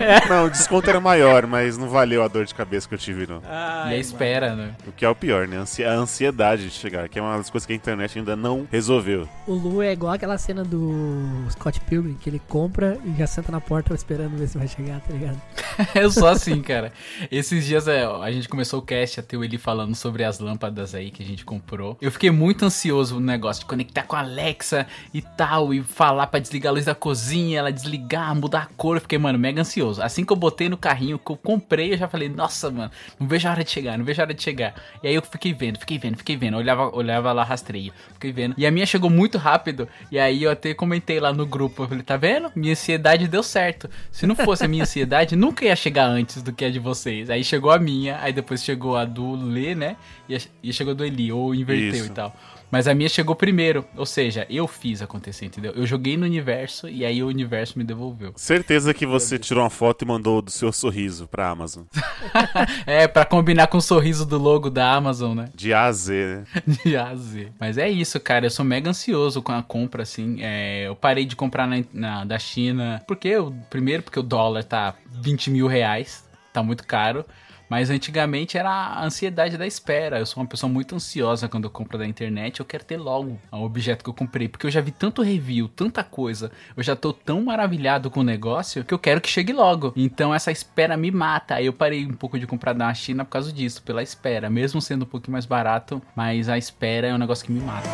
não, 0.28 0.46
o 0.46 0.50
desconto 0.50 0.88
era 0.88 1.00
maior, 1.00 1.46
mas 1.46 1.76
não 1.78 1.88
valeu 1.88 2.22
a 2.22 2.28
dor 2.28 2.44
de 2.44 2.54
cabeça 2.54 2.88
que 2.88 2.94
eu 2.94 2.98
tive, 2.98 3.26
não. 3.26 3.38
E 3.38 3.42
Ai, 3.48 3.94
a 3.94 3.98
espera, 3.98 4.54
né? 4.54 4.74
O 4.86 4.92
que 4.92 5.04
é 5.04 5.08
o 5.08 5.14
pior, 5.14 5.46
né? 5.46 5.58
A 5.58 5.60
ansi- 5.60 5.84
A 5.84 5.92
ansiedade 5.92 6.64
de 6.64 6.70
chegar, 6.70 7.08
que 7.08 7.18
é 7.18 7.22
uma 7.22 7.36
das 7.36 7.50
coisas 7.50 7.66
que 7.66 7.72
a 7.72 7.76
internet 7.76 8.18
ainda 8.18 8.34
não 8.36 8.66
resolveu. 8.70 9.28
o 9.46 9.52
Lu 9.54 9.82
é 9.82 9.92
igual 9.92 10.12
aquela 10.14 10.38
cena 10.38 10.64
do 10.64 11.24
Scott 11.50 11.80
Pilgrim, 11.80 12.14
que 12.14 12.28
ele 12.30 12.40
compra 12.48 12.98
e 13.04 13.14
já 13.18 13.26
senta 13.26 13.50
na 13.52 13.60
porta 13.60 13.94
esperando 13.94 14.36
ver 14.36 14.46
se 14.48 14.56
vai 14.58 14.68
chegar, 14.68 15.00
tá 15.00 15.12
ligado? 15.12 15.40
Eu 15.94 16.10
sou 16.10 16.28
assim, 16.28 16.60
cara. 16.62 16.92
Esses 17.30 17.64
dias 17.66 17.88
é, 17.88 18.04
a 18.04 18.30
gente 18.30 18.48
começou 18.48 18.80
o 18.80 18.82
cast 18.82 19.20
a 19.20 19.22
ter 19.22 19.36
o 19.36 19.44
Eli 19.44 19.58
falando 19.58 19.94
sobre 19.94 20.24
as 20.24 20.38
lâmpadas 20.38 20.94
aí 20.94 21.10
que 21.10 21.22
a 21.22 21.26
gente 21.26 21.44
comprou. 21.44 21.96
Eu 22.00 22.10
fiquei 22.12 22.30
muito 22.30 22.64
ansioso 22.64 23.14
no 23.14 23.20
negócio 23.20 23.60
de 23.60 23.66
conectar 23.66 24.02
com 24.04 24.16
a 24.16 24.20
Alexa 24.20 24.86
e 25.12 25.20
tal, 25.22 25.72
e 25.74 25.82
falar 25.82 26.26
pra 26.26 26.38
desligar 26.40 26.70
a 26.70 26.74
luz 26.74 26.84
da 26.84 26.94
cozinha, 26.94 27.58
ela 27.58 27.72
desligar, 27.72 28.34
mudar 28.34 28.62
a 28.62 28.66
cor. 28.76 28.96
Eu 28.96 29.00
fiquei, 29.00 29.18
mano, 29.18 29.38
mega 29.38 29.60
ansioso. 29.60 29.89
Assim 29.98 30.24
que 30.24 30.32
eu 30.32 30.36
botei 30.36 30.68
no 30.68 30.76
carrinho, 30.76 31.18
que 31.18 31.30
eu 31.32 31.36
comprei, 31.36 31.92
eu 31.94 31.98
já 31.98 32.06
falei, 32.08 32.28
nossa, 32.28 32.70
mano, 32.70 32.90
não 33.18 33.26
vejo 33.26 33.48
a 33.48 33.50
hora 33.50 33.64
de 33.64 33.70
chegar, 33.70 33.98
não 33.98 34.04
vejo 34.04 34.20
a 34.20 34.24
hora 34.24 34.34
de 34.34 34.42
chegar. 34.42 34.74
E 35.02 35.08
aí 35.08 35.14
eu 35.14 35.22
fiquei 35.22 35.52
vendo, 35.52 35.78
fiquei 35.78 35.98
vendo, 35.98 36.16
fiquei 36.16 36.36
vendo. 36.36 36.56
Olhava, 36.56 36.94
olhava 36.94 37.32
lá, 37.32 37.42
rastreio, 37.42 37.92
fiquei 38.12 38.32
vendo. 38.32 38.54
E 38.58 38.66
a 38.66 38.70
minha 38.70 38.86
chegou 38.86 39.10
muito 39.10 39.38
rápido, 39.38 39.88
e 40.10 40.18
aí 40.18 40.42
eu 40.42 40.50
até 40.50 40.74
comentei 40.74 41.18
lá 41.18 41.32
no 41.32 41.46
grupo, 41.46 41.82
eu 41.82 41.88
falei, 41.88 42.02
tá 42.02 42.16
vendo? 42.16 42.50
Minha 42.54 42.72
ansiedade 42.72 43.26
deu 43.26 43.42
certo. 43.42 43.88
Se 44.12 44.26
não 44.26 44.36
fosse 44.36 44.64
a 44.64 44.68
minha 44.68 44.82
ansiedade, 44.82 45.34
nunca 45.36 45.64
ia 45.64 45.74
chegar 45.74 46.06
antes 46.06 46.42
do 46.42 46.52
que 46.52 46.64
a 46.64 46.70
de 46.70 46.78
vocês. 46.78 47.30
Aí 47.30 47.42
chegou 47.42 47.70
a 47.70 47.78
minha, 47.78 48.18
aí 48.20 48.32
depois 48.32 48.62
chegou 48.62 48.96
a 48.96 49.04
do 49.04 49.34
Lê, 49.34 49.74
né? 49.74 49.96
E, 50.28 50.36
a- 50.36 50.40
e 50.62 50.72
chegou 50.72 50.92
a 50.92 50.94
do 50.94 51.04
Eli, 51.04 51.32
ou 51.32 51.54
inverteu 51.54 51.88
Isso. 52.04 52.06
e 52.06 52.10
tal. 52.10 52.34
Mas 52.70 52.86
a 52.86 52.94
minha 52.94 53.08
chegou 53.08 53.34
primeiro, 53.34 53.84
ou 53.96 54.06
seja, 54.06 54.46
eu 54.48 54.66
fiz 54.68 55.02
acontecer, 55.02 55.46
entendeu? 55.46 55.72
Eu 55.74 55.84
joguei 55.86 56.16
no 56.16 56.24
universo 56.24 56.88
e 56.88 57.04
aí 57.04 57.22
o 57.22 57.26
universo 57.26 57.78
me 57.78 57.84
devolveu. 57.84 58.32
Certeza 58.36 58.94
que 58.94 59.04
você 59.04 59.38
tirou 59.38 59.64
uma 59.64 59.70
foto 59.70 60.02
e 60.04 60.08
mandou 60.08 60.40
do 60.40 60.50
seu 60.50 60.72
sorriso 60.72 61.26
pra 61.28 61.48
Amazon. 61.48 61.84
É, 62.86 63.08
pra 63.08 63.24
combinar 63.24 63.66
com 63.66 63.78
o 63.78 63.82
sorriso 63.82 64.24
do 64.26 64.38
logo 64.38 64.70
da 64.70 64.92
Amazon, 64.94 65.36
né? 65.36 65.48
De 65.54 65.72
A 65.72 65.84
a 65.86 65.92
Z, 65.92 66.12
né? 66.12 66.62
De 66.84 66.96
A 66.96 67.08
a 67.08 67.14
Z. 67.16 67.48
Mas 67.58 67.78
é 67.78 67.88
isso, 67.88 68.18
cara. 68.20 68.46
Eu 68.46 68.50
sou 68.50 68.64
mega 68.64 68.88
ansioso 68.90 69.42
com 69.42 69.52
a 69.52 69.62
compra, 69.62 70.02
assim. 70.02 70.38
É, 70.40 70.86
eu 70.86 70.94
parei 70.96 71.24
de 71.24 71.34
comprar 71.36 71.66
na, 71.66 71.82
na- 71.92 72.24
da 72.24 72.38
China. 72.38 73.02
Porque 73.06 73.28
eu, 73.28 73.54
primeiro, 73.68 74.02
porque 74.02 74.18
o 74.18 74.22
dólar 74.22 74.64
tá 74.64 74.94
20 75.10 75.50
mil 75.50 75.66
reais. 75.66 76.24
Tá 76.52 76.62
muito 76.62 76.86
caro. 76.86 77.24
Mas 77.70 77.88
antigamente 77.88 78.58
era 78.58 78.68
a 78.68 79.04
ansiedade 79.04 79.56
da 79.56 79.64
espera. 79.64 80.18
Eu 80.18 80.26
sou 80.26 80.42
uma 80.42 80.48
pessoa 80.48 80.70
muito 80.70 80.96
ansiosa 80.96 81.48
quando 81.48 81.64
eu 81.64 81.70
compro 81.70 81.96
da 81.96 82.04
internet. 82.04 82.58
Eu 82.58 82.66
quero 82.66 82.84
ter 82.84 82.96
logo 82.96 83.38
o 83.52 83.62
objeto 83.64 84.02
que 84.02 84.10
eu 84.10 84.14
comprei. 84.14 84.48
Porque 84.48 84.66
eu 84.66 84.70
já 84.70 84.80
vi 84.80 84.90
tanto 84.90 85.22
review, 85.22 85.68
tanta 85.68 86.02
coisa. 86.02 86.50
Eu 86.76 86.82
já 86.82 86.96
tô 86.96 87.12
tão 87.12 87.44
maravilhado 87.44 88.10
com 88.10 88.20
o 88.20 88.24
negócio 88.24 88.84
que 88.84 88.92
eu 88.92 88.98
quero 88.98 89.20
que 89.20 89.28
chegue 89.30 89.52
logo. 89.52 89.92
Então 89.96 90.34
essa 90.34 90.50
espera 90.50 90.96
me 90.96 91.12
mata. 91.12 91.54
Aí 91.54 91.66
eu 91.66 91.72
parei 91.72 92.04
um 92.04 92.14
pouco 92.14 92.40
de 92.40 92.46
comprar 92.46 92.72
da 92.72 92.92
China 92.92 93.24
por 93.24 93.30
causa 93.30 93.52
disso, 93.52 93.80
pela 93.84 94.02
espera. 94.02 94.50
Mesmo 94.50 94.82
sendo 94.82 95.04
um 95.04 95.08
pouquinho 95.08 95.34
mais 95.34 95.46
barato, 95.46 96.02
mas 96.16 96.48
a 96.48 96.58
espera 96.58 97.06
é 97.06 97.14
um 97.14 97.18
negócio 97.18 97.46
que 97.46 97.52
me 97.52 97.60
mata. 97.60 97.88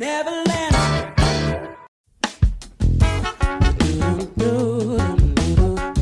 Never 0.00 0.49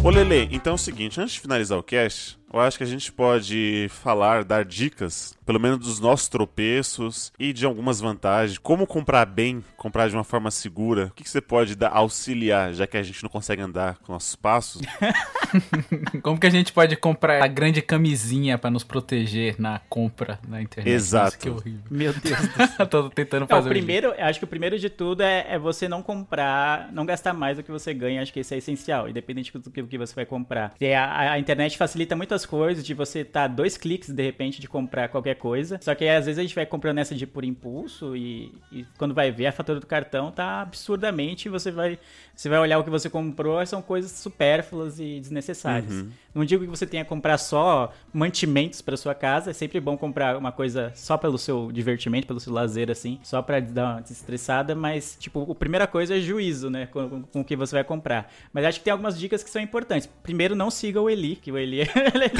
Ô 0.08 0.10
Lele, 0.10 0.48
então 0.50 0.72
é 0.72 0.74
o 0.74 0.78
seguinte, 0.78 1.20
antes 1.20 1.34
de 1.34 1.40
finalizar 1.40 1.78
o 1.78 1.82
cast, 1.82 2.38
eu 2.52 2.60
acho 2.60 2.78
que 2.78 2.84
a 2.84 2.86
gente 2.86 3.12
pode 3.12 3.88
falar, 3.90 4.44
dar 4.44 4.64
dicas, 4.64 5.36
pelo 5.44 5.60
menos 5.60 5.78
dos 5.78 6.00
nossos 6.00 6.28
tropeços 6.28 7.32
e 7.38 7.52
de 7.52 7.64
algumas 7.64 8.00
vantagens. 8.00 8.58
Como 8.58 8.86
comprar 8.86 9.26
bem, 9.26 9.62
comprar 9.76 10.08
de 10.08 10.14
uma 10.14 10.24
forma 10.24 10.50
segura. 10.50 11.06
O 11.06 11.10
que, 11.10 11.24
que 11.24 11.30
você 11.30 11.40
pode 11.40 11.74
dar, 11.74 11.90
auxiliar, 11.90 12.72
já 12.72 12.86
que 12.86 12.96
a 12.96 13.02
gente 13.02 13.22
não 13.22 13.30
consegue 13.30 13.62
andar 13.62 13.98
com 13.98 14.12
nossos 14.12 14.34
passos? 14.34 14.82
Como 16.22 16.38
que 16.38 16.46
a 16.46 16.50
gente 16.50 16.72
pode 16.72 16.96
comprar 16.96 17.42
a 17.42 17.46
grande 17.46 17.80
camisinha 17.80 18.58
pra 18.58 18.70
nos 18.70 18.84
proteger 18.84 19.56
na 19.58 19.80
compra 19.88 20.38
na 20.46 20.60
internet? 20.60 20.92
Exato. 20.92 21.24
Nossa, 21.24 21.38
que 21.38 21.50
horrível. 21.50 21.80
Meu 21.90 22.12
Deus 22.12 22.48
do 22.48 22.66
céu. 22.76 22.86
Tô 22.86 23.10
tentando 23.10 23.40
Não, 23.40 23.48
fazer 23.48 23.68
o 23.68 23.70
um 23.70 23.74
primeiro, 23.74 24.08
eu 24.08 24.24
acho 24.24 24.38
que 24.38 24.44
o 24.44 24.48
primeiro 24.48 24.78
de 24.78 24.90
tudo 24.90 25.22
é, 25.22 25.46
é 25.48 25.58
você 25.58 25.88
não 25.88 26.02
comprar, 26.02 26.92
não 26.92 27.06
gastar 27.06 27.32
mais 27.32 27.56
do 27.56 27.62
que 27.62 27.70
você 27.70 27.94
ganha, 27.94 28.22
acho 28.22 28.32
que 28.32 28.40
isso 28.40 28.52
é 28.52 28.58
essencial, 28.58 29.08
independente 29.08 29.52
do 29.56 29.70
que, 29.70 29.82
do 29.82 29.88
que 29.88 29.98
você 29.98 30.14
vai 30.14 30.26
comprar. 30.26 30.74
E 30.80 30.92
a, 30.92 31.32
a 31.32 31.38
internet 31.38 31.76
facilita 31.78 32.14
muitas 32.38 32.46
coisas, 32.46 32.84
de 32.84 32.94
você 32.94 33.20
estar 33.20 33.48
dois 33.48 33.76
cliques, 33.76 34.10
de 34.10 34.22
repente, 34.22 34.60
de 34.60 34.68
comprar 34.68 35.08
qualquer 35.08 35.34
coisa, 35.34 35.78
só 35.82 35.94
que 35.94 36.04
aí, 36.04 36.16
às 36.16 36.26
vezes 36.26 36.38
a 36.38 36.42
gente 36.42 36.54
vai 36.54 36.64
comprando 36.64 36.98
essa 36.98 37.14
de 37.14 37.26
por 37.26 37.44
impulso 37.44 38.16
e, 38.16 38.52
e 38.70 38.84
quando 38.96 39.14
vai 39.14 39.30
ver 39.30 39.46
a 39.46 39.52
fatura 39.52 39.80
do 39.80 39.86
cartão 39.86 40.30
tá 40.30 40.62
absurdamente, 40.62 41.48
você 41.48 41.70
vai, 41.70 41.98
você 42.34 42.48
vai 42.48 42.58
olhar 42.58 42.78
o 42.78 42.84
que 42.84 42.90
você 42.90 43.10
comprou, 43.10 43.64
são 43.66 43.82
coisas 43.82 44.12
supérfluas 44.12 45.00
e 45.00 45.20
desnecessárias. 45.20 45.92
Uhum. 45.92 46.10
Não 46.38 46.44
digo 46.44 46.64
que 46.64 46.70
você 46.70 46.86
tenha 46.86 47.02
que 47.04 47.08
comprar 47.08 47.36
só 47.38 47.92
mantimentos 48.12 48.80
para 48.80 48.96
sua 48.96 49.14
casa, 49.14 49.50
é 49.50 49.52
sempre 49.52 49.80
bom 49.80 49.96
comprar 49.96 50.36
uma 50.36 50.52
coisa 50.52 50.92
só 50.94 51.16
pelo 51.16 51.36
seu 51.36 51.70
divertimento, 51.72 52.26
pelo 52.26 52.40
seu 52.40 52.52
lazer, 52.52 52.90
assim, 52.90 53.18
só 53.22 53.42
pra 53.42 53.60
dar 53.60 53.94
uma 53.94 54.00
desestressada, 54.02 54.74
mas, 54.74 55.16
tipo, 55.18 55.50
a 55.50 55.54
primeira 55.54 55.86
coisa 55.86 56.16
é 56.16 56.20
juízo, 56.20 56.70
né, 56.70 56.86
com, 56.86 57.08
com- 57.08 57.22
com 57.22 57.40
o 57.40 57.44
que 57.44 57.56
você 57.56 57.74
vai 57.76 57.84
comprar. 57.84 58.32
Mas 58.52 58.64
acho 58.64 58.78
que 58.78 58.84
tem 58.84 58.92
algumas 58.92 59.18
dicas 59.18 59.42
que 59.42 59.50
são 59.50 59.60
importantes. 59.60 60.08
Primeiro, 60.22 60.54
não 60.54 60.70
siga 60.70 61.00
o 61.00 61.10
Eli, 61.10 61.36
que 61.36 61.50
o 61.50 61.58
Eli 61.58 61.80
ele 62.14 62.30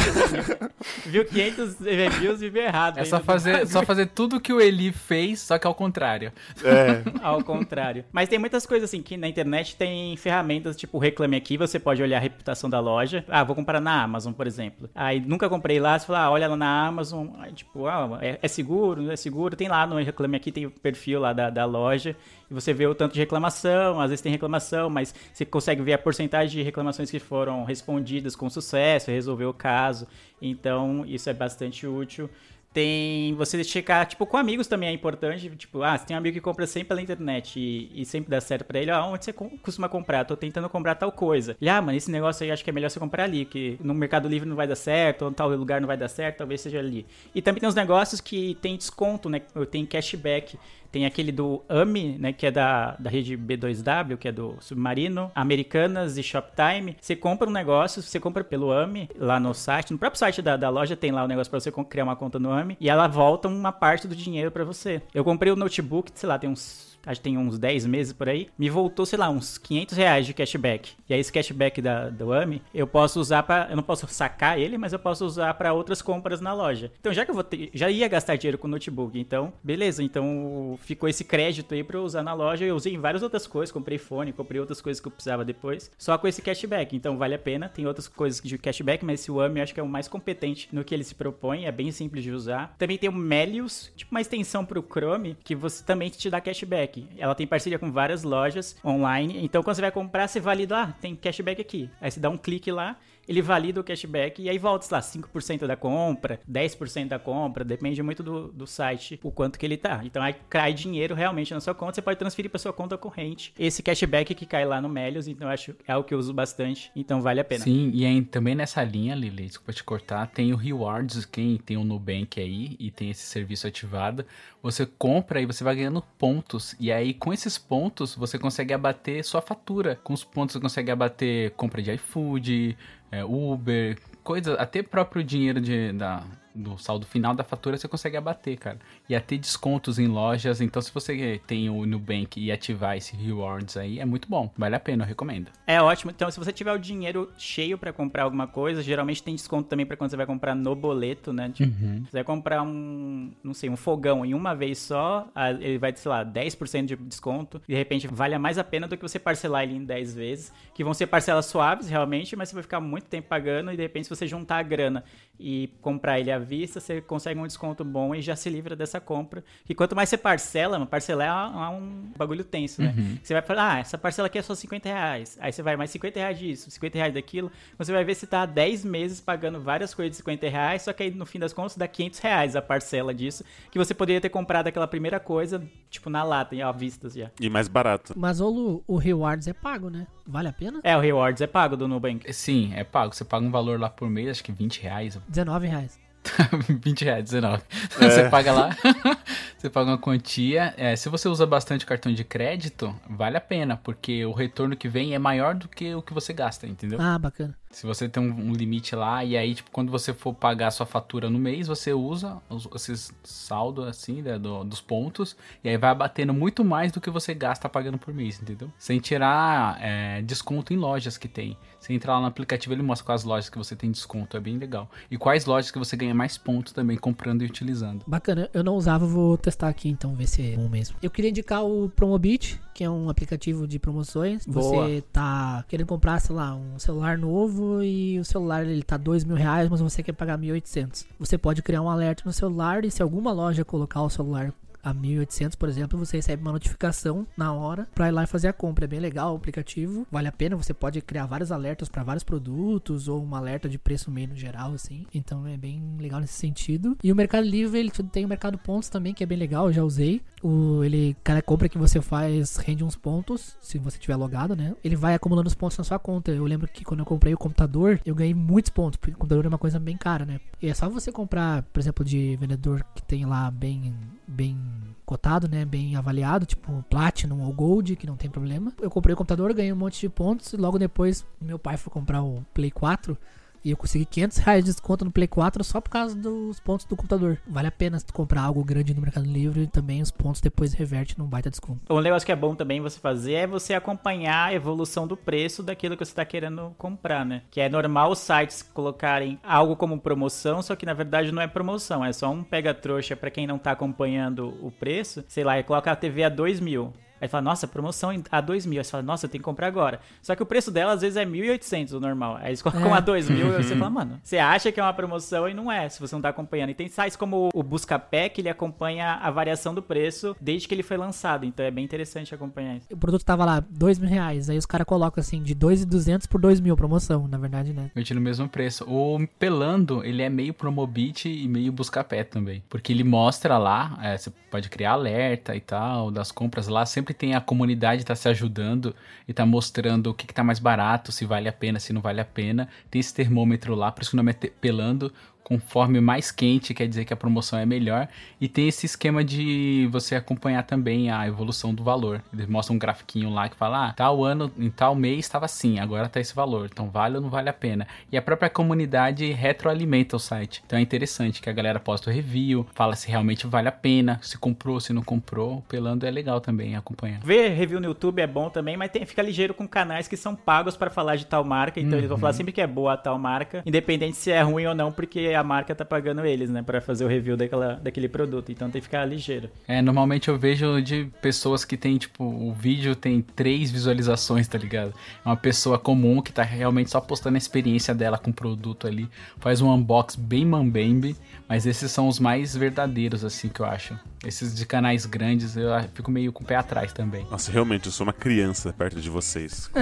viu 1.07 1.25
500 1.25 1.79
reviews 1.81 2.43
e 2.43 2.49
viu 2.51 2.63
errado. 2.63 2.99
É 2.99 3.05
só 3.05 3.21
fazer, 3.21 3.67
só 3.67 3.83
fazer 3.83 4.07
tudo 4.07 4.41
que 4.41 4.53
o 4.53 4.61
Eli 4.61 4.93
fez, 4.93 5.41
só 5.41 5.59
que 5.59 5.67
ao 5.67 5.75
contrário. 5.75 6.33
É, 6.65 7.03
Ao 7.23 7.43
contrário. 7.43 8.05
Mas 8.13 8.29
tem 8.29 8.39
muitas 8.39 8.65
coisas 8.67 8.89
assim 8.89 9.03
que 9.03 9.17
na 9.17 9.29
internet 9.29 9.77
tem 9.77 10.17
ferramentas 10.17 10.77
tipo 10.77 10.99
Reclame 10.99 11.37
Aqui, 11.37 11.57
você 11.57 11.79
pode 11.79 12.03
olhar 12.03 12.19
a 12.19 12.21
reputação 12.21 12.69
da 12.71 12.81
loja. 12.81 13.25
Ah, 13.29 13.43
vou 13.45 13.55
comprar 13.57 13.81
na 13.81 13.88
Amazon, 13.89 14.33
por 14.33 14.47
exemplo. 14.47 14.89
Aí 14.95 15.21
nunca 15.21 15.49
comprei 15.49 15.79
lá, 15.81 15.99
você 15.99 16.07
fala, 16.07 16.21
ah, 16.21 16.31
olha 16.31 16.49
lá 16.49 16.57
na 16.57 16.87
Amazon. 16.87 17.29
Aí, 17.39 17.53
tipo, 17.53 17.87
ah, 17.87 18.19
é, 18.21 18.39
é 18.43 18.49
seguro, 18.49 19.03
não 19.03 19.13
é 19.13 19.17
seguro? 19.17 19.57
Tem 19.57 19.69
lá 19.69 19.87
no 19.87 19.97
Reclame 19.97 20.37
Aqui, 20.37 20.53
tem 20.53 20.67
o 20.67 20.71
perfil 20.71 21.21
lá 21.21 21.33
da, 21.33 21.51
da 21.51 21.65
loja. 21.65 22.17
E 22.51 22.55
você 22.55 22.73
vê 22.73 22.87
o 22.87 22.95
tanto 22.95 23.15
de 23.15 23.21
reclamação, 23.21 24.01
às 24.01 24.11
vezes 24.11 24.23
tem 24.23 24.33
reclamação, 24.33 24.89
mas 24.89 25.15
você 25.33 25.45
consegue 25.45 25.83
ver 25.83 25.93
a 25.93 25.99
porcentagem 25.99 26.59
de 26.59 26.63
reclamações 26.63 27.11
que 27.11 27.19
foram 27.19 27.65
respondidas 27.65 28.35
com 28.35 28.49
sucesso, 28.49 29.11
resolveu 29.11 29.51
o 29.51 29.55
caso. 29.55 30.07
Então, 30.41 31.05
isso 31.07 31.29
é 31.29 31.35
bastante 31.35 31.87
útil. 31.87 32.31
Tem 32.73 33.35
você 33.35 33.65
checar, 33.65 34.07
tipo, 34.07 34.27
com 34.27 34.37
amigos 34.37 34.67
também 34.67 34.89
é 34.91 34.93
importante. 34.93 35.49
Tipo, 35.57 35.83
ah, 35.83 35.97
se 35.97 36.07
tem 36.07 36.15
um 36.15 36.19
amigo 36.19 36.35
que 36.35 36.41
compra 36.41 36.67
sempre 36.67 36.89
pela 36.89 37.01
internet 37.01 37.59
e, 37.59 38.03
e 38.03 38.05
sempre 38.05 38.31
dá 38.31 38.41
certo 38.41 38.65
pra 38.65 38.79
ele, 38.79 38.91
ó, 38.91 39.11
onde 39.11 39.25
você 39.25 39.33
costuma 39.33 39.89
comprar? 39.89 40.25
Tô 40.25 40.37
tentando 40.37 40.69
comprar 40.69 40.95
tal 40.95 41.11
coisa. 41.11 41.57
E, 41.61 41.69
ah, 41.69 41.81
mano, 41.81 41.97
esse 41.97 42.11
negócio 42.11 42.45
aí 42.45 42.51
acho 42.51 42.63
que 42.63 42.71
é 42.71 42.73
melhor 42.73 42.91
você 42.91 43.01
comprar 43.01 43.25
ali, 43.25 43.45
que 43.45 43.79
no 43.83 43.95
Mercado 43.95 44.29
Livre 44.29 44.49
não 44.49 44.57
vai 44.57 44.67
dar 44.67 44.77
certo, 44.77 45.23
ou 45.23 45.31
em 45.31 45.35
tal 45.35 45.49
lugar 45.49 45.81
não 45.81 45.89
vai 45.89 45.97
dar 45.97 46.09
certo, 46.09 46.39
talvez 46.39 46.61
seja 46.61 46.79
ali. 46.79 47.07
E 47.35 47.41
também 47.41 47.61
tem 47.61 47.69
uns 47.69 47.75
negócios 47.75 48.21
que 48.21 48.57
tem 48.61 48.77
desconto, 48.77 49.29
né? 49.29 49.41
Tem 49.71 49.85
cashback. 49.87 50.59
Tem 50.91 51.07
aquele 51.07 51.31
do 51.33 51.63
AMI, 51.69 52.19
né, 52.19 52.33
que 52.33 52.47
é 52.47 52.51
da, 52.51 52.97
da 52.99 53.11
rede 53.11 53.37
B2W, 53.37 54.17
que 54.17 54.29
é 54.29 54.33
do 54.33 54.57
Submarino, 54.61 55.31
Americanas 55.35 56.17
e 56.17 56.23
Shoptime. 56.23 56.97
Você 57.01 57.15
compra 57.15 57.49
um 57.49 57.53
negócio, 57.53 58.03
você 58.03 58.19
compra 58.19 58.43
pelo 58.43 58.73
AMI 58.73 59.11
lá 59.17 59.39
no 59.39 59.55
site, 59.55 59.93
no 59.93 59.99
próprio 59.99 60.19
site 60.19 60.41
da, 60.41 60.57
da 60.57 60.69
loja 60.69 60.97
tem 60.97 61.13
lá 61.13 61.25
o 61.25 61.29
negócio 61.29 61.51
pra 61.51 61.61
você 61.61 61.71
criar 61.71 62.05
uma 62.05 62.17
conta 62.17 62.39
no 62.39 62.51
AMI 62.51 62.77
e 62.81 62.89
ela 62.89 63.07
volta 63.07 63.49
uma 63.49 63.73
parte 63.73 64.09
do 64.09 64.17
dinheiro 64.17 64.51
pra 64.51 64.65
você. 64.65 65.03
Eu 65.15 65.25
comprei 65.25 65.53
o 65.53 65.57
notebook, 65.57 66.11
sei 66.15 66.29
lá, 66.29 66.39
tem 66.39 66.51
uns 66.51 66.98
acho 67.09 67.21
que 67.21 67.25
tem 67.25 67.39
uns 67.39 67.59
10 67.59 67.87
meses 67.87 68.13
por 68.13 68.29
aí, 68.29 68.49
me 68.59 68.69
voltou, 68.69 69.07
sei 69.07 69.19
lá, 69.19 69.31
uns 69.31 69.57
500 69.59 69.97
reais 69.97 70.27
de 70.27 70.35
cashback. 70.35 70.93
E 71.09 71.15
aí 71.15 71.21
esse 71.21 71.33
cashback 71.33 71.81
da, 71.81 72.11
do 72.11 72.33
AMI, 72.33 72.63
eu 72.75 72.87
posso 72.87 73.19
usar 73.19 73.43
para 73.43 73.69
eu 73.71 73.77
não 73.77 73.83
posso 73.83 74.07
sacar 74.09 74.59
ele, 74.59 74.77
mas 74.77 74.93
eu 74.93 74.99
posso 74.99 75.25
usar 75.25 75.55
para 75.55 75.73
outras 75.73 76.03
compras 76.03 76.41
na 76.41 76.53
loja. 76.53 76.93
Então 77.01 77.13
já 77.13 77.25
que 77.25 77.31
eu 77.31 77.35
vou 77.35 77.45
ter, 77.45 77.71
já 77.73 77.91
ia 77.91 78.07
gastar 78.09 78.37
dinheiro 78.37 78.59
com 78.59 78.69
o 78.69 78.71
notebook, 78.71 79.19
então, 79.19 79.53
beleza, 79.65 80.03
então 80.03 80.79
ficou 80.83 81.09
esse 81.09 81.25
crédito 81.25 81.75
aí 81.75 81.83
para 81.83 81.97
eu 81.97 82.05
usar 82.05 82.23
na 82.23 82.35
loja, 82.35 82.65
eu 82.65 82.77
usei 82.77 82.95
em 82.95 82.99
várias 82.99 83.23
outras 83.23 83.47
coisas, 83.47 83.73
comprei 83.73 83.99
fone, 83.99 84.33
comprei 84.33 84.61
outras 84.61 84.81
coisas 84.81 85.01
que 85.01 85.07
eu 85.07 85.13
precisava 85.13 85.45
depois, 85.45 85.91
só 85.97 86.17
com 86.19 86.29
esse 86.29 86.43
cashback. 86.43 86.95
Então 86.95 87.17
vale 87.17 87.35
a 87.35 87.39
pena, 87.39 87.69
tem 87.69 87.87
outras 87.87 88.07
coisas 88.07 88.41
de 88.41 88.59
cashback, 88.59 89.05
mas 89.05 89.21
esse 89.21 89.31
AMI 89.31 89.63
acho 89.63 89.75
que 89.75 89.81
é 89.81 89.83
o 89.83 89.89
mais 89.89 90.09
competente 90.09 90.69
no 90.73 90.85
que 90.85 90.95
ele 90.95 91.05
se 91.05 91.15
propõe, 91.15 91.65
é 91.65 91.73
bem 91.73 91.91
simples 91.91 92.23
de 92.23 92.33
usar. 92.33 92.75
Também 92.79 92.99
tem 92.99 93.09
o 93.09 93.13
Melius, 93.13 93.91
tipo 93.97 94.11
uma 94.11 94.21
extensão 94.21 94.65
pro 94.65 94.83
Chrome, 94.83 95.37
que 95.43 95.55
você 95.55 95.83
também 95.83 96.11
te 96.11 96.29
dá 96.29 96.41
cashback. 96.41 96.98
Ela 97.19 97.35
tem 97.35 97.47
parceria 97.47 97.79
com 97.79 97.93
várias 97.93 98.23
lojas 98.23 98.77
online, 98.85 99.45
então 99.45 99.63
quando 99.63 99.77
você 99.77 99.83
vai 99.83 99.93
comprar, 99.93 100.27
você 100.27 100.41
valida, 100.41 100.83
ah, 100.83 100.93
tem 101.01 101.15
cashback 101.15 101.61
aqui. 101.61 101.91
Aí 102.01 102.11
você 102.11 102.19
dá 102.19 102.31
um 102.31 102.37
clique 102.37 102.71
lá, 102.73 102.97
ele 103.29 103.43
valida 103.43 103.81
o 103.81 103.85
cashback 103.85 104.43
e 104.43 104.49
aí 104.49 104.59
volta, 104.59 104.87
sei 104.87 104.95
lá, 104.97 105.03
5% 105.03 105.67
da 105.67 105.77
compra, 105.77 106.41
10% 106.51 107.09
da 107.09 107.19
compra, 107.19 107.65
depende 107.65 108.03
muito 108.03 108.23
do, 108.23 108.49
do 108.49 108.67
site, 108.67 109.21
o 109.23 109.31
quanto 109.31 109.59
que 109.59 109.67
ele 109.67 109.77
tá. 109.77 110.01
Então 110.05 110.23
aí 110.23 110.35
cai 110.49 110.73
dinheiro 110.73 111.15
realmente 111.15 111.53
na 111.53 111.61
sua 111.61 111.75
conta, 111.75 111.95
você 111.95 112.03
pode 112.03 112.19
transferir 112.19 112.51
para 112.51 112.59
sua 112.59 112.73
conta 112.73 112.97
corrente. 112.97 113.53
Esse 113.59 113.83
cashback 113.83 114.35
que 114.35 114.47
cai 114.47 114.65
lá 114.65 114.81
no 114.81 114.89
Melius, 114.89 115.29
então 115.29 115.49
acho 115.49 115.75
é 115.87 115.93
algo 115.93 116.07
que 116.07 116.15
eu 116.15 116.19
uso 116.19 116.33
bastante, 116.33 116.91
então 116.97 117.21
vale 117.21 117.41
a 117.41 117.45
pena. 117.45 117.65
Sim, 117.65 117.91
e 117.93 118.05
aí, 118.05 118.23
também 118.23 118.55
nessa 118.55 118.83
linha, 118.83 119.15
Lili, 119.15 119.47
desculpa 119.47 119.73
te 119.73 119.85
cortar, 119.85 120.27
tem 120.29 120.53
o 120.53 120.57
Rewards, 120.57 121.25
quem 121.25 121.57
tem 121.59 121.77
o 121.77 121.85
Nubank 121.85 122.41
aí 122.41 122.77
e 122.79 122.91
tem 122.91 123.11
esse 123.11 123.23
serviço 123.23 123.67
ativado, 123.67 124.25
você 124.63 124.87
compra 124.87 125.41
e 125.41 125.47
você 125.47 125.63
vai 125.63 125.77
ganhando 125.77 126.03
pontos. 126.19 126.75
E 126.81 126.91
aí, 126.91 127.15
com 127.15 127.33
esses 127.33 127.59
pontos, 127.59 128.15
você 128.15 128.39
consegue 128.39 128.75
abater 128.75 129.25
sua 129.25 129.41
fatura. 129.41 129.99
Com 130.03 130.13
os 130.13 130.25
pontos, 130.25 130.55
você 130.55 130.61
consegue 130.61 130.91
abater 130.91 131.53
compra 131.53 131.81
de 131.83 131.93
iFood, 131.93 132.77
é, 133.11 133.25
Uber, 133.25 133.99
coisa, 134.23 134.55
até 134.55 134.83
próprio 134.83 135.25
dinheiro 135.25 135.61
de, 135.61 135.93
da, 135.93 136.23
do 136.59 136.77
saldo 136.79 137.07
final 137.07 137.35
da 137.35 137.45
fatura 137.45 137.77
você 137.77 137.89
consegue 137.89 138.17
abater, 138.17 138.59
cara. 138.59 138.79
E 139.09 139.15
até 139.15 139.37
descontos 139.37 139.99
em 139.99 140.07
lojas. 140.07 140.61
Então, 140.61 140.83
se 140.83 140.93
você 140.93 141.41
tem 141.47 141.71
o 141.71 141.87
Nubank 141.87 142.41
e 142.41 142.51
ativar 142.51 142.97
esse 142.97 143.17
Rewards 143.17 143.77
aí, 143.77 143.99
é 144.01 144.05
muito 144.05 144.29
bom. 144.29 144.51
Vale 144.57 144.75
a 144.75 144.81
pena, 144.81 145.05
eu 145.05 145.09
recomendo. 145.09 145.51
É 145.67 145.81
ótimo. 145.81 146.11
Então, 146.11 146.31
se 146.31 146.39
você 146.39 146.53
tiver 146.53 146.73
o 146.73 146.79
dinheiro 146.79 147.31
cheio 147.39 147.79
pra 147.79 147.93
comprar 147.93 148.25
alguma 148.25 148.47
coisa, 148.47 148.83
geralmente 148.83 149.23
tem 149.23 149.35
desconto 149.35 149.69
também 149.69 149.87
pra 149.87 149.97
quando 149.97 150.11
você 150.11 150.17
vai 150.17 150.27
comprar 150.27 150.55
no 150.55 150.75
boleto, 150.75 151.33
né? 151.33 151.51
Tipo, 151.51 151.71
Você 152.05 152.13
vai 152.13 152.25
comprar 152.25 152.63
um, 152.63 153.33
não 153.43 153.55
sei, 153.55 153.71
um 153.71 153.77
fogão 153.77 154.25
em 154.25 154.35
uma 154.35 154.55
vez 154.55 154.79
só, 154.79 155.29
ele 155.61 155.79
vai 155.79 155.95
sei 155.95 156.11
lá, 156.11 156.25
10% 156.25 156.87
de 156.87 156.97
desconto. 156.97 157.61
E 157.69 157.73
de 157.73 157.79
repente 157.79 158.07
vale 158.09 158.37
mais 158.39 158.59
a 158.59 158.65
pena 158.65 158.87
do 158.87 158.97
que 158.97 159.03
você 159.03 159.19
parcelar 159.19 159.65
ele 159.65 159.75
em 159.77 159.85
10 159.85 160.15
vezes, 160.15 160.53
que 160.75 160.85
vão 160.85 160.95
ser 160.95 161.07
parcelas 161.07 161.47
suaves 161.47 161.89
realmente, 161.89 162.37
mas 162.37 162.49
você 162.49 162.55
vai 162.55 162.63
ficar 162.63 162.81
muito 162.81 163.05
tempo 163.07 163.29
pagando 163.29 163.73
e 163.73 163.77
de 163.77 163.83
repente 163.83 164.05
se 164.05 164.11
você 164.11 164.27
juntar 164.27 164.59
a 164.59 164.63
grana 164.63 165.05
e 165.39 165.71
comprar 165.81 166.19
ele 166.19 166.31
à 166.31 166.39
vista, 166.49 166.81
você 166.81 167.01
consegue 167.01 167.39
um 167.39 167.47
desconto 167.47 167.85
bom 167.85 168.15
e 168.15 168.23
já 168.23 168.35
se 168.35 168.49
livra 168.49 168.75
dessa 168.75 169.01
compra. 169.01 169.45
E 169.69 169.75
quanto 169.75 169.95
mais 169.95 170.09
você 170.09 170.17
parcela, 170.17 170.79
mano, 170.79 170.89
parcelar 170.91 171.53
é 171.55 171.69
um 171.69 172.11
bagulho 172.17 172.43
tenso, 172.45 172.83
né? 172.83 172.95
Você 173.23 173.33
vai 173.35 173.43
falar, 173.43 173.75
ah, 173.75 173.79
essa 173.81 173.99
parcela 173.99 174.27
aqui 174.27 174.39
é 174.39 174.43
só 174.43 174.55
50 174.55 174.89
reais. 174.89 175.39
Aí 175.41 175.53
você 175.53 175.63
vai 175.63 175.77
mais 175.77 175.91
50 175.91 176.19
reais 176.19 176.39
disso, 176.39 176.71
50 176.71 176.97
reais 176.97 177.15
daquilo. 177.15 177.51
Você 177.77 177.93
vai 177.93 178.05
ver 178.05 178.15
se 178.15 178.27
tá 178.27 178.43
há 178.43 178.47
10 178.47 178.85
meses 178.85 179.21
pagando 179.21 179.61
várias 179.61 179.95
coisas 179.95 180.13
de 180.13 180.17
50 180.17 180.49
reais, 180.49 180.83
só 180.83 180.93
que 180.93 181.03
aí 181.03 181.11
no 181.11 181.27
fim 181.27 181.39
das 181.39 181.53
contas 181.53 181.77
dá 181.77 181.87
500 181.87 182.19
reais 182.21 182.57
a 182.57 182.63
parcela 182.63 183.13
disso, 183.15 183.45
que 183.71 183.79
você 183.79 183.93
poderia 183.95 184.21
ter 184.21 184.29
comprado 184.31 184.67
aquela 184.69 184.87
primeira 184.87 185.21
coisa, 185.21 185.63
tipo, 185.91 186.09
na 186.09 186.23
lata, 186.23 186.57
à 186.65 186.73
vista 186.73 187.11
já. 187.11 187.31
e 187.41 187.51
mais 187.51 187.69
barato. 187.69 188.15
Mas 188.17 188.41
ô 188.41 188.49
Lu, 188.49 188.83
o 188.87 188.97
Rewards 188.97 189.47
é 189.47 189.53
pago, 189.53 189.91
né? 189.91 190.07
Vale 190.27 190.49
a 190.49 190.53
pena? 190.53 190.81
É, 190.83 190.97
o 190.97 191.01
Rewards 191.01 191.41
é 191.41 191.47
pago 191.47 191.77
do 191.77 191.87
Nubank. 191.89 192.33
Sim, 192.33 192.73
é 192.75 192.85
pago. 192.85 193.15
Você 193.15 193.25
paga 193.25 193.45
um 193.45 193.51
valor 193.51 193.79
lá 193.81 193.89
por 193.91 194.09
mês, 194.09 194.29
acho 194.29 194.45
que 194.45 194.53
20 194.53 194.81
reais. 194.81 195.19
19 195.29 195.67
reais. 195.67 195.99
20 196.69 197.05
reais, 197.05 197.25
19. 197.25 197.63
Você 197.99 198.29
paga 198.29 198.53
lá, 198.53 198.71
você 199.57 199.71
paga 199.71 199.91
uma 199.91 199.99
quantia. 199.99 200.75
É, 200.77 200.95
se 200.97 201.09
você 201.09 201.29
usa 201.29 201.47
bastante 201.47 201.87
cartão 201.87 202.13
de 202.13 202.25
crédito, 202.25 202.95
vale 203.09 203.37
a 203.37 203.41
pena, 203.41 203.77
porque 203.77 204.25
o 204.25 204.33
retorno 204.33 204.77
que 204.77 204.89
vem 204.89 205.15
é 205.15 205.19
maior 205.19 205.55
do 205.55 205.69
que 205.69 205.95
o 205.95 206.03
que 206.03 206.13
você 206.13 206.33
gasta, 206.33 206.67
entendeu? 206.67 207.01
Ah, 207.01 207.19
bacana. 207.19 207.55
Se 207.71 207.87
você 207.87 208.09
tem 208.09 208.23
um, 208.23 208.49
um 208.49 208.53
limite 208.53 208.97
lá, 208.97 209.25
e 209.25 209.37
aí, 209.37 209.55
tipo, 209.55 209.71
quando 209.71 209.91
você 209.93 210.15
for 210.15 210.33
pagar 210.35 210.69
a 210.69 210.71
sua 210.71 210.87
fatura 210.87 211.29
no 211.29 211.39
mês, 211.39 211.67
você 211.69 211.93
usa 211.93 212.39
os, 212.49 212.67
esses 212.75 213.13
saldo 213.23 213.83
assim, 213.85 214.23
né, 214.23 214.39
do- 214.39 214.65
dos 214.65 214.81
pontos, 214.81 215.37
e 215.63 215.69
aí 215.69 215.77
vai 215.77 215.91
abatendo 215.91 216.33
muito 216.33 216.65
mais 216.65 216.91
do 216.91 217.01
que 217.01 217.11
você 217.11 217.35
gasta 217.35 217.69
pagando 217.69 217.99
por 217.99 218.13
mês, 218.15 218.41
entendeu? 218.41 218.71
Sem 218.79 218.99
tirar 219.01 219.79
é, 219.83 220.23
desconto 220.23 220.73
em 220.73 220.77
lojas 220.77 221.19
que 221.19 221.29
tem. 221.29 221.57
Você 221.79 221.93
entra 221.93 222.13
lá 222.15 222.21
no 222.21 222.27
aplicativo, 222.27 222.75
ele 222.75 222.83
mostra 222.83 223.05
quais 223.07 223.23
lojas 223.23 223.49
que 223.51 223.59
você 223.59 223.77
tem 223.77 223.91
desconto, 223.91 224.37
é 224.37 224.41
bem 224.41 224.57
legal. 224.59 224.91
E 225.11 225.17
quais 225.19 225.45
lojas 225.47 225.71
que 225.71 225.79
você 225.79 225.97
ganha 225.97 226.15
mais 226.15 226.37
pontos 226.39 226.73
também 226.73 226.97
comprando 226.97 227.43
e 227.43 227.45
utilizando. 227.47 228.03
Bacana, 228.07 228.49
eu 228.53 228.65
não 228.65 228.75
usava, 228.75 229.07
vou 229.07 229.37
testar 229.37 229.69
aqui 229.69 229.89
então, 229.89 230.15
ver 230.15 230.27
se 230.27 230.53
é 230.53 230.57
bom 230.57 230.69
mesmo. 230.69 230.97
Eu 231.03 231.11
queria 231.11 231.31
indicar 231.31 231.65
o 231.65 231.89
Promobit, 231.91 232.61
que 232.75 232.83
é 232.83 232.91
um 232.91 233.09
aplicativo 233.11 233.67
de 233.69 233.79
promoções. 233.79 234.45
Boa. 234.47 234.63
Você 234.89 235.03
tá 235.13 235.65
querendo 235.69 235.87
comprar, 235.87 236.19
sei 236.21 236.35
lá, 236.35 236.55
um 236.55 236.79
celular 236.79 237.17
novo 237.19 237.58
e 237.83 238.19
o 238.19 238.25
celular 238.25 238.67
ele 238.67 238.83
tá 238.83 238.97
dois 238.97 239.25
mil 239.25 239.37
reais, 239.37 239.69
mas 239.69 239.81
você 239.81 240.03
quer 240.03 240.13
pagar 240.13 240.39
1.800. 240.39 241.07
Você 241.19 241.37
pode 241.37 241.63
criar 241.63 241.83
um 241.83 241.91
alerta 241.91 242.23
no 242.25 242.33
celular 242.33 242.85
e 242.85 242.91
se 242.91 243.03
alguma 243.03 243.33
loja 243.33 243.65
colocar 243.65 244.03
o 244.03 244.11
celular 244.11 244.53
a 244.83 244.95
1.800, 244.95 245.57
por 245.57 245.69
exemplo, 245.69 245.99
você 245.99 246.17
recebe 246.17 246.43
uma 246.43 246.53
notificação 246.53 247.27
na 247.37 247.53
hora 247.53 247.89
pra 247.95 248.09
ir 248.09 248.13
lá 248.13 248.25
e 248.25 248.27
fazer 248.27 248.49
a 248.49 248.53
compra. 248.53 248.85
É 248.85 248.89
bem 248.89 249.01
legal 249.01 249.33
o 249.33 249.37
aplicativo, 249.37 250.07
vale 250.11 250.29
a 250.29 250.33
pena. 250.33 250.57
Você 250.57 250.73
pode 250.73 251.01
criar 251.01 251.27
vários 251.27 251.53
alertas 251.53 251.89
pra 251.89 252.03
vários 252.03 252.25
produtos 252.25 253.09
ou 253.09 253.25
um 253.25 253.35
alerta 253.35 253.69
de 253.69 253.79
preço 253.79 254.11
meio 254.11 254.29
no 254.29 254.37
geral, 254.37 254.73
assim. 254.73 255.07
Então 255.15 255.47
é 255.47 255.57
bem 255.57 255.97
legal 255.99 256.21
nesse 256.21 256.35
sentido. 256.35 256.97
E 257.03 257.13
o 257.13 257.17
Mercado 257.17 257.47
Livre, 257.47 257.79
ele 257.79 257.91
tem 257.91 258.25
o 258.25 258.29
Mercado 258.29 258.59
Pontos 258.59 258.89
também, 258.89 259.13
que 259.15 259.23
é 259.23 259.27
bem 259.27 259.39
legal, 259.39 259.67
eu 259.67 259.73
já 259.73 259.83
usei. 259.83 260.23
O, 260.43 260.85
ele, 260.85 261.17
cada 261.25 261.43
compra 261.43 261.69
que 261.69 261.77
você 261.77 262.01
faz 262.01 262.57
rende 262.57 262.85
uns 262.85 262.95
pontos, 262.97 263.57
se 263.61 263.79
você 263.79 263.99
tiver 263.99 264.17
logado, 264.17 264.55
né? 264.55 264.75
Ele 264.85 264.95
vai 264.95 265.15
acumulando 265.15 265.49
os 265.49 265.55
pontos 265.55 265.77
na 265.79 265.85
sua 265.85 265.99
conta. 265.99 266.31
Eu 266.31 266.45
lembro 266.45 266.69
que 266.69 266.85
quando 266.85 267.01
eu 267.01 267.07
comprei 267.07 267.35
o 267.35 267.39
computador, 267.39 268.01
eu 268.05 268.15
ganhei 268.15 268.35
muitos 268.35 268.71
pontos, 268.71 268.97
porque 268.97 269.15
o 269.15 269.19
computador 269.19 269.45
é 269.45 269.49
uma 269.49 269.59
coisa 269.59 269.79
bem 269.81 269.97
cara, 269.97 270.25
né? 270.25 270.41
E 270.63 270.69
é 270.69 270.75
só 270.75 270.89
você 270.89 271.11
comprar, 271.11 271.63
por 271.63 271.81
exemplo, 271.81 272.05
de 272.05 272.37
vendedor 272.37 272.85
que 272.95 273.03
tem 273.03 273.25
lá 273.27 273.51
bem, 273.51 273.95
bem 274.27 274.57
cotado, 275.05 275.49
né? 275.49 275.65
Bem 275.65 275.97
avaliado, 275.97 276.45
tipo 276.45 276.85
Platinum 276.91 277.43
ou 277.43 277.53
Gold, 277.53 277.97
que 277.97 278.07
não 278.07 278.17
tem 278.17 278.31
problema. 278.31 278.73
Eu 278.81 278.91
comprei 278.91 279.15
o 279.15 279.17
computador, 279.17 279.53
ganhei 279.55 279.73
um 279.73 279.77
monte 279.77 280.01
de 280.01 280.09
pontos 280.09 280.53
e 280.53 280.57
logo 280.57 280.79
depois 280.79 281.25
meu 281.41 281.59
pai 281.59 281.77
foi 281.77 281.93
comprar 281.93 282.23
o 282.23 282.45
Play 282.53 282.71
4. 282.71 283.17
E 283.65 283.71
eu 283.71 283.77
consegui 283.77 284.05
500 284.05 284.39
reais 284.39 284.65
de 284.65 284.71
desconto 284.71 285.05
no 285.05 285.11
Play 285.11 285.29
4 285.29 285.63
só 285.65 285.81
por 285.81 285.91
causa 285.91 286.15
dos 286.15 286.61
pontos 286.61 286.87
do 286.87 286.97
computador. 286.97 287.39
Vale 287.47 287.69
a 287.69 287.73
pena 287.73 288.01
tu 288.01 288.13
comprar 288.13 288.43
algo 288.43 288.65
grande 288.65 288.95
no 288.95 289.01
Mercado 289.01 289.27
Livre 289.27 289.63
e 289.63 289.67
também 289.67 290.01
os 290.01 290.11
pontos 290.11 290.41
depois 290.41 290.73
reverte 290.73 291.19
num 291.19 291.27
baita 291.27 291.51
desconto. 291.51 291.81
Um 291.93 292.01
negócio 292.01 292.25
que 292.25 292.33
é 292.33 292.37
bom 292.37 292.55
também 292.55 292.81
você 292.81 292.99
fazer 292.99 293.35
é 293.35 293.47
você 293.47 293.75
acompanhar 293.75 294.49
a 294.49 294.55
evolução 294.55 295.07
do 295.07 295.17
preço 295.17 295.63
daquilo 295.63 295.97
que 295.97 296.05
você 296.05 296.13
está 296.13 296.25
querendo 296.25 296.75
comprar, 296.79 297.25
né? 297.25 297.43
Que 297.51 297.61
é 297.61 297.69
normal 297.69 298.13
os 298.13 298.19
sites 298.19 298.63
colocarem 298.63 299.39
algo 299.43 299.77
como 299.77 300.01
promoção, 300.01 300.63
só 300.63 300.77
que 300.77 300.87
na 300.87 300.95
verdade 300.95 301.33
não 301.33 301.43
é 301.43 301.47
promoção, 301.47 302.05
é 302.05 302.13
só 302.13 302.31
um 302.31 302.43
pega-trouxa 302.43 303.17
para 303.17 303.31
quem 303.31 303.47
não 303.47 303.59
tá 303.59 303.73
acompanhando 303.73 304.55
o 304.65 304.71
preço. 304.71 305.25
Sei 305.29 305.45
lá, 305.45 305.59
e 305.59 305.63
coloca 305.63 305.91
a 305.91 305.97
TV 305.97 306.25
a 306.25 306.29
2 306.29 306.61
mil. 306.61 306.93
Aí 307.21 307.29
fala, 307.29 307.43
nossa, 307.43 307.67
promoção 307.67 308.11
a 308.31 308.41
2 308.41 308.67
mil. 308.67 308.79
Aí 308.81 308.85
você 308.85 308.91
fala, 308.91 309.03
nossa, 309.03 309.27
eu 309.27 309.31
tenho 309.31 309.41
que 309.41 309.45
comprar 309.45 309.67
agora. 309.67 310.01
Só 310.23 310.35
que 310.35 310.43
o 310.43 310.47
preço 310.47 310.71
dela 310.71 310.93
às 310.93 311.01
vezes 311.01 311.17
é 311.17 311.25
1.800 311.25 311.93
o 311.93 312.01
normal. 312.01 312.37
Aí 312.41 312.49
eles 312.51 312.63
colocam 312.63 312.95
É. 312.95 312.99
a 312.99 313.01
2 313.01 313.31
mil 313.31 313.49
e 313.59 313.63
você 313.63 313.75
fala, 313.77 313.91
mano, 313.91 314.21
você 314.23 314.39
acha 314.39 314.71
que 314.73 314.81
é 314.81 314.83
uma 314.83 314.93
promoção 314.93 315.49
e 315.49 315.55
não 315.55 315.71
é, 315.71 315.89
se 315.89 316.01
você 316.01 316.15
não 316.15 316.23
tá 316.23 316.29
acompanhando. 316.29 316.71
E 316.71 316.75
tem 316.75 316.89
sites 316.89 317.17
como 317.17 317.49
o 317.55 317.63
Buscapé 317.63 318.29
que 318.29 318.41
ele 318.41 318.49
acompanha 318.49 319.15
a 319.15 319.31
variação 319.31 319.75
do 319.75 319.83
preço 319.83 320.37
desde 320.41 320.69
que 320.69 320.75
ele 320.75 320.83
foi 320.83 320.97
lançado. 320.97 321.45
Então 321.45 321.65
é 321.65 321.71
bem 321.71 321.85
interessante 321.85 322.35
acompanhar 322.35 322.77
isso. 322.77 322.87
O 322.93 322.97
produto 322.97 323.25
tava 323.25 323.45
lá, 323.45 323.63
2 323.71 323.99
mil 323.99 324.09
reais. 324.09 324.49
Aí 324.51 324.59
os 324.59 324.67
caras 324.67 324.87
colocam 324.87 325.21
assim, 325.21 325.43
de 325.43 325.55
2.200 325.55 326.27
por 326.29 326.41
2 326.41 326.61
mil, 326.61 326.77
promoção, 326.77 327.27
na 327.29 327.39
verdade, 327.39 327.73
né? 327.73 327.91
Eu 327.95 328.05
tiro 328.05 328.19
o 328.21 328.23
mesmo 328.23 328.49
preço. 328.49 328.85
O 328.89 329.19
Pelando, 329.39 330.05
ele 330.05 330.23
é 330.23 330.29
meio 330.29 330.53
Promobit 330.55 331.29
e 331.29 331.47
meio 331.49 331.73
Buscapé 331.73 332.25
também. 332.25 332.63
Porque 332.69 332.93
ele 332.93 333.05
mostra 333.05 333.59
lá, 333.59 333.99
é, 334.03 334.17
você 334.17 334.31
pode 334.51 334.69
criar 334.69 334.93
alerta 334.93 335.55
e 335.55 335.61
tal, 335.61 336.11
das 336.11 336.31
compras 336.33 336.69
lá. 336.69 336.85
Sempre 336.87 337.08
tem 337.15 337.35
a 337.35 337.41
comunidade 337.41 338.05
tá 338.05 338.15
se 338.15 338.29
ajudando 338.29 338.95
e 339.27 339.33
tá 339.33 339.45
mostrando 339.45 340.11
o 340.11 340.15
que, 340.15 340.27
que 340.27 340.35
tá 340.35 340.45
mais 340.45 340.59
barato, 340.59 341.13
se 341.13 341.25
vale 341.25 341.49
a 341.49 341.53
pena, 341.53 341.79
se 341.81 341.93
não 341.93 342.01
vale 342.01 342.21
a 342.21 342.25
pena. 342.25 342.69
Tem 342.91 343.01
esse 343.01 343.15
termômetro 343.15 343.75
lá, 343.75 343.91
por 343.91 344.03
isso 344.03 344.11
que 344.11 344.17
o 344.17 344.19
nome 344.19 344.33
é 344.33 344.35
Pelando. 344.35 345.13
Conforme 345.49 345.99
mais 345.99 346.31
quente, 346.31 346.75
quer 346.75 346.87
dizer 346.87 347.07
que 347.07 347.13
a 347.15 347.17
promoção 347.17 347.59
é 347.59 347.65
melhor. 347.65 348.07
E 348.39 348.47
tem 348.47 348.69
esse 348.69 348.85
esquema 348.85 349.25
de 349.25 349.89
você 349.91 350.15
acompanhar 350.15 350.63
também 350.63 351.11
a 351.11 351.27
evolução 351.27 351.73
do 351.73 351.83
valor. 351.83 352.23
Eles 352.31 352.47
mostram 352.47 352.77
um 352.77 352.79
grafiquinho 352.79 353.31
lá 353.31 353.49
que 353.49 353.57
fala: 353.57 353.89
ah, 353.89 353.93
tal 353.95 354.23
ano, 354.23 354.53
em 354.59 354.69
tal 354.69 354.95
mês 354.95 355.21
estava 355.21 355.47
assim, 355.47 355.79
agora 355.79 356.07
tá 356.07 356.21
esse 356.21 356.35
valor. 356.35 356.69
Então 356.71 356.91
vale 356.91 357.17
ou 357.17 357.23
não 357.23 357.31
vale 357.31 357.49
a 357.49 357.53
pena. 357.55 357.89
E 358.13 358.19
a 358.19 358.21
própria 358.21 358.51
comunidade 358.51 359.33
retroalimenta 359.33 360.17
o 360.17 360.19
site. 360.19 360.63
Então 360.67 360.79
é 360.79 360.83
interessante 360.83 361.41
que 361.41 361.49
a 361.49 361.53
galera 361.53 361.81
posta 361.81 362.11
o 362.11 362.13
review, 362.13 362.67
fala 362.75 362.95
se 362.95 363.09
realmente 363.09 363.47
vale 363.47 363.69
a 363.69 363.73
pena, 363.73 364.21
se 364.23 364.37
comprou, 364.37 364.79
se 364.81 364.93
não 364.93 365.03
comprou. 365.03 365.57
O 365.57 365.63
Pelando 365.63 366.05
é 366.05 366.11
legal 366.11 366.43
também 366.43 366.77
acompanhar. 366.77 367.21
Ver 367.21 367.49
review 367.55 367.81
no 367.81 367.87
YouTube 367.87 368.21
é 368.21 368.27
bom 368.27 368.51
também, 368.51 368.77
mas 368.77 368.91
tem, 368.91 369.07
fica 369.07 369.23
ligeiro 369.23 369.55
com 369.55 369.67
canais 369.67 370.07
que 370.07 370.17
são 370.17 370.37
pagos 370.37 370.77
pra 370.77 370.91
falar 370.91 371.17
de 371.17 371.25
tal 371.25 371.43
marca. 371.43 371.81
Então 371.81 371.97
eles 371.97 372.11
vão 372.11 372.19
falar 372.19 372.35
sempre 372.35 372.53
que 372.53 372.61
é 372.61 372.67
boa 372.67 372.93
a 372.93 372.97
tal 372.99 373.19
marca, 373.19 373.63
independente 373.65 374.19
se 374.19 374.31
é 374.31 374.43
ruim 374.43 374.67
ou 374.67 374.75
não, 374.75 374.93
porque 374.93 375.38
a 375.39 375.45
marca 375.45 375.75
tá 375.75 375.85
pagando 375.85 376.25
eles, 376.25 376.51
né, 376.51 376.63
Pra 376.63 376.81
fazer 376.81 377.05
o 377.05 377.09
review 377.09 377.37
daquela, 377.37 377.75
daquele 377.75 378.09
produto. 378.09 378.51
Então 378.53 378.71
tem 378.71 378.81
que 378.81 378.87
ficar 378.87 379.05
ligeiro. 379.05 379.49
É, 379.67 379.81
normalmente 379.81 380.29
eu 380.29 380.39
vejo 380.39 380.81
de 380.83 381.11
pessoas 381.23 381.65
que 381.65 381.77
tem, 381.77 381.97
tipo, 381.97 382.25
o 382.25 382.53
vídeo 382.53 382.95
tem 382.95 383.23
três 383.23 383.71
visualizações, 383.71 384.47
tá 384.49 384.59
ligado? 384.59 384.93
É 385.25 385.29
uma 385.29 385.37
pessoa 385.37 385.79
comum 385.79 386.21
que 386.21 386.33
tá 386.33 386.43
realmente 386.43 386.91
só 386.91 387.01
postando 387.01 387.37
a 387.37 387.39
experiência 387.39 387.95
dela 387.95 388.19
com 388.19 388.31
o 388.31 388.35
produto 388.35 388.87
ali. 388.87 389.09
Faz 389.39 389.61
um 389.61 389.73
unbox 389.73 390.17
bem 390.17 390.45
mambembe, 390.45 391.17
mas 391.49 391.67
esses 391.67 391.91
são 391.91 392.09
os 392.09 392.19
mais 392.19 392.57
verdadeiros, 392.57 393.25
assim, 393.25 393.49
que 393.49 393.61
eu 393.61 393.67
acho. 393.67 393.99
Esses 394.25 394.55
de 394.55 394.67
canais 394.67 395.07
grandes 395.07 395.57
eu 395.57 395.71
fico 395.95 396.11
meio 396.11 396.33
com 396.33 396.43
o 396.43 396.47
pé 396.47 396.57
atrás 396.57 396.93
também. 396.93 397.25
Nossa, 397.31 397.53
realmente, 397.53 397.87
eu 397.87 397.93
sou 397.93 398.05
uma 398.07 398.13
criança 398.13 398.73
perto 398.73 399.01
de 399.01 399.09
vocês. 399.09 399.71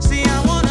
See, 0.00 0.22
I 0.22 0.46
wanna 0.46 0.63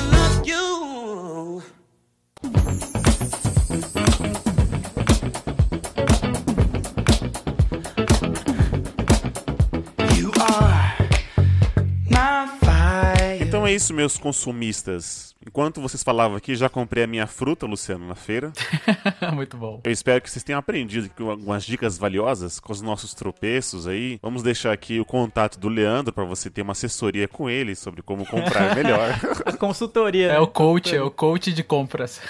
é 13.73 13.75
isso, 13.75 13.93
meus 13.93 14.17
consumistas. 14.17 15.33
Enquanto 15.45 15.81
vocês 15.81 16.01
falavam 16.01 16.37
aqui, 16.37 16.55
já 16.55 16.69
comprei 16.69 17.03
a 17.03 17.07
minha 17.07 17.27
fruta, 17.27 17.65
Luciano, 17.65 18.07
na 18.07 18.15
feira. 18.15 18.53
Muito 19.33 19.57
bom. 19.57 19.81
Eu 19.83 19.91
espero 19.91 20.21
que 20.21 20.29
vocês 20.29 20.43
tenham 20.43 20.59
aprendido 20.59 21.09
com 21.09 21.29
algumas 21.29 21.65
dicas 21.65 21.97
valiosas 21.97 22.59
com 22.59 22.71
os 22.71 22.81
nossos 22.81 23.13
tropeços 23.13 23.85
aí. 23.85 24.19
Vamos 24.21 24.41
deixar 24.41 24.71
aqui 24.71 24.99
o 25.01 25.05
contato 25.05 25.59
do 25.59 25.67
Leandro 25.67 26.13
para 26.13 26.23
você 26.23 26.49
ter 26.49 26.61
uma 26.61 26.71
assessoria 26.71 27.27
com 27.27 27.49
ele 27.49 27.75
sobre 27.75 28.01
como 28.01 28.25
comprar 28.25 28.73
melhor. 28.77 29.09
A 29.45 29.51
consultoria. 29.57 30.27
É 30.27 30.33
né? 30.33 30.39
o 30.39 30.47
coach, 30.47 30.95
é 30.95 31.01
o 31.01 31.11
coach 31.11 31.51
de 31.51 31.63
compras. 31.63 32.21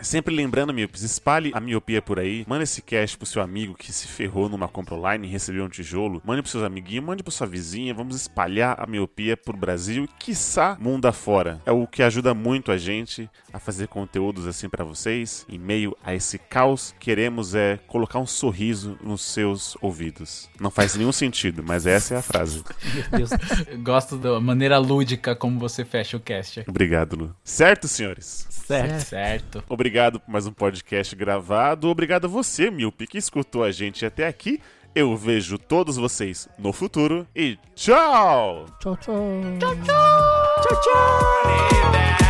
Sempre 0.00 0.34
lembrando, 0.34 0.72
miopes, 0.72 1.02
espalhe 1.02 1.50
a 1.52 1.60
miopia 1.60 2.00
por 2.00 2.20
aí. 2.20 2.44
Manda 2.46 2.62
esse 2.62 2.80
cash 2.80 3.16
pro 3.16 3.26
seu 3.26 3.42
amigo 3.42 3.74
que 3.74 3.92
se 3.92 4.06
ferrou 4.06 4.48
numa 4.48 4.68
compra 4.68 4.94
online 4.94 5.26
e 5.26 5.30
recebeu 5.30 5.64
um 5.64 5.68
tijolo. 5.68 6.22
Mande 6.24 6.42
pros 6.42 6.52
seus 6.52 6.62
amiguinhos, 6.62 7.04
mande 7.04 7.24
pra 7.24 7.32
sua 7.32 7.46
vizinha. 7.46 7.92
Vamos 7.92 8.14
espalhar 8.14 8.76
a 8.78 8.86
miopia 8.86 9.36
por 9.36 9.56
Brasil 9.56 10.04
e, 10.04 10.08
quiçá, 10.18 10.65
mundo 10.74 11.06
afora. 11.06 11.60
É 11.64 11.70
o 11.70 11.86
que 11.86 12.02
ajuda 12.02 12.34
muito 12.34 12.72
a 12.72 12.78
gente 12.78 13.28
a 13.52 13.58
fazer 13.58 13.88
conteúdos 13.88 14.46
assim 14.46 14.68
pra 14.68 14.84
vocês. 14.84 15.46
Em 15.48 15.58
meio 15.58 15.96
a 16.02 16.14
esse 16.14 16.38
caos, 16.38 16.94
queremos 16.98 17.54
é 17.54 17.78
colocar 17.86 18.18
um 18.18 18.26
sorriso 18.26 18.98
nos 19.02 19.22
seus 19.22 19.76
ouvidos. 19.80 20.48
Não 20.58 20.70
faz 20.70 20.94
nenhum 20.96 21.12
sentido, 21.12 21.62
mas 21.62 21.86
essa 21.86 22.14
é 22.14 22.16
a 22.18 22.22
frase. 22.22 22.64
Meu 22.92 23.18
Deus. 23.18 23.30
Eu 23.68 23.78
Gosto 23.78 24.16
da 24.16 24.40
maneira 24.40 24.78
lúdica 24.78 25.36
como 25.36 25.58
você 25.60 25.84
fecha 25.84 26.16
o 26.16 26.20
cast. 26.20 26.64
Obrigado, 26.66 27.16
Lu. 27.16 27.36
Certo, 27.44 27.86
senhores? 27.86 28.46
Certo. 28.50 29.04
Certo. 29.04 29.64
Obrigado 29.68 30.18
por 30.18 30.30
mais 30.30 30.46
um 30.46 30.52
podcast 30.52 31.14
gravado. 31.14 31.88
Obrigado 31.88 32.24
a 32.24 32.28
você, 32.28 32.70
Milpe, 32.70 33.06
que 33.06 33.18
escutou 33.18 33.62
a 33.62 33.70
gente 33.70 34.04
até 34.04 34.26
aqui. 34.26 34.60
Eu 34.96 35.14
vejo 35.14 35.58
todos 35.58 35.98
vocês 35.98 36.48
no 36.58 36.72
futuro 36.72 37.26
e 37.36 37.58
tchau! 37.74 38.64
Tchau, 38.80 38.96
tchau. 38.96 39.12
Live 40.56 41.92
that 41.92 42.25